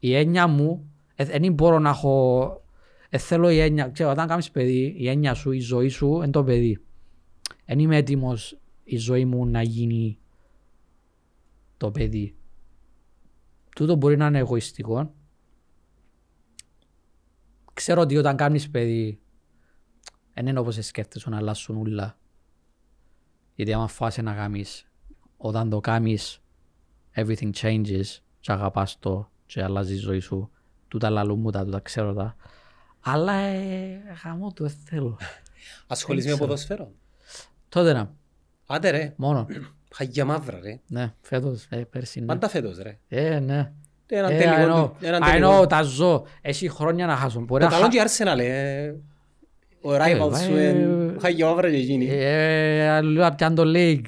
η 0.00 0.14
έννοια 0.14 0.46
μου, 0.46 0.90
ε, 1.14 1.24
δεν 1.24 1.52
μπορώ 1.52 1.78
να 1.78 1.90
έχω... 1.90 2.62
Ε, 3.08 3.18
θέλω 3.18 3.50
η 3.50 3.58
έννοια, 3.58 3.88
ξέρω, 3.88 4.10
όταν 4.10 4.26
κάνεις 4.26 4.50
παιδί, 4.50 4.94
η 4.98 5.08
έννοια 5.08 5.34
σου, 5.34 5.52
η 5.52 5.58
ζωή 5.58 5.88
σου 5.88 6.14
είναι 6.14 6.30
το 6.30 6.44
παιδί. 6.44 6.84
Δεν 7.64 7.78
είμαι 7.78 7.96
έτοιμος 7.96 8.58
η 8.84 8.96
ζωή 8.96 9.24
μου 9.24 9.46
να 9.46 9.62
γίνει 9.62 10.18
το 11.76 11.90
παιδί. 11.90 12.36
Τούτο 13.74 13.96
μπορεί 13.96 14.16
να 14.16 14.26
είναι 14.26 14.38
εγωιστικό. 14.38 15.14
Ξέρω 17.72 18.00
ότι 18.00 18.16
όταν 18.16 18.36
κάνεις 18.36 18.70
παιδί 18.70 19.20
δεν 20.36 20.46
είναι 20.46 20.58
όπως 20.58 20.74
σε 20.74 20.82
σκέφτεσαι 20.82 21.30
να 21.30 21.36
αλλάσουν 21.36 21.76
ούλα. 21.76 22.16
Γιατί 23.54 23.72
άμα 23.72 23.86
φάσαι 23.88 24.22
να 24.22 24.34
κάνεις, 24.34 24.86
όταν 25.36 25.70
το 25.70 25.80
κάνεις 25.80 26.40
everything 27.14 27.50
changes 27.60 28.04
και 28.40 28.52
αγαπάς 28.52 28.98
το 28.98 29.30
και 29.46 29.62
αλλάζει 29.62 29.94
η 29.94 29.98
ζωή 29.98 30.20
σου. 30.20 30.50
Τούτα 30.88 31.10
λαλούν 31.10 31.40
μου 31.40 31.50
τα, 31.50 31.64
τούτα 31.64 31.80
ξέρω 31.80 32.14
τα. 32.14 32.36
Αλλά 33.00 33.32
ε, 33.32 34.00
γαμώ 34.24 34.52
το, 34.52 34.64
δεν 34.64 34.76
θέλω. 34.84 35.18
Ασχολείσαι 35.86 36.28
με 36.30 36.36
ποδοσφαίρο; 36.36 36.92
Τότε 37.68 37.92
να, 37.92 38.14
Άντε 38.66 38.90
ρε, 38.90 39.12
μόνο. 39.16 39.46
χαγιά 39.96 40.24
μαύρα 40.24 40.58
ρε. 40.62 40.80
Ναι, 40.86 41.14
φέτος, 41.20 41.66
ε, 41.68 41.76
πέρσι, 41.76 42.20
ναι. 42.20 42.26
Πάντα 42.26 42.48
φέτος 42.48 42.78
ρε. 42.78 42.98
Ε, 43.08 43.38
ναι. 43.38 43.72
Έναν 44.06 44.30
Ε, 44.30 44.38
τελικό. 44.38 44.62
I 44.62 44.84
know. 45.00 45.02
έναν 45.06 45.22
I 45.22 45.26
τελικό. 45.26 45.60
know, 45.62 45.68
τα 45.68 45.82
ζω. 45.82 46.26
Έχει 46.40 46.68
χρόνια 46.68 47.06
να 47.06 47.16
χάσουν. 47.16 47.44
Μπορεί 47.44 47.62
Το 47.64 47.68
να 47.70 47.74
καλό 47.76 47.84
χα- 47.84 47.90
και 47.90 47.98
η 47.98 48.02
Arsenal 48.06 48.38
ε. 48.38 48.94
Ο 49.86 49.94
rival 49.96 50.32
Ε, 50.32 50.36
σου 50.44 50.54
ε, 50.56 50.68
είναι 50.68 51.16
χαγιά 51.20 51.46
μαύρα 51.46 51.70
και 51.70 51.76
εκείνη. 51.76 52.06
Ε, 52.10 52.88
αλλού 52.88 53.24
απ' 53.24 53.36
πιάν 53.36 53.54
το 53.54 53.62
league. 53.66 54.04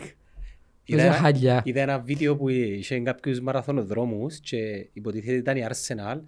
Είδα 0.85 1.01
Είσαι 1.03 1.07
ένα- 1.07 1.13
χαλιά. 1.17 1.61
Είδα 1.65 1.81
ένα 1.81 1.99
βίντεο 1.99 2.37
που 2.37 2.49
είχε 2.49 3.01
κάποιους 3.01 3.41
μαραθωνοδρόμους 3.41 4.39
και 4.41 4.89
υποτίθεται 4.93 5.37
ήταν 5.37 5.57
η 5.57 5.67
Arsenal 5.69 6.21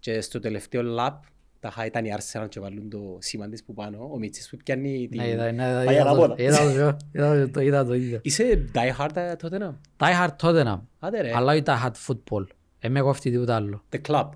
και 0.00 0.20
στο 0.20 0.38
τελευταίο 0.38 0.82
lap 0.98 1.12
τα 1.60 1.70
χα 1.70 1.86
ήταν 1.86 2.04
η 2.04 2.08
Arsenal 2.18 2.46
και 2.48 2.60
βάλουν 2.60 2.90
το 2.90 3.16
σήμα 3.20 3.48
της 3.48 3.64
που 3.64 3.74
πάνω, 3.74 4.08
ο 4.12 4.18
Μίτσης 4.18 4.48
που 4.50 4.56
πιάνει 4.56 5.08
την... 5.10 5.20
Ναι, 5.20 5.28
είδα, 5.28 5.48
είδα, 5.48 5.82
Πάει 5.84 5.94
είδα, 5.94 6.04
το- 6.04 6.08
ανάποδα. 6.10 6.34
είδα 6.42 6.56
το- 6.58 6.96
είδα 7.12 7.50
το- 7.50 7.60
είδα 7.60 7.84
το 7.84 7.94
ίδιο. 7.94 8.18
Είσαι 8.22 8.64
die 8.74 9.00
hard 9.04 9.16
ε, 9.16 9.34
τότε 9.36 9.58
να. 9.58 9.80
Die 9.98 10.24
hard 10.26 10.36
Tottenham. 10.42 10.80
Άντε 10.98 11.20
ρε, 11.20 11.30
Αλλά 11.34 11.54
ήταν 11.54 11.78
hard 11.84 12.12
football. 12.12 12.44
Εμέ 12.78 13.00
κόφτει 13.00 13.30
τίποτα 13.30 13.54
άλλο. 13.54 13.84
the 13.90 14.00
club. 14.08 14.28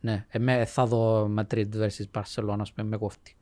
Ναι, 0.00 0.24
εμέ 0.28 0.64
θα 0.64 0.86
δω 0.86 1.30
Madrid 1.38 1.66
versus 1.80 2.20
Barcelona, 2.20 2.56
ας 2.60 2.72
πούμε, 2.72 2.88
με 2.88 2.96
κόφτει. 2.96 3.36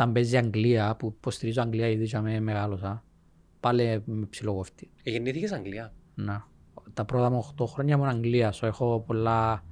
Όταν 0.00 0.12
παίζει 0.12 0.36
Αγγλία, 0.36 0.96
που 0.98 1.14
υποστηρίζω 1.16 1.62
Αγγλία 1.62 1.88
ήδη 1.88 2.06
και 2.06 2.18
με 2.18 2.40
μεγάλωσα, 2.40 3.04
πάλι 3.60 4.02
με 4.04 4.26
ψηλό 4.26 4.54
κόφτει. 4.54 4.90
Γεννήθηκες 5.02 5.52
Αγγλία; 5.52 5.92
Να. 6.14 6.46
Τα 6.94 7.04
πρώτα 7.04 7.30
μου 7.30 7.48
8 7.58 7.66
χρόνια 7.66 7.94
ήμουν 7.94 8.08
Αγγλίας, 8.08 8.60
so 8.62 8.66
έχω 8.66 9.04
πολλά 9.06 9.64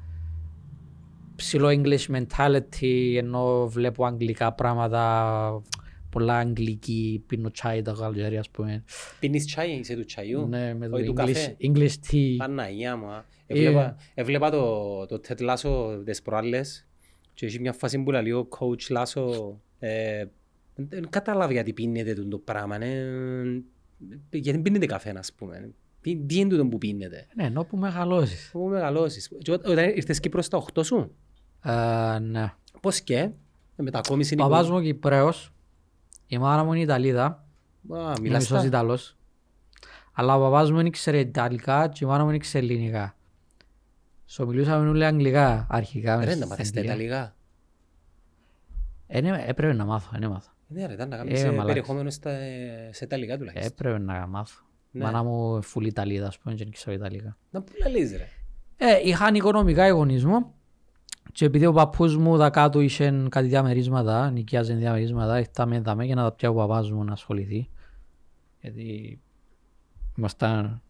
ψηλό 1.36 1.68
English 1.68 2.06
mentality, 2.16 3.14
ενώ 3.16 3.68
βλέπω 3.68 4.06
αγγλικά 4.06 4.52
πράγματα, 4.52 5.62
πολλά 6.10 6.36
αγγλική, 6.36 7.24
πίνω 7.26 7.50
τσάι 7.50 7.82
τα 7.82 7.96
Αλγερία, 8.00 8.40
ας 8.40 8.50
πούμε. 8.50 8.84
Πίνεις 9.20 9.46
τσάι, 9.46 9.70
είσαι 9.70 9.94
του 9.94 10.04
τσαϊού. 10.04 10.46
Ναι, 10.48 10.74
με 10.74 10.88
το 10.88 10.96
όχι 10.96 11.04
του 11.04 11.12
English, 11.12 11.16
καφέ; 11.16 11.56
English 11.60 12.12
tea. 12.12 12.34
Παναγία 12.36 12.96
μου. 12.96 13.06
α. 13.06 13.24
Ε. 13.46 13.58
Έβλεπα, 13.58 13.96
έβλεπα 14.14 14.50
το, 14.50 15.06
το 15.06 15.20
Ted 15.28 15.50
Lasso 15.50 16.02
τις 16.04 16.22
προάλλες 16.22 16.86
και 17.34 17.46
έχει 17.46 17.60
μια 17.60 17.72
φάση 17.72 18.02
που 18.02 18.10
λέει 18.10 18.30
ο 18.30 18.48
coach 18.58 18.96
Lasso 18.96 19.54
ε, 19.78 20.24
δεν 20.74 21.06
κατάλαβε 21.10 21.52
γιατί 21.52 21.72
πίνετε 21.72 22.14
το, 22.14 22.28
το 22.28 22.38
πράγμα. 22.38 22.78
Ναι. 22.78 22.86
Γιατί 24.30 24.50
δεν 24.50 24.62
πίνετε 24.62 24.86
καφέ, 24.86 25.14
ας 25.18 25.32
πούμε. 25.32 25.70
Τι, 26.00 26.16
τι 26.16 26.38
είναι 26.38 26.48
τούτο 26.48 26.66
που 26.66 26.78
πίνετε. 26.78 27.26
Ναι, 27.34 27.44
ενώ 27.44 27.64
που 27.64 27.76
μεγαλώσεις. 27.76 28.48
Πού 28.52 28.66
μεγαλώσεις. 28.68 29.30
Και 29.38 29.50
ό- 29.50 29.54
Όταν 29.54 29.88
ήρθες 29.94 30.20
Κύπρος 30.20 30.44
στα 30.44 30.56
8 30.74 30.84
σου, 30.84 31.14
Ε, 31.64 32.18
ναι. 32.18 32.52
πώς 32.80 33.00
και, 33.00 33.16
ε, 33.76 33.82
μετακόμιση 33.82 34.34
Ο 34.34 34.36
παπάς 34.36 34.70
μου 34.70 34.80
Κυπρέος, 34.82 35.52
η 36.26 36.38
μάνα 36.38 36.64
μου 36.64 36.72
είναι 36.72 36.82
Ιταλίδα, 36.82 37.24
Α, 37.26 37.34
είναι 37.88 38.14
μιλάς 38.20 38.42
μισός 38.42 38.60
τα. 38.60 38.66
Ιταλός. 38.66 39.16
Αλλά 40.12 40.36
ο 40.36 40.40
παπάς 40.40 40.70
μου 40.70 40.76
δεν 40.76 40.86
ήξερε 40.86 41.18
Ιταλικά 41.18 41.88
και 41.88 42.04
η 42.04 42.06
μάνα 42.06 42.20
μου 42.22 42.26
δεν 42.26 42.36
ήξερε 42.36 42.64
Ελληνικά. 42.64 43.16
So 44.36 44.46
μιλούσαμε 44.46 44.88
όλοι 44.88 45.04
αγγλικά 45.04 45.66
αρχικά. 45.70 46.16
Ρε 46.16 46.24
μες 46.26 46.26
να 46.26 46.32
στην 46.34 46.48
μάθεις 46.48 46.70
τα 46.72 46.80
Αγγλία. 46.80 46.94
Ιταλικά. 46.94 47.35
Ε, 49.06 49.20
ναι, 49.20 49.44
έπρεπε 49.46 49.72
να 49.72 49.84
μάθω, 49.84 50.08
δεν 50.12 50.22
έμαθα. 50.22 50.50
Ναι 50.68 50.86
ρε, 50.86 50.92
ήταν 50.92 51.08
να 51.08 51.16
κάνεις 51.16 51.40
Ε, 51.40 51.42
ε, 51.42 51.46
μαλάκας. 51.46 51.66
περιεχόμενο 51.66 52.10
στα, 52.10 52.30
σε 52.90 53.04
Ιταλικά 53.04 53.38
τουλάχιστον. 53.38 53.70
Έπρεπε 53.72 53.98
να 53.98 54.26
μάθω. 54.26 54.60
Η 54.92 54.98
Ναι. 54.98 55.04
μάνα 55.04 55.22
μου 55.22 55.62
φουλή 55.62 55.88
Ιταλίδα, 55.88 56.26
ας 56.26 56.38
πούμε, 56.38 56.54
και 56.54 56.58
δεν 56.58 56.68
ήξερε 56.72 56.96
Ιταλικά. 56.96 57.36
Να 57.50 57.62
που 57.62 57.72
λαλείς 57.82 58.10
ρε. 58.16 58.28
Ε, 58.76 59.00
είχαν 59.08 59.34
οικονομικά 59.34 59.86
οι 59.86 59.90
γονείς 59.90 60.24
μου 60.24 60.54
και 61.32 61.44
επειδή 61.44 61.66
ο 61.66 61.72
παππούς 61.72 62.16
μου 62.16 62.36
δα 62.36 62.50
κάτω 62.50 62.80
είχε 62.80 63.26
κάτι 63.28 63.46
διαμερίσματα, 63.46 64.30
νοικιάζε 64.30 64.74
διαμερίσματα, 64.74 65.38
ήρθαμε 65.38 65.80
δάμε 65.80 66.04
για 66.04 66.14
να 66.14 66.22
τα 66.22 66.32
πιάω 66.32 66.52
ο 66.52 66.56
παπάς 66.56 66.90
μου 66.90 67.04
να 67.04 67.12
ασχοληθεί. 67.12 67.68
Γιατί 68.60 69.20
ήμασταν 70.16 70.82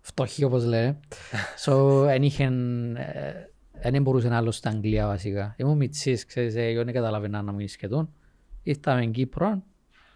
φτωχοί 0.00 0.44
όπως 0.44 0.64
λένε. 0.64 0.98
so, 1.64 2.06
εν 2.08 2.22
είχεν, 2.22 2.96
ε, 2.96 3.50
δεν 3.82 4.02
μπορούσε 4.02 4.34
άλλο 4.34 4.50
στην 4.50 4.70
Αγγλία 4.70 5.06
βασικά. 5.06 5.54
Ήμουν 5.58 5.76
μητσής, 5.76 6.24
ξέρεις, 6.24 6.54
ε, 6.54 6.62
εγώ 6.62 6.84
δεν 6.84 6.94
καταλαβαίνα 6.94 7.42
να 7.42 7.52
μου 7.52 7.68
σχεδόν. 7.68 8.12
Ήρθαμε 8.62 9.00
στην 9.00 9.12
Κύπρο. 9.12 9.62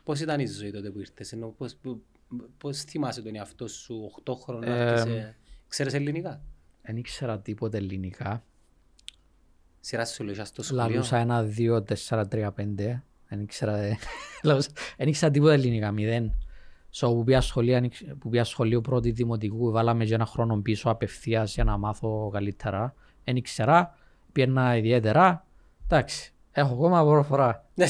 Πώς 0.05 0.20
ήταν 0.20 0.40
η 0.40 0.47
ζωή 0.47 0.70
τότε 0.70 0.90
που 0.90 0.98
ήρθες, 0.98 1.32
ενώ 1.32 1.47
πώς, 1.48 1.74
που- 1.76 2.02
πώς 2.59 2.80
θυμάσαι 2.82 3.22
τον 3.22 3.34
εαυτό 3.34 3.68
σου 3.68 4.10
8 4.14 4.34
χρόνια, 4.34 4.74
Ε, 4.74 4.90
άρχισε- 4.90 5.36
ξέρεις 5.68 5.94
ελληνικά; 5.94 6.43
Δεν 6.82 6.97
ήξερα 6.97 7.39
τίποτε 7.40 7.76
ελληνικά. 7.76 8.44
Σειρά 9.80 10.05
σου 10.06 10.24
λέω 10.24 10.44
στο 10.44 10.62
σχολείο. 10.62 10.84
Λαλούσα 10.84 11.16
ένα, 11.16 11.43
δύο, 11.43 11.82
τέσσερα, 11.82 12.28
τρία, 12.28 12.52
πέντε. 12.52 13.02
Δεν 13.28 13.40
ήξερα, 13.40 13.76
ε, 13.78 13.97
λαλούσα- 14.43 14.72
δεν 14.97 15.09
ήξερα 15.09 15.30
τίποτα 15.32 15.52
ελληνικά, 15.52 15.90
μηδέν. 15.93 16.32
So, 16.94 17.06
που 17.09 17.24
πήγα 17.24 17.40
σχολείο, 17.40 17.76
αν 17.76 17.84
ήξ- 17.84 18.05
που 18.18 18.28
πήγα 18.28 18.44
σχολείο 18.44 18.80
πρώτη 18.80 19.10
δημοτικού, 19.10 19.70
βάλαμε 19.70 20.05
και 20.05 20.14
ένα 20.14 20.26
χρόνο 20.26 20.56
πίσω 20.62 20.90
απευθείας 20.90 21.55
για 21.55 21.64
να 21.64 21.76
μάθω 21.76 22.30
καλύτερα. 22.32 22.94
Δεν 23.24 23.36
ήξερα, 23.36 23.96
πήγαινα 24.32 24.76
ιδιαίτερα. 24.76 25.46
Εντάξει, 25.84 26.32
έχω 26.52 26.72
ακόμα 26.74 27.04
προφορά. 27.04 27.66
Ναι, 27.74 27.86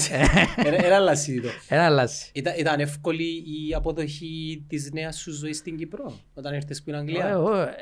Ένα 0.64 0.84
ένα 0.84 0.98
λασίδι 0.98 1.40
το. 1.40 1.48
Ένα 1.68 1.84
αλλάζει. 1.84 2.30
Ήταν, 2.32 2.54
ήταν 2.58 2.80
εύκολη 2.80 3.24
η 3.24 3.74
αποδοχή 3.74 4.64
της 4.68 4.90
νέας 4.92 5.18
σου 5.18 5.32
ζωής 5.32 5.56
στην 5.56 5.76
Κύπρο, 5.76 6.12
όταν 6.34 6.54
ήρθες 6.54 6.76
στην 6.76 6.94
Ε, 6.94 6.96
Αγγλία; 6.96 7.26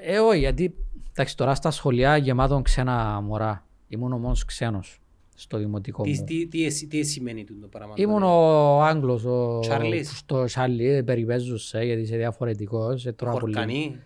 ε, 0.02 0.14
ε, 0.14 0.18
όχι, 0.18 0.39
γιατί 0.39 0.74
εντάξει, 1.10 1.36
τώρα 1.36 1.55
στα 1.55 1.70
σχολεία 1.70 2.16
γεμάτον 2.16 2.62
ξένα 2.62 3.20
μωρά. 3.20 3.66
Ήμουν 3.89 4.12
ο 4.12 4.18
μόνος 4.18 4.44
ξένος 4.44 5.01
στο 5.35 5.59
δημοτικό 5.59 6.02
Τι, 6.02 6.10
μου. 6.10 6.24
τι, 6.24 6.47
τι, 6.47 6.64
εσύ- 6.64 6.86
τι 6.86 7.02
σημαίνει 7.02 7.44
το 7.44 7.66
πράγμα. 7.70 7.94
Ήμουν 7.97 8.20
τότε; 8.20 8.32
ο 8.32 8.82
Άγγλος, 8.82 9.24
ο... 9.24 9.59
Τσάρλις. 9.60 10.16
Στο 10.18 10.44
Τσάρλι, 10.44 11.02
περιπέζουσε 11.02 11.82
γιατί 11.82 12.01
είσαι 12.01 12.16
διαφορετικός. 12.16 13.06
ε, 13.06 13.12
τρώα 13.12 13.32
πολύ. 13.32 13.55
Χορκανή. 13.55 13.97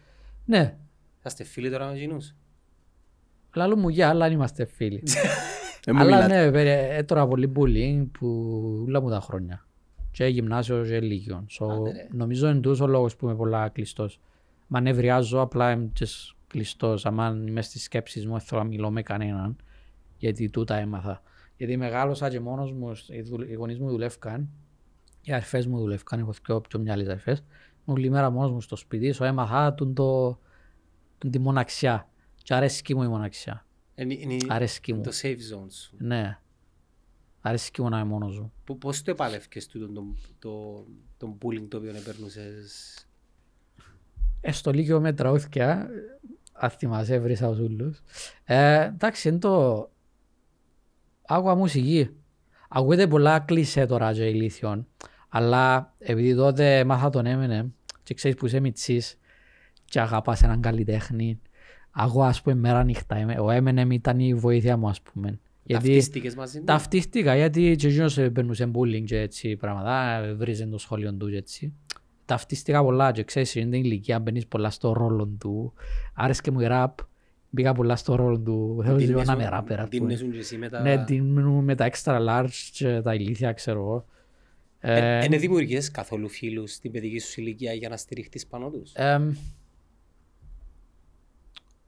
Ναι, 0.44 0.76
Θα 1.18 1.28
είστε 1.28 1.44
φίλοι 1.44 1.70
τώρα 1.70 1.86
με 1.86 1.92
εκείνους. 1.92 2.34
Λαλού 3.55 3.78
μου 3.78 3.89
για, 3.89 4.09
αλλά 4.09 4.24
αν 4.24 4.32
είμαστε 4.32 4.64
φίλοι. 4.64 5.02
Δεν 5.85 5.94
μου 5.97 6.01
αλλά 6.02 6.16
μιλάτε. 6.16 6.44
ναι, 6.44 6.51
περι- 6.51 6.98
έτρωα 6.98 7.28
πολύ 7.28 7.52
bullying 7.56 8.06
που 8.18 8.26
όλα 8.89 9.01
μου 9.02 9.10
τα 9.10 9.20
χρόνια. 9.20 9.66
Και 10.10 10.24
γυμνάσιο 10.26 10.85
και 10.85 11.01
λύκειο. 11.01 11.47
So, 11.60 11.68
Άντε, 11.70 11.90
ρε. 11.93 12.09
νομίζω 12.12 12.48
είναι 12.48 12.60
τούτος 12.60 12.81
ο 12.81 12.86
λόγος 12.86 13.16
που 13.16 13.26
είμαι 13.26 13.35
πολλά 13.35 13.68
κλειστός. 13.68 14.20
Μα 14.66 14.81
νευριάζω, 14.81 15.40
απλά 15.40 15.70
είμαι 15.72 15.90
και 15.93 16.06
κλειστός. 16.47 17.06
Αν 17.06 17.47
είμαι 17.47 17.62
στις 17.62 17.82
σκέψεις 17.82 18.26
μου, 18.26 18.32
δεν 18.32 18.40
θέλω 18.40 18.62
να 18.62 18.66
μιλώ 18.68 18.90
με 18.90 19.02
κανέναν. 19.02 19.56
Γιατί 20.16 20.51
τούτα 20.51 20.74
έμαθα. 20.76 21.22
Γιατί 21.56 21.76
μεγάλωσα 21.76 22.28
και 22.31 22.40
μόνος 22.40 22.72
μου, 22.72 22.93
οι 23.09 23.20
δουλ- 23.22 23.51
οι 23.51 23.55
γονείς 23.55 23.78
μου 23.78 23.89
δουλεύκαν. 23.89 24.48
Οι 25.22 25.32
αρφές 25.32 25.66
μου 25.66 25.78
δουλεύκαν, 25.78 26.18
έχω 26.20 26.32
πιο, 26.43 26.60
πιο 26.60 26.78
μυαλείς 26.78 27.09
αρφές. 27.09 27.44
Μου 27.85 27.94
όλη 27.97 28.10
μέρα 28.10 28.31
μόνος 28.31 28.51
μου 28.51 28.60
στο 28.60 28.76
σπίτι, 28.76 29.14
so 29.18 29.24
έμαθα 29.26 29.74
τον 29.74 29.94
το, 29.94 30.39
τον 31.18 31.31
τη 31.31 31.39
μοναξιά. 31.39 32.09
Και 32.44 32.54
αρέσκει 32.54 32.94
μου 32.94 33.02
η 33.02 33.08
μοναξιά. 33.08 33.66
Είναι, 33.94 34.14
είναι 34.14 34.36
Αρέσκει 34.48 34.92
μου. 34.92 35.02
το 35.02 35.10
safe 35.22 35.36
zone 35.36 35.70
σου. 35.70 35.96
Ναι. 35.98 36.38
Αρέσκει 37.40 37.82
μου 37.82 37.88
να 37.88 37.98
είμαι 37.98 38.08
μόνος 38.08 38.38
μου. 38.38 38.52
Που, 38.64 38.78
πώς 38.78 39.02
το 39.02 39.10
επάλευκες 39.10 39.66
τούτο 39.66 39.88
το, 39.88 40.14
το, 40.38 40.84
το 41.16 41.38
bullying 41.42 41.66
το 41.68 41.76
οποίο 41.76 41.90
επέρνουσες. 41.96 42.98
Ε, 44.40 44.52
στο 44.52 44.72
Λύκειο 44.72 45.00
με 45.00 45.12
τραούθηκια, 45.12 45.88
αν 46.52 46.70
θυμάσαι, 46.70 47.14
έβρισα 47.14 47.48
τους 47.48 47.58
ούλους. 47.58 48.02
Ε, 48.44 48.84
εντάξει, 48.84 49.28
είναι 49.28 49.38
το... 49.38 49.88
Άκουγα 51.26 51.54
μουσική. 51.54 52.10
Ακούγεται 52.68 53.06
πολλά 53.06 53.38
κλεισέ 53.40 53.86
τώρα 53.86 54.12
και 54.12 54.26
ηλίθιον. 54.28 54.86
Αλλά 55.28 55.94
επειδή 55.98 56.34
τότε 56.34 56.84
μάθα 56.84 57.10
τον 57.10 57.24
Eminem 57.26 57.70
και 58.02 58.14
ξέρεις 58.14 58.36
που 58.36 58.46
είσαι 58.46 58.60
μητσής 58.60 59.18
και 59.84 60.00
αγαπάς 60.00 60.42
έναν 60.42 60.60
καλλιτέχνη, 60.60 61.40
εγώ 62.02 62.22
ας 62.22 62.42
πούμε 62.42 62.54
μέρα 62.54 62.84
νύχτα. 62.84 63.18
είμαι- 63.18 63.38
Ο 63.40 63.46
Eminem 63.50 63.86
ήταν 63.90 64.18
η 64.18 64.34
βοήθεια 64.34 64.76
μου 64.76 64.88
ας 64.88 65.00
πούμε. 65.00 65.38
Γιατί 65.66 65.84
Ταυτίστηκες 65.86 66.34
μαζί 66.34 66.58
του; 66.58 66.64
ταυτίστηκα 66.64 67.36
γιατί 67.36 67.76
και 67.76 67.86
εκείνος 67.86 68.18
ε, 68.18 68.30
περνούσε 68.30 68.70
bullying 68.74 69.04
και 69.04 69.18
έτσι 69.20 69.56
πράγματα, 69.56 70.16
ε, 70.24 70.32
βρίζε 70.34 70.66
το 70.66 70.78
σχολείο 70.78 71.14
του 71.14 71.30
και 71.30 71.36
έτσι. 71.36 71.72
Ταυτίστηκα 72.24 72.82
πολλά 72.82 73.12
και 73.12 73.22
ξέρεις, 73.24 73.54
είναι 73.54 73.70
την 73.70 73.84
ηλικία, 73.84 74.18
μπαίνεις 74.18 74.46
πολλά 74.46 74.70
στο 74.70 74.92
ρόλο 74.92 75.26
του. 75.38 75.72
Άρεσκε 76.14 76.50
μου 76.50 76.60
η 76.60 76.66
ραπ, 76.66 76.98
μπήκα 77.50 77.72
πολλά 77.72 77.96
στο 77.96 78.14
ρόλο 78.14 78.38
του. 78.40 78.80
Θέλω 78.84 78.96
λίγο 78.96 79.22
να 79.22 79.32
είμαι 79.32 79.48
ράπερ. 79.48 79.80
ας 79.80 79.88
πούμε. 79.88 80.00
Τίνεσουν 80.00 80.30
και 80.32 80.38
εσύ 80.38 80.56
με 80.56 80.68
τα... 80.68 80.80
Ναι, 80.80 81.04
τίνουν 81.04 81.64
με 81.64 81.74
τα 81.74 81.90
extra 81.92 82.18
large 82.28 82.48
και 82.72 83.00
τα 83.00 83.14
ηλίθια, 83.14 83.52
ξέρω 83.52 83.78
εγώ. 83.80 84.04
Ε, 84.80 85.18
Ε, 85.20 85.24
Είναι 85.24 85.36
δημιουργίες 85.36 85.90
καθόλου 85.90 86.28
φίλους 86.28 86.72
στην 86.72 86.90
παιδική 86.90 87.18
σου 87.18 87.40
ηλικία 87.40 87.72
για 87.72 87.88
να 87.88 87.96
στηριχτείς 87.96 88.46
πάνω 88.46 88.70
τους; 88.70 88.92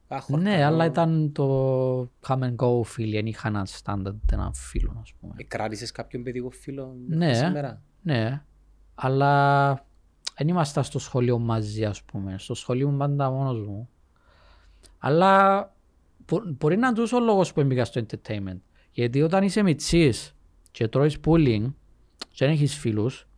Εμ, 0.08 0.16
Α, 0.18 0.20
χορκανό. 0.20 0.50
ναι, 0.50 0.64
αλλά 0.64 0.84
ήταν 0.84 1.32
το 1.32 2.00
come 2.26 2.38
and 2.42 2.56
go 2.56 2.82
φίλοι, 2.84 3.14
δεν 3.16 3.26
είχα 3.26 3.48
έναν 3.48 3.66
standard, 3.82 4.16
έναν 4.32 4.54
φίλο, 4.54 4.98
ας 5.02 5.12
πούμε. 5.20 5.34
Ε, 5.36 5.42
Κράτησες 5.44 5.92
κάποιον 5.92 6.22
παιδικό 6.22 6.50
φίλο 6.50 6.96
Ναι. 7.08 7.34
σήμερα; 7.34 7.82
Ναι, 8.02 8.42
αλλά 8.94 9.72
δεν 10.36 10.48
ήμασταν 10.48 10.84
στο 10.84 10.98
σχολείο 10.98 11.38
μαζί, 11.38 11.84
ας 11.84 12.02
πούμε. 12.02 12.34
Στο 12.38 12.54
σχολείο 12.54 12.86
ήμουν 12.86 12.98
πάντα 12.98 13.30
μόνος 13.30 13.66
μου. 13.66 13.88
Αλλά 14.98 15.60
μπο- 16.26 16.42
μπορεί 16.58 16.76
να 16.76 16.86
είναι 16.86 16.96
τόσο 16.96 17.16
ο 17.16 17.20
λόγος 17.20 17.52
που 17.52 17.60
έμπηκα 17.60 17.84
στο 17.84 18.00
entertainment. 18.06 18.60
Γιατί 18.90 19.22
όταν 19.22 19.42
είσαι 19.42 19.62
μητσής 19.62 20.34
και 20.70 20.88
τρώεις 20.88 21.16
bullying 21.26 21.72
και 22.30 22.44
δεν 22.44 22.50
έχεις 22.50 22.74
φίλους, 22.78 23.28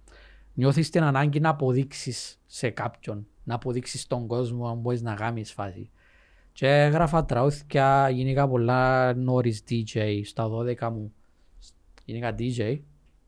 νιώθεις 0.54 0.90
την 0.90 1.02
ανάγκη 1.02 1.40
να 1.40 1.48
αποδείξεις 1.48 2.40
σε 2.46 2.70
κάποιον, 2.70 3.26
να 3.44 3.54
αποδείξεις 3.54 4.00
στον 4.00 4.26
κόσμο 4.26 4.68
αν 4.68 4.78
μπορείς 4.78 5.02
να 5.02 5.14
κάνεις 5.14 5.52
φάση. 5.52 5.90
Και 6.59 6.68
έγραφα 6.68 7.24
τραούθια, 7.24 8.09
γίνηκα 8.09 8.48
πολλά 8.48 9.14
νωρίς 9.14 9.62
DJ 9.68 10.20
στα 10.24 10.48
12 10.48 10.90
μου. 10.90 11.12
Γίνηκα 12.05 12.35
DJ 12.39 12.80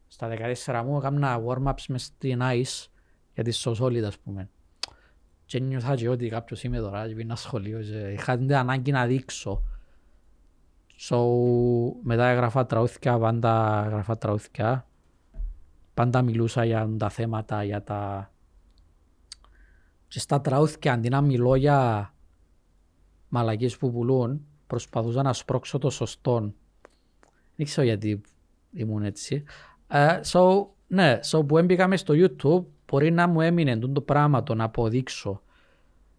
στα 0.08 0.28
14 0.64 0.82
μου 0.84 0.96
έκανα 0.96 1.42
warm-ups 1.46 1.84
μες 1.88 2.02
στην 2.02 2.40
ice 2.42 2.86
για 3.34 3.44
τη 3.44 3.50
σωσόλιδα 3.50 4.08
ας 4.08 4.18
πούμε. 4.18 4.48
Και 5.44 5.60
νιώθα 5.60 5.94
και 5.94 6.08
ότι 6.08 6.28
κάποιος 6.28 6.62
είμαι 6.62 6.78
τώρα 6.78 7.08
και 7.08 7.14
πήγαινα 7.14 7.36
σχολείο 7.36 7.80
και 7.80 8.08
είχα 8.12 8.38
την 8.38 8.54
ανάγκη 8.54 8.90
να 8.90 9.06
δείξω. 9.06 9.62
So, 11.08 11.18
μετά 12.02 12.26
έγραφα 12.26 12.66
τραούθια, 12.66 13.18
πάντα 13.18 13.82
έγραφα 13.86 14.18
τραούθια. 14.18 14.86
Πάντα 15.94 16.22
μιλούσα 16.22 16.64
για 16.64 16.90
τα 16.98 17.08
θέματα, 17.08 17.64
για 17.64 17.82
τα... 17.82 18.32
Και 20.08 20.18
στα 20.18 20.40
τραούθια 20.40 20.92
αντί 20.92 21.08
να 21.08 21.20
μιλώ 21.20 21.54
για 21.54 22.12
μαλακίες 23.30 23.76
που 23.76 23.92
πουλούν, 23.92 24.46
προσπαθούσα 24.66 25.22
να 25.22 25.32
σπρώξω 25.32 25.78
το 25.78 25.90
σωστό. 25.90 26.52
Δεν 27.56 27.66
ξέρω 27.66 27.86
γιατί 27.86 28.20
ήμουν 28.72 29.02
έτσι. 29.02 29.44
Ε, 29.88 30.20
so, 30.24 30.66
ναι, 30.86 31.18
so 31.30 31.46
που 31.46 31.58
έμπηκα 31.58 31.86
μες 31.88 32.00
στο 32.00 32.14
YouTube 32.16 32.64
μπορεί 32.86 33.10
να 33.10 33.26
μου 33.28 33.40
έμεινε 33.40 33.76
τούτο 33.76 33.92
το 33.92 34.00
πράγμα 34.00 34.42
το 34.42 34.54
να 34.54 34.64
αποδείξω. 34.64 35.42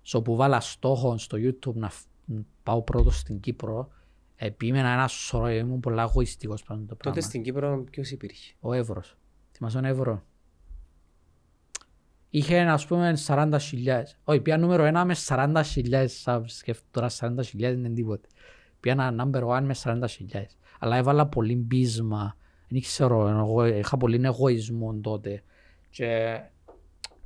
So 0.06 0.24
που 0.24 0.36
βάλα 0.36 0.60
στόχο 0.60 1.18
στο 1.18 1.38
YouTube 1.42 1.74
να 1.74 1.90
φ- 1.90 2.06
να 2.26 2.42
πάω 2.64 2.82
πρώτος 2.82 3.18
στην 3.20 3.40
Κύπρο, 3.40 3.90
επίμενα 4.36 4.90
ένα 4.90 5.08
σωρό, 5.08 5.50
ήμουν 5.50 5.80
πολλά 5.80 6.02
εγωιστικός 6.04 6.64
πάνω 6.64 6.80
το 6.80 6.86
Τότε 6.86 7.02
πράγμα. 7.04 7.22
στην 7.22 7.44
Κύπρο 7.44 7.84
ποιος 7.92 8.12
υπήρχε; 8.12 8.54
Ο 8.60 8.74
Εύρος. 8.74 9.18
Θυμάσαι 9.52 9.76
τον 9.76 9.86
Εύρο; 9.86 10.24
Είχε 12.34 12.60
ας 12.60 12.86
πούμε 12.86 13.18
40.000. 13.28 13.58
Όχι, 14.24 14.40
πια 14.40 14.58
νούμερο 14.58 14.84
ένα 14.84 15.06
με 15.06 15.16
40.000 15.28 16.08
subs. 16.24 16.44
Σκέφτομαι 16.46 16.90
τώρα 16.92 17.10
40.000 17.54 17.60
είναι 17.60 17.90
τίποτε. 17.90 18.28
Πια 18.80 18.92
ένα 18.92 19.14
number 19.20 19.44
one 19.44 19.62
με 19.64 19.76
40.000. 19.84 20.06
Αλλά 20.80 20.96
έβαλα 20.96 21.28
πολύ 21.28 21.56
μπίσμα. 21.56 22.36
Δεν 22.68 22.82
ξέρω, 22.82 23.28
εγώ 23.28 23.66
είχα 23.66 23.98
πολύ 23.98 24.22
εγωισμό 24.24 25.00
τότε. 25.02 25.44
Και 25.90 26.40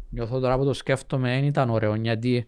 νιώθω 0.09 0.39
τώρα 0.39 0.57
που 0.57 0.65
το 0.65 0.73
σκέφτομαι 0.73 1.29
δεν 1.29 1.43
ήταν 1.43 1.69
ωραίο 1.69 1.95
γιατί 1.95 2.45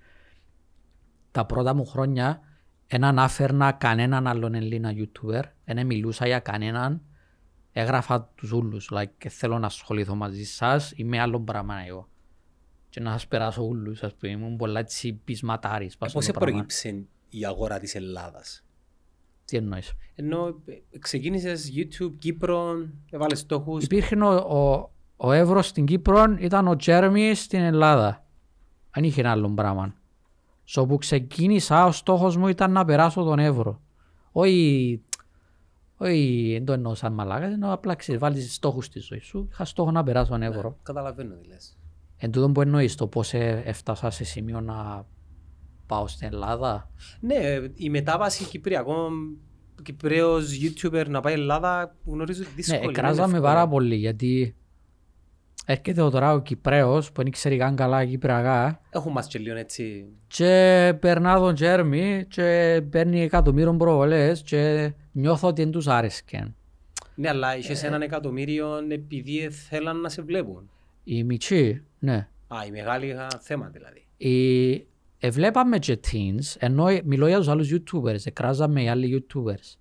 τα 1.31 1.45
πρώτα 1.45 1.73
μου 1.73 1.85
χρόνια 1.85 2.41
δεν 2.87 3.03
ανάφερνα 3.03 3.71
κανέναν 3.71 4.27
άλλον 4.27 4.53
Έλληνα 4.53 4.93
YouTuber, 4.95 5.41
δεν 5.65 5.85
μιλούσα 5.85 6.27
για 6.27 6.39
κανέναν, 6.39 7.01
έγραφα 7.71 8.31
τους 8.35 8.51
ούλους, 8.51 8.91
like, 8.93 9.27
θέλω 9.29 9.59
να 9.59 9.65
ασχοληθώ 9.65 10.15
μαζί 10.15 10.43
σας 10.43 10.91
ή 10.95 11.03
με 11.03 11.19
άλλο 11.19 11.41
πράγμα 11.41 11.75
εγώ. 11.87 12.07
Και 12.97 13.03
να 13.03 13.11
σας 13.11 13.27
περάσω 13.27 13.61
ούλους, 13.63 14.03
ας 14.03 14.13
πούμε, 14.13 14.31
ήμουν 14.31 14.55
πολλά 14.55 14.79
έτσι 14.79 15.13
πεισματάρης. 15.13 15.93
Ε, 15.93 15.95
πάνω 15.99 16.11
Πώς 16.11 16.23
στο 16.23 16.33
πράγμα. 16.33 16.51
προήψε 16.51 17.05
η 17.29 17.45
αγορά 17.45 17.79
της 17.79 17.95
Ελλάδας; 17.95 18.65
Τι 19.45 19.57
εννοείς; 19.57 19.93
Ενώ 20.15 20.61
ε, 20.65 20.97
ξεκίνησες 20.99 21.71
YouTube, 21.75 22.13
Κύπρο, 22.19 22.87
έβαλες 23.11 23.39
στόχους. 23.39 23.83
Υπήρχε 23.83 24.15
ο, 24.15 24.35
ο, 24.35 24.91
ο 25.17 25.31
Εύρος 25.31 25.67
στην 25.67 25.85
Κύπρο, 25.85 26.35
ήταν 26.39 26.67
ο 26.67 26.75
Τζέρμι 26.75 27.33
στην 27.33 27.59
Ελλάδα. 27.59 28.25
Δεν 28.93 29.03
είχε 29.03 29.21
ένα 29.21 29.31
άλλο 29.31 29.49
πράγμα. 29.49 29.93
So 30.75 30.87
που 30.87 30.97
ξεκίνησα, 30.97 31.85
ο 31.85 31.91
στόχος 31.91 32.37
μου 32.37 32.47
ήταν 32.47 32.71
να 32.71 32.85
περάσω 32.85 33.23
τον 33.23 33.39
Εύρο. 33.39 33.81
Όχι, 34.31 35.01
όχι 35.97 36.49
δεν 36.53 36.65
το 36.65 36.73
εννοώ 36.73 36.95
σαν 36.95 37.13
μαλάκας, 37.13 37.51
εννοώ 37.53 37.71
απλά 37.71 37.95
ξέρεις, 37.95 38.21
βάλεις 38.21 38.53
στόχους 38.53 38.85
στη 38.85 38.99
ζωή 38.99 39.19
σου. 39.19 39.47
Είχα 39.51 39.65
στόχο 39.65 39.91
να 39.91 40.03
περάσω 40.03 40.31
τον 40.31 40.41
Εύρο. 40.41 40.77
Καταλαβαίνω 40.83 41.35
τι 41.35 41.47
λες. 41.47 41.77
Εν 42.17 42.31
τούτον 42.31 42.53
που 42.53 42.61
εννοείς 42.61 42.95
το 42.95 43.07
πώς 43.07 43.33
ε, 43.33 43.61
έφτασα 43.65 44.09
σε 44.09 44.23
σημείο 44.23 44.61
να 44.61 45.05
πάω 45.85 46.07
στην 46.07 46.27
Ελλάδα; 46.33 46.89
Ναι, 47.19 47.37
η 47.75 47.89
μετάβαση 47.89 48.43
Κυπριακών, 48.43 49.37
Κυπρέος 49.83 50.59
YouTuber 50.61 51.05
να 51.07 51.19
πάει 51.21 51.33
Ελλάδα 51.33 51.95
γνωρίζω 52.05 52.41
ότι 52.41 52.49
Ναι, 52.49 52.55
δύσκολη. 52.55 52.79
είναι 52.81 52.89
εκράζαμε 52.91 53.23
εύκολο. 53.23 53.41
πάρα 53.41 53.67
πολύ 53.67 53.95
γιατί 53.95 54.55
έρχεται 55.65 56.01
ο 56.01 56.09
τώρα 56.09 56.33
ο 56.33 56.41
Κυπρέος 56.41 57.11
που 57.11 57.21
δεν 57.23 57.31
ξέρει 57.31 57.57
καν 57.57 57.75
καλά 57.75 58.05
Κυπριακά 58.05 58.81
Έχουν 58.89 59.11
μας 59.11 59.27
και 59.27 59.39
λίγο 59.39 59.55
έτσι. 59.57 60.05
και 60.27 60.93
περνά 60.99 61.39
τον 61.39 61.55
Τζέρμι 61.55 62.25
και 62.29 62.81
παίρνει 62.89 63.21
εκατομμύρων 63.21 63.77
προβολές 63.77 64.41
και 64.41 64.93
νιώθω 65.11 65.47
ότι 65.47 65.61
δεν 65.63 65.71
τους 65.71 65.87
άρεσκε. 65.87 66.53
Ναι, 67.15 67.29
αλλά 67.29 67.57
είχες 67.57 67.83
έναν 67.83 68.01
εκατομμύριο 68.01 68.67
επειδή 68.89 69.49
θέλαν 69.49 69.99
να 70.01 70.09
σε 70.09 70.21
βλέπουν. 70.21 70.69
Οι 71.09 71.23
μητσοί, 71.23 71.83
ναι. 71.99 72.27
Α, 72.47 72.65
οι 72.67 72.71
μεγάλοι 72.71 73.07
είχαν 73.07 73.29
θέμα 73.39 73.67
δηλαδή. 73.67 74.05
Οι... 74.17 74.87
Εβλέπαμε 75.19 75.79
και 75.79 75.99
teens, 76.11 76.55
ενώ 76.57 76.85
μιλώ 77.03 77.27
για 77.27 77.37
τους 77.37 77.47
άλλους 77.47 77.73
YouTubers, 77.73 78.25
εκράζαμε 78.25 78.83
οι 78.83 78.89
άλλοι 78.89 79.25
YouTubers. 79.33 79.75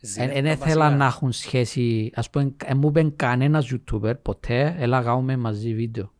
Ζηλεύκαν 0.00 0.34
Δεν 0.34 0.44
βασικά. 0.44 0.66
ήθελα 0.66 0.96
να 0.96 1.06
έχουν 1.06 1.32
σχέση, 1.32 2.10
ας 2.14 2.30
πούμε, 2.30 2.54
δεν 2.64 2.76
μου 2.76 2.88
είπε 2.88 3.12
κανένας 3.16 3.72
YouTuber 3.74 4.14
ποτέ, 4.22 4.74
έλα 4.78 5.02
κάνουμε 5.02 5.36
μαζί 5.36 5.74
βίντεο. 5.74 6.12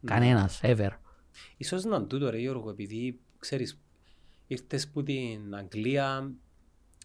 Ναι. 0.00 0.10
Κανένας, 0.10 0.60
ever. 0.62 0.90
Ίσως 1.56 1.84
να 1.84 1.96
είναι 1.96 2.04
τούτο 2.04 2.30
ρε 2.30 2.38
Γιώργο, 2.38 2.70
επειδή 2.70 3.18
ξέρεις, 3.38 3.80
ήρθες 4.46 4.88
που 4.88 5.02
την 5.02 5.54
Αγγλία, 5.54 6.32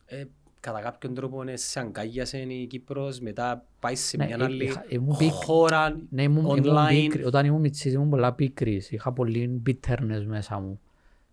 ε, 0.06 0.24
κατά 0.64 0.82
κάποιον 0.82 1.14
τρόπο 1.14 1.44
ε, 1.48 1.56
σε 1.56 1.80
αγκάγιασε 1.80 2.38
η 2.38 2.68
Κύπρος, 2.68 3.20
μετά 3.20 3.66
πάει 3.80 3.96
σε 3.96 4.18
Ναι, 4.18 4.26
μια 4.26 4.38
ε, 4.40 4.44
άλλη 4.44 4.64
είχα- 4.64 4.86
ήμουν 4.88 5.18
πικ- 5.18 5.32
χώρα, 5.34 6.02
Ναι, 6.10 6.24
ήμουν, 6.24 6.58
ήμουν 6.58 6.64
online. 6.78 6.90
πίκρη. 6.90 7.24
Όταν 7.24 7.46
ήμουν 7.46 7.60
μητσής 7.62 7.94
ήμουν 7.94 8.10
πολλά 8.10 8.34
πίκρης. 8.34 8.92
Είχα 8.92 9.14
πολύ 9.14 9.62
bitterness 9.68 10.24
μέσα 10.26 10.60
μου. 10.60 10.80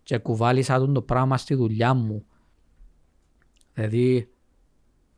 Και 0.03 0.17
κουβάλισα 0.17 0.77
τον 0.79 0.93
το 0.93 1.01
πράγμα 1.01 1.37
στη 1.37 1.53
δουλειά 1.55 1.93
μου. 1.93 2.25
Δηλαδή, 3.73 4.29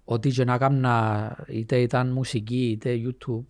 ό,τι 0.03 0.29
και 0.29 0.43
να 0.43 0.53
έκανα, 0.53 1.45
είτε 1.47 1.81
ήταν 1.81 2.11
μουσική, 2.11 2.69
είτε 2.69 2.95
YouTube, 3.05 3.43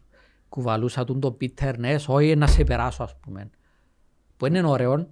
κουβαλούσα 0.50 1.04
τον 1.04 1.20
το 1.20 1.38
bitterness, 1.42 2.00
όχι 2.08 2.36
να 2.36 2.48
σε 2.48 2.64
περάσω 2.64 3.04
ας 3.04 3.16
πούμε. 3.20 3.50
Που 4.38 4.46
είναι 4.46 4.64
ωραίο, 4.64 5.10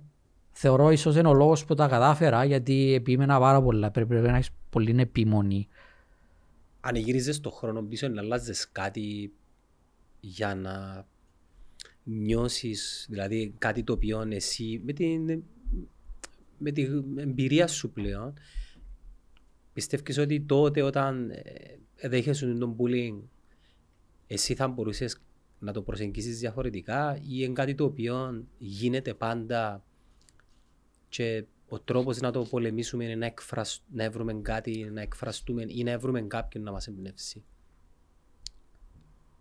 θεωρώ 0.52 0.91
ίσως 0.91 1.15
είναι 1.15 1.28
ο 1.28 1.34
λόγος 1.34 1.65
που 1.65 1.73
τα 1.76 1.88
κατάφερα, 1.88 2.44
γιατί 2.44 2.94
επίμενα 2.94 3.40
πάρα 3.40 3.61
πολλά. 3.61 3.91
Πρέπει, 3.91 4.10
πρέπει 4.10 4.28
να 4.28 4.36
έχεις 4.36 4.49
πολύ 4.69 4.95
επιμονή. 4.99 5.68
αν 6.80 6.95
γύριζες 6.95 7.40
το 7.40 7.49
χρόνο 7.49 7.82
πίσω 7.82 8.07
να 8.07 8.22
αλλάζεις 8.22 8.72
κάτι 8.72 9.34
για 10.19 10.56
να 10.56 11.06
νιώσεις, 12.03 13.07
δηλαδή 13.10 13.53
κάτι 13.57 13.84
το 13.84 13.94
οποίο 13.94 14.26
εσύ 14.30 14.82
με 14.86 14.94
την, 14.94 15.44
με 16.57 16.72
την 16.72 17.18
εμπειρία 17.18 17.68
σου 17.68 17.91
πλέον 17.91 18.34
πιστεύεις 19.73 20.18
ότι 20.18 20.41
τότε 20.41 20.82
όταν 20.82 21.30
ε, 21.30 22.07
δέχεσαι 22.07 22.53
τον 22.53 22.76
bullying 22.80 23.19
εσύ 24.28 24.56
θα 24.56 24.68
μπορούσες 24.68 25.22
να 25.60 25.72
το 25.72 25.82
προσεγγίσεις 25.82 26.40
διαφορετικά 26.40 27.18
ή 27.18 27.28
είναι 27.28 27.53
κάτι 27.53 27.76
το 27.76 27.84
οποίο 27.84 28.45
γίνεται 28.57 29.14
πάντα 29.14 29.84
και 31.12 31.46
ο 31.70 31.80
τρόπος 31.80 32.20
να 32.20 32.32
το 32.32 32.42
πολεμήσουμε 32.44 33.04
είναι 33.04 33.16
να, 33.16 33.26
εκφρασ... 33.26 33.84
να 33.92 34.10
βρούμε 34.12 34.34
κάτι, 34.34 34.90
να 34.94 35.02
εκφραστούμε 35.02 35.64
ή 35.68 35.84
να 35.84 36.00
βρούμε 36.00 36.22
κάποιον 36.22 36.64
να 36.64 36.72
μας 36.72 36.88
εμπνεύσει. 36.88 37.44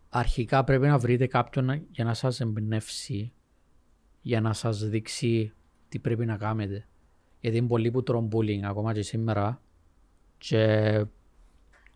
αρχικά 0.09 0.65
πρέπει 0.65 0.87
να 0.87 0.99
βρείτε 0.99 1.27
κάποιον 1.27 1.65
να- 1.65 1.83
για 1.91 2.05
να 2.05 2.15
σας 2.15 2.41
εμπνεύσει, 2.41 3.33
για 4.23 4.41
να 4.41 4.53
σας 4.53 4.89
δείξει 4.89 5.53
τι 5.89 5.99
πρέπει 5.99 6.27
να 6.27 6.37
κάνετε. 6.37 6.87
Γιατί 7.41 7.57
είναι 7.57 7.67
πολλοί 7.67 7.91
που 7.91 8.03
τρώνε 8.03 8.29
bullying 8.33 8.63
ακόμα 8.63 8.93
και 8.93 9.03
σήμερα 9.03 9.63
και 10.39 10.63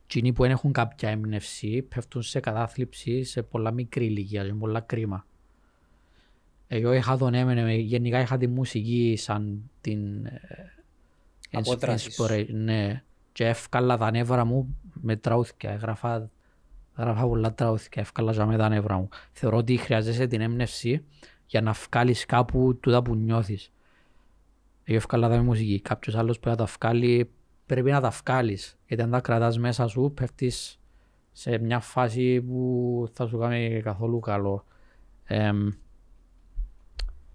εκείνοι 0.05 0.33
που 0.33 0.43
δεν 0.43 0.51
έχουν 0.51 0.73
κάποια 0.73 1.09
έμπνευση 1.11 1.83
πέφτουν 1.83 2.23
σε 2.23 2.41
κατάθλιψη 2.41 3.25
σε 3.25 3.43
πολλά 3.43 3.71
μικρή 3.71 4.05
ηλικία 4.05 4.43
και 4.43 4.49
είναι 4.49 4.59
πολλά 4.59 4.81
κρίμα. 4.81 5.27
Εγώ 6.77 6.93
είχα 6.93 7.17
τον 7.17 7.35
έμενε, 7.35 7.75
γενικά 7.75 8.21
είχα 8.21 8.37
τη 8.37 8.47
μουσική 8.47 9.15
σαν 9.19 9.71
την 9.81 10.27
ε, 10.27 10.41
Απόδραση 11.53 12.11
σου. 12.11 12.25
inspira- 12.25 12.47
ναι. 12.49 13.03
Και 13.33 13.47
εύκαλα 13.47 13.97
τα 13.97 14.11
νεύρα 14.11 14.45
μου 14.45 14.77
με 14.93 15.17
τραούθηκια. 15.17 15.71
Έγραφα, 15.71 16.31
έγραφα 16.97 17.27
πολλά 17.27 17.55
τραούθηκια, 17.55 18.03
εύκαλα 18.03 18.33
και 18.33 18.45
με 18.45 18.57
τα 18.57 18.69
νεύρα 18.69 18.97
μου. 18.97 19.09
Θεωρώ 19.33 19.57
ότι 19.57 19.77
χρειάζεσαι 19.77 20.27
την 20.27 20.41
έμπνευση 20.41 21.05
για 21.47 21.61
να 21.61 21.73
βγάλεις 21.73 22.27
κάπου 22.27 22.79
τούτα 22.81 23.03
που 23.03 23.15
νιώθεις. 23.15 23.73
Εγώ 24.85 24.97
εύκαλα 24.97 25.29
τα 25.29 25.37
με 25.37 25.43
μουσική. 25.43 25.81
Κάποιος 25.81 26.15
άλλος 26.15 26.39
που 26.41 26.49
να 26.49 26.57
τα 26.57 26.65
βγάλει 26.65 27.31
πρέπει 27.67 27.91
να 27.91 28.01
τα 28.01 28.09
βγάλεις. 28.25 28.79
Γιατί 28.87 29.03
αν 29.03 29.11
τα 29.11 29.21
κρατάς 29.21 29.59
μέσα 29.59 29.87
σου 29.89 30.13
πέφτεις 30.15 30.79
σε 31.33 31.59
μια 31.59 31.81
φάση 31.81 32.41
που 32.41 33.09
θα 33.13 33.27
σου 33.27 33.39
κάνει 33.39 33.81
καθόλου 33.83 34.21
καλό. 34.21 34.65
Εμ, 35.25 35.69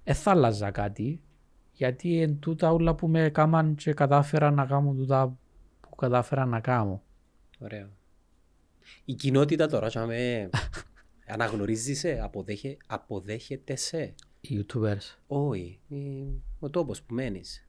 ε, 0.10 0.14
θα 0.14 0.32
άλλαζα 0.32 0.72
κάτι, 0.72 1.22
γιατί 1.72 2.22
εν 2.22 2.40
τούτα 2.40 2.72
όλα 2.72 2.96
που 2.96 3.08
με 3.08 3.30
κάμαν 3.30 3.76
και 3.76 3.94
κατάφερα 3.94 4.52
να 4.52 4.66
κάνω 4.66 4.94
τούτα 4.94 5.38
που 5.82 5.96
κατάφερα 5.96 6.46
να 6.46 6.60
κάνω. 6.60 7.04
Ωραίο. 7.60 7.88
Η 9.06 9.14
κοινότητα 9.14 9.68
τώρα, 9.68 9.88
και 9.88 10.00
με 10.00 10.50
αναγνωρίζει 11.34 11.94
σε, 11.94 12.20
αποδέχε, 12.24 12.78
αποδέχεται 12.88 13.76
σε. 13.76 14.14
Οι 14.42 14.66
YouTubers, 14.66 15.16
Όχι, 15.28 15.80
ε, 15.90 15.96
ο 16.60 16.70
τόπος 16.70 17.02
που 17.04 17.14
μένεις. 17.14 17.68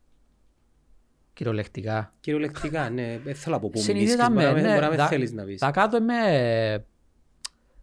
κυριολεκτικά. 1.33 2.15
Κυριολεκτικά, 2.21 2.91
ναι, 2.91 3.19
δεν 3.25 3.35
θέλω 3.35 3.55
να 3.55 3.61
πω 3.61 3.69
που 3.69 3.79
μείνεις, 3.79 3.93
Συνείδητα 4.11 4.31
μπορεί 4.31 4.45
να 4.45 4.53
με, 4.53 4.55
μην- 4.55 4.63
ναι, 4.63 4.69
μπορεί 4.71 4.81
να 4.83 4.89
μην 4.89 4.99
τα- 4.99 5.07
θέλεις 5.07 5.33
να 5.33 5.45
πεις. 5.45 5.61
Τα 5.61 5.71
κάτω 5.71 6.01
με... 6.01 6.15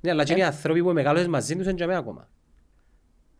Ναι, 0.01 0.11
αλλά 0.11 0.23
και 0.23 0.33
οι 0.33 0.43
άνθρωποι 0.43 0.83
που 0.83 0.93
μεγάλωσες 0.93 1.27
μαζί 1.27 1.55
τους 1.55 1.65
είναι 1.65 1.73
και 1.73 1.83
εμένα 1.83 1.99
ακόμα. 1.99 2.29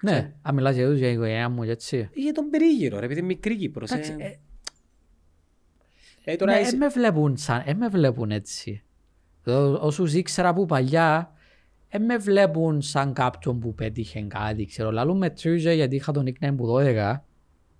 Ναι, 0.03 0.33
αν 0.41 0.55
μιλάς 0.55 0.75
για 0.75 0.87
τους, 0.89 0.97
για 0.97 1.07
η 1.09 1.11
οικογένεια 1.13 1.49
μου 1.49 1.63
και 1.63 1.71
έτσι. 1.71 2.09
Για 2.13 2.31
τον 2.33 2.49
περίγυρο, 2.49 2.99
ρε, 2.99 3.05
επειδή 3.05 3.19
είναι 3.19 3.27
μικρή 3.27 3.57
Κύπρος. 3.57 3.91
Εντάξει, 3.91 4.15
ε. 4.17 4.25
ε, 4.25 4.39
Ε, 6.31 6.35
τώρα 6.35 6.53
ναι, 6.53 6.59
είσαι- 6.59 6.75
ε, 6.75 6.77
με 6.77 6.87
βλέπουν 6.87 7.37
σαν, 7.37 7.63
ε, 7.65 7.73
με 7.73 7.87
βλέπουν 7.87 8.31
έτσι. 8.31 8.83
Ό- 9.45 9.51
Όσους 9.81 10.13
ήξερα 10.13 10.49
από 10.49 10.65
παλιά, 10.65 11.31
ε, 11.89 11.97
με 11.99 12.17
βλέπουν 12.17 12.81
σαν 12.81 13.13
κάποιον 13.13 13.59
που 13.59 13.73
πέτυχε 13.73 14.21
κάτι, 14.21 14.65
ξέρω. 14.65 14.91
Λαλούν 14.91 15.17
με 15.17 15.29
Τρίζε 15.29 15.73
γιατί 15.73 15.95
είχα 15.95 16.11
τον 16.11 16.25
nickname 16.27 16.53
που 16.57 16.65
12, 16.67 17.23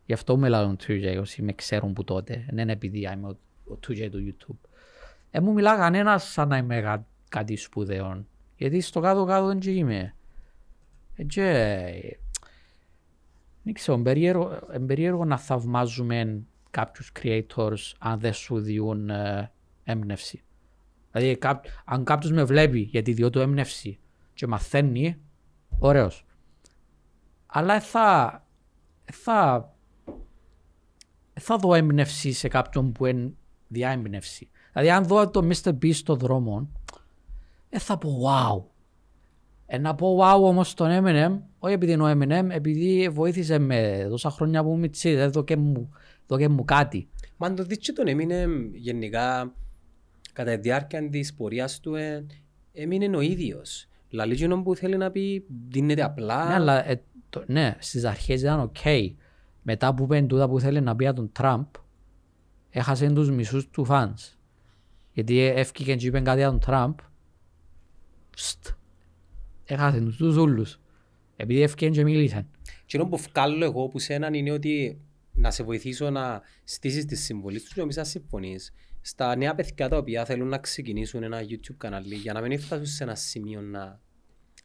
γι' 0.06 0.14
αυτό 0.14 0.38
με 0.38 0.50
λαλούν 0.50 0.78
Τρίζε, 0.78 1.10
όσοι 1.10 1.42
με 1.42 1.54
ξέρουν 1.54 1.94
που 1.94 2.04
τότε. 2.04 2.46
Δεν 2.50 2.58
είναι 2.58 2.72
επειδή 2.72 3.00
είμαι 3.00 3.28
ο, 3.28 3.38
ο 3.66 3.76
Τρίζε 3.76 4.10
του 4.10 4.20
YouTube. 4.36 4.70
Ε, 5.32 5.40
μου 5.40 5.54
μιλά 5.54 5.76
κανένας 5.78 6.24
σαν 6.32 6.48
να 6.48 6.58
είμαι 6.58 6.82
κα- 6.82 7.06
κάτι 7.30 7.56
σπουδαίο. 7.56 8.26
Γιατί 8.58 8.82
στο 8.82 9.00
κάτω-κάτω 9.00 9.46
δεν 9.48 9.60
και 9.60 9.72
είμαι. 9.72 10.16
Ε, 11.18 11.24
και, 11.24 12.20
δεν 13.64 13.74
ξέρω, 13.74 13.98
εμπεριέργο, 13.98 14.60
εμπεριέργο 14.72 15.26
να 15.26 15.38
θαυμάζουμε 15.38 16.44
κάποιους 16.70 17.12
creators 17.20 17.92
αν 18.00 18.20
δεν 18.20 18.34
σου 18.34 18.60
διούν 18.60 19.10
ε, 19.10 19.52
έμπνευση. 19.84 20.44
Δηλαδή 21.12 21.38
κά, 21.38 21.62
αν 21.86 22.04
κάποιος 22.04 22.32
με 22.32 22.44
βλέπει 22.44 22.80
γιατί 22.80 23.14
διώ 23.14 23.30
του 23.30 23.40
έμπνευση 23.40 24.00
και 24.34 24.48
μαθαίνει, 24.48 25.18
ωραίος. 25.80 26.26
Αλλά 27.46 27.74
ε, 27.74 27.80
θα, 27.80 28.42
ε, 29.06 29.12
θα, 29.12 29.74
ε, 31.34 31.40
θα 31.40 31.58
δω 31.58 31.74
έμπνευση 31.74 32.32
σε 32.32 32.48
κάποιον 32.48 32.92
που 32.92 33.06
είναι 33.06 33.34
διά 33.68 33.90
έμπνευση. 33.90 34.50
Δηλαδή 34.72 34.92
αν 34.92 35.04
δω 35.04 35.30
το 35.30 35.48
Mr. 35.48 35.70
Beast 35.70 35.94
στο 35.94 36.16
δρόμο, 36.16 36.70
ε, 37.70 37.80
θα 37.80 37.98
πω 37.98 38.22
wow. 38.24 38.77
Ε, 39.70 39.78
να 39.78 39.96
πω 39.96 40.18
wow 40.22 40.42
όμως 40.42 40.74
τον 40.74 40.90
Eminem, 40.92 41.40
όχι 41.60 41.74
επειδή 41.74 41.92
είναι 41.92 42.04
ο 42.04 42.12
Eminem, 42.12 42.50
επειδή 42.50 43.10
βοήθησε 43.10 43.58
με 43.58 44.08
τόσα 44.10 44.30
χρόνια 44.30 44.64
που 44.64 44.74
είμαι 44.74 44.88
τζι, 44.88 45.10
έδωκε 45.10 45.58
μου, 45.58 45.90
έδωκε 46.28 46.50
μου 46.50 46.66
κάτι. 46.66 47.10
Μα 47.38 47.48
αν 47.48 47.56
το 47.56 47.64
δεις 47.64 47.78
και 47.78 47.92
τον 47.92 48.08
Eminem 48.08 48.46
γενικά 48.74 49.54
κατά 50.34 50.56
τη 50.56 50.62
διάρκεια 50.62 51.10
της 51.10 51.34
πορείας 51.34 51.80
του 51.80 51.96
ε, 51.96 52.26
έμεινε 52.74 53.18
ο 53.18 53.22
ίδιος. 53.22 53.88
Λαλεί 54.10 54.34
εκείνο 54.34 54.62
που 54.62 54.76
θέλει 54.76 54.98
να 54.98 55.12
πει 55.12 55.46
δίνεται 55.70 56.04
απλά. 56.04 56.48
Ναι, 56.48 56.54
αλλά 56.54 56.90
ε, 56.90 57.02
το, 57.30 57.44
ναι, 57.48 57.76
στις 57.80 58.04
αρχές 58.04 58.42
ήταν 58.42 58.60
οκ. 58.60 58.78
Μετά 59.62 59.94
που 59.94 60.04
είπε 60.04 60.22
τούτα 60.22 60.50
που 60.50 60.60
θέλει 60.60 60.82
να 60.82 60.96
πει 60.96 61.04
για 61.04 61.14
τον 61.14 61.32
Τραμπ, 61.32 61.66
έχασε 62.70 63.10
τους 63.10 63.32
μισούς 63.32 63.70
του 63.70 63.86
fans. 63.90 64.36
Γιατί 65.14 65.40
ε, 65.40 65.48
έφυγε 65.48 65.96
και 65.96 66.06
είπε 66.06 66.20
κάτι 66.20 66.38
για 66.38 66.50
τον 66.50 66.60
Τραμπ, 66.60 66.98
στ, 68.36 68.68
έχασε 69.68 70.00
τους 70.00 70.18
τους 70.18 70.38
ούλους. 70.38 70.80
Επειδή 71.36 71.62
έφυγε 71.62 71.90
και 71.90 72.04
μίλησαν. 72.04 72.48
Εκείνο 72.84 73.08
που 73.08 73.18
βγάλω 73.18 73.66
εγώ 73.66 73.88
που 73.88 74.00
σέναν 74.00 74.34
είναι 74.34 74.52
ότι 74.52 75.02
να 75.34 75.52
σε 75.52 75.64
βοηθήσω 75.64 76.10
να 76.10 76.42
στήσεις 76.64 77.06
τη 77.06 77.16
συμβολή 77.16 77.60
σου 77.60 77.68
και 77.68 77.80
νομίζω 77.80 78.00
να 78.00 78.06
συμφωνείς 78.06 78.74
στα 79.02 79.36
νέα 79.36 79.56
παιδιά 79.56 79.90
τα 79.90 79.98
οποία 79.98 80.26
θέλουν 80.26 80.48
να 80.48 80.58
ξεκινήσουν 80.58 81.24
ένα 81.24 81.42
YouTube 81.42 81.76
κανάλι 81.78 82.16
για 82.16 82.34
να 82.34 82.42
μην 82.42 82.60
φτάσουν 82.60 82.86
σε 82.86 83.04
ένα 83.04 83.16
σημείο 83.16 83.62
να, 83.62 84.02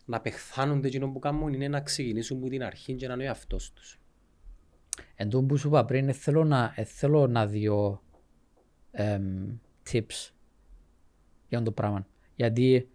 να 0.04 0.20
πεχθάνονται 0.20 0.86
εκείνο 0.86 1.08
που 1.08 1.18
κάνουν 1.18 1.52
είναι 1.52 1.68
να 1.68 1.80
ξεκινήσουν 1.80 2.36
από 2.36 2.48
την 2.48 2.62
αρχή 2.62 2.94
και 2.94 3.06
να 3.06 3.14
είναι 3.14 3.22
ο 3.22 3.26
εαυτός 3.26 3.72
τους. 3.72 4.00
Εν 5.14 5.28
τω 5.28 5.42
που 5.42 5.56
σου 5.56 5.68
είπα 5.68 5.84
πριν, 5.84 6.08
ε, 6.08 6.12
θέλω 6.12 6.44
να, 6.44 6.72
ε, 6.76 6.84
θέλω 6.84 7.26
να 7.26 7.46
δω 7.46 8.02
εμ, 8.90 9.58
tips 9.90 10.32
για 11.48 11.62
το 11.62 11.72
πράγμα. 11.72 12.06
Γιατί 12.34 12.88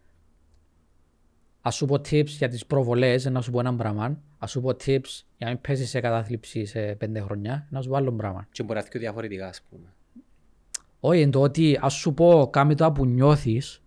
ας 1.68 1.76
σου 1.76 1.85
πω 1.85 1.95
tips 1.95 2.26
για 2.26 2.48
τις 2.48 2.65
προβολές, 2.65 3.26
να 3.26 3.41
σου 3.41 3.52
πω 3.52 3.60
ένα 3.60 3.76
πράγμα. 3.76 4.22
Ας 4.38 4.52
σου 4.52 4.61
πω 4.61 4.69
tips 4.69 5.23
για 5.38 5.45
να 5.45 5.48
μην 5.48 5.61
πέσεις 5.61 5.89
σε 5.89 5.99
κατάθλιψη 5.99 6.65
σε 6.65 6.95
πέντε 6.95 7.19
χρονιά, 7.19 7.68
να 7.69 7.81
σου 7.81 7.89
πω 7.89 7.95
άλλο 7.95 8.11
πράγμα. 8.14 8.48
Και 8.52 8.64
μπορεί 8.64 8.80
να 8.80 8.85
είναι 8.91 8.99
διαφορετικά, 8.99 9.48
ας 9.48 9.61
πούμε. 9.69 9.94
Όχι, 10.99 11.22
εν 11.22 11.31
το 11.31 11.41
ότι 11.41 11.80
ας 11.81 11.94
σου 11.94 12.14
πω 12.14 12.49
κάμε 12.52 12.76
το 12.76 12.91
που 12.91 13.06
νιώθεις, 13.06 13.81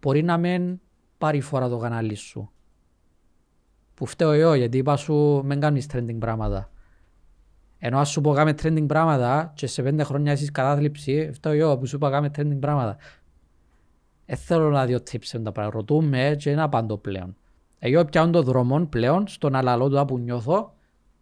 μπορεί 0.00 0.22
να 0.22 0.36
μην 0.38 0.80
πάρει 1.18 1.40
φορά 1.40 1.68
το 1.68 1.78
κανάλι 1.78 2.14
σου. 2.14 2.50
Που 3.94 4.06
φταίω 4.06 4.30
εγώ, 4.30 4.54
γιατί 4.54 4.78
είπα 4.78 4.96
σου 4.96 5.42
μην 5.44 5.60
κάνεις 5.60 5.86
trending 5.92 6.18
πράγματα. 6.18 6.70
Ενώ 7.78 7.98
ας 7.98 8.08
σου 8.08 8.20
πω 8.20 8.32
κάμε 8.32 8.50
trending 8.62 8.86
πράγματα 8.86 9.52
και 9.54 9.66
σε 9.66 9.82
πέντε 9.82 10.02
χρόνια 10.02 10.32
έχεις 10.32 10.50
κατάθλιψη, 10.50 11.30
φταίω 11.32 11.52
εγώ 11.52 11.78
που 11.78 11.86
σου 11.86 11.96
είπα 11.96 12.10
κάμε 12.10 12.30
trending 12.36 12.60
πράγματα. 12.60 12.96
Δεν 14.26 14.36
θέλω 14.36 14.70
να 14.70 14.86
δω 14.86 14.96
tips 14.96 15.30
με 15.32 15.42
τα 15.42 15.52
πράγματα. 15.52 15.76
Ρωτούμε 15.76 16.36
και 16.38 16.54
να 16.54 16.62
απαντώ 16.62 16.98
πλέον. 16.98 17.36
Εγώ 17.78 18.04
πιάνω 18.04 18.30
το 18.30 18.42
δρόμο 18.42 18.86
πλέον 18.86 19.26
στον 19.26 19.54
αλαλό 19.54 19.88
του 19.88 20.04
που 20.04 20.18
νιώθω 20.18 20.74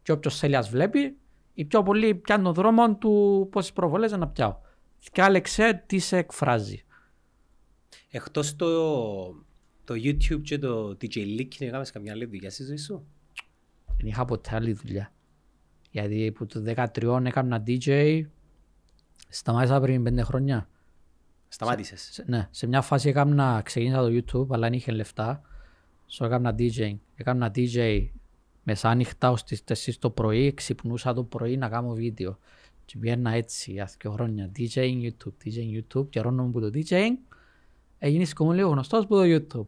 και 0.03 0.13
όποιος 0.13 0.39
θέλει 0.39 0.57
ας 0.57 0.69
βλέπει 0.69 1.17
ή 1.55 1.65
πιο 1.65 1.83
πολύ 1.83 2.15
πιάνω 2.15 2.43
το 2.43 2.53
δρόμο 2.53 2.97
του 2.97 3.49
πόσες 3.51 3.73
προβολές 3.73 4.13
να 4.13 4.29
πιάω. 4.29 4.57
Θυκάλεξε 5.01 5.83
τι 5.87 5.99
σε 5.99 6.17
εκφράζει. 6.17 6.85
Εκτός 8.11 8.57
το, 8.57 9.25
το 9.85 9.95
YouTube 9.95 10.43
και 10.43 10.59
το 10.59 10.97
DJ 11.01 11.17
Leak, 11.17 11.49
έκανες 11.59 11.91
καμιά 11.91 12.13
άλλη 12.13 12.25
δουλειά 12.25 12.51
στη 12.51 12.65
ζωή 12.65 12.77
σου; 12.77 13.07
Δεν 13.97 14.07
είχα 14.07 14.25
ποτέ 14.25 14.51
άλλη 14.53 14.73
δουλειά. 14.73 15.13
Γιατί 15.91 16.33
που 16.35 16.47
το 16.47 16.63
13 16.67 17.25
έκανα 17.25 17.63
DJ, 17.67 18.21
σταμάτησα 19.29 19.81
πριν 19.81 20.03
πέντε 20.03 20.23
χρόνια. 20.23 20.69
Σταμάτησες. 21.55 22.09
Σε- 22.13 22.25
ναι, 22.27 22.49
σε 22.51 22.67
μια 22.67 22.83
φάση 22.83 23.09
έκανα, 23.09 23.61
ξεκίνησα 23.65 24.01
το 24.03 24.09
YouTube, 24.09 24.47
αλλά 24.51 24.69
δεν 24.69 24.73
είχε 24.73 24.93
λεφτά. 24.93 25.43
So 26.11 26.27
έκανα 26.27 26.55
DJ. 26.59 26.97
Έκανα 27.17 27.51
DJ 27.55 28.07
μεσάνυχτα 28.63 29.31
ως 29.31 29.45
τις 29.45 29.65
4 29.65 29.99
το 29.99 30.11
πρωί, 30.11 30.55
ξυπνούσα 30.55 31.15
το 31.15 31.23
πρωί 31.25 31.57
να 31.57 31.69
κάνω 31.69 31.93
βίντεο. 31.95 32.39
Και 32.85 32.99
πήγαινα 32.99 33.31
έτσι 33.31 33.73
για 33.73 33.91
δύο 34.01 34.11
χρόνια. 34.11 34.51
DJing 34.57 35.03
YouTube, 35.03 35.33
DJing 35.45 35.83
YouTube, 35.83 36.09
και 36.09 36.21
ρώνω 36.21 36.45
που 36.45 36.61
το 36.61 36.71
DJing, 36.75 37.17
έγινες 37.99 38.33
como 38.39 38.53
λίγο 38.55 38.69
γνωστός 38.69 39.07
που 39.07 39.15
το 39.15 39.23
YouTube. 39.25 39.67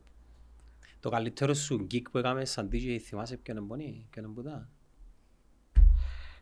Το 1.00 1.10
καλύτερο 1.10 1.54
σου 1.54 1.86
gig 1.90 2.02
που 2.10 2.18
έκαμε 2.18 2.44
σαν 2.44 2.68
DJ 2.72 2.98
θυμάσαι 3.02 3.36
ποιον 3.36 3.56
εμπονεί, 3.56 4.06
ποιον 4.10 4.24
εμπούτα. 4.24 4.68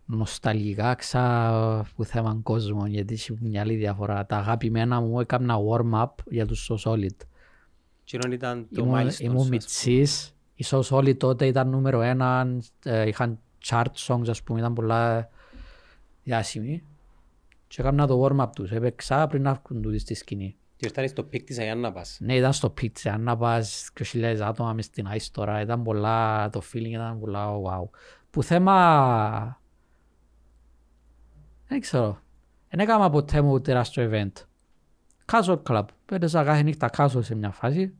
Νοσταλγικά 0.07 0.95
ξα 0.95 1.87
που 1.97 2.05
θέμα 2.05 2.41
κόσμο 2.43 2.87
γιατί 2.87 3.15
έχει 3.15 3.37
μια 3.41 3.61
άλλη 3.61 3.75
διαφορά. 3.75 4.27
Τα 4.27 4.37
αγαπημένα 4.37 5.01
μου 5.01 5.21
έκανα 5.21 5.57
warm-up 5.71 6.11
για 6.25 6.47
τους 6.47 6.71
So 6.71 6.91
Solid. 6.91 7.17
Και 8.05 8.19
ενώ 8.23 8.35
ήταν 8.35 8.69
το 8.75 8.83
Ήμουν, 8.83 9.01
milestone 9.01 9.13
σου, 9.13 9.23
ήμουν 9.23 9.37
ας 9.37 9.43
πούμε. 9.43 9.57
μητσής, 9.57 10.35
οι 10.55 10.65
So 10.69 10.81
Solid 10.81 11.17
τότε 11.17 11.47
ήταν 11.47 11.69
νούμερο 11.69 12.01
ένα, 12.01 12.61
ε, 12.85 13.09
είχαν 13.09 13.39
chart 13.65 13.93
songs 14.07 14.29
ας 14.29 14.43
πούμε, 14.43 14.59
ήταν 14.59 14.75
πολλά 14.75 15.29
διάσημοι. 16.25 16.83
Και 17.67 17.81
έκανα 17.81 18.07
το 18.07 18.25
warm-up 18.25 18.49
τους, 18.55 18.71
έπαιξα 18.71 19.27
πριν 19.27 19.43
να 19.43 19.51
έρχουν 19.51 19.83
τούτοι 19.83 19.99
στη 19.99 20.15
σκηνή. 20.15 20.57
Και 20.77 20.87
ήρθαν 20.87 21.09
στο 21.09 21.23
peak 21.23 21.45
της 21.45 21.59
Αγίας 21.59 21.93
Νάπας. 21.93 22.19
Ναι, 22.21 22.37
ήταν 22.37 22.53
στο 22.53 22.71
peak 22.71 23.11
της 23.11 23.23
Αγίας 23.23 23.37
Νάπας 23.37 23.91
2.000 23.95 24.41
άτομα 24.41 24.73
μες 24.73 24.85
στην 24.85 25.07
Ice 25.17 25.29
τώρα, 25.33 25.61
ήταν 25.61 25.83
πολλά, 25.83 26.51
το 26.51 26.63
feeling 26.73 26.91
ήταν 26.91 27.21
πολλά 27.21 27.49
wow. 27.49 27.89
Που 28.31 28.43
θέμα, 28.43 29.61
δεν 31.69 31.81
ξέρω, 31.81 32.19
δεν 32.71 32.81
έκανα 32.81 33.11
ποτέ 33.11 33.41
μου 33.41 33.61
τεράστιο 33.61 34.11
event. 34.13 34.33
Casual 35.33 35.63
club, 35.69 35.85
έπαιζα 36.07 36.45
κάθε 36.45 36.63
νύχτα 36.63 36.91
casual 36.97 37.25
σε 37.25 37.35
μια 37.35 37.51
φάση, 37.51 37.95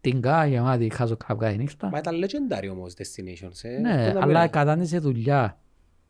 τίγκα, 0.00 0.46
γεμάτη 0.46 0.92
casual 0.98 1.16
club 1.26 1.36
κάθε 1.38 1.56
νύχτα. 1.56 1.88
Μα 1.88 1.98
ήταν 1.98 2.14
legendary 2.24 2.68
όμως 2.70 2.94
destinations. 2.96 3.58
ε. 3.62 3.78
Ναι, 3.78 4.06
Τότε 4.12 4.18
αλλά 4.22 4.44
που- 4.44 4.50
κατάντησε 4.50 4.98
δουλειά. 4.98 5.58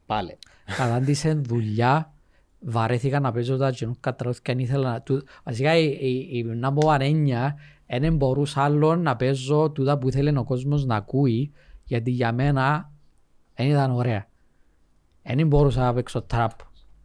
Πάλε. 0.07 0.37
Κατάντησε 0.77 1.33
δουλειά, 1.35 2.13
βαρέθηκα 2.61 3.21
να 3.21 3.33
παίζω 3.33 3.57
τα 3.57 3.69
γενούκα 3.71 4.15
τραγούδια 4.15 4.55
και 4.55 4.63
ήθελα 4.63 4.91
να... 4.93 5.01
του- 5.03 5.25
Βασικά 5.45 5.77
η, 5.77 5.85
η, 6.01 6.39
η 6.39 6.61
number 6.65 6.95
one 6.97 7.01
έννοια 7.01 7.57
δεν 7.87 8.17
μπορούσα 8.17 8.63
άλλο 8.63 8.97
να 8.97 9.17
παίζω 9.17 9.71
τούτα 9.71 9.99
που 9.99 10.09
ήθελε 10.09 10.39
ο 10.39 10.45
κόσμος 10.45 10.85
να 10.85 10.97
ακούει 10.97 11.53
γιατί 11.85 12.11
για 12.11 12.33
μένα 12.33 12.91
δεν 13.55 13.69
ήταν 13.69 13.91
ωραία. 13.91 14.27
Δεν 15.23 15.47
μπορούσα 15.47 15.81
να 15.81 15.95
παίξω 15.95 16.27
trap. 16.31 16.49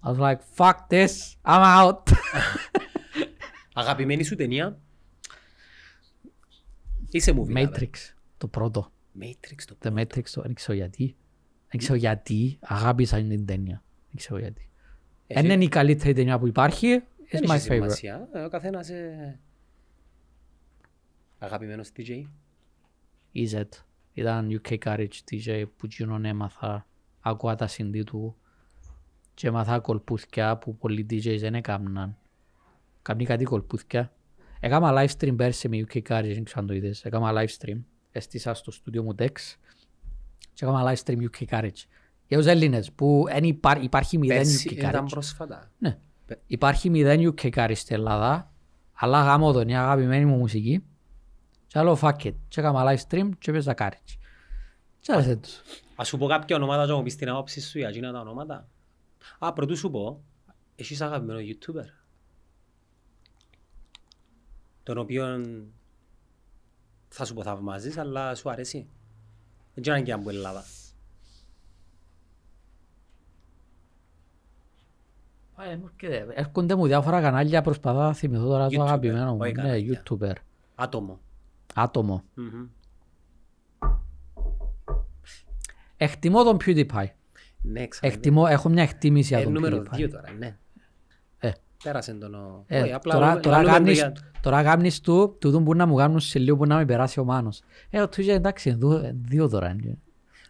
I 0.03 0.10
was 0.11 0.18
like, 0.18 0.40
fuck 0.57 0.78
this, 0.90 1.11
I'm 1.45 1.64
out. 1.80 2.03
Αγαπημένη 3.73 4.23
σου 4.23 4.36
ταινία; 4.36 4.80
Είσαι 7.10 7.34
movie 7.36 7.57
lover. 7.57 7.68
Matrix, 7.68 7.90
το 8.38 8.48
πρώτο. 8.48 8.91
Matrix 9.22 9.61
το 9.68 9.76
The 9.84 9.94
Matrix, 9.99 10.23
το 10.34 10.41
δεν 10.41 10.53
ξέρω 10.53 10.73
γιατί. 10.78 11.15
Δεν 11.69 11.80
ξέρω 11.80 11.95
γιατί 11.95 12.57
αγάπησα 12.61 13.18
την 13.18 13.45
ταινία. 13.45 13.84
Δεν 14.07 14.15
ξέρω 14.18 14.38
γιατί. 14.40 14.69
Εσύ- 15.28 15.41
Δεν 15.41 15.52
είναι 15.52 15.64
η 15.64 15.68
καλύτερη 15.68 16.14
ταινία 16.14 16.40
που 16.40 16.48
υπάρχει. 16.48 16.88
Δεν 17.30 17.41
It's 17.44 17.49
my 17.49 17.53
έχει 17.56 17.68
favorite. 17.69 17.73
σημασία. 17.73 18.28
Ε, 18.34 18.40
Ο 18.44 18.49
καθένας 18.49 18.90
ε... 18.90 19.40
αγαπημένος 21.40 21.90
DJ. 21.98 22.23
EZ. 23.36 23.64
Ήταν 24.14 24.61
UK 24.64 24.78
Garage 24.86 25.07
DJ 25.32 25.64
που 25.78 25.86
γίνον 25.86 26.26
έμαθα. 26.26 26.88
Άκουα 27.22 27.56
τα 27.56 27.68
συντή 27.68 28.03
του 28.03 28.36
και 29.34 29.48
έμαθα 29.48 29.80
κολπούθκια 29.80 30.58
που 30.58 30.76
πολλοί 30.78 31.06
DJs 31.10 31.38
δεν 31.40 31.56
έκαναν. 31.56 32.18
Καμνή 33.02 33.26
κάτι 33.26 33.44
κολπούθκια. 33.44 34.12
Έκανα 34.60 34.94
live 35.03 35.10
stream 35.20 35.36
πέρσι 35.36 35.70
με 35.70 35.86
UK 35.88 35.95
Garage, 35.95 36.32
δεν 36.34 36.44
ξέρω 36.44 36.60
αν 36.60 36.68
το 36.68 36.74
είδες. 36.74 37.06
Έκανα 37.06 37.32
live 37.41 37.48
stream. 37.60 37.78
Έστησα 38.12 38.53
στο 38.53 38.72
στούντιο 38.72 39.03
μου 39.03 39.16
Dex 39.18 39.32
και 40.53 40.66
έκανα 40.66 40.94
live 40.94 41.03
stream 41.06 41.18
UK 41.18 41.45
Garage. 41.49 41.84
Για 42.28 42.38
τους 42.38 42.45
Έλληνες 42.48 42.91
που 42.91 43.26
εν 43.30 43.44
υπά- 43.44 43.84
υπάρχει 43.84 44.18
μηδέν 44.18 44.38
Πέρσι 44.38 44.70
UK 44.72 44.78
ήταν 44.78 45.06
Garage. 45.06 45.10
πρόσφατα. 45.10 45.72
Ναι. 45.78 45.98
Υπάρχει 46.48 46.90
μηδέν 46.90 47.34
UK 47.38 47.49
Garage 47.56 47.72
στην 47.76 47.95
Ελλάδα, 47.95 48.52
αλλά 48.94 49.24
γάμω 49.24 49.52
τον, 49.52 49.62
είναι 49.62 49.78
αγαπημένη 49.78 50.26
μου 50.26 50.36
μουσική. 50.38 50.84
Και 51.68 51.80
άλλο 51.80 51.98
fuck 52.02 52.16
it. 52.24 52.34
Και 52.48 52.60
έκανα 52.60 52.84
live 52.94 52.99
stream 53.10 53.30
και 53.40 53.49
έπαιζα 53.52 53.74
Garage. 53.78 54.16
Και 54.99 55.12
άρεσε 55.14 55.36
τους. 55.36 55.62
Ας 55.95 56.08
σου 56.08 56.18
πω 56.18 56.28
κάποια 56.28 56.56
ονόματα 56.56 56.86
και 56.86 56.94
μου 56.94 57.03
πεις 57.03 57.16
την 57.16 57.30
άποψη 57.30 57.62
σου 57.62 57.78
για 57.78 57.88
εκείνα 57.88 58.12
τα 58.12 58.20
ονόματα. 58.20 58.68
Α, 59.39 59.53
πρωτού 59.53 59.77
σου 59.77 59.89
πω, 59.91 60.23
έχεις 60.76 61.02
αγαπημένος 61.02 61.41
YouTuber. 61.45 61.85
Τον 64.84 64.98
οποίο 64.98 65.45
θα 67.07 67.26
σου 67.26 67.34
πω 67.34 67.43
θαυμάζεις, 67.43 67.98
αλλά 67.98 68.35
σου 68.35 68.49
αρέσει. 68.49 68.88
Δεν 69.73 69.81
ξέρω 69.84 69.98
αν 69.98 70.03
και 70.03 70.14
αν 70.14 70.23
που 70.23 70.30
Ελλάδα. 70.30 70.64
Ε, 75.72 75.76
μου 75.76 75.89
έρχεται- 76.02 76.31
Έρχονται 76.38 76.76
μου 76.76 76.85
διάφορα 76.88 77.22
κανάλια, 77.22 77.61
προσπαθώ 77.61 77.99
να 77.99 78.14
θυμηθώ 78.14 78.45
τώρα 78.48 78.68
το 78.69 78.81
YouTuber, 78.81 78.85
αγαπημένο 78.85 79.31
μου. 79.31 79.38
όχι 79.41 79.52
Ναι, 79.52 79.61
κανάλια. 79.61 80.03
YouTuber. 80.03 80.34
Άτομο. 80.76 81.19
Άτομο. 81.76 82.23
Μμμ. 82.34 82.68
Εκτιμώ 85.98 86.43
τον 86.43 86.57
PewDiePie. 86.65 87.07
Ναι, 87.61 87.88
ξανά. 87.88 88.13
Εκτιμώ, 88.13 88.45
έχω 88.49 88.69
μια 88.69 88.83
εκτίμηση 88.83 89.27
για 89.27 89.39
Ε, 89.39 89.43
τον 89.43 89.53
νούμερο 89.53 89.77
PewDiePie. 89.77 89.95
δύο 89.95 90.09
τώρα, 90.09 90.31
ναι. 90.38 90.57
Ε. 91.39 91.51
Πέρασε 91.83 92.13
τον... 92.13 92.33
ο- 92.33 92.63
Ε, 92.67 92.81
Όχι, 92.81 92.93
απλά 92.93 93.13
τώρα, 93.13 93.25
λαλούμε- 93.25 93.43
τώρα, 93.43 93.55
λαλούμε 93.55 93.73
το 93.77 93.83
κάνεις, 93.83 93.97
για- 93.97 94.13
τώρα 94.41 94.63
κάνεις 94.63 94.99
του, 95.01 95.35
τούτο 95.39 95.61
που 95.61 95.75
να 95.75 95.85
μου 95.85 95.95
κάνουν 95.95 96.19
σε 96.19 96.39
λίγο 96.39 96.57
που 96.57 96.65
να 96.65 96.75
με 96.75 96.85
περάσει 96.85 97.19
ο 97.19 97.23
Μάνος. 97.23 97.61
Ε, 97.89 98.01
ο 98.01 98.03
Twitch 98.05 98.27
εντάξει, 98.27 98.69
είναι 98.69 98.77
δυο- 98.77 99.11
δύο 99.27 99.49
τώρα. 99.49 99.69
είναι. 99.69 99.97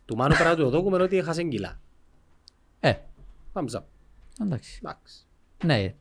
Του 0.05 0.15
Μάνου 0.15 0.35
πέρα 0.37 0.55
του 0.55 0.69
δόκουμε 0.69 1.01
ότι 1.03 1.17
έχασε 1.17 1.43
κιλά. 1.43 1.79
Ε, 2.79 2.93
Thumbs 3.53 3.77
up. 3.77 3.81
εντάξει. 4.41 4.79
Εντάξει. 4.83 5.25
Ναι, 5.65 5.93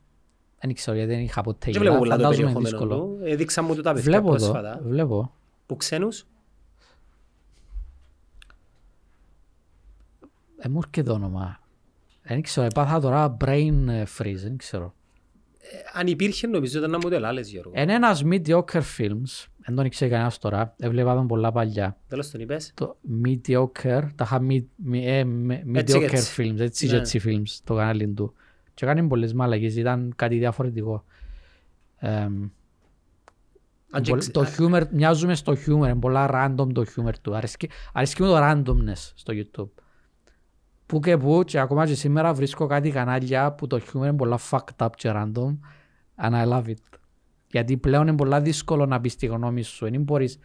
δεν 0.60 0.74
ξέρω 0.74 0.96
γιατί 0.96 1.12
δεν 1.12 1.20
είχα 1.22 1.42
ποτέ 1.42 1.58
Δεν 1.60 1.70
γελά, 1.72 1.84
βλέπω 1.84 1.98
πολλά 1.98 2.16
το 2.16 2.22
φαντάζομαι 2.22 2.50
είναι 2.50 2.58
περιεχόμενο 2.60 2.94
δύσκολο. 2.96 3.16
του. 3.18 3.30
Έδειξαν 3.32 3.64
μου 3.64 3.74
το 3.74 3.82
τα 3.82 3.92
παιδιά 3.92 4.10
Βλέπω 4.10 4.26
το, 4.30 4.36
πρόσφατα. 4.36 4.80
βλέπω. 4.84 5.32
Που 5.66 5.76
ξένους. 5.76 6.26
Ε, 10.62 10.68
μου 10.68 10.76
έρχεται 10.78 11.02
το 11.02 11.12
όνομα. 11.12 11.60
Δεν 12.22 12.42
ξέρω, 12.42 12.66
έπαθα 12.66 13.00
τώρα 13.00 13.36
brain 13.44 13.84
ε, 13.88 14.02
freeze, 14.18 14.38
δεν 14.42 14.56
ξέρω. 14.56 14.94
Ε, 15.60 15.98
Αν 15.98 16.06
υπήρχε 16.06 16.46
νομίζω 16.46 16.78
ήταν 16.78 16.90
να 16.90 16.96
μου 16.98 17.08
το 17.08 17.14
ελάλες 17.14 17.50
Γιώργο. 17.50 17.72
Είναι 17.76 17.92
ένας 17.94 18.22
mediocre 18.24 18.80
films, 18.98 19.46
δεν 19.66 19.74
τον 19.74 19.84
ήξερε 19.84 20.10
κανένας 20.10 20.38
τώρα, 20.38 20.74
έβλεπα 20.78 21.14
τον 21.14 21.26
πολλά 21.26 21.52
παλιά. 21.52 21.96
Τέλος 22.08 22.30
τον 22.30 22.40
είπες; 22.40 22.72
Το 22.74 22.96
mediocre, 23.24 24.02
τα 24.14 24.24
είχα 24.24 24.38
mid, 24.48 24.64
μι- 24.76 25.06
ε, 25.06 25.24
με- 25.24 25.62
Έτσι 25.72 25.98
και 25.98 26.04
mediocre 26.06 26.12
έτσι. 26.12 26.52
films, 26.54 26.58
έτσι 26.60 26.86
και 26.86 26.92
Ναι. 26.92 26.98
έτσι 26.98 27.20
films, 27.24 27.58
το 27.64 27.74
κανάλι 27.74 28.08
του. 28.08 28.32
Και 28.74 28.84
έκανε 28.84 29.08
πολλές 29.08 29.32
μαλακίες, 29.32 29.76
ήταν 29.76 30.12
κάτι 30.16 30.38
διαφορετικό. 30.38 31.04
Εμ, 31.96 32.48
Αν 33.90 34.02
και 34.02 34.10
πολλ- 34.10 34.20
ξε- 34.20 34.32
το 34.34 34.44
humor, 34.58 34.82
μοιάζουμε 34.90 35.34
στο 35.34 35.52
humor, 35.52 35.68
είναι 35.68 35.96
πολλά 35.96 36.28
random 36.32 36.72
το 36.74 36.84
humor 36.96 37.12
του. 37.22 37.34
Αρέσκει, 37.34 37.68
αρέσκει 37.92 38.22
μου 38.22 38.28
το 38.28 38.36
randomness 38.38 39.12
στο 39.14 39.32
YouTube. 39.36 39.68
Που 40.90 41.00
και 41.00 41.16
που 41.16 41.42
και 41.44 41.58
ακόμα 41.58 41.86
και 41.86 41.94
σήμερα 41.94 42.34
βρίσκω 42.34 42.66
κάτι 42.66 42.90
κανάλια 42.90 43.52
που 43.52 43.66
το 43.66 43.78
χιούμερ 43.78 44.08
είναι 44.08 44.16
πολλά 44.16 44.38
fucked 44.50 44.86
up 44.86 44.88
και 44.96 45.10
random 45.14 45.58
and 46.16 46.32
I 46.32 46.48
love 46.52 46.66
it. 46.66 46.98
Γιατί 47.46 47.76
πλέον 47.76 48.06
είναι 48.06 48.16
πολλά 48.16 48.40
δύσκολο 48.40 48.86
να 48.86 49.00
πεις 49.00 49.16
τη 49.16 49.26
γνώμη 49.26 49.62
σου. 49.62 49.90
Δεν 49.90 50.02
μπορείς, 50.02 50.38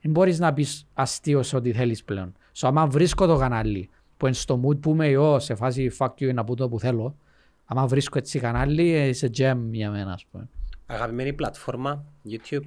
δεν 0.00 0.12
μπορείς 0.12 0.38
να 0.38 0.52
πεις 0.52 0.86
αστείο 0.94 1.42
ό,τι 1.54 1.72
θέλεις 1.72 2.04
πλέον. 2.04 2.32
So, 2.56 2.68
άμα 2.68 2.86
βρίσκω 2.86 3.26
το 3.26 3.36
κανάλι 3.36 3.90
που 4.16 4.26
είναι 4.26 4.34
στο 4.34 4.60
mood 4.64 4.80
που 4.80 4.90
είμαι 4.90 5.06
εγώ 5.06 5.38
σε 5.38 5.54
φάση 5.54 5.90
fuck 5.98 6.14
you 6.18 6.34
να 6.34 6.44
πω 6.44 6.54
το 6.54 6.68
που 6.68 6.78
θέλω, 6.78 7.16
άμα 7.64 7.86
βρίσκω 7.86 8.18
έτσι 8.18 8.38
κανάλι, 8.38 9.08
είσαι 9.08 9.30
gem 9.36 9.58
για 9.70 9.90
μένα, 9.90 10.12
ας 10.12 10.26
πούμε. 10.30 10.48
Αγαπημένη 10.86 11.32
πλατφόρμα, 11.32 12.04
YouTube. 12.30 12.64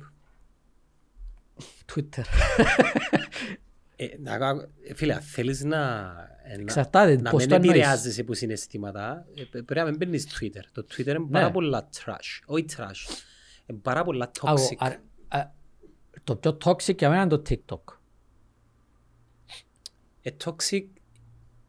Twitter. 1.93 2.23
Ε, 4.03 4.17
να 4.19 4.37
κα- 4.37 4.69
ε, 4.83 4.93
φίλε, 4.93 5.13
αν 5.13 5.21
θέλεις 5.21 5.63
να, 5.63 5.77
ε, 6.43 6.55
να, 6.55 6.61
Εξαρτάται 6.61 7.21
να 7.21 7.29
πώς 7.29 7.39
μην 7.39 7.49
το 7.49 7.55
εννοείς. 7.55 7.71
επηρεάζεσαι 7.71 8.21
από 8.21 8.33
συναισθήματα, 8.33 9.25
ε, 9.35 9.43
πε- 9.43 9.63
πρέπει 9.63 9.79
να 9.79 9.85
μην 9.85 9.97
παίρνεις 9.97 10.27
Twitter. 10.39 10.61
Το 10.71 10.85
Twitter 10.91 11.07
είναι 11.07 11.27
πάρα 11.31 11.45
Ναι. 11.45 11.51
πολλά 11.51 11.89
trash. 11.95 12.39
Όχι 12.45 12.65
trash. 12.77 13.23
Είναι 13.65 13.79
πάρα 13.81 14.03
πολλά 14.03 14.31
Αγω- 14.41 14.57
toxic. 14.69 14.75
α- 14.77 15.37
α- 15.39 15.51
Το 16.23 16.35
πιο 16.35 16.57
toxic 16.63 16.97
για 16.97 17.09
μένα 17.09 17.21
είναι 17.21 17.37
το 17.37 17.41
TikTok. 17.49 17.97
Ε, 20.21 20.29
toxic 20.45 20.83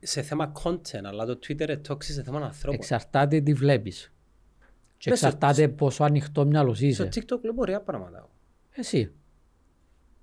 σε 0.00 0.22
θέμα 0.22 0.52
content, 0.64 1.04
αλλά 1.04 1.24
το 1.26 1.32
Twitter 1.32 1.60
είναι 1.60 1.80
toxic 1.88 2.02
σε 2.04 2.22
θέμα 2.22 2.40
ανθρώπων. 2.40 2.74
Εξαρτάται 2.80 3.40
τι 3.40 3.52
βλέπεις. 3.52 4.12
Και 4.98 5.10
Ναι, 5.10 5.16
στο- 5.16 5.26
εξαρτάται 5.26 5.68
πόσο 5.68 6.04
ανοιχτό 6.04 6.46
μυαλός 6.46 6.76
Στο 6.76 6.86
είσαι. 6.86 7.08
TikTok 7.14 7.38
βλέπω 7.40 7.60
ωραία 7.60 7.80
πράγματα. 7.80 8.28
Εσύ. 8.70 9.12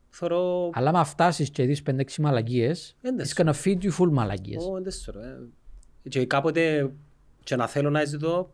Θωρώ... 0.09 0.69
Αλλά 0.73 0.89
άμα 0.89 1.03
φτάσεις 1.03 1.49
και 1.49 1.63
δεις 1.63 1.81
5-6 1.89 2.01
μαλακίες, 2.19 2.95
Έντες. 3.01 3.33
it's 3.35 3.41
gonna 3.41 3.53
feed 3.63 3.77
you 3.81 3.91
full 3.99 4.09
μαλακίες. 4.11 4.63
Ω, 4.63 4.71
δεν 4.73 4.83
ξέρω, 4.87 5.19
ε. 5.19 5.37
Και 6.09 6.25
κάποτε 6.25 6.91
και 7.43 7.55
να 7.55 7.67
θέλω 7.67 7.89
να 7.89 8.05
ζητώ 8.05 8.53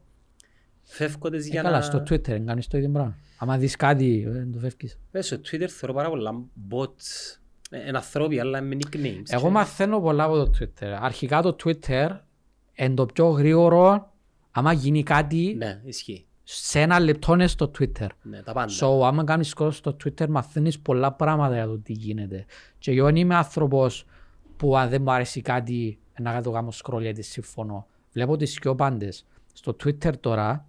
φεύγω 0.84 1.30
τις 1.30 1.46
Ε, 1.46 1.50
για 1.50 1.62
καλά, 1.62 1.78
να... 1.78 1.84
στο 1.84 1.98
Twitter 1.98 2.22
δεν 2.28 2.46
κάνεις 2.46 2.68
το 2.68 2.78
ίδιο 2.78 2.90
πράγμα. 2.90 3.18
Άμα 3.38 3.58
δεις 3.58 3.76
κάτι, 3.76 4.24
ε, 4.28 4.32
δεν 4.32 4.52
το 4.52 4.60
φεύγεις. 4.60 5.00
Ε, 5.12 5.22
Στο 5.22 5.36
Twitter 5.38 5.68
θεωρώ 5.68 5.94
πάρα 5.94 6.10
πολλά 6.10 6.32
bots. 6.70 7.38
Ε, 7.70 7.88
Είναι 7.88 7.98
ανθρώποι, 7.98 8.40
αλλά 8.40 8.62
με 8.62 8.78
nicknames. 8.80 9.24
Εγώ 9.28 9.46
Και- 9.46 9.50
μαθαίνω 9.54 10.00
πολλά 10.02 10.24
από 10.24 10.36
το 10.36 10.52
Twitter. 10.60 10.98
Αρχικά 11.02 11.42
το 11.42 11.56
Twitter 11.64 12.20
είναι 12.76 12.94
το 12.96 13.06
πιο 13.06 13.28
γρήγορο 13.28 14.14
άμα 14.52 14.74
γίνει 14.74 15.04
κάτι 15.04 15.56
Ναι, 15.58 15.82
ισχύει. 15.86 16.26
Σε 16.48 16.82
ένα 16.82 17.00
λεπτό 17.00 17.34
είναι 17.34 17.48
στο 17.48 17.72
Twitter. 17.80 18.08
Ναι, 18.22 18.42
τα 18.42 18.54
πάντα. 18.54 18.74
So, 18.82 19.06
άμα 19.06 19.24
κάνεις 19.24 19.54
scroll 19.58 19.74
στο 19.74 19.96
Twitter 20.04 20.28
μαθαίνεις 20.28 20.80
πολλά 20.80 21.12
πράγματα 21.12 21.54
για 21.54 21.66
το 21.66 21.78
τι 21.78 21.94
γίνεται. 21.94 22.46
Και 22.78 22.92
εγώ 22.92 23.06
δεν 23.06 23.16
είμαι 23.16 23.36
άνθρωπος 23.36 24.06
που 24.58 24.78
αν 24.78 24.90
δεν 24.90 25.02
μου 25.02 25.12
αρέσει 25.12 25.42
κάτι 25.42 26.00
να 26.20 26.42
το 26.42 26.52
κάνω 26.52 26.72
scroll 26.84 27.02
γιατί 27.02 27.22
συμφωνώ. 27.22 27.88
Βλέπω 28.12 28.38
τις 28.38 28.60
πιο 28.60 28.76
πάντες. 28.76 29.26
Στο 29.54 29.76
Twitter 29.84 30.20
τώρα 30.20 30.68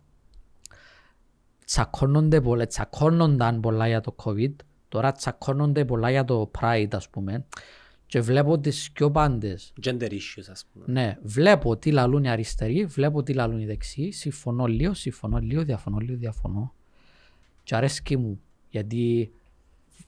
τσακώνονται 1.65 2.41
πολλά, 2.41 2.67
τσακώνονταν 2.67 3.61
πολλά 3.61 3.89
για 3.89 4.01
το 4.01 4.15
COVID. 4.25 4.55
Τώρα 4.89 5.13
τσακώνονται 5.13 5.85
πολλά 5.85 6.11
για 6.11 6.25
το 6.25 6.51
Pride 6.61 6.89
ας 6.93 7.09
πούμε. 7.09 7.45
Και 8.07 8.21
βλέπω 8.21 8.59
τις 8.59 8.91
πιο 8.93 9.11
πάντες. 9.11 9.73
Gender 9.83 10.11
issues, 10.11 10.45
ας 10.51 10.67
πούμε. 10.73 10.85
Ναι, 10.89 11.19
βλέπω 11.23 11.77
τι 11.77 11.91
λαλούν 11.91 12.25
οι 12.25 12.29
αριστεροί, 12.29 12.85
βλέπω 12.85 13.23
τι 13.23 13.33
λαλούν 13.33 13.59
οι 13.59 13.67
δεξιοί, 13.67 14.13
συμφωνώ 14.13 14.67
λίγο, 14.67 14.95
συμφωνώ 14.95 15.39
λίγο, 15.39 15.65
διαφωνώ 15.65 15.99
λίγο, 15.99 16.19
διαφωνώ. 16.19 16.73
Και 17.63 17.77
αρέσκει 17.77 18.17
μου, 18.17 18.41
γιατί 18.71 19.33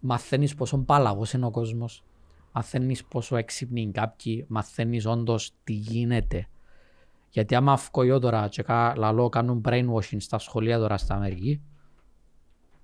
μαθαίνεις 0.01 0.55
πόσο 0.55 0.79
πάλαβος 0.79 1.33
είναι 1.33 1.47
ο 1.47 1.51
κόσμος, 1.51 2.05
μαθαίνεις 2.53 3.05
πόσο 3.05 3.37
έξυπνοι 3.37 3.81
είναι 3.83 3.93
κάποιοι, 3.93 4.45
μαθαίνεις 4.49 5.07
όντως 5.07 5.53
τι 5.65 5.73
γίνεται. 5.73 6.49
Γιατί 7.31 7.55
άμα 7.55 7.73
αυκώ 7.73 8.03
εγώ 8.03 8.19
τώρα 8.19 8.49
και 8.49 8.62
κα- 8.62 8.97
λαλώ 8.97 9.29
κάνουν 9.29 9.62
brainwashing 9.65 10.16
στα 10.19 10.39
σχολεία 10.39 10.79
τώρα 10.79 10.97
στην 10.97 11.15
Αμερική, 11.15 11.61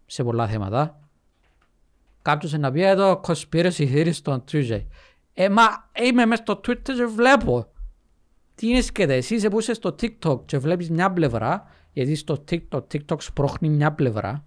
σε 0.07 0.25
πολλά 0.25 0.49
θέματα, 0.49 1.04
κάποιος 2.25 2.53
είναι 2.53 2.61
να 2.61 2.73
πει 2.73 2.83
εδώ 2.83 3.21
conspiracy 3.25 3.95
theory 3.95 4.13
στο 4.13 4.45
Twitter. 4.53 4.87
Ε, 5.35 5.49
μα 5.49 5.63
είμαι 6.05 6.27
μέσα 6.27 6.43
στο 6.43 6.61
Twitter 6.67 6.93
και 6.97 7.05
βλέπω. 7.05 7.73
Τι 8.55 8.69
είναι 8.69 8.81
σκέτε, 8.81 9.15
εσύ 9.15 9.35
είσαι 9.35 9.49
που 9.49 9.59
είσαι 9.59 9.75
στο 9.75 9.95
TikTok 10.01 10.47
και 10.47 10.59
βλέπεις 10.59 10.91
μια 10.91 11.13
πλευρά, 11.13 11.67
γιατί 11.93 12.15
στο 12.15 12.45
TikTok, 12.51 12.83
TikTok 12.93 13.23
σπρώχνει 13.23 13.69
μια 13.69 13.93
πλευρά 13.93 14.45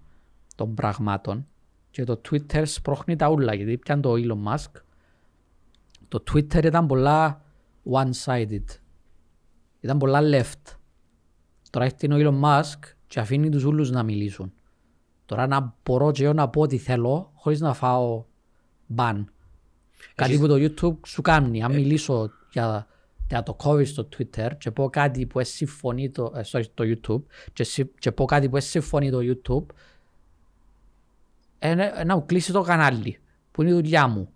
των 0.56 0.74
πραγμάτων 0.74 1.48
και 1.90 2.04
το 2.04 2.22
Twitter 2.30 2.62
σπρώχνει 2.66 3.16
τα 3.16 3.30
ούλα, 3.30 3.54
γιατί 3.54 3.78
πιαν 3.78 4.02
το 4.02 4.14
Elon 4.14 4.54
Musk. 4.54 4.72
Το 6.08 6.24
Twitter 6.32 6.64
ήταν 6.64 6.88
πολλά 6.88 7.42
one-sided. 7.92 8.66
Ήταν 9.80 9.98
πολλά 9.98 10.20
left. 10.24 10.78
Τώρα 11.70 11.86
έχει 11.86 12.14
ο 12.14 12.16
Elon 12.16 12.42
Musk 12.44 12.80
και 13.08 13.20
αφήνει 13.20 13.50
τους 13.50 13.64
ούλους 13.64 13.92
να 13.92 14.04
μιλήσουν. 14.04 14.54
Τώρα 15.28 15.48
να 15.48 15.76
μπορώ 15.86 16.12
και 16.12 16.24
εγώ 16.24 16.34
να 16.34 16.50
πω 16.50 16.62
ό,τι 16.62 16.78
θέλω 16.78 17.32
χωρίς 17.36 17.60
να 17.60 17.74
φάω 17.74 18.24
μπαν. 18.88 19.32
Κάτι 20.16 20.38
που 20.38 20.48
το 20.48 20.56
YouTube 20.56 20.98
σου 21.08 21.22
κάνει. 21.22 21.64
Αν 21.64 21.74
μιλήσω 21.74 22.32
για, 22.52 22.88
για 23.30 23.44
το 23.44 23.58
COVID 23.60 23.86
στο 23.88 24.08
Twitter 24.18 24.52
και 24.58 24.72
πω 24.72 24.90
κάτι 24.90 25.26
που 25.26 25.40
εσύ 25.40 25.56
συμφωνεί 25.56 26.10
το, 26.10 26.32
ε, 26.36 26.42
sorry, 26.52 26.64
το 26.74 26.84
YouTube 26.88 27.24
και, 27.54 27.64
συ- 27.64 28.00
και 28.00 28.12
πω 28.12 28.26
κάτι 28.26 28.50
που 28.50 28.58
εσύ 28.58 28.70
συμφωνεί 28.70 29.10
το 29.12 29.20
YouTube 29.22 29.66
ε, 31.60 31.76
ναι, 31.76 31.92
να 32.06 32.16
μου 32.16 32.26
κλείσει 32.26 32.52
το 32.52 32.62
κανάλι 32.62 33.20
που 33.52 33.62
είναι 33.62 33.72
η 33.72 33.74
δουλειά 33.74 34.08
μου. 34.08 34.30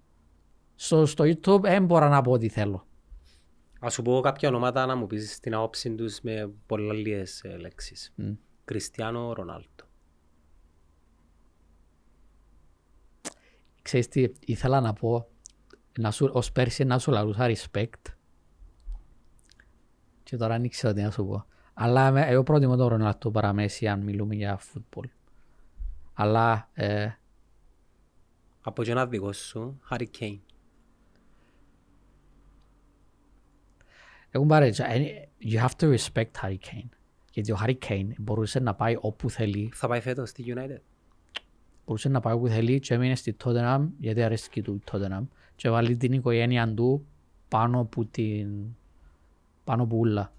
Στο, 0.76 1.06
στο 1.06 1.24
YouTube 1.24 1.62
δεν 1.62 1.86
μπορώ 1.86 2.08
να 2.10 2.22
πω 2.22 2.32
ό,τι 2.32 2.50
θέλω. 2.50 2.86
Ας 3.80 3.94
σου 3.94 4.02
πω 4.02 4.20
κάποια 4.20 4.50
ονόματα 4.50 4.86
να 4.86 4.96
μου 4.96 5.08
πεις 5.08 5.40
την 5.40 5.54
άποψη 5.54 5.96
τους 5.96 6.22
με 6.22 6.52
πολλά 6.66 6.94
λίγες 6.94 7.42
ε, 7.44 7.58
λέξεις. 7.58 8.14
Μμ. 8.16 8.32
Κριστιανό 8.66 9.34
Ρονάλτο. 9.34 9.86
Ξέρεις 13.82 14.08
τι 14.08 14.28
ήθελα 14.40 14.82
να 14.82 14.94
πω 14.94 15.28
να 16.00 16.12
σου, 16.12 16.30
ως 16.34 16.52
πέρσι 16.52 16.84
να 16.84 17.00
σου 17.00 17.12
λαλούσα 17.12 17.52
respect 17.56 18.14
και 20.24 20.38
τώρα 20.38 20.60
δεν 20.60 20.70
ξέρω 20.70 20.94
τι 20.94 21.02
να 21.02 21.12
σου 21.12 21.26
πω. 21.26 21.46
Αλλά 21.74 22.12
με- 22.12 22.26
εγώ 22.28 22.44
προτιμώ 22.44 22.76
τον 22.76 22.88
Ρονάλτο 22.88 23.32
παρά 23.32 23.54
Μέση 23.54 23.88
αν 23.88 24.00
μιλούμε 24.02 24.36
για 24.36 24.58
φούτμπολ. 24.58 25.10
Αλλά 26.14 26.70
ε, 26.74 27.10
Από 28.62 28.84
και 28.84 28.92
ένα 28.92 29.08
δικό 29.08 29.32
σου, 29.34 29.82
Harry 29.90 30.06
Kane. 30.20 30.40
έχουν 34.30 34.48
παρέτσα. 34.48 34.86
You 35.42 35.60
have 35.68 35.76
to 35.80 35.98
respect 35.98 36.32
Harry 36.42 36.58
Kane. 36.58 36.90
Γιατί 37.34 37.52
ο 37.52 37.58
Harry 37.64 37.78
Kane 37.88 38.08
μπορούσε 38.18 38.60
να 38.60 38.76
πάει 38.76 38.96
όπου 39.00 39.30
θέλει. 39.30 39.72
Θα 39.74 39.88
πάει 39.88 40.02
φέτος 40.02 40.30
στη 40.30 40.44
United. 40.56 40.82
Μπορούσε 41.92 42.10
να 42.10 42.20
πάει 42.20 42.34
όπου 42.34 42.48
θέλει 42.48 42.80
και 42.80 42.94
έμεινε 42.94 43.16
στη 43.16 43.36
Tottenham 43.44 43.88
γιατί 44.00 44.24
αρέσκει 44.24 44.62
του 44.62 44.74
η 44.74 44.82
Tottenham 44.92 45.24
και 45.56 45.70
βάλει 45.70 45.98
την 45.98 46.14
οικογένεια 46.14 46.74
του 46.74 47.06
πάνω 47.48 47.80
από 47.80 48.06
την 48.06 48.48
πάνω 49.64 49.84
από 49.84 49.98
ούλα. 49.98 50.34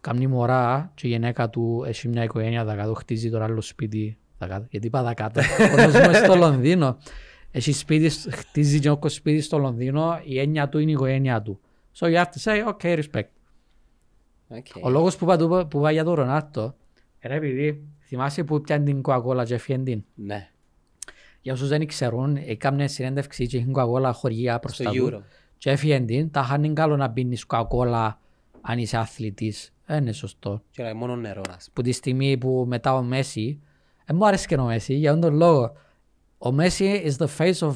Κάμνη 0.00 0.26
μωρά 0.26 0.92
και 0.94 1.06
η 1.06 1.10
γυναίκα 1.10 1.50
του 1.50 1.84
έχει 1.86 2.08
μια 2.08 2.22
οικογένεια 2.22 2.64
δακάτω, 2.64 2.94
χτίζει 2.94 3.30
τώρα 3.30 3.44
άλλο 3.44 3.60
σπίτι 3.60 4.18
δακάτω. 4.38 4.66
Γιατί 4.70 4.86
είπα 4.86 5.02
δακάτω, 5.02 5.40
όταν 5.72 5.90
ζούμε 5.90 6.12
στο 6.12 6.34
Λονδίνο. 6.34 6.98
Έχει 7.50 7.72
σπίτι, 7.72 8.30
χτίζει 8.30 8.80
και 8.80 8.90
όκο 8.90 9.08
σπίτι 9.08 9.40
στο 9.40 9.58
Λονδίνο, 9.58 10.20
η 10.24 10.38
έννοια 10.38 10.68
του 10.68 10.78
είναι 10.78 10.90
η 10.90 10.94
οικογένειά 10.94 11.42
του. 11.42 11.60
So 11.98 12.06
you 12.06 12.14
have 12.14 12.24
to 12.28 12.40
say, 12.42 12.74
okay, 12.74 13.02
respect. 13.02 13.28
Okay. 14.48 14.80
Ο 14.82 14.90
λόγος 14.90 15.16
που 15.16 15.24
είπα, 15.24 15.36
του- 15.36 15.66
που 15.70 15.78
είπα 15.78 15.90
για 15.90 16.04
τον 16.04 16.14
Ρονάτο, 16.14 16.74
είναι 17.24 17.34
επειδή 17.34 17.88
θυμάσαι 18.10 18.44
που 18.44 18.60
πιάνε 18.60 18.84
την 18.84 19.00
Coca-Cola 19.04 19.44
και 19.44 19.54
έφυγε 19.54 19.78
την; 19.78 20.04
Ναι, 20.14 20.48
Για 21.40 21.52
όσους 21.52 21.68
δεν 21.68 21.86
ξέρουν, 21.86 22.36
έκαμε 22.36 22.86
συνέντευξη 22.86 23.46
και 23.46 23.56
είχε 23.56 23.66
Coca-Cola 23.74 24.10
χωριά 24.14 24.58
προς 24.58 24.74
στο 24.74 24.84
τα 24.84 24.90
Euro. 24.94 25.10
του. 25.10 25.24
Και 25.58 25.70
έφυγε 25.70 26.00
την, 26.00 26.30
τα 26.30 26.40
είχαν 26.44 26.74
καλό 26.74 26.96
να 26.96 27.10
πίνεις 27.10 27.44
Coca-Cola 27.48 28.10
αν 28.60 28.78
είσαι 28.78 28.96
αθλητής. 28.96 29.72
Δεν 29.86 30.02
είναι 30.02 30.12
σωστό. 30.12 30.62
Και 30.70 30.82
είναι 30.82 30.92
μόνο 30.92 31.16
νερό, 31.16 31.40
ας 31.48 31.54
πούμε. 31.56 31.70
Που 31.74 31.82
τη 31.82 31.92
στιγμή 31.92 32.38
που 32.38 32.64
μετά 32.68 32.94
ο 32.94 33.02
Μέση, 33.02 33.60
δεν 34.04 34.16
μου 34.16 34.26
άρεσε 34.26 34.46
και 34.46 34.54
ο 34.54 34.64
Μέση, 34.64 34.94
για 34.94 35.12
αυτόν 35.12 35.30
τον 35.30 35.38
λόγο. 35.38 35.72
Ο 36.38 36.52
Μέση 36.52 37.02
is 37.04 37.24
the 37.24 37.28
face 37.38 37.68
of 37.68 37.74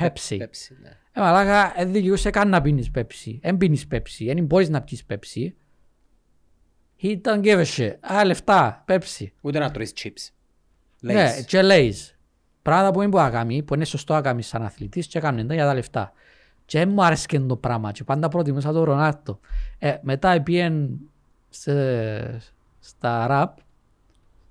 Pepsi. 0.00 0.36
Πέψη, 0.38 0.76
ναι. 0.82 0.88
Ε, 1.12 1.20
μαλάκα, 1.20 1.72
δεν 1.76 1.92
δικαιούσε 1.92 2.30
καν 2.30 2.48
να 2.48 2.60
πίνεις 2.62 2.90
Pepsi. 2.94 3.38
Δεν 3.40 3.56
πίνεις 3.56 3.86
Pepsi, 3.90 4.24
δεν 4.34 4.44
μπορείς 4.44 4.68
να 4.68 4.82
πιεις 4.82 5.04
Pepsi. 5.08 5.52
He 7.04 7.20
don't 7.20 7.42
give 7.42 7.58
a 7.58 7.64
shit. 7.76 7.92
Α, 8.14 8.24
λεφτά, 8.24 8.84
Pepsi. 8.88 9.26
Ούτε 9.40 9.58
να 9.58 9.70
τρώεις 9.70 9.92
chips. 9.96 10.28
Ναι, 11.00 11.30
Lays. 11.30 11.44
και 11.46 11.60
Lays. 11.62 12.14
Πράγματα 12.62 12.90
που 12.92 13.02
είναι 13.02 13.10
που 13.10 13.18
αγάμει, 13.18 13.62
που 13.62 13.74
είναι 13.74 13.84
σωστό 13.84 14.14
να 14.14 14.20
κάνεις 14.20 14.46
σαν 14.46 14.62
αθλητής 14.62 15.06
και 15.06 15.20
κάνουν 15.20 15.46
τα 15.46 15.54
για 15.54 15.64
τα 15.64 15.74
λεφτά. 15.74 16.12
Και 16.64 16.78
δεν 16.78 16.88
μου 16.88 17.04
άρεσε 17.04 17.26
και 17.26 17.40
το 17.40 17.56
πράγμα 17.56 17.92
και 17.92 18.04
πάντα 18.04 18.28
προτιμούσα 18.28 18.72
τον 18.72 18.82
Ρονάτο. 18.82 19.40
Ε, 19.78 19.96
μετά 20.02 20.42
πήγαινε 20.42 20.88
σε, 21.48 21.72
στα 22.80 23.26
rap, 23.30 23.62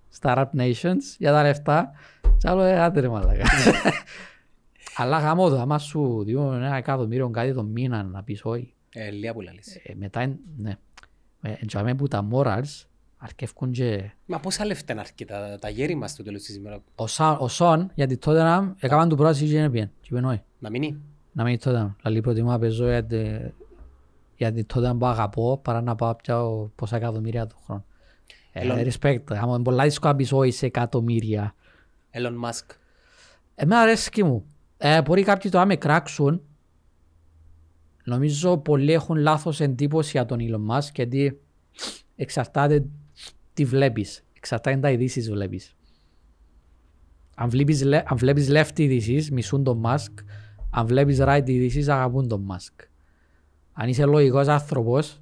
στα 0.10 0.34
rap 0.54 0.60
nations 0.62 1.02
για 1.18 1.32
τα 1.32 1.42
λεφτά 1.44 1.92
και 2.38 2.50
άλλο 2.50 2.62
ε, 2.62 2.80
άντε 2.80 3.00
ρε 3.00 3.08
μαλάκα. 3.10 3.44
Αλλά 4.98 5.20
γαμώ 5.20 5.50
το, 5.50 5.60
άμα 5.60 5.80
σου 5.80 6.24
διούν 6.24 6.54
ένα 6.54 6.76
εκατομμύριο 6.76 7.30
κάτι 7.30 7.54
το 7.54 7.64
μήνα 7.64 8.04
να 8.04 8.24
πεις 8.24 8.42
όχι. 8.44 8.74
Ε, 8.94 9.10
λίγα 9.10 9.34
που 9.34 9.42
λαλείς. 9.42 9.76
Ε, 9.76 9.94
μετά, 9.96 10.20
εν- 10.20 10.40
ναι. 10.58 10.78
Ε, 11.46 11.54
εντιαμε 11.60 11.96
που 11.96 12.08
τα 12.08 12.28
morals 12.32 12.86
αρκεύκουν 13.18 13.72
και 13.72 14.12
Μα 14.26 14.40
πόσα 14.40 14.66
λεφτά 14.66 14.92
είναι 14.92 15.02
αρκετά, 15.02 15.58
τα 15.60 15.70
γέρι 15.70 15.96
μας 15.96 16.12
στο 16.12 16.24
τέλος 16.24 16.42
της 16.42 16.56
ημέρας; 16.56 16.80
ο, 16.96 17.08
Σα, 17.08 17.32
ο 17.32 17.48
Σον 17.48 17.92
γιατί 17.94 18.18
τότε 18.18 18.44
να 18.44 18.76
έκαναν 18.80 19.10
του 19.10 19.16
πρόταση 19.16 19.46
και 19.46 19.60
δεν 19.60 19.72
πήγαινε. 19.72 19.92
Και 20.02 20.16
είπε 20.16 20.28
όχι. 20.28 20.42
Να 20.60 20.70
μείνει; 20.70 21.02
Να 21.32 21.44
μην 21.44 21.60
τότε. 21.60 21.96
Δηλαδή 22.02 22.22
προτιμώ 22.22 22.52
να 22.52 22.60
παίζω 22.60 22.88
γιατί, 22.90 23.54
γιατί 24.36 24.64
τότε 24.64 24.94
που 24.94 25.06
αγαπώ 25.06 25.60
παρά 25.64 25.82
να 25.82 25.96
πάω 25.96 26.16
πια 26.16 26.42
πόσα 26.76 26.96
εκατομμύρια 26.96 27.48
του 27.48 27.56
χρόνου. 27.66 27.86
Ε, 28.52 28.62
Ελon- 28.68 28.92
respect. 28.92 29.24
Άμα 29.30 29.54
είναι 29.54 29.64
πολλά 29.64 29.84
δύσκολα 29.84 30.12
να 30.12 30.18
πεις 30.18 30.32
όχι 30.32 30.52
σε 30.52 30.66
εκατομμύρια. 30.66 31.56
Elon 32.12 32.50
Musk. 32.50 32.76
Εμένα 33.56 33.82
αρέσκει 33.82 34.24
μου. 34.24 34.46
Ε, 34.78 35.02
μπορεί 35.02 35.24
κάποιοι 35.24 35.52
τώρα 35.52 35.66
με 35.66 35.76
κράξουν. 35.76 36.42
Νομίζω 38.04 38.58
πολλοί 38.58 38.92
έχουν 38.92 39.16
λάθος 39.18 39.60
εντύπωση 39.60 40.10
για 40.12 40.26
τον 40.26 40.40
Elon 40.42 40.76
Musk 40.76 40.92
γιατί 40.96 41.40
εξαρτάται 42.16 42.86
τι 43.54 43.66
βλέπεις. 43.66 44.24
Εξαρτάται 44.34 44.78
τα 44.78 44.92
ειδήσεις 44.92 45.30
βλέπεις. 45.32 45.76
Αν 47.36 47.50
βλέπεις, 47.50 47.84
λε- 47.84 48.12
αν 48.12 48.18
βλέπεις 48.18 48.48
left 48.52 48.80
ειδήσεις 48.80 49.32
μισούν 49.32 49.64
τον 49.64 49.82
Musk. 49.86 50.24
Αν 50.70 50.88
βλέπεις 50.88 51.18
right 51.22 51.44
ειδήσεις 51.46 51.88
αγαπούν 51.90 52.28
τον 52.28 52.48
Musk. 52.52 52.86
Αν 53.74 53.90
είσαι 53.90 54.06
λογικός 54.06 54.48
άνθρωπος 54.48 55.22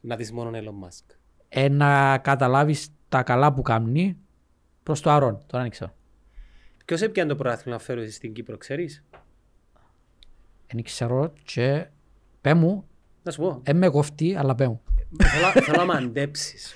Να 0.00 0.16
δεις 0.16 0.32
μόνο 0.32 0.50
Elon 0.54 0.86
Musk. 0.86 1.14
ε, 1.48 1.68
να 1.68 2.18
καταλάβεις 2.18 2.88
τα 3.08 3.22
καλά 3.22 3.52
που 3.52 3.62
κάνει 3.62 4.16
προς 4.82 5.00
το 5.00 5.10
αρών. 5.10 5.42
Τώρα 5.46 5.62
δεν 5.62 5.70
ξέρω. 5.72 5.94
Ποιος 6.84 7.02
έπιανε 7.02 7.28
το 7.30 7.36
πρωτάθλημα 7.36 7.76
να 7.76 7.82
φέρω 7.82 8.06
στην 8.10 8.32
Κύπρο, 8.32 8.56
ξέρεις; 8.56 9.04
Δεν 10.72 10.82
ξέρω 10.82 11.32
και 11.44 11.86
πέ 12.48 12.54
μου, 12.54 12.88
Να 13.22 13.30
σου 13.30 13.40
πω. 13.40 13.60
ε, 13.64 13.72
με 13.72 13.88
κοφτεί, 13.88 14.34
αλλά 14.34 14.54
πέ 14.54 14.68
μου. 14.68 14.80
Θέλω- 15.22 15.64
Θέλω 15.64 15.76
να 15.76 15.84
με 15.84 15.94
αντέψεις. 16.04 16.74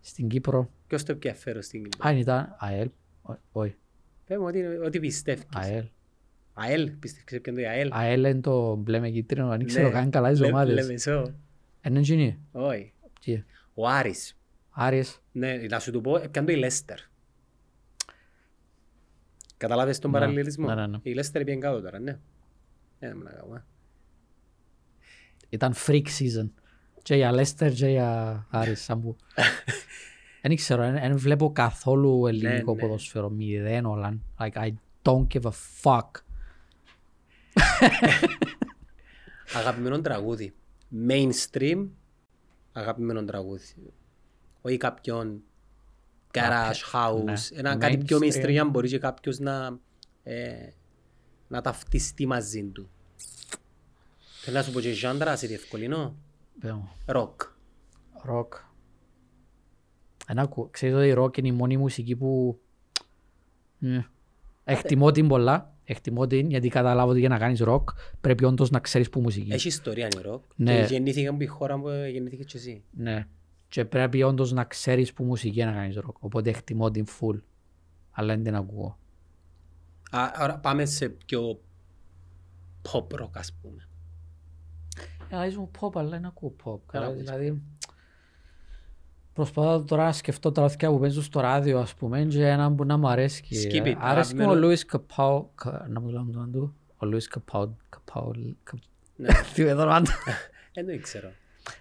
Στην 0.00 0.28
Κύπρο, 0.28 0.70
Ποιος 0.86 1.02
το 1.02 1.12
έπιανε 1.12 1.36
φέρω 1.36 1.62
στην 1.62 1.82
Κύπρο. 1.82 2.08
αν 2.08 2.16
ήταν 2.16 2.54
ΑΕΛ, 2.58 2.90
Ω- 3.22 3.34
όχι, 3.52 3.76
Πες 4.26 4.36
μου 4.38 4.44
ότι, 4.44 4.60
ότι 4.64 5.00
πιστεύεις. 5.00 5.44
ΑΕΛ. 5.54 5.84
ΑΕΛ, 6.54 6.90
πιστεύεις 6.90 7.32
έπιανε 7.32 7.62
το 7.62 7.68
ΑΕΛ. 7.68 7.88
ΑΕΛ 7.92 8.24
είναι 8.24 8.40
το 8.40 8.74
μπλε 8.74 9.00
με 9.00 9.10
κίτρινο, 9.10 9.48
δεν 9.48 9.66
ξέρω 9.66 9.86
Ναι. 9.86 9.92
καν 9.92 10.10
καλά 10.10 10.30
τις 10.30 10.40
Λε- 10.40 10.50
ομάδες. 10.50 10.74
Λεμεσό. 10.74 11.34
Είναι 11.86 11.98
εκείνη. 11.98 12.38
Όχι. 12.52 12.92
Τι, 13.20 13.42
Ο 13.74 13.88
Άρης. 13.88 14.36
Άρης, 14.70 15.22
Ναι, 15.32 15.54
να 15.56 15.78
σου 15.78 15.90
το 15.90 16.00
πω, 16.00 16.16
έπιανε 16.16 16.46
το 16.46 16.52
η 16.52 16.56
Λέστερ. 16.56 16.98
Καταλάβες 19.56 19.98
τον 19.98 20.10
Ναι, 20.10 20.18
παραλληλισμό; 20.18 20.66
ναι, 20.66 20.74
ναι, 20.74 20.86
ναι. 20.86 20.98
Η 21.02 21.12
Λέστερ 21.12 21.44
πήγαινε 21.44 21.62
κάτω 21.66 21.80
τώρα, 21.80 21.98
ναι. 21.98 22.18
Ναι, 23.00 23.08
να 23.12 23.30
κάνουμε. 23.30 23.64
Ήταν 25.48 25.74
freak 25.86 26.02
season. 26.18 26.50
Και 27.02 27.14
για 27.14 27.32
Λέστερ 27.32 27.72
και 27.72 27.86
για 27.86 28.46
Άρης, 28.50 28.82
σαν 28.82 29.00
που. 29.02 29.16
Δεν 30.42 30.56
ξέρω, 30.56 30.82
δεν- 30.82 31.00
δεν 31.00 31.18
βλέπω 31.18 31.52
καθόλου 31.52 32.26
ελληνικό 32.26 32.74
ναι. 32.74 32.80
ποδοσφαίρο, 32.80 33.28
μηδέν 33.30 33.86
όλα. 33.86 34.18
Like, 34.38 34.52
I 34.52 34.70
don't 35.02 35.26
give 35.26 35.42
a 35.42 35.50
fuck. 35.82 36.10
Αγαπημένο 39.54 40.00
τραγούδι. 40.00 40.54
Mainstream, 41.08 41.86
αγαπημένο 42.72 43.24
τραγούδι. 43.24 43.64
Όχι 44.60 44.76
κάποιον 44.76 45.42
garage 46.32 46.92
house. 46.92 47.24
ναι. 47.24 47.32
Ένα 47.58 47.76
κάτι 47.76 47.98
πιο 47.98 48.18
Mainstream. 48.22 48.44
mainstream, 48.44 48.56
αν 48.56 48.70
μπορεί 48.70 48.88
και 48.88 48.98
κάποιος 48.98 49.38
να, 49.38 49.78
ε, 50.22 50.68
να 51.48 51.60
ταυτιστεί 51.60 52.26
μαζί 52.26 52.64
του. 52.64 52.90
Θέλω 54.48 54.60
να 54.60 54.66
σου 54.66 54.72
πω 54.72 54.80
και 54.80 54.92
genre, 54.92 55.36
σε 55.36 55.46
διευκολύνω. 55.46 56.16
Πέ 56.60 56.72
μου. 56.72 56.90
Ροκ. 57.06 57.40
Ροκ. 58.22 58.54
Ένα 60.26 60.42
ακού. 60.42 60.70
Ξέρεις 60.70 60.94
ότι 60.96 61.06
η 61.06 61.12
ροκ 61.12 61.36
είναι 61.36 61.48
η 61.48 61.52
μόνη 61.52 61.76
μουσική 61.76 62.16
που... 62.16 62.60
Ναι. 63.78 64.06
Εκτιμώ 64.64 65.10
την 65.10 65.28
πολλά. 65.28 65.74
Εκτιμώ 65.84 66.26
την 66.26 66.50
γιατί 66.50 66.68
καταλάβω 66.68 67.10
ότι 67.10 67.18
για 67.18 67.28
να 67.28 67.38
κάνεις 67.38 67.60
ροκ 67.60 67.90
πρέπει 68.20 68.44
όντως 68.44 68.70
να 68.70 68.80
ξέρεις 68.80 69.08
που 69.08 69.20
μουσική. 69.20 69.52
Έχεις 69.52 69.64
ιστορία 69.64 70.06
η 70.06 70.20
ροκ. 70.22 70.44
Ναι. 70.56 70.80
Και 70.80 70.92
γεννήθηκε 70.92 71.26
από 71.26 71.42
η 71.42 71.46
χώρα 71.46 71.78
που 71.78 71.88
γεννήθηκε 71.88 72.44
και 72.44 72.56
εσύ. 72.56 72.84
Ναι. 72.90 73.26
Και 73.68 73.84
πρέπει 73.84 74.22
όντως 74.22 74.52
να 74.52 74.64
ξέρεις 74.64 75.12
που 75.12 75.24
μουσική 75.24 75.54
για 75.54 75.66
να 75.66 75.72
κάνεις 75.72 75.96
ροκ. 75.96 76.16
Οπότε 76.20 76.50
εκτιμώ 76.50 76.90
την 76.90 77.06
full. 77.06 77.40
Αλλά 78.10 78.34
δεν 78.34 78.44
την 78.44 78.54
ακούω. 78.54 78.98
Α, 80.10 80.30
άρα 80.34 80.58
πάμε 80.58 80.84
σε 80.84 81.08
πιο 81.08 81.60
pop 82.90 83.06
rock 83.20 83.30
ας 83.32 83.52
πούμε. 83.62 83.87
Αλλάζει 85.30 85.56
μου 85.56 85.70
pop, 85.80 85.90
αλλά 85.96 86.08
δεν 86.08 86.24
ακούω 86.24 86.54
pop. 86.64 86.64
Καλά, 86.64 86.80
Καλά, 86.86 87.06
ακούεις. 87.06 87.22
δηλαδή, 87.24 87.62
προσπαθώ 89.32 89.82
τώρα 89.82 90.04
να 90.04 90.12
σκεφτώ 90.12 90.52
τα 90.52 90.62
λαθιά 90.62 90.90
που 90.90 90.98
παίζουν 90.98 91.22
στο 91.22 91.40
ράδιο, 91.40 91.78
ας 91.78 91.94
πούμε, 91.94 92.24
και 92.24 92.46
έναν 92.46 92.74
που 92.74 92.84
να 92.84 92.96
μου 92.96 93.08
αρέσει. 93.08 93.44
Skip 93.50 93.86
it, 93.86 93.94
Αρέσει 93.98 94.34
μου 94.34 94.40
ο 94.40 94.42
αγαπημένο. 94.42 94.54
Λούις 94.54 94.84
Καπάου, 94.84 95.50
να 95.88 96.00
μου 96.00 96.08
λέμε 96.08 96.32
το 96.32 96.38
όνομα 96.38 96.52
του. 96.52 96.74
Ο 96.96 97.06
Λούις 97.06 97.28
Καπάου, 97.28 97.76
Καπάου, 97.88 98.32
Ναι. 99.16 99.28
τι 99.54 99.62
είναι 99.62 99.74
το 99.74 99.80
όνομα 99.82 100.02
του. 100.02 100.10
Δεν 100.74 100.86
το 100.86 100.92
ήξερα. 100.92 101.32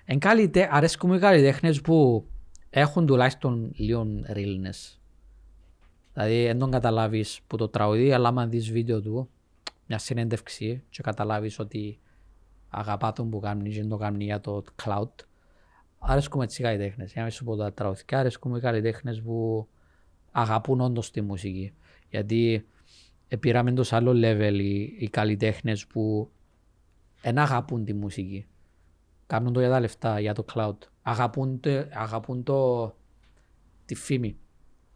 Εν 0.05 0.19
καλλιτέ- 0.19 0.69
αρέσκουν 0.71 1.09
μου 1.09 1.15
οι 1.15 1.19
καλλιτέχνες 1.19 1.81
που 1.81 2.25
έχουν 2.69 3.05
τουλάχιστον 3.05 3.71
λίγο 3.75 4.07
realness. 4.33 4.97
Δηλαδή 6.13 6.45
δεν 6.45 6.59
τον 6.59 6.71
καταλάβεις 6.71 7.39
που 7.47 7.57
το 7.57 7.67
τραγουδί, 7.67 8.11
αλλά 8.13 8.27
άμα 8.27 8.47
δεις 8.47 8.71
βίντεο 8.71 9.01
του, 9.01 9.29
μια 9.87 9.97
συνέντευξη 9.97 10.83
και 10.89 11.01
καταλάβεις 11.01 11.59
ότι 11.59 11.99
αγαπά 12.69 13.13
τον 13.13 13.29
που 13.29 13.39
κάνει 13.39 13.69
και 13.69 13.79
δεν 13.79 13.89
το 13.89 13.97
κάνει 13.97 14.23
για 14.23 14.41
το 14.41 14.63
cloud. 14.83 15.09
Αρέσκουν 15.99 16.41
έτσι 16.41 16.61
οι 16.61 16.65
καλλιτέχνες. 16.65 17.11
Για 17.11 17.21
να 17.21 17.27
μην 17.27 17.31
σου 17.31 17.43
πω 17.43 17.55
τα 17.55 17.73
τραγουδικά, 17.73 18.19
αρέσκουν 18.19 18.51
μου 18.51 18.57
οι 18.57 18.61
καλλιτέχνες 18.61 19.21
που 19.21 19.67
αγαπούν 20.31 20.81
όντως 20.81 21.11
τη 21.11 21.21
μουσική. 21.21 21.73
Γιατί 22.09 22.67
πήραμε 23.39 23.73
το 23.73 23.83
σε 23.83 23.95
άλλο 23.95 24.11
level 24.11 24.59
οι, 24.59 24.81
οι 24.81 25.09
καλλιτέχνες 25.09 25.87
που 25.87 26.31
δεν 27.21 27.37
αγαπούν 27.37 27.85
τη 27.85 27.93
μουσική. 27.93 28.47
Κάνουν 29.27 29.53
το 29.53 29.59
για 29.59 29.69
τα 29.69 29.79
λεφτά, 29.79 30.19
για 30.19 30.33
το 30.33 30.45
cloud. 30.53 30.77
Αγαπούν 31.01 31.59
το, 31.59 31.69
αγαπούν 31.91 32.43
το 32.43 32.95
τη 33.85 33.95
φήμη. 33.95 34.37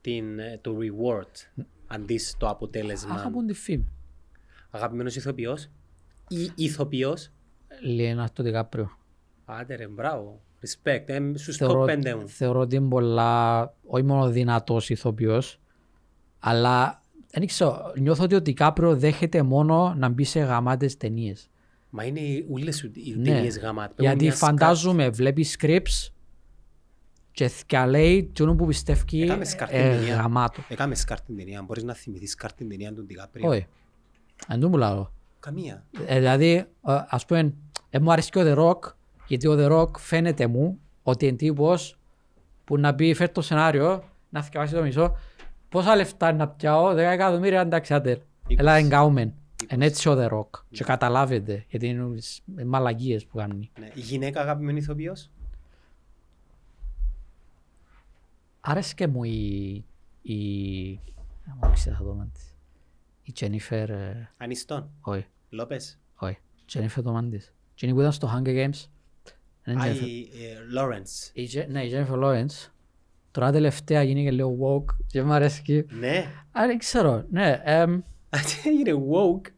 Την, 0.01 0.39
ε, 0.39 0.59
το 0.61 0.77
reward 0.79 1.63
αντί 1.87 2.17
στο 2.17 2.47
αποτέλεσμα. 2.47 3.15
Αγαπούν 3.15 3.47
τη 3.47 3.53
φήμη. 3.53 3.87
Αγαπημένος 4.69 5.15
ηθοποιός 5.15 5.69
ή 6.27 6.51
ηθοποιός. 6.55 7.31
Λένα 7.81 8.29
το 8.33 8.43
Δικάπριο. 8.43 8.91
Άντε 9.45 9.75
ρε, 9.75 9.87
μπράβο. 9.87 10.41
Respect. 10.65 11.03
Ε, 11.05 11.19
στους 11.35 11.55
Θεωρώ, 11.57 11.83
top 11.83 11.89
5 11.89 12.15
μου. 12.19 12.27
θεωρώ 12.29 12.59
ότι 12.59 12.75
είναι 12.75 12.87
πολλά, 12.89 13.61
όχι 13.87 14.03
μόνο 14.03 14.29
δυνατός 14.29 14.89
ηθοποιός, 14.89 15.59
αλλά 16.39 17.03
δεν 17.31 17.45
ξέρω, 17.47 17.93
νιώθω 17.97 18.23
ότι 18.23 18.35
ο 18.35 18.41
Δικάπριο 18.41 18.95
δέχεται 18.97 19.41
μόνο 19.41 19.93
να 19.97 20.09
μπει 20.09 20.23
σε 20.23 20.39
γαμάτες 20.39 20.97
ταινίες. 20.97 21.49
Μα 21.89 22.03
είναι 22.03 22.19
οι- 22.19 22.45
ούλες 22.49 22.77
σου 22.77 22.91
οι 22.93 23.13
Ναι. 23.17 23.23
ταινίες 23.31 23.59
γαμάτ. 23.59 23.91
Παίρνουν 23.91 24.11
Γιατί 24.11 24.23
μια 24.25 24.35
σκάρ- 24.35 24.51
φαντάζομαι, 24.59 25.09
βλέπεις 25.09 25.57
scripts 25.59 26.11
και 27.31 27.47
θκια 27.47 27.87
λέει 27.87 28.31
τούτο 28.33 28.55
που 28.55 28.65
πιστεύει 28.65 29.21
Έκαμε 29.21 29.45
σκάρ 29.45 29.67
την 29.69 29.77
ε, 29.77 29.89
ταινία. 29.97 30.15
γαμάτο. 30.15 30.61
Έκαμε 30.69 30.95
σκάρ 30.95 31.21
την 31.21 31.37
ταινία. 31.37 31.61
Μπορείς 31.61 31.83
να 31.83 31.93
θυμηθείς 31.93 32.31
σκάρ 32.31 32.53
την 32.53 32.69
ταινία 32.69 32.93
του 32.93 33.03
Ντικάπριο. 33.05 33.49
Όχι. 33.49 33.67
Αν 34.47 34.59
το 34.59 34.69
μου 34.69 34.77
λέω. 34.77 35.13
Καμία. 35.39 35.85
Ε, 36.05 36.17
δηλαδή, 36.19 36.51
ε, 36.55 36.65
ας 37.07 37.25
πούμε, 37.25 37.53
ε, 37.93 37.99
μου 37.99 38.11
αρέσει 38.11 38.29
και 38.29 38.39
ο 38.39 38.43
The 38.45 38.57
Rock, 38.57 38.93
γιατί 39.27 39.47
ο 39.47 39.55
The 39.57 39.71
Rock 39.71 39.97
φαίνεται 39.97 40.47
μου 40.47 40.79
ότι 41.03 41.25
είναι 41.25 41.35
τύπος 41.37 41.99
που 42.63 42.77
να 42.77 42.95
πει 42.95 43.13
φέρ 43.13 43.29
το 43.31 43.41
σενάριο, 43.41 44.03
να 44.29 44.43
θυκευάσει 44.43 44.73
το 44.73 44.81
μισό, 44.81 45.15
πόσα 45.69 45.95
λεφτά 45.95 46.33
να 46.33 46.47
πιάω, 46.47 46.91
10 46.91 46.95
εκατομμύρια, 46.97 47.61
εντάξει, 47.61 47.93
άντε. 47.93 48.21
Έλα, 48.57 48.73
εγκάουμεν. 48.75 49.33
Είναι 49.71 49.85
έτσι 49.85 50.09
ο 50.09 50.15
The 50.19 50.29
Rock. 50.31 50.49
Και 50.71 50.83
καταλάβετε, 50.83 51.65
γιατί 51.69 51.87
είναι 51.87 52.17
ε, 52.55 52.63
μαλαγίες 52.63 53.25
που 53.25 53.37
κάνει. 53.37 53.71
Ναι. 53.79 53.89
Η 53.93 53.99
γυναίκα 53.99 54.41
αγαπημένη 54.41 54.77
ηθοποιός; 54.77 55.29
Άρεσε 58.61 58.93
και 58.93 59.07
μου 59.07 59.23
η... 59.23 59.73
η... 60.21 60.35
Δεν 61.45 61.57
μου 61.63 61.71
ξέρω 61.73 61.97
το 61.97 62.03
όνομα 62.03 62.29
της. 62.33 62.55
Η 63.23 63.33
Jennifer... 63.39 63.89
ε, 63.89 64.29
Ανιστόν. 64.37 64.89
Όχι, 65.01 65.25
Λόπες. 65.49 65.99
όχι. 66.15 66.37
Jennifer 66.73 67.01
το 67.03 67.09
όνομα 67.09 67.23
της. 67.29 67.53
Εκείνη 67.83 67.95
που 67.95 67.99
ήταν 67.99 68.11
στο 68.11 68.31
Hunger 68.35 68.47
Games. 68.47 68.85
Δεν 69.63 69.73
είναι 69.77 69.83
Α, 69.89 69.93
Jennifer. 69.93 70.07
η 70.07 70.19
ε, 70.21 70.79
Lawrence. 70.79 71.29
Η, 71.33 71.45
Τζε- 71.45 71.69
ναι, 71.69 71.83
η 71.83 71.91
Jennifer 71.93 72.23
Lawrence. 72.23 72.69
Τώρα 73.31 73.51
τελευταία 73.51 74.03
γίνει 74.03 74.23
και 74.23 74.31
λίγο 74.31 74.57
woke 74.61 74.95
και 75.07 75.23
μου 75.23 75.33
αρέσει. 75.33 75.85
Ναι. 75.99 76.25
Α, 76.51 76.65
δεν 76.67 76.77
ξέρω. 76.77 77.25
Ναι, 77.29 77.61
εμ, 77.63 78.01
Είναι 78.77 78.93
woke; 79.11 79.51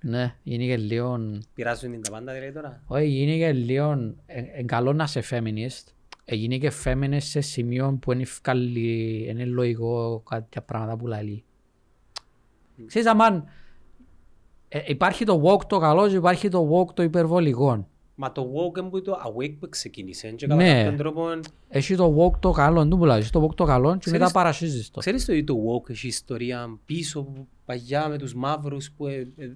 ναι, 0.00 0.34
γίνει 0.42 0.66
και 0.66 0.76
λίγο... 0.76 1.40
Πειράζουν 1.54 1.90
την 1.90 2.02
τα 2.02 2.10
πάντα 2.10 2.32
δηλαδή 2.32 2.52
τώρα. 2.52 2.82
Όχι, 2.86 3.06
γίνει 3.06 3.38
και 3.38 3.52
λίγο... 3.52 4.14
ε, 4.26 4.40
ε, 4.52 4.62
καλό 4.62 4.92
να 4.92 5.04
είσαι 5.04 5.22
feminist. 5.30 5.92
Ε, 6.24 6.34
γίνει 6.34 6.58
και 6.58 6.72
feminist 6.84 7.18
σε 7.20 7.40
σημείο 7.40 7.98
που 8.00 8.12
είναι 8.12 8.22
ευκάλλη, 8.22 9.26
είναι 9.28 9.44
λογικό 9.44 10.22
κάποια 10.30 10.62
πράγματα 10.62 10.96
που 10.96 11.06
λέει. 11.06 11.44
Ξέρεις, 12.86 13.08
αμάν, 13.08 13.44
ε, 14.68 14.80
υπάρχει 14.86 15.24
το 15.24 15.42
woke 15.44 15.64
το 15.66 15.78
καλό 15.78 16.08
και 16.08 16.14
υπάρχει 16.16 16.48
το 16.48 16.70
woke 16.72 16.94
το 16.94 17.02
υπερβολικό. 17.02 17.86
Μα 18.20 18.32
το 18.32 18.42
woke 18.54 18.78
είναι 18.78 18.88
που 18.88 19.02
το 19.02 19.12
awake 19.26 19.54
που 19.60 19.68
ξεκίνησε. 19.68 20.28
Και 20.30 20.46
Ναι. 20.46 20.54
κατά 20.56 20.74
κάποιον 20.74 20.96
τρόπο... 20.96 21.26
Έχει 21.68 21.94
το 21.96 22.16
walk 22.18 22.38
το 22.40 22.50
καλό, 22.50 22.80
δεν 22.86 22.98
πουλάζει. 22.98 23.20
Έχει 23.20 23.30
το 23.30 23.46
walk 23.46 23.54
το 23.54 23.64
καλό 23.64 23.92
και 23.92 23.98
Ξέρεις- 23.98 24.20
μετά 24.20 24.32
παρασύζεις 24.32 24.90
το. 24.90 25.00
Ξέρεις 25.00 25.24
το 25.24 25.32
ότι 25.32 25.44
το 25.44 25.54
woke 25.54 25.90
έχει 25.90 26.06
ιστορία 26.06 26.78
πίσω 26.86 27.22
που 27.22 27.46
παγιά 27.64 28.08
με 28.08 28.18
τους 28.18 28.34
μαύρους 28.34 28.90
που 28.96 29.06
ε, 29.06 29.26
ε, 29.36 29.50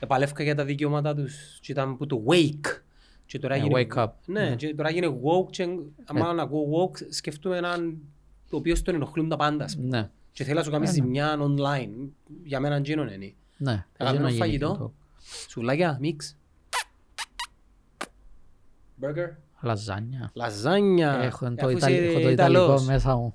επαλεύκα 0.00 0.42
για 0.42 0.54
τα 0.54 0.64
δικαιώματα 0.64 1.14
τους 1.14 1.58
και 1.60 1.72
ήταν 1.72 1.96
που 1.96 2.06
το 2.06 2.22
wake. 2.28 2.80
Και 3.26 3.38
τώρα 3.38 3.54
Ε, 3.54 3.58
γίνει, 3.58 3.86
wake 3.90 4.02
up. 4.04 4.08
Ναι, 4.26 4.40
Ναι. 4.48 4.54
και 4.56 4.74
τώρα 4.74 4.90
γίνει 4.90 5.20
woke 5.22 5.50
και 5.50 5.68
άμα 6.04 6.32
να 6.32 6.42
ακούω 6.42 6.64
woke 6.90 6.98
σκεφτούμε 7.08 7.56
έναν 7.56 7.98
το 8.50 8.56
οποίος 8.56 8.82
τον 8.82 8.94
ενοχλούν 8.94 9.28
τα 9.28 9.36
πάντα. 9.36 9.64
ας 9.64 9.76
πούμε. 9.76 9.88
Ναι, 9.88 10.10
Και 10.32 10.44
θέλει 10.44 10.56
να 10.56 10.62
σου 10.62 10.70
κάνει 10.70 10.84
Ε, 10.84 10.86
ναι. 10.86 10.92
ζημιά 10.92 11.38
online. 11.40 12.08
Για 12.44 12.60
μένα 12.60 12.78
γίνον 12.78 13.08
είναι. 13.08 13.32
Ναι. 13.58 13.86
Αγαπημένο 13.98 14.28
Έχει 14.28 14.38
να 14.38 14.46
γίνει 14.46 14.58
φαγητό. 14.58 14.76
το- 14.78 14.92
Σουλάκια, 15.48 15.96
μίξ. 16.00 16.36
Burger. 19.00 19.30
Λαζάνια. 19.60 20.30
Λαζάνια. 20.34 21.12
Έχω 21.12 21.54
το, 21.54 21.66
Αφού 21.66 21.76
Ιταλ... 21.76 21.92
είσαι 21.92 22.04
έχω 22.04 22.20
το 22.20 22.28
Ιταλικό 22.30 22.62
Ιταλός. 22.62 22.84
μέσα 22.86 23.16
μου. 23.16 23.34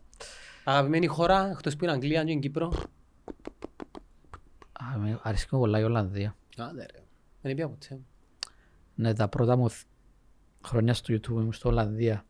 Αγαπημένη 0.64 1.08
χώρα, 1.08 1.50
εκτός 1.50 1.76
που 1.76 1.84
είναι 1.84 1.94
Αγγλία 1.94 2.24
και 2.24 2.32
είναι 2.32 2.40
Κύπρο. 2.40 2.74
Α, 4.74 4.98
με 4.98 5.20
αρέσκει 5.24 5.50
μου 5.56 5.60
πολλά 5.62 5.80
η 5.80 5.84
Ολλανδία. 5.84 6.36
Άντε 6.58 6.86
ρε. 6.94 7.04
Δεν 7.42 7.58
είπα 7.58 7.68
ποτέ. 7.70 8.00
Ναι, 8.96 9.14
τα 9.14 9.28
πρώτα 9.28 9.56
μου 9.56 9.70
θ- 9.70 9.86
χρόνια 10.66 10.94
στο 10.94 11.14
YouTube 11.14 11.30
ήμουν 11.30 11.54
στο 11.54 11.70
Ολλανδία. 11.70 12.26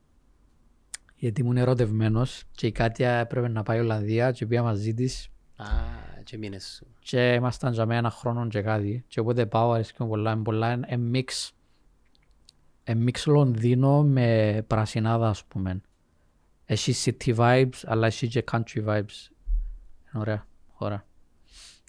Γιατί 1.15 1.41
ήμουν 1.41 1.57
ερωτευμένος 1.57 2.43
και 2.51 2.67
η 2.67 2.71
Κάτια 2.71 3.11
έπρεπε 3.11 3.47
να 3.47 3.63
πάει 3.63 3.79
Ολλανδία 3.79 4.31
και 4.31 4.45
πήγα 4.45 4.63
μαζί 4.63 4.93
της 4.93 5.27
Α, 5.55 5.65
και 6.23 6.37
μήνες 6.37 6.75
σου. 6.77 6.87
και 6.99 7.33
ήμασταν 7.33 7.73
για 7.73 7.85
μένα 7.85 7.99
ένα 7.99 8.09
χρόνο 8.09 8.47
και 8.47 8.61
κάτι. 8.61 9.03
Και 9.07 9.19
όποτε 9.19 9.45
πάω 9.45 9.71
αρέσκει 9.71 10.03
μου 10.03 10.07
πολλά. 10.09 10.31
Είναι 10.31 10.43
πολλά 10.43 10.79
ε, 10.85 10.97
μίξ. 10.97 11.51
Ε, 12.83 12.93
μίξ 12.93 13.25
Λονδίνο 13.25 14.03
με 14.03 14.63
πρασινάδα 14.67 15.29
ας 15.29 15.43
πούμε. 15.45 15.81
Έχει 16.65 16.93
city 17.19 17.35
vibes 17.35 17.79
αλλά 17.85 18.07
έχει 18.07 18.27
και 18.27 18.43
country 18.51 18.85
vibes. 18.85 19.29
Είναι 20.13 20.21
ωραία 20.21 20.47
χώρα. 20.73 21.05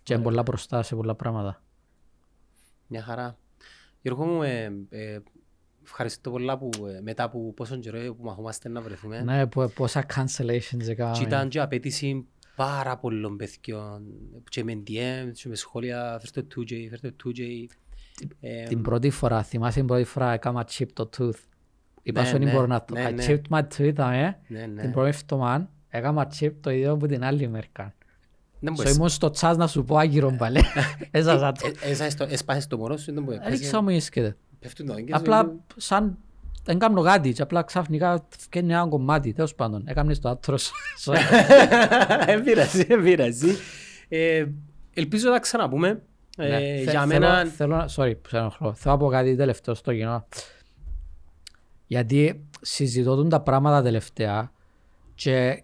Και 0.02 0.14
είναι 0.14 0.22
πολλά 0.22 0.42
μπροστά 0.42 0.82
σε 0.82 0.94
πολλά 0.94 1.14
πράγματα. 1.14 1.62
Μια 2.86 3.02
χαρά. 3.02 3.36
Γιώργο 4.02 4.24
μου, 4.24 4.42
ε, 4.42 4.72
ε, 4.88 5.18
ευχαριστώ 5.84 6.30
πολλά 6.30 6.58
που 6.58 6.70
ε, 6.86 7.00
μετά 7.00 7.22
από 7.24 7.52
πόσον 7.52 7.80
καιρό 7.80 7.98
ε, 7.98 8.08
που 8.08 8.24
μαχόμαστε 8.24 8.68
να 8.68 8.80
βρεθούμε. 8.80 9.20
Ναι, 9.20 9.46
πο- 9.46 9.68
πόσα 9.68 10.06
cancellations 10.14 10.86
έκαναμε. 10.88 11.16
Και 11.18 11.22
ήταν 11.24 11.48
και 11.48 11.60
απέτηση 11.60 12.26
πάρα 12.56 12.96
πολλών 12.96 13.36
παιδιών 13.36 14.02
και 14.48 14.64
με 14.64 14.72
DM 14.86 15.30
και 15.32 15.48
με 15.48 15.54
σχόλια 15.54 16.18
φέρτε 16.20 16.42
το 16.42 16.60
2J, 16.60 16.86
φέρτε 16.90 17.10
το 17.16 17.30
2J. 17.36 17.40
Ε, 18.40 18.64
Την 18.64 18.82
πρώτη 18.82 19.10
φορά, 19.10 19.42
θυμάσαι 19.42 19.78
την 19.78 19.86
πρώτη 19.86 20.04
φορά 20.04 20.32
έκανα 20.32 20.66
chip 20.70 20.86
το 20.92 21.08
tooth. 21.18 21.38
Είπα 22.02 22.20
Ναι, 22.20 22.26
σου 22.26 22.32
δεν 22.38 22.42
ναι, 22.46 22.52
μπορώ 22.52 22.66
να 22.66 22.84
το... 22.84 22.94
ναι, 22.94 23.08
I 23.08 23.14
ναι. 23.14 23.24
chipped 23.28 23.56
my 23.58 23.62
tooth, 23.76 23.92
αμέ. 23.96 24.38
ναι, 24.48 24.66
ναι. 24.66 24.80
Την 24.82 24.92
πρώτη 24.92 25.12
φτωμά 25.12 25.70
έκανα 25.88 26.30
chip 26.40 26.52
το 26.60 26.70
ίδιο 26.70 26.92
από 26.92 27.06
την 27.06 27.24
άλλη 27.24 27.48
μερικά. 27.48 27.94
Δεν 28.60 28.72
So 28.72 28.76
μπορείς. 28.76 28.94
ήμουν 28.96 29.08
στο 29.08 29.30
τσάς 29.30 29.56
να 29.56 29.66
σου 29.66 29.84
πω 29.84 29.96
άγυρο 29.96 30.34
πάλι. 30.38 30.60
Έσαζα 31.10 31.52
το. 31.52 31.66
Ε, 31.82 31.90
έσασες 31.90 32.14
το- 32.14 32.26
Έσπασες 32.30 32.66
το 32.66 32.76
μωρό 32.78 32.96
σου, 32.96 33.12
δεν 33.14 33.22
μπορείς. 33.22 33.40
Έριξα 33.42 33.82
μου 33.82 33.88
ίσκεται. 33.88 34.36
Πέφτουν 34.58 34.86
τα 34.86 34.94
δόντια 34.94 35.16
σου. 35.16 35.20
Απλά 35.22 35.54
σαν... 35.76 36.18
Δεν 36.64 36.78
κάνω 36.78 37.02
κάτι 37.02 37.32
και 37.32 37.42
απλά 37.42 37.62
ξαφνικά 37.62 38.26
φτιάχνει 38.38 38.72
ένα 38.72 38.86
κομμάτι. 38.88 39.32
Τέλος 39.32 39.54
πάντων, 39.54 39.84
έκανες 39.86 40.18
το 40.20 40.28
άτρος. 40.28 40.72
Δεν 42.26 42.42
πειράζει, 42.44 42.84
δεν 42.84 43.02
πειράζει. 43.02 43.50
Ε, 44.08 44.44
Ελπίζω 44.94 45.30
να 45.30 45.38
ξαναπούμε. 45.38 46.02
Ε, 46.38 46.48
Ναι, 46.48 46.58
θε- 46.58 46.82
Για 46.82 46.92
θέλω- 46.92 47.06
μένα... 47.06 47.44
Θέλω 47.44 47.76
να... 47.76 47.88
Sorry 47.96 48.12
που 48.22 48.28
σε 48.28 48.36
ενοχλώ. 48.38 48.74
Θέλω 48.74 48.94
να 48.94 49.00
πω 49.00 49.08
κάτι 49.08 49.36
τελευταίο 49.36 49.74
στο 49.74 49.94
κοινό. 49.94 50.26
Γιατί 51.86 52.44
συζητώ 52.60 53.14
τον 53.16 53.28
τα 53.28 53.40
πράγματα 53.40 53.82
τελευταία 53.82 54.52
και 55.14 55.62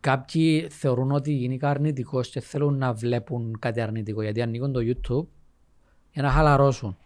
κάποιοι 0.00 0.68
θεωρούν 0.70 1.10
ότι 1.12 1.32
γενικά 1.32 1.70
αρνητικός 1.70 2.28
και 2.28 2.40
θέλουν 2.40 2.78
να 2.78 2.92
βλέπουν 2.92 3.56
κάτι 3.58 3.80
αρνητικό 3.80 4.22
γιατί 4.22 4.42
ανοίγουν 4.42 4.72
το 4.72 4.80
YouTube 4.82 5.26
για 6.12 6.22
να 6.22 6.30
χαλαρώσουν. 6.30 6.96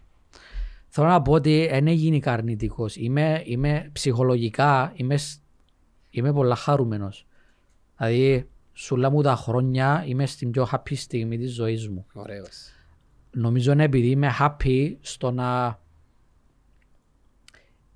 Θέλω 0.98 1.08
να 1.08 1.22
πω 1.22 1.32
ότι 1.32 1.66
δεν 1.70 1.78
είναι 1.78 1.90
γενικά 1.90 2.32
αρνητικός. 2.32 2.96
Είμαι, 2.96 3.42
είμαι 3.44 3.90
ψυχολογικά, 3.92 4.92
είμαι, 4.94 5.16
σ- 5.16 5.40
είμαι 6.10 6.32
πολλά 6.32 6.54
χαρούμενος. 6.54 7.26
Δηλαδή, 7.96 8.48
σου 8.72 8.94
όλα 8.96 9.10
μου 9.10 9.22
τα 9.22 9.36
χρόνια 9.36 10.04
είμαι 10.06 10.26
στην 10.26 10.50
πιο 10.50 10.68
happy 10.72 10.94
στιγμή 10.94 11.38
της 11.38 11.54
ζωής 11.54 11.88
μου 11.88 12.06
Ωραίος. 12.12 12.48
νομίζω 13.30 13.72
είναι 13.72 13.84
επειδή 13.84 14.10
είμαι 14.10 14.30
happy 14.40 14.96
στο 15.00 15.30
να 15.30 15.78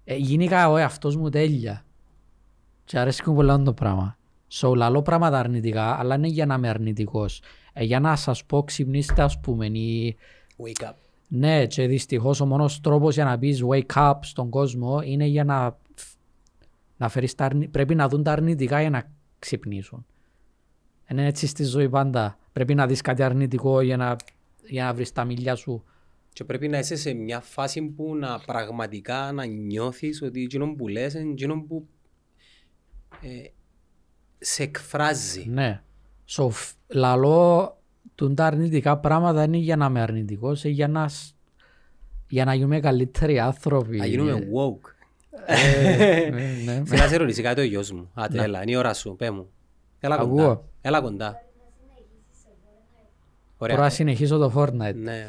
ε, 0.04 0.14
γίνηκα 0.16 0.70
ο 0.70 0.76
εαυτός 0.76 1.16
μου 1.16 1.28
τέλεια 1.28 1.84
και 2.84 2.98
αρέσει 2.98 3.22
μου 3.26 3.34
πολλά 3.34 3.62
το 3.62 3.72
πράγμα. 3.72 4.18
So, 4.52 4.74
λαλώ 4.76 5.02
πράγματα 5.02 5.38
αρνητικά, 5.38 5.98
αλλά 5.98 6.14
είναι 6.14 6.28
για 6.28 6.46
να 6.46 6.54
είμαι 6.54 6.68
αρνητικός. 6.68 7.42
Ε, 7.72 7.84
για 7.84 8.00
να 8.00 8.16
σας 8.16 8.44
πω 8.44 8.62
ξυπνήστε 8.62 9.22
ας 9.22 9.40
πούμε 9.40 9.66
ή... 9.66 10.16
Wake 10.64 10.84
up. 10.84 10.92
Ναι, 11.32 11.66
και 11.66 11.86
δυστυχώς 11.86 12.40
ο 12.40 12.46
μόνος 12.46 12.80
τρόπος 12.80 13.14
για 13.14 13.24
να 13.24 13.38
πεις 13.38 13.62
wake 13.68 13.94
up 13.94 14.14
στον 14.20 14.48
κόσμο 14.48 15.00
είναι 15.04 15.24
για 15.24 15.44
να, 15.44 15.78
να 16.96 17.08
φέρεις 17.08 17.34
τα 17.34 17.44
αρνη... 17.44 17.68
πρέπει 17.68 17.94
να 17.94 18.08
δουν 18.08 18.22
τα 18.22 18.32
αρνητικά 18.32 18.80
για 18.80 18.90
να 18.90 19.12
ξυπνήσουν. 19.38 20.06
Είναι 21.10 21.26
έτσι 21.26 21.46
στη 21.46 21.64
ζωή 21.64 21.88
πάντα. 21.88 22.38
Πρέπει 22.52 22.74
να 22.74 22.86
δεις 22.86 23.00
κάτι 23.00 23.22
αρνητικό 23.22 23.80
για 23.80 23.96
να, 23.96 24.16
για 24.66 24.84
να 24.84 24.94
βρεις 24.94 25.12
τα 25.12 25.24
μίλια 25.24 25.54
σου. 25.54 25.84
Και 26.32 26.44
πρέπει 26.44 26.68
να 26.68 26.78
είσαι 26.78 26.96
σε 26.96 27.12
μια 27.12 27.40
φάση 27.40 27.82
που 27.82 28.16
να 28.16 28.38
πραγματικά 28.38 29.32
να 29.32 29.44
νιώθεις 29.44 30.22
ότι 30.22 30.42
εκείνο 30.42 30.74
που 30.74 30.88
λες 30.88 31.14
είναι 31.14 31.30
εκείνο 31.30 31.62
που 31.62 31.88
ε, 33.22 33.50
σε 34.38 34.62
εκφράζει. 34.62 35.46
Ναι. 35.48 35.82
So, 36.28 36.48
φ- 36.50 36.74
λαλώ 38.20 38.26
τούν 38.26 38.34
τα 38.34 38.46
αρνητικά 38.46 38.98
πράγματα 38.98 39.42
είναι 39.44 39.56
για 39.56 39.76
να 39.76 39.86
είμαι 39.86 40.00
αρνητικός, 40.00 40.64
είναι 40.64 40.74
για 40.74 40.88
να, 40.88 41.08
σ- 41.08 41.34
για 42.28 42.44
να 42.44 42.54
γίνουμε 42.54 42.80
καλύτεροι 42.80 43.38
άνθρωποι. 43.38 43.96
Να 43.96 44.06
γίνουμε 44.06 44.32
woke. 44.54 44.90
Ε, 45.46 46.30
ναι, 46.30 46.40
ναι. 46.64 46.82
Θέλω 46.84 47.02
να 47.02 47.08
σε 47.08 47.16
ρωτήσει 47.16 47.42
κάτι 47.42 47.60
ο 47.60 47.64
γιος 47.64 47.92
μου. 47.92 48.10
Άτε, 48.14 48.42
έλα, 48.42 48.62
είναι 48.62 48.70
η 48.70 48.76
ώρα 48.76 48.94
σου, 48.94 49.16
πέ 49.16 49.30
μου. 49.30 49.48
Έλα 50.00 50.16
κοντά. 50.16 50.42
Ακούω. 50.42 50.68
Έλα 50.80 51.00
κοντά. 51.00 51.42
Μπορώ 53.58 53.72
να 53.72 53.78
Ωραία. 53.78 53.90
συνεχίσω 53.90 54.38
το 54.38 54.52
Fortnite. 54.56 54.94
Ναι. 54.94 55.26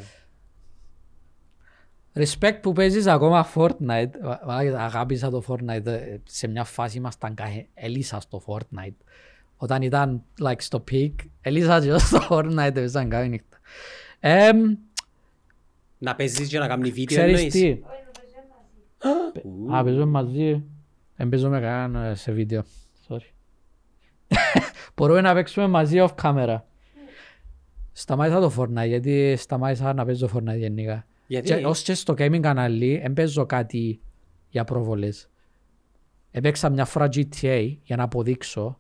Respect 2.14 2.58
που 2.62 2.74
παίζεις 2.74 3.08
ακόμα 3.08 3.48
Fortnite. 3.56 4.10
Βα- 4.22 4.42
βα- 4.46 4.84
Αγάπησα 4.84 5.30
το 5.30 5.44
Fortnite. 5.48 5.86
ε, 5.86 6.18
Σε 6.24 6.48
μια 6.48 6.64
φάση 6.64 6.98
ήμασταν 6.98 7.34
καχε... 7.34 7.68
Ελίσα 7.74 8.20
στο 8.20 8.42
Fortnite. 8.48 8.96
Όταν 9.64 9.82
ήταν 9.82 10.24
like, 10.44 10.62
στο 10.62 10.84
peak, 10.92 11.14
ελίσα 11.42 11.82
και 11.82 11.98
στο 11.98 12.20
Fortnite. 12.30 12.58
Έπαιζαν 12.58 13.10
κάθε 13.10 13.28
νύχτα. 13.28 13.58
Εμ, 14.20 14.76
Να 15.98 16.16
παίζεις 16.16 16.48
και 16.48 16.60
να 16.60 16.68
κάνει 16.68 16.92
βίντεο 16.92 17.06
Ξέρεις 17.06 17.36
εννοείς; 17.36 17.54
τι; 17.54 17.82
Α, 19.72 19.84
παίζουμε 19.84 20.06
μαζί. 20.06 20.64
Δεν 21.16 21.30
παίζουμε 21.30 21.60
κανέναν 21.60 22.12
ε, 22.12 22.16
σε 22.16 22.32
βίντεο. 22.32 22.64
Sorry. 23.08 23.30
Μπορούμε 24.96 25.22
να 25.22 25.34
παίξουμε 25.34 25.68
μαζί 25.68 25.98
off 26.00 26.16
camera. 26.22 26.58
Σταμάτησα 27.92 28.40
το 28.40 28.54
Fortnite 28.58 28.88
γιατί 28.88 29.36
σταμάτησα 29.38 29.94
να 29.94 30.06
παίζω 30.06 30.30
Fortnite 30.34 30.58
γενικά. 30.58 31.06
Γιατί; 31.28 31.48
Και, 31.48 31.66
ως 31.66 31.82
και 31.82 31.94
στο 31.94 32.14
gaming 32.18 32.40
κανάλι 32.40 33.00
δεν 33.02 33.14
παίζω 33.14 33.46
κάτι 33.46 34.02
για 34.50 34.64
προβολές. 34.64 35.30
Έπαιξα 36.32 36.70
μια 36.70 36.86
φορά 36.86 37.10
GTA 37.14 37.76
για 37.84 37.96
να 37.96 38.04
αποδείξω, 38.04 38.80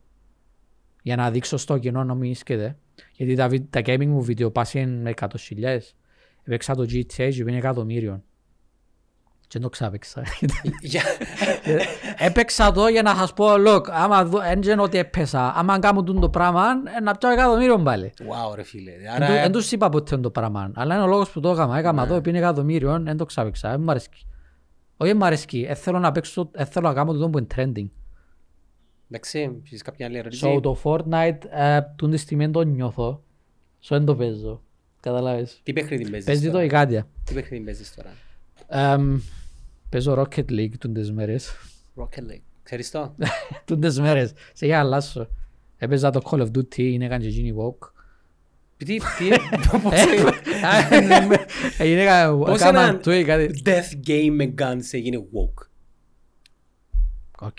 για 1.01 1.15
να 1.15 1.31
δείξω 1.31 1.57
στο 1.57 1.77
κοινό 1.77 2.03
να 2.03 2.13
μην 2.15 2.31
ίσκεται. 2.31 2.77
Γιατί 3.11 3.35
τα, 3.35 3.47
βι- 3.47 3.65
τα 3.69 3.79
gaming 3.85 4.05
μου 4.05 4.21
βίντεο 4.21 4.51
πάση 4.51 4.79
είναι 4.79 5.01
με 5.01 5.13
100.000. 5.21 5.77
Έπαιξα 6.43 6.75
το 6.75 6.81
GTA 6.83 7.05
και 7.15 7.25
πήγαινε 7.25 7.57
εκατομμύριο. 7.57 8.23
Και 9.41 9.47
δεν 9.59 9.61
το 9.61 9.69
ξάπαιξα. 9.69 10.23
Για- 10.81 11.01
Έπαιξα 12.17 12.71
το 12.71 12.87
για 12.87 13.01
να 13.01 13.15
σας 13.15 13.33
πω, 13.33 13.45
look, 13.67 13.81
άμα 13.89 14.25
δω, 14.25 14.39
δεν 14.39 14.61
είναι 14.61 14.81
ότι 14.81 14.97
έπαισα. 14.97 15.53
Άμα 15.55 15.79
κάνω 15.79 16.03
τούτο 16.03 16.19
το 16.19 16.29
πράγμα, 16.29 16.63
ε, 16.97 17.01
να 17.01 17.15
πιάω 17.15 17.31
εκατομμύριο 17.31 17.79
πάλι. 17.79 18.13
Wow, 18.19 18.55
ρε 18.55 18.63
φίλε. 18.63 18.91
Εν 18.91 19.15
του- 19.17 19.23
Άρα, 19.23 19.39
Εν 19.39 19.51
τους 19.51 19.71
είπα 19.71 19.89
ποτέ 19.89 20.17
το 20.17 20.29
πράγμα. 20.29 20.71
Αλλά 20.75 20.93
είναι 20.95 21.03
ο 21.03 21.07
λόγος 21.07 21.29
που 21.31 21.39
το 21.39 21.49
έκανα. 21.49 21.77
Έκανα 21.77 22.07
το, 22.07 22.21
πήγαινε 22.21 22.43
εκατομμύριο, 22.43 22.99
δεν 23.03 23.17
το 23.17 23.25
ξάπαιξα. 23.25 23.69
Δεν 23.69 23.79
μ' 23.81 23.89
αρέσει. 23.89 24.09
Όχι, 24.97 25.09
δεν 25.11 25.17
μ' 25.17 25.23
αρέσει. 25.23 25.65
Ε, 25.69 25.73
θέλω 25.73 25.99
να 25.99 26.11
παίξω, 26.11 26.49
ε, 26.53 26.65
θέλω 26.65 26.87
να 26.87 26.93
κάνω 26.93 27.13
το 27.13 27.29
που 27.29 27.37
είναι 27.37 27.47
trending. 27.55 27.89
Εντάξει, 29.11 29.61
έχεις 29.65 29.81
κάποια 29.81 30.05
άλλη 30.05 30.17
ερώτηση; 30.17 30.53
So, 30.57 30.61
το 30.61 30.77
Fortnite, 30.83 31.37
ε, 31.51 31.79
τούτη 31.95 32.11
τη 32.11 32.17
στιγμή 32.17 32.51
το 32.51 32.61
νιώθω. 32.61 33.23
So, 33.83 33.87
δεν 33.89 34.05
το 34.05 34.15
παίζω. 34.15 34.61
Καταλάβες. 34.99 35.59
Τι 35.63 35.73
παιχνίδι 35.73 36.09
παίζεις 36.09 36.25
Παίζει 36.25 36.45
το 36.45 36.51
τώρα; 36.51 36.63
η 36.63 36.67
Κάτια. 36.67 37.07
Τι 37.23 37.33
παιχνίδι 37.33 37.63
παίζεις 37.63 37.95
τώρα; 37.95 38.09
Εμ, 38.67 39.19
Παίζω 39.89 40.13
Rocket 40.21 40.49
League 40.51 40.77
τούντες 40.79 41.11
μέρες. 41.11 41.51
Rocket 41.95 42.19
League. 42.31 42.41
Ξέρεις 42.63 42.91
το; 42.91 43.15
Τούντες 43.65 43.99
μέρες. 43.99 44.33
Σε 44.53 44.65
για 44.65 44.79
αλλάσω. 44.79 45.27
Έπαιζα 45.77 46.09
το 46.09 46.21
Call 46.23 46.39
of 46.39 46.47
Duty, 46.57 46.77
είναι 46.77 47.05
έκανε 47.05 47.23
και 47.23 47.29
γίνει 47.29 47.53
walk. 47.57 47.89
Τι, 48.77 48.85
τι, 48.85 48.97
πώς 49.81 49.91
Ε, 49.93 50.65
α, 50.65 50.99
ναι, 51.01 51.19
ναι. 51.25 51.35
Έγινε 51.77 52.03
κα- 52.05 52.37
Πώς 52.37 52.59
κάμα 52.59 52.81
ένα 52.81 52.99
tweet, 53.05 53.23
κάτι. 53.25 53.61
death 53.65 54.07
game 54.09 54.29
με 54.31 54.53
guns 54.57 54.83
έγινε 54.91 55.17
woke; 55.17 55.67
Οκ. 57.39 57.57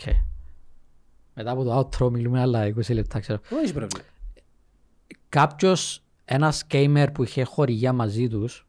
Μετά 1.35 1.51
από 1.51 1.65
το 1.65 1.79
outro 1.79 2.11
μιλούμε 2.11 2.41
άλλα 2.41 2.67
20 2.67 2.95
λεπτά, 2.95 3.21
ξέρω. 3.21 3.41
Δεν 3.49 3.59
έχεις 3.59 3.73
πρόβλημα; 3.73 4.05
Κάποιος, 5.29 6.03
ένας 6.25 6.67
gamer 6.71 7.07
που 7.15 7.23
είχε 7.23 7.43
χορηγία 7.43 7.93
μαζί 7.93 8.29
τους, 8.29 8.67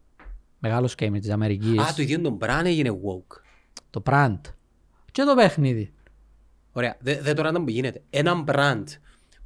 μεγάλος 0.60 0.94
gamer 0.98 1.18
της 1.20 1.30
Αμερικής, 1.30 1.80
Α, 1.80 1.94
το 1.94 2.02
ίδιο 2.02 2.22
τον 2.22 2.34
Μπραν 2.34 2.66
έγινε 2.66 2.90
woke. 2.90 3.42
το 3.90 4.04
Brand, 4.06 4.40
και 5.12 5.24
το 5.24 5.36
παιχνίδι. 5.36 5.94
Ωραία, 6.72 6.98
δεν 7.00 7.20
δε 7.22 7.34
τώρα 7.34 7.52
να 7.52 7.64
που 7.64 7.70
γίνεται. 7.70 8.02
Ένα 8.10 8.44
brand 8.48 8.84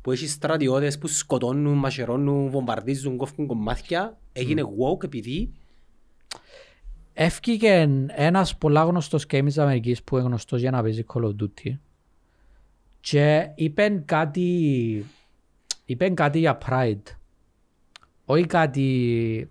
που 0.01 0.11
έχει 0.11 0.27
στρατιώτες 0.27 0.97
που 0.97 1.07
σκοτώνουν, 1.07 1.77
μαχαιρώνουν, 1.77 2.49
βομβαρδίζουν, 2.49 3.17
κόφουν 3.17 3.47
κομμάτια, 3.47 4.17
έγινε 4.33 4.63
woke 4.63 5.03
επειδή 5.03 5.51
Έφυγε 7.19 7.87
ένας 8.07 8.57
πολλά 8.57 8.83
γνωστός 8.83 9.23
gamer 9.23 9.43
της 9.45 9.57
Αμερικής 9.57 10.03
που 10.03 10.17
είναι 10.17 10.25
γνωστός 10.25 10.59
για 10.59 10.71
να 10.71 10.81
παίζει 10.81 11.03
Call 11.13 11.23
of 11.23 11.35
Duty 11.41 11.77
και 13.09 13.51
είπε 13.55 14.01
κάτι, 14.05 15.05
είπε 15.85 16.09
κάτι 16.09 16.39
για 16.39 16.57
Pride. 16.65 17.15
Όχι 18.25 18.45
κάτι, 18.45 19.49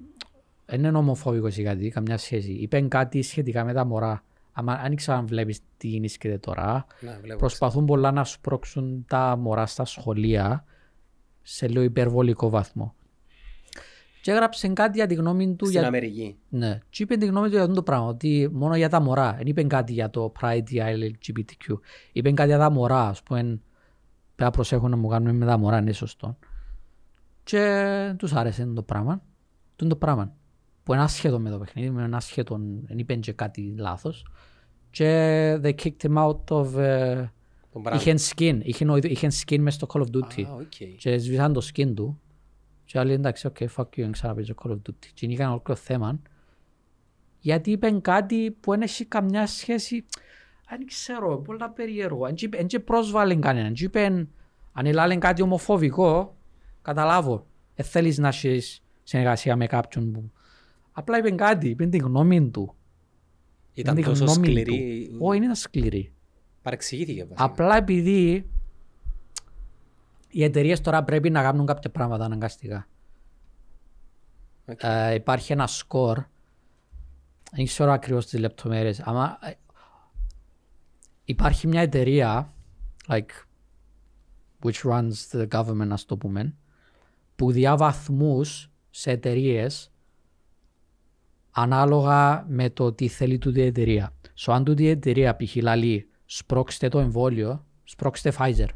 δεν 0.66 0.84
είναι 0.84 0.98
ομοφόβικος 0.98 1.56
ή 1.56 1.62
κάτι, 1.62 1.88
καμιά 1.88 2.18
σχέση. 2.18 2.52
Είπε 2.52 2.80
κάτι 2.80 3.22
σχετικά 3.22 3.64
με 3.64 3.72
τα 3.72 3.84
μωρά. 3.84 4.24
Άμα, 4.52 4.72
αν 4.72 4.92
ήξερα 4.92 5.16
αν 5.18 5.26
βλέπεις 5.26 5.60
τι 5.76 5.88
γίνεται 5.88 6.38
τώρα, 6.38 6.86
Να, 7.00 7.18
βλέπω. 7.22 7.38
προσπαθούν 7.38 7.84
πολλά 7.84 8.10
να 8.10 8.24
σπρώξουν 8.24 9.04
τα 9.08 9.36
μωρά 9.36 9.66
στα 9.66 9.84
σχολεία 9.84 10.64
σε 11.42 11.68
λίγο 11.68 11.82
υπερβολικό 11.82 12.48
βαθμό. 12.48 12.94
Και 14.26 14.32
έγραψε 14.32 14.68
κάτι 14.68 14.98
για 14.98 15.06
τη 15.06 15.14
γνώμη 15.14 15.54
του 15.54 15.66
Στην 15.66 15.78
για, 15.78 15.88
Αμερική. 15.88 16.36
ναι. 16.48 16.78
Και 16.90 17.02
είπε 17.02 17.16
τη 17.16 17.26
γνώμη 17.26 17.46
του 17.46 17.52
για 17.52 17.62
αυτό 17.62 17.74
το 17.74 17.82
πράγμα, 17.82 18.06
ότι 18.06 18.48
μόνο 18.52 18.76
για 18.76 18.88
τα 18.88 19.00
μωρά. 19.00 19.34
Δεν 19.36 19.46
είπε 19.46 19.62
κάτι 19.62 19.92
για 19.92 20.10
το 20.10 20.32
Pride 20.40 20.70
ή 20.70 20.80
LGBTQ. 20.80 21.74
Είπε 22.12 22.32
κάτι 22.32 22.48
για 22.48 22.58
τα 22.58 22.70
μωρά, 22.70 23.08
ας 23.08 23.22
πούμε, 23.22 23.40
πρέπει 23.40 23.60
να 24.36 24.50
προσέχουν 24.50 24.90
να 24.90 24.96
μου 24.96 25.08
κάνουμε 25.08 25.32
με 25.32 25.46
τα 25.46 25.58
μωρά, 25.58 25.78
είναι 25.78 25.92
σωστό. 25.92 26.38
Και 27.42 28.14
τους 28.18 28.32
άρεσε 28.32 28.66
το 28.74 28.82
πράγμα. 28.82 29.22
Το 29.76 29.86
το 29.86 29.96
πράγμα. 29.96 30.34
Που 30.82 30.92
είναι 30.92 31.02
άσχετο 31.02 31.38
με 31.38 31.50
το 31.50 31.58
παιχνίδι, 31.58 31.90
με 31.90 32.02
ένα 32.02 32.16
άσχετο, 32.16 32.60
δεν 32.86 32.98
είπε 32.98 33.14
και 33.14 33.32
κάτι 33.32 33.74
λάθος. 33.78 34.26
Και 34.90 35.60
they 35.62 35.74
kicked 35.82 36.10
him 36.10 36.16
out 36.16 36.44
of... 36.48 36.66
Uh, 36.74 37.28
Τον 37.72 37.82
brand. 37.84 37.94
είχε 37.94 38.14
skin, 38.18 38.58
είχε, 38.62 38.86
είχε 39.02 39.28
skin 39.46 39.58
μες 39.58 39.74
στο 39.74 39.86
Call 39.92 40.00
of 40.00 40.06
Duty. 40.16 40.42
Α, 40.42 40.52
οκ. 40.54 40.96
Και 40.98 41.18
σβήσαν 41.18 41.52
το 41.52 41.68
skin 41.74 41.92
του. 41.94 42.20
Και 42.86 42.98
άλλοι 42.98 43.12
εντάξει, 43.12 43.46
οκ, 43.46 43.56
fuck 43.76 43.82
you, 43.82 43.88
δεν 43.96 44.12
ξαναπαίζω 44.12 44.54
Call 44.62 44.70
of 44.70 44.74
Duty. 44.74 45.06
Και 45.14 45.26
είχαν 45.26 45.50
όλο 45.50 45.74
θέμα. 45.76 46.20
Γιατί 47.38 47.70
είπαν 47.70 48.00
κάτι 48.00 48.50
που 48.60 48.70
δεν 48.70 48.82
έχει 48.82 49.04
καμιά 49.04 49.46
σχέση. 49.46 50.04
Δεν 50.68 50.86
ξέρω, 50.86 51.38
πολλά 51.38 51.70
περίεργο. 51.70 52.28
Δεν 52.50 52.66
και 52.66 52.80
πρόσβαλε 52.80 53.34
κανέναν. 53.34 53.72
Και 53.72 53.84
είπαν, 53.84 54.28
αν 54.72 54.86
έλαλε 54.86 55.16
κάτι 55.16 55.42
ομοφοβικό, 55.42 56.36
καταλάβω. 56.82 57.46
Δεν 57.74 57.86
θέλεις 57.86 58.18
να 58.18 58.28
έχεις 58.28 58.82
συνεργασία 59.02 59.56
με 59.56 59.66
κάποιον 59.66 60.12
που... 60.12 60.30
Απλά 60.92 61.18
είπαν 61.18 61.36
κάτι, 61.36 61.68
είπαν 61.68 61.90
την 61.90 62.00
γνώμη 62.00 62.50
του. 62.50 62.74
Ήταν 63.74 63.96
Είπαν 63.96 64.12
τη 64.14 64.18
τόσο 64.18 64.24
γνώμη 64.32 64.46
σκληρή. 64.46 65.08
του. 65.10 65.16
Όχι, 65.20 65.42
είναι 65.42 65.54
σκληρή. 65.54 66.12
Παρεξηγήθηκε 66.62 67.24
βασικά. 67.24 67.44
Απλά 67.44 67.76
επειδή 67.76 68.46
οι 70.36 70.44
εταιρείες 70.44 70.80
τώρα 70.80 71.04
πρέπει 71.04 71.30
να 71.30 71.42
κάνουν 71.42 71.66
κάποια 71.66 71.90
πράγματα 71.90 72.24
αναγκαστικά. 72.24 72.88
Οκ. 74.66 74.82
Ε, 74.82 75.14
υπάρχει 75.14 75.52
ένα 75.52 75.66
σκορ, 75.66 76.24
δεν 77.52 77.64
ξέρω 77.64 77.92
ακριβώς 77.92 78.26
τις 78.26 78.40
λεπτομέρειες. 78.40 79.00
Αλλά 79.00 79.38
ε, 79.42 79.52
υπάρχει 81.24 81.66
μια 81.66 81.80
εταιρεία, 81.80 82.54
like, 83.08 83.46
which 84.62 84.90
runs 84.90 85.12
the 85.32 85.48
government, 85.48 85.88
ας 85.90 86.04
το 86.04 86.16
πούμε, 86.16 86.54
που 87.36 87.52
διά 87.52 87.76
βαθμούς 87.76 88.70
σε 88.90 89.10
εταιρείες 89.10 89.92
ανάλογα 91.50 92.44
με 92.48 92.70
το 92.70 92.92
τι 92.92 93.08
θέλει 93.08 93.38
τούτη 93.38 93.58
η 93.60 93.66
εταιρεία. 93.66 94.12
So, 94.38 94.52
αν 94.52 94.64
τούτη 94.64 94.82
η 94.82 94.88
εταιρεία 94.88 95.36
π.χ. 95.36 95.56
λαλεί 95.56 96.08
σπρώξτε 96.24 96.88
το 96.88 96.98
εμβόλιο, 96.98 97.64
σπρώξτε 97.84 98.32
Pfizer. 98.38 98.68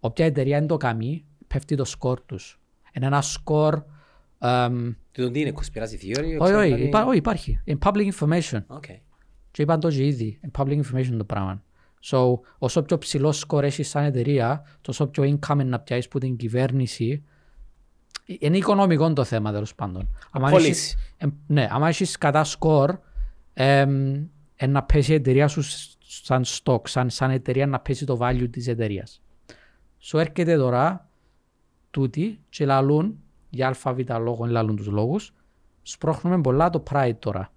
Όποια 0.00 0.24
εταιρεία 0.24 0.56
είναι 0.56 0.66
το 0.66 0.76
καμί, 0.76 1.24
πέφτει 1.46 1.74
το 1.76 1.84
σκορ 1.84 2.20
τους. 2.20 2.60
Είναι 2.92 3.06
ένα 3.06 3.22
σκορ... 3.22 3.82
εμ, 4.38 4.92
Τι 5.12 5.22
τον 5.22 5.32
τι 5.32 5.40
είναι, 5.40 5.52
conspiracy 5.56 6.04
theory. 6.04 6.24
όχι, 6.24 6.36
ξέρω 6.44 6.58
όχι, 6.58 6.70
κάτι; 6.70 6.82
υπά- 6.82 7.06
όχι, 7.06 7.16
υπάρχει. 7.16 7.60
Εν 7.66 7.78
public 7.82 8.08
information. 8.12 8.62
Οκ. 8.66 8.84
Και 9.50 9.62
είπαν 9.62 9.80
το 9.80 9.88
και 9.88 10.06
ήδη. 10.06 10.40
Εν 10.52 10.60
public 10.62 10.80
information 10.82 11.14
το 11.18 11.24
πράγμα. 11.24 11.62
So, 12.10 12.34
όσο 12.58 12.82
πιο 12.82 12.98
ψηλό 12.98 13.32
σκορ 13.32 13.64
έχεις 13.64 13.88
σαν 13.88 14.04
εταιρεία, 14.04 14.64
τόσο 14.80 15.06
πιο 15.06 15.22
income 15.24 15.52
είναι 15.52 15.64
να 15.64 15.80
πιάσεις 15.80 16.08
που 16.08 16.18
την 16.18 16.36
κυβέρνηση. 16.36 17.22
Είναι 18.26 18.56
οικονομικό 18.56 19.12
το 19.12 19.24
θέμα 19.24 19.52
τέλος 19.52 19.74
πάντων. 19.74 20.16
Άμα 20.30 20.50
Policy. 20.50 20.54
έχεις- 20.56 20.96
εμ, 21.16 21.30
ναι, 21.46 21.68
άμα 21.70 21.88
έχεις 21.88 22.18
κακά 22.18 22.44
σκορ, 22.44 22.98
εμ, 23.54 24.14
ε, 24.56 24.66
να 24.66 24.82
πέσει 24.82 25.12
η 25.12 25.14
εταιρεία 25.14 25.48
σου 25.48 25.62
σ- 25.62 25.96
σαν 25.98 26.44
stock, 26.44 26.88
σαν, 26.88 27.10
σαν 27.10 27.30
εταιρεία 27.30 27.66
να 27.66 27.80
πέσει 27.80 28.04
το 28.06 28.18
value 28.20 28.46
της 28.50 28.66
εταιρείας. 28.68 29.22
Σου 30.06 30.18
έρχεται 30.18 30.56
τώρα 30.56 31.08
τούτοι 31.90 32.40
και 32.48 32.64
λαλούν, 32.64 33.18
για 33.50 33.76
ΑΒ 33.82 33.98
λόγο, 34.20 34.44
λαλούν 34.46 34.76
τους 34.76 34.86
λόγους, 34.86 35.34
σπρώχνουμε 35.82 36.40
πολλά 36.40 36.70
το 36.70 36.82
pride 36.90 37.16
τώρα 37.18 37.52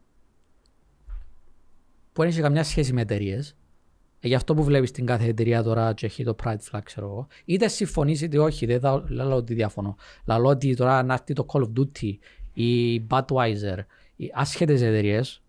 που 2.13 2.21
δεν 2.21 2.27
έχει 2.27 2.41
καμιά 2.41 2.63
σχέση 2.63 2.93
με 2.93 3.01
εταιρείες. 3.01 3.57
Γι' 4.19 4.35
αυτό 4.35 4.53
που 4.53 4.63
βλέπεις 4.63 4.91
την 4.91 5.05
κάθε 5.05 5.25
εταιρεία 5.25 5.63
τώρα 5.63 5.93
και 5.93 6.05
έχει 6.05 6.23
το 6.23 6.35
Pride 6.43 6.57
Flag, 6.71 6.79
ξέρω 6.83 7.05
εγώ. 7.05 7.27
Είτε 7.45 7.67
συμφωνείς 7.67 8.21
είτε 8.21 8.39
όχι, 8.39 8.65
δεν 8.65 8.79
θα 8.79 9.03
λέω 9.07 9.35
ότι 9.35 9.53
διαφωνώ. 9.53 9.95
Λέω 10.25 10.45
ότι 10.45 10.75
τώρα 10.75 11.03
να 11.03 11.13
έρθει 11.13 11.33
το 11.33 11.45
Call 11.49 11.61
of 11.61 11.71
Duty 11.79 12.17
ή 12.53 13.01
Budweiser, 13.09 13.77
οι 14.15 14.31
άσχετες 14.33 14.81
εταιρείες 14.81 15.43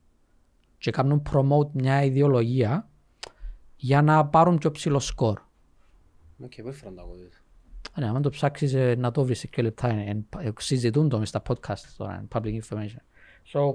και 0.78 0.90
κάνουν 0.90 1.22
promote 1.32 1.70
μια 1.72 2.04
ιδεολογία 2.04 2.88
για 3.76 4.02
να 4.02 4.26
πάρουν 4.26 4.58
πιο 4.58 4.70
ψηλό 4.70 4.98
σκορ. 4.98 5.48
Οκ, 6.42 6.52
πού 6.62 6.68
έφεραν 6.68 6.94
τα 6.94 7.02
κόδια. 7.02 7.28
Ναι, 7.98 8.06
αν 8.06 8.22
το 8.22 8.30
ψάξεις 8.30 8.74
ε, 8.74 8.94
να 8.98 9.10
το 9.10 9.24
βρεις 9.24 9.38
σε 9.38 9.46
και 9.46 9.62
λεπτά, 9.62 9.88
ε, 9.88 10.24
ε, 10.38 10.46
ε, 10.46 10.52
συζητούν 10.58 11.08
το 11.08 11.18
μες 11.18 11.28
στα 11.28 11.42
podcast 11.48 11.78
τώρα, 11.96 12.24
εν 12.24 12.38
public 12.38 12.60
information. 12.60 13.00
So, 13.52 13.74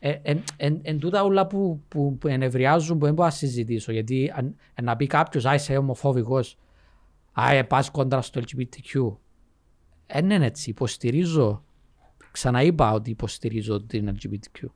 ε, 0.00 0.18
εν, 0.22 0.42
εν, 0.56 0.80
εν 0.82 0.98
τούτα 0.98 1.22
όλα 1.22 1.46
που, 1.46 1.82
που, 1.88 2.16
που 2.18 2.28
ενευριάζουν 2.28 2.98
που 2.98 3.04
δεν 3.04 3.14
μπορώ 3.14 3.28
να 3.28 3.34
συζητήσω, 3.34 3.92
γιατί 3.92 4.32
αν, 4.34 4.56
αν 4.74 4.84
να 4.84 4.96
πει 4.96 5.06
κάποιος, 5.06 5.44
α, 5.44 5.54
είσαι 5.54 5.76
ομοφόβικος, 5.76 6.58
α, 7.32 7.52
ε, 7.52 7.62
πας 7.62 7.90
κόντρα 7.90 8.22
στο 8.22 8.40
LGBTQ. 8.40 9.16
Δεν 10.06 10.30
είναι 10.30 10.46
έτσι, 10.46 10.70
υποστηρίζω, 10.70 11.64
ξαναείπα 12.30 12.92
ότι 12.92 13.10
υποστηρίζω 13.10 13.82
την 13.82 14.16
LGBTQ. 14.16 14.66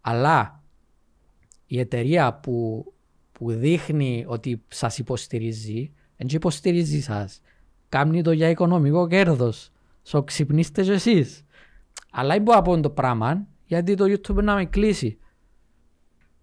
Αλλά 0.00 0.62
η 1.66 1.78
εταιρεία 1.78 2.34
που, 2.34 2.84
που 3.44 3.52
δείχνει 3.52 4.24
ότι 4.28 4.62
σας 4.68 4.98
υποστηρίζει, 4.98 5.92
δεν 6.16 6.26
και 6.26 6.36
υποστηρίζει 6.36 7.00
σας. 7.00 7.40
Κάνει 7.88 8.22
το 8.22 8.32
για 8.32 8.48
οικονομικό 8.48 9.06
κέρδος. 9.06 9.70
So 10.06 10.24
ξυπνήστε 10.26 10.82
και 10.82 10.92
εσείς. 10.92 11.44
Αλλά 12.10 12.34
δεν 12.34 12.42
μπορώ 12.42 12.58
να 12.58 12.64
πω 12.64 12.80
το 12.80 12.90
πράγμα, 12.90 13.46
γιατί 13.64 13.94
το 13.94 14.04
YouTube 14.04 14.42
να 14.42 14.54
με 14.54 14.64
κλείσει. 14.64 15.18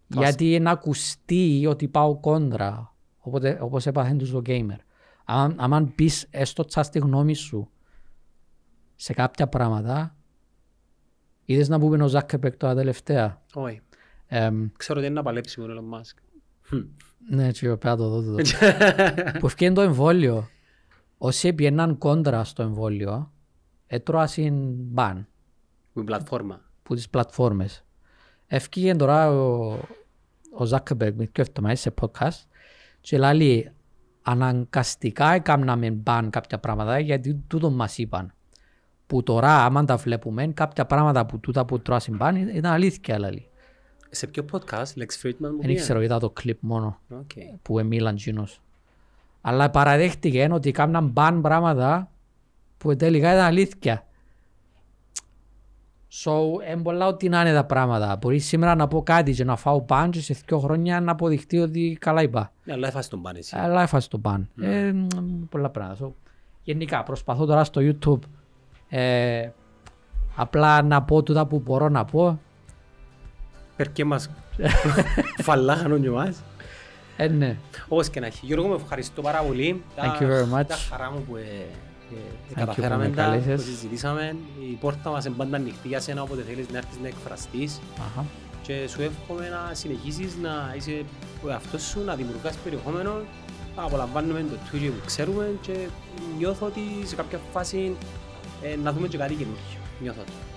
Γιατί 0.08 0.60
να 0.60 0.72
ακουστεί 0.72 1.66
ότι 1.70 1.88
πάω 1.88 2.20
κόντρα, 2.20 2.96
οπότε, 3.20 3.60
όπως 3.62 3.86
έπαθεν 3.86 4.18
τους 4.18 4.32
το 4.32 4.42
gamer. 4.46 4.80
Αν, 5.26 5.56
αν 5.60 5.96
πεις 5.96 6.28
έστω 6.30 6.66
τσα 6.66 6.84
στη 6.84 7.00
γνώμη 7.00 7.34
σου 7.34 7.70
σε 8.96 9.14
κάποια 9.14 9.48
πράγματα, 9.48 10.16
είδες 11.46 11.70
να 11.70 11.80
πούμε 11.80 12.04
ο 12.04 12.10
Zuckerberg 12.12 12.58
τώρα 12.58 12.76
τελευταία; 12.76 13.42
Όχι. 13.54 13.82
Εμ, 14.28 14.68
Ξέρω 14.78 15.00
ότι 15.00 15.08
είναι 15.08 15.16
να 15.16 15.24
παλέψει 15.24 15.62
με 15.62 15.68
τον 15.68 15.78
Elon 15.78 15.98
Musk. 15.98 16.31
Ναι, 17.30 17.48
έτσι 17.48 17.66
πρέπει 17.66 17.86
να 17.86 17.98
το 17.98 18.10
δω. 18.10 18.22
το 18.22 18.32
δω. 18.32 18.42
που 19.40 19.46
ευκαιρία 19.46 19.74
το 19.74 19.82
εμβόλιο. 19.82 20.48
Όσοι 21.18 21.54
πιέναν 21.54 21.98
κόντρα 21.98 22.44
στο 22.44 22.64
εμβόλιο, 22.64 23.32
έτρωασαν 23.88 24.74
μπαν 24.76 25.28
Με 25.94 26.04
πλατφόρμα. 26.04 26.62
που 26.84 26.96
τις 26.96 27.10
πλατφόρμες. 27.10 27.84
Ευκήγε 28.48 28.96
τώρα 28.96 29.32
ο, 29.32 29.72
ο 30.52 30.64
Zuckerberg 30.70 30.98
με 30.98 31.12
δύο 31.12 31.32
εβδομάδες 31.36 31.80
σε 31.80 31.94
podcast 32.02 32.46
και 33.02 33.18
λέει 33.18 33.72
αναγκαστικά 34.22 35.32
έκαναμε 35.32 35.92
ban 35.92 36.30
κάποια 36.30 36.60
πράγματα 36.60 37.00
γιατί 37.00 37.44
τούτο 37.48 37.70
μας 37.70 37.98
είπαν. 37.98 38.34
Που 39.08 39.24
τώρα 39.24 39.66
άμα 39.66 39.86
τα 39.86 39.98
βλέπουμε 39.98 40.48
κάποια 40.48 40.86
πράγματα 40.86 41.26
που 41.26 41.40
τούτα 41.40 41.66
που 41.66 41.80
τρώασαν 41.80 42.16
ban 42.16 42.36
ήταν 42.36 42.72
αλήθεια 42.72 43.20
λέει. 43.20 43.51
Σε 44.14 44.28
ποιο 44.28 44.46
podcast, 44.52 45.00
Lex 45.00 45.24
Friedman 45.24 45.34
μου 45.40 45.58
Δεν 45.58 45.60
πήγε; 45.60 45.80
ξέρω, 45.80 46.02
είδα 46.02 46.20
το 46.20 46.30
κλιπ 46.30 46.58
μόνο. 46.62 47.00
Οκ. 47.10 47.32
που 47.62 47.80
εμίλαν 47.80 48.16
τζείνος. 48.16 48.62
Αλλά 49.42 49.70
παραδέχτηκε 49.70 50.50
ότι 50.52 50.72
κάμναν 50.72 51.08
ban 51.08 51.42
πράγματα 51.42 52.12
που 52.78 52.96
τελικά 52.96 53.34
ήταν 53.34 53.46
αλήθεια. 53.46 54.06
So, 56.24 56.32
είναι 56.72 56.82
πολλά 56.82 57.08
ότι 57.08 57.30
να 57.30 57.42
είναι 57.42 57.54
τα 57.54 57.66
πράγματα. 57.66 58.18
Μπορείς 58.22 58.46
σήμερα 58.46 58.76
να 58.76 58.88
πω 58.88 59.04
κάτι 59.04 59.32
και 59.32 59.44
να 59.44 59.56
φάω 59.56 59.82
ban 59.82 60.12
και 60.12 60.22
σε 60.22 60.38
δύο 60.46 60.60
χρόνια 60.60 61.02
να 61.02 61.12
αποδειχτεί 61.12 61.60
ότι 61.60 61.98
καλά 62.00 62.22
είπα. 62.22 62.52
Ναι, 62.64 62.74
αλλά 62.74 62.88
έφασε 62.88 63.10
τον 63.10 63.22
πάνε 63.22 63.40
εσύ. 63.40 63.56
Αλλά 63.60 63.82
έφασε 63.82 64.10
το 64.10 64.18
παν. 64.18 64.50
Ε, 64.62 64.92
μ, 64.92 65.08
πολλά 65.50 65.70
πράγματα. 65.70 66.06
So, 66.06 66.12
γενικά, 66.64 67.04
προσπαθώ 67.04 67.46
τώρα 67.46 67.64
στο 67.64 67.82
YouTube 67.84 68.20
ε, 68.90 69.50
απλά 70.36 70.82
να 70.82 71.04
πω 71.04 71.24
τούτα 71.24 71.48
που 71.48 71.60
μπορώ 71.60 71.90
να 71.90 72.06
πω. 72.06 72.40
Περκέ 73.82 74.06
μας 74.06 74.30
φαλάχαν 75.46 75.92
όλοι 75.92 76.10
μας. 76.10 76.44
Ε, 77.18 77.28
ναι. 77.28 77.58
Όπως 77.88 78.10
και 78.10 78.20
να 78.20 78.26
έχει. 78.26 78.46
Γιώργο, 78.46 78.68
με 78.68 78.76
ευχαριστώ 78.76 79.22
πάρα 79.22 79.42
πολύ. 79.42 79.84
Thank 79.98 80.22
you 80.22 80.26
very 80.26 80.60
much. 80.60 80.66
Τα 80.68 80.76
χαρά 80.90 81.12
μου 81.12 81.26
που 81.30 81.36
ε, 81.36 81.40
ε, 81.40 82.16
you 82.50 82.54
καταφέραμε 82.56 83.04
που 83.04 83.10
με 83.10 83.16
τα, 83.16 83.24
καλέσες. 83.24 83.56
που 83.56 83.70
συζητήσαμε. 83.70 84.36
Η 84.72 84.76
πόρτα 84.76 85.10
μας 85.10 85.26
είναι 85.26 85.36
πάντα 85.38 85.56
ανοιχτή 85.56 85.88
για 85.88 86.00
σένα, 86.00 86.22
όποτε 86.22 86.42
θέλεις 86.42 86.70
να 86.70 86.78
έρθεις 86.78 86.98
να 87.02 87.08
εκφραστείς. 87.08 87.80
Αχα. 88.00 88.26
Και 88.62 88.88
σου 88.88 89.02
εύχομαι 89.02 89.50
να 89.50 89.74
συνεχίσεις 89.74 90.36
να 90.42 90.74
είσαι 90.78 91.04
ο 91.46 91.50
εαυτός 91.50 91.82
σου, 91.82 92.04
να 92.04 92.16
δημιουργάς 92.16 92.56
περιεχόμενο. 92.56 93.12
Να 93.76 93.84
απολαμβάνουμε 93.84 94.40
το 94.50 94.56
Twitch 94.72 94.92
που 95.00 95.06
ξέρουμε 95.06 95.50
και 95.62 95.88
νιώθω 96.38 96.66
ότι 96.66 96.82
σε 97.04 97.16
κάποια 97.16 97.40
φάση 97.54 97.96
ε, 98.62 98.76
να 98.84 98.92
δούμε 98.94 99.08
και 99.08 99.18
κάτι 99.18 99.34
καινούργιο. 99.34 99.80
Νιώθω 100.02 100.22
το. 100.26 100.51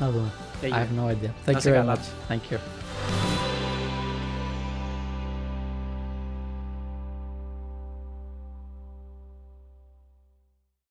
Να 0.00 0.10
δούμε. 0.10 0.30
Thank 0.62 0.72
I 0.72 0.76
you. 0.76 0.80
have 0.80 1.04
no 1.04 1.06
idea. 1.14 1.30
Να 1.46 1.52
Thank 1.52 1.60
σε 1.60 1.68
you 1.70 1.72
very 1.72 1.74
καλά. 1.74 1.96
much. 1.96 2.32
Thank 2.32 2.52
you. 2.52 2.79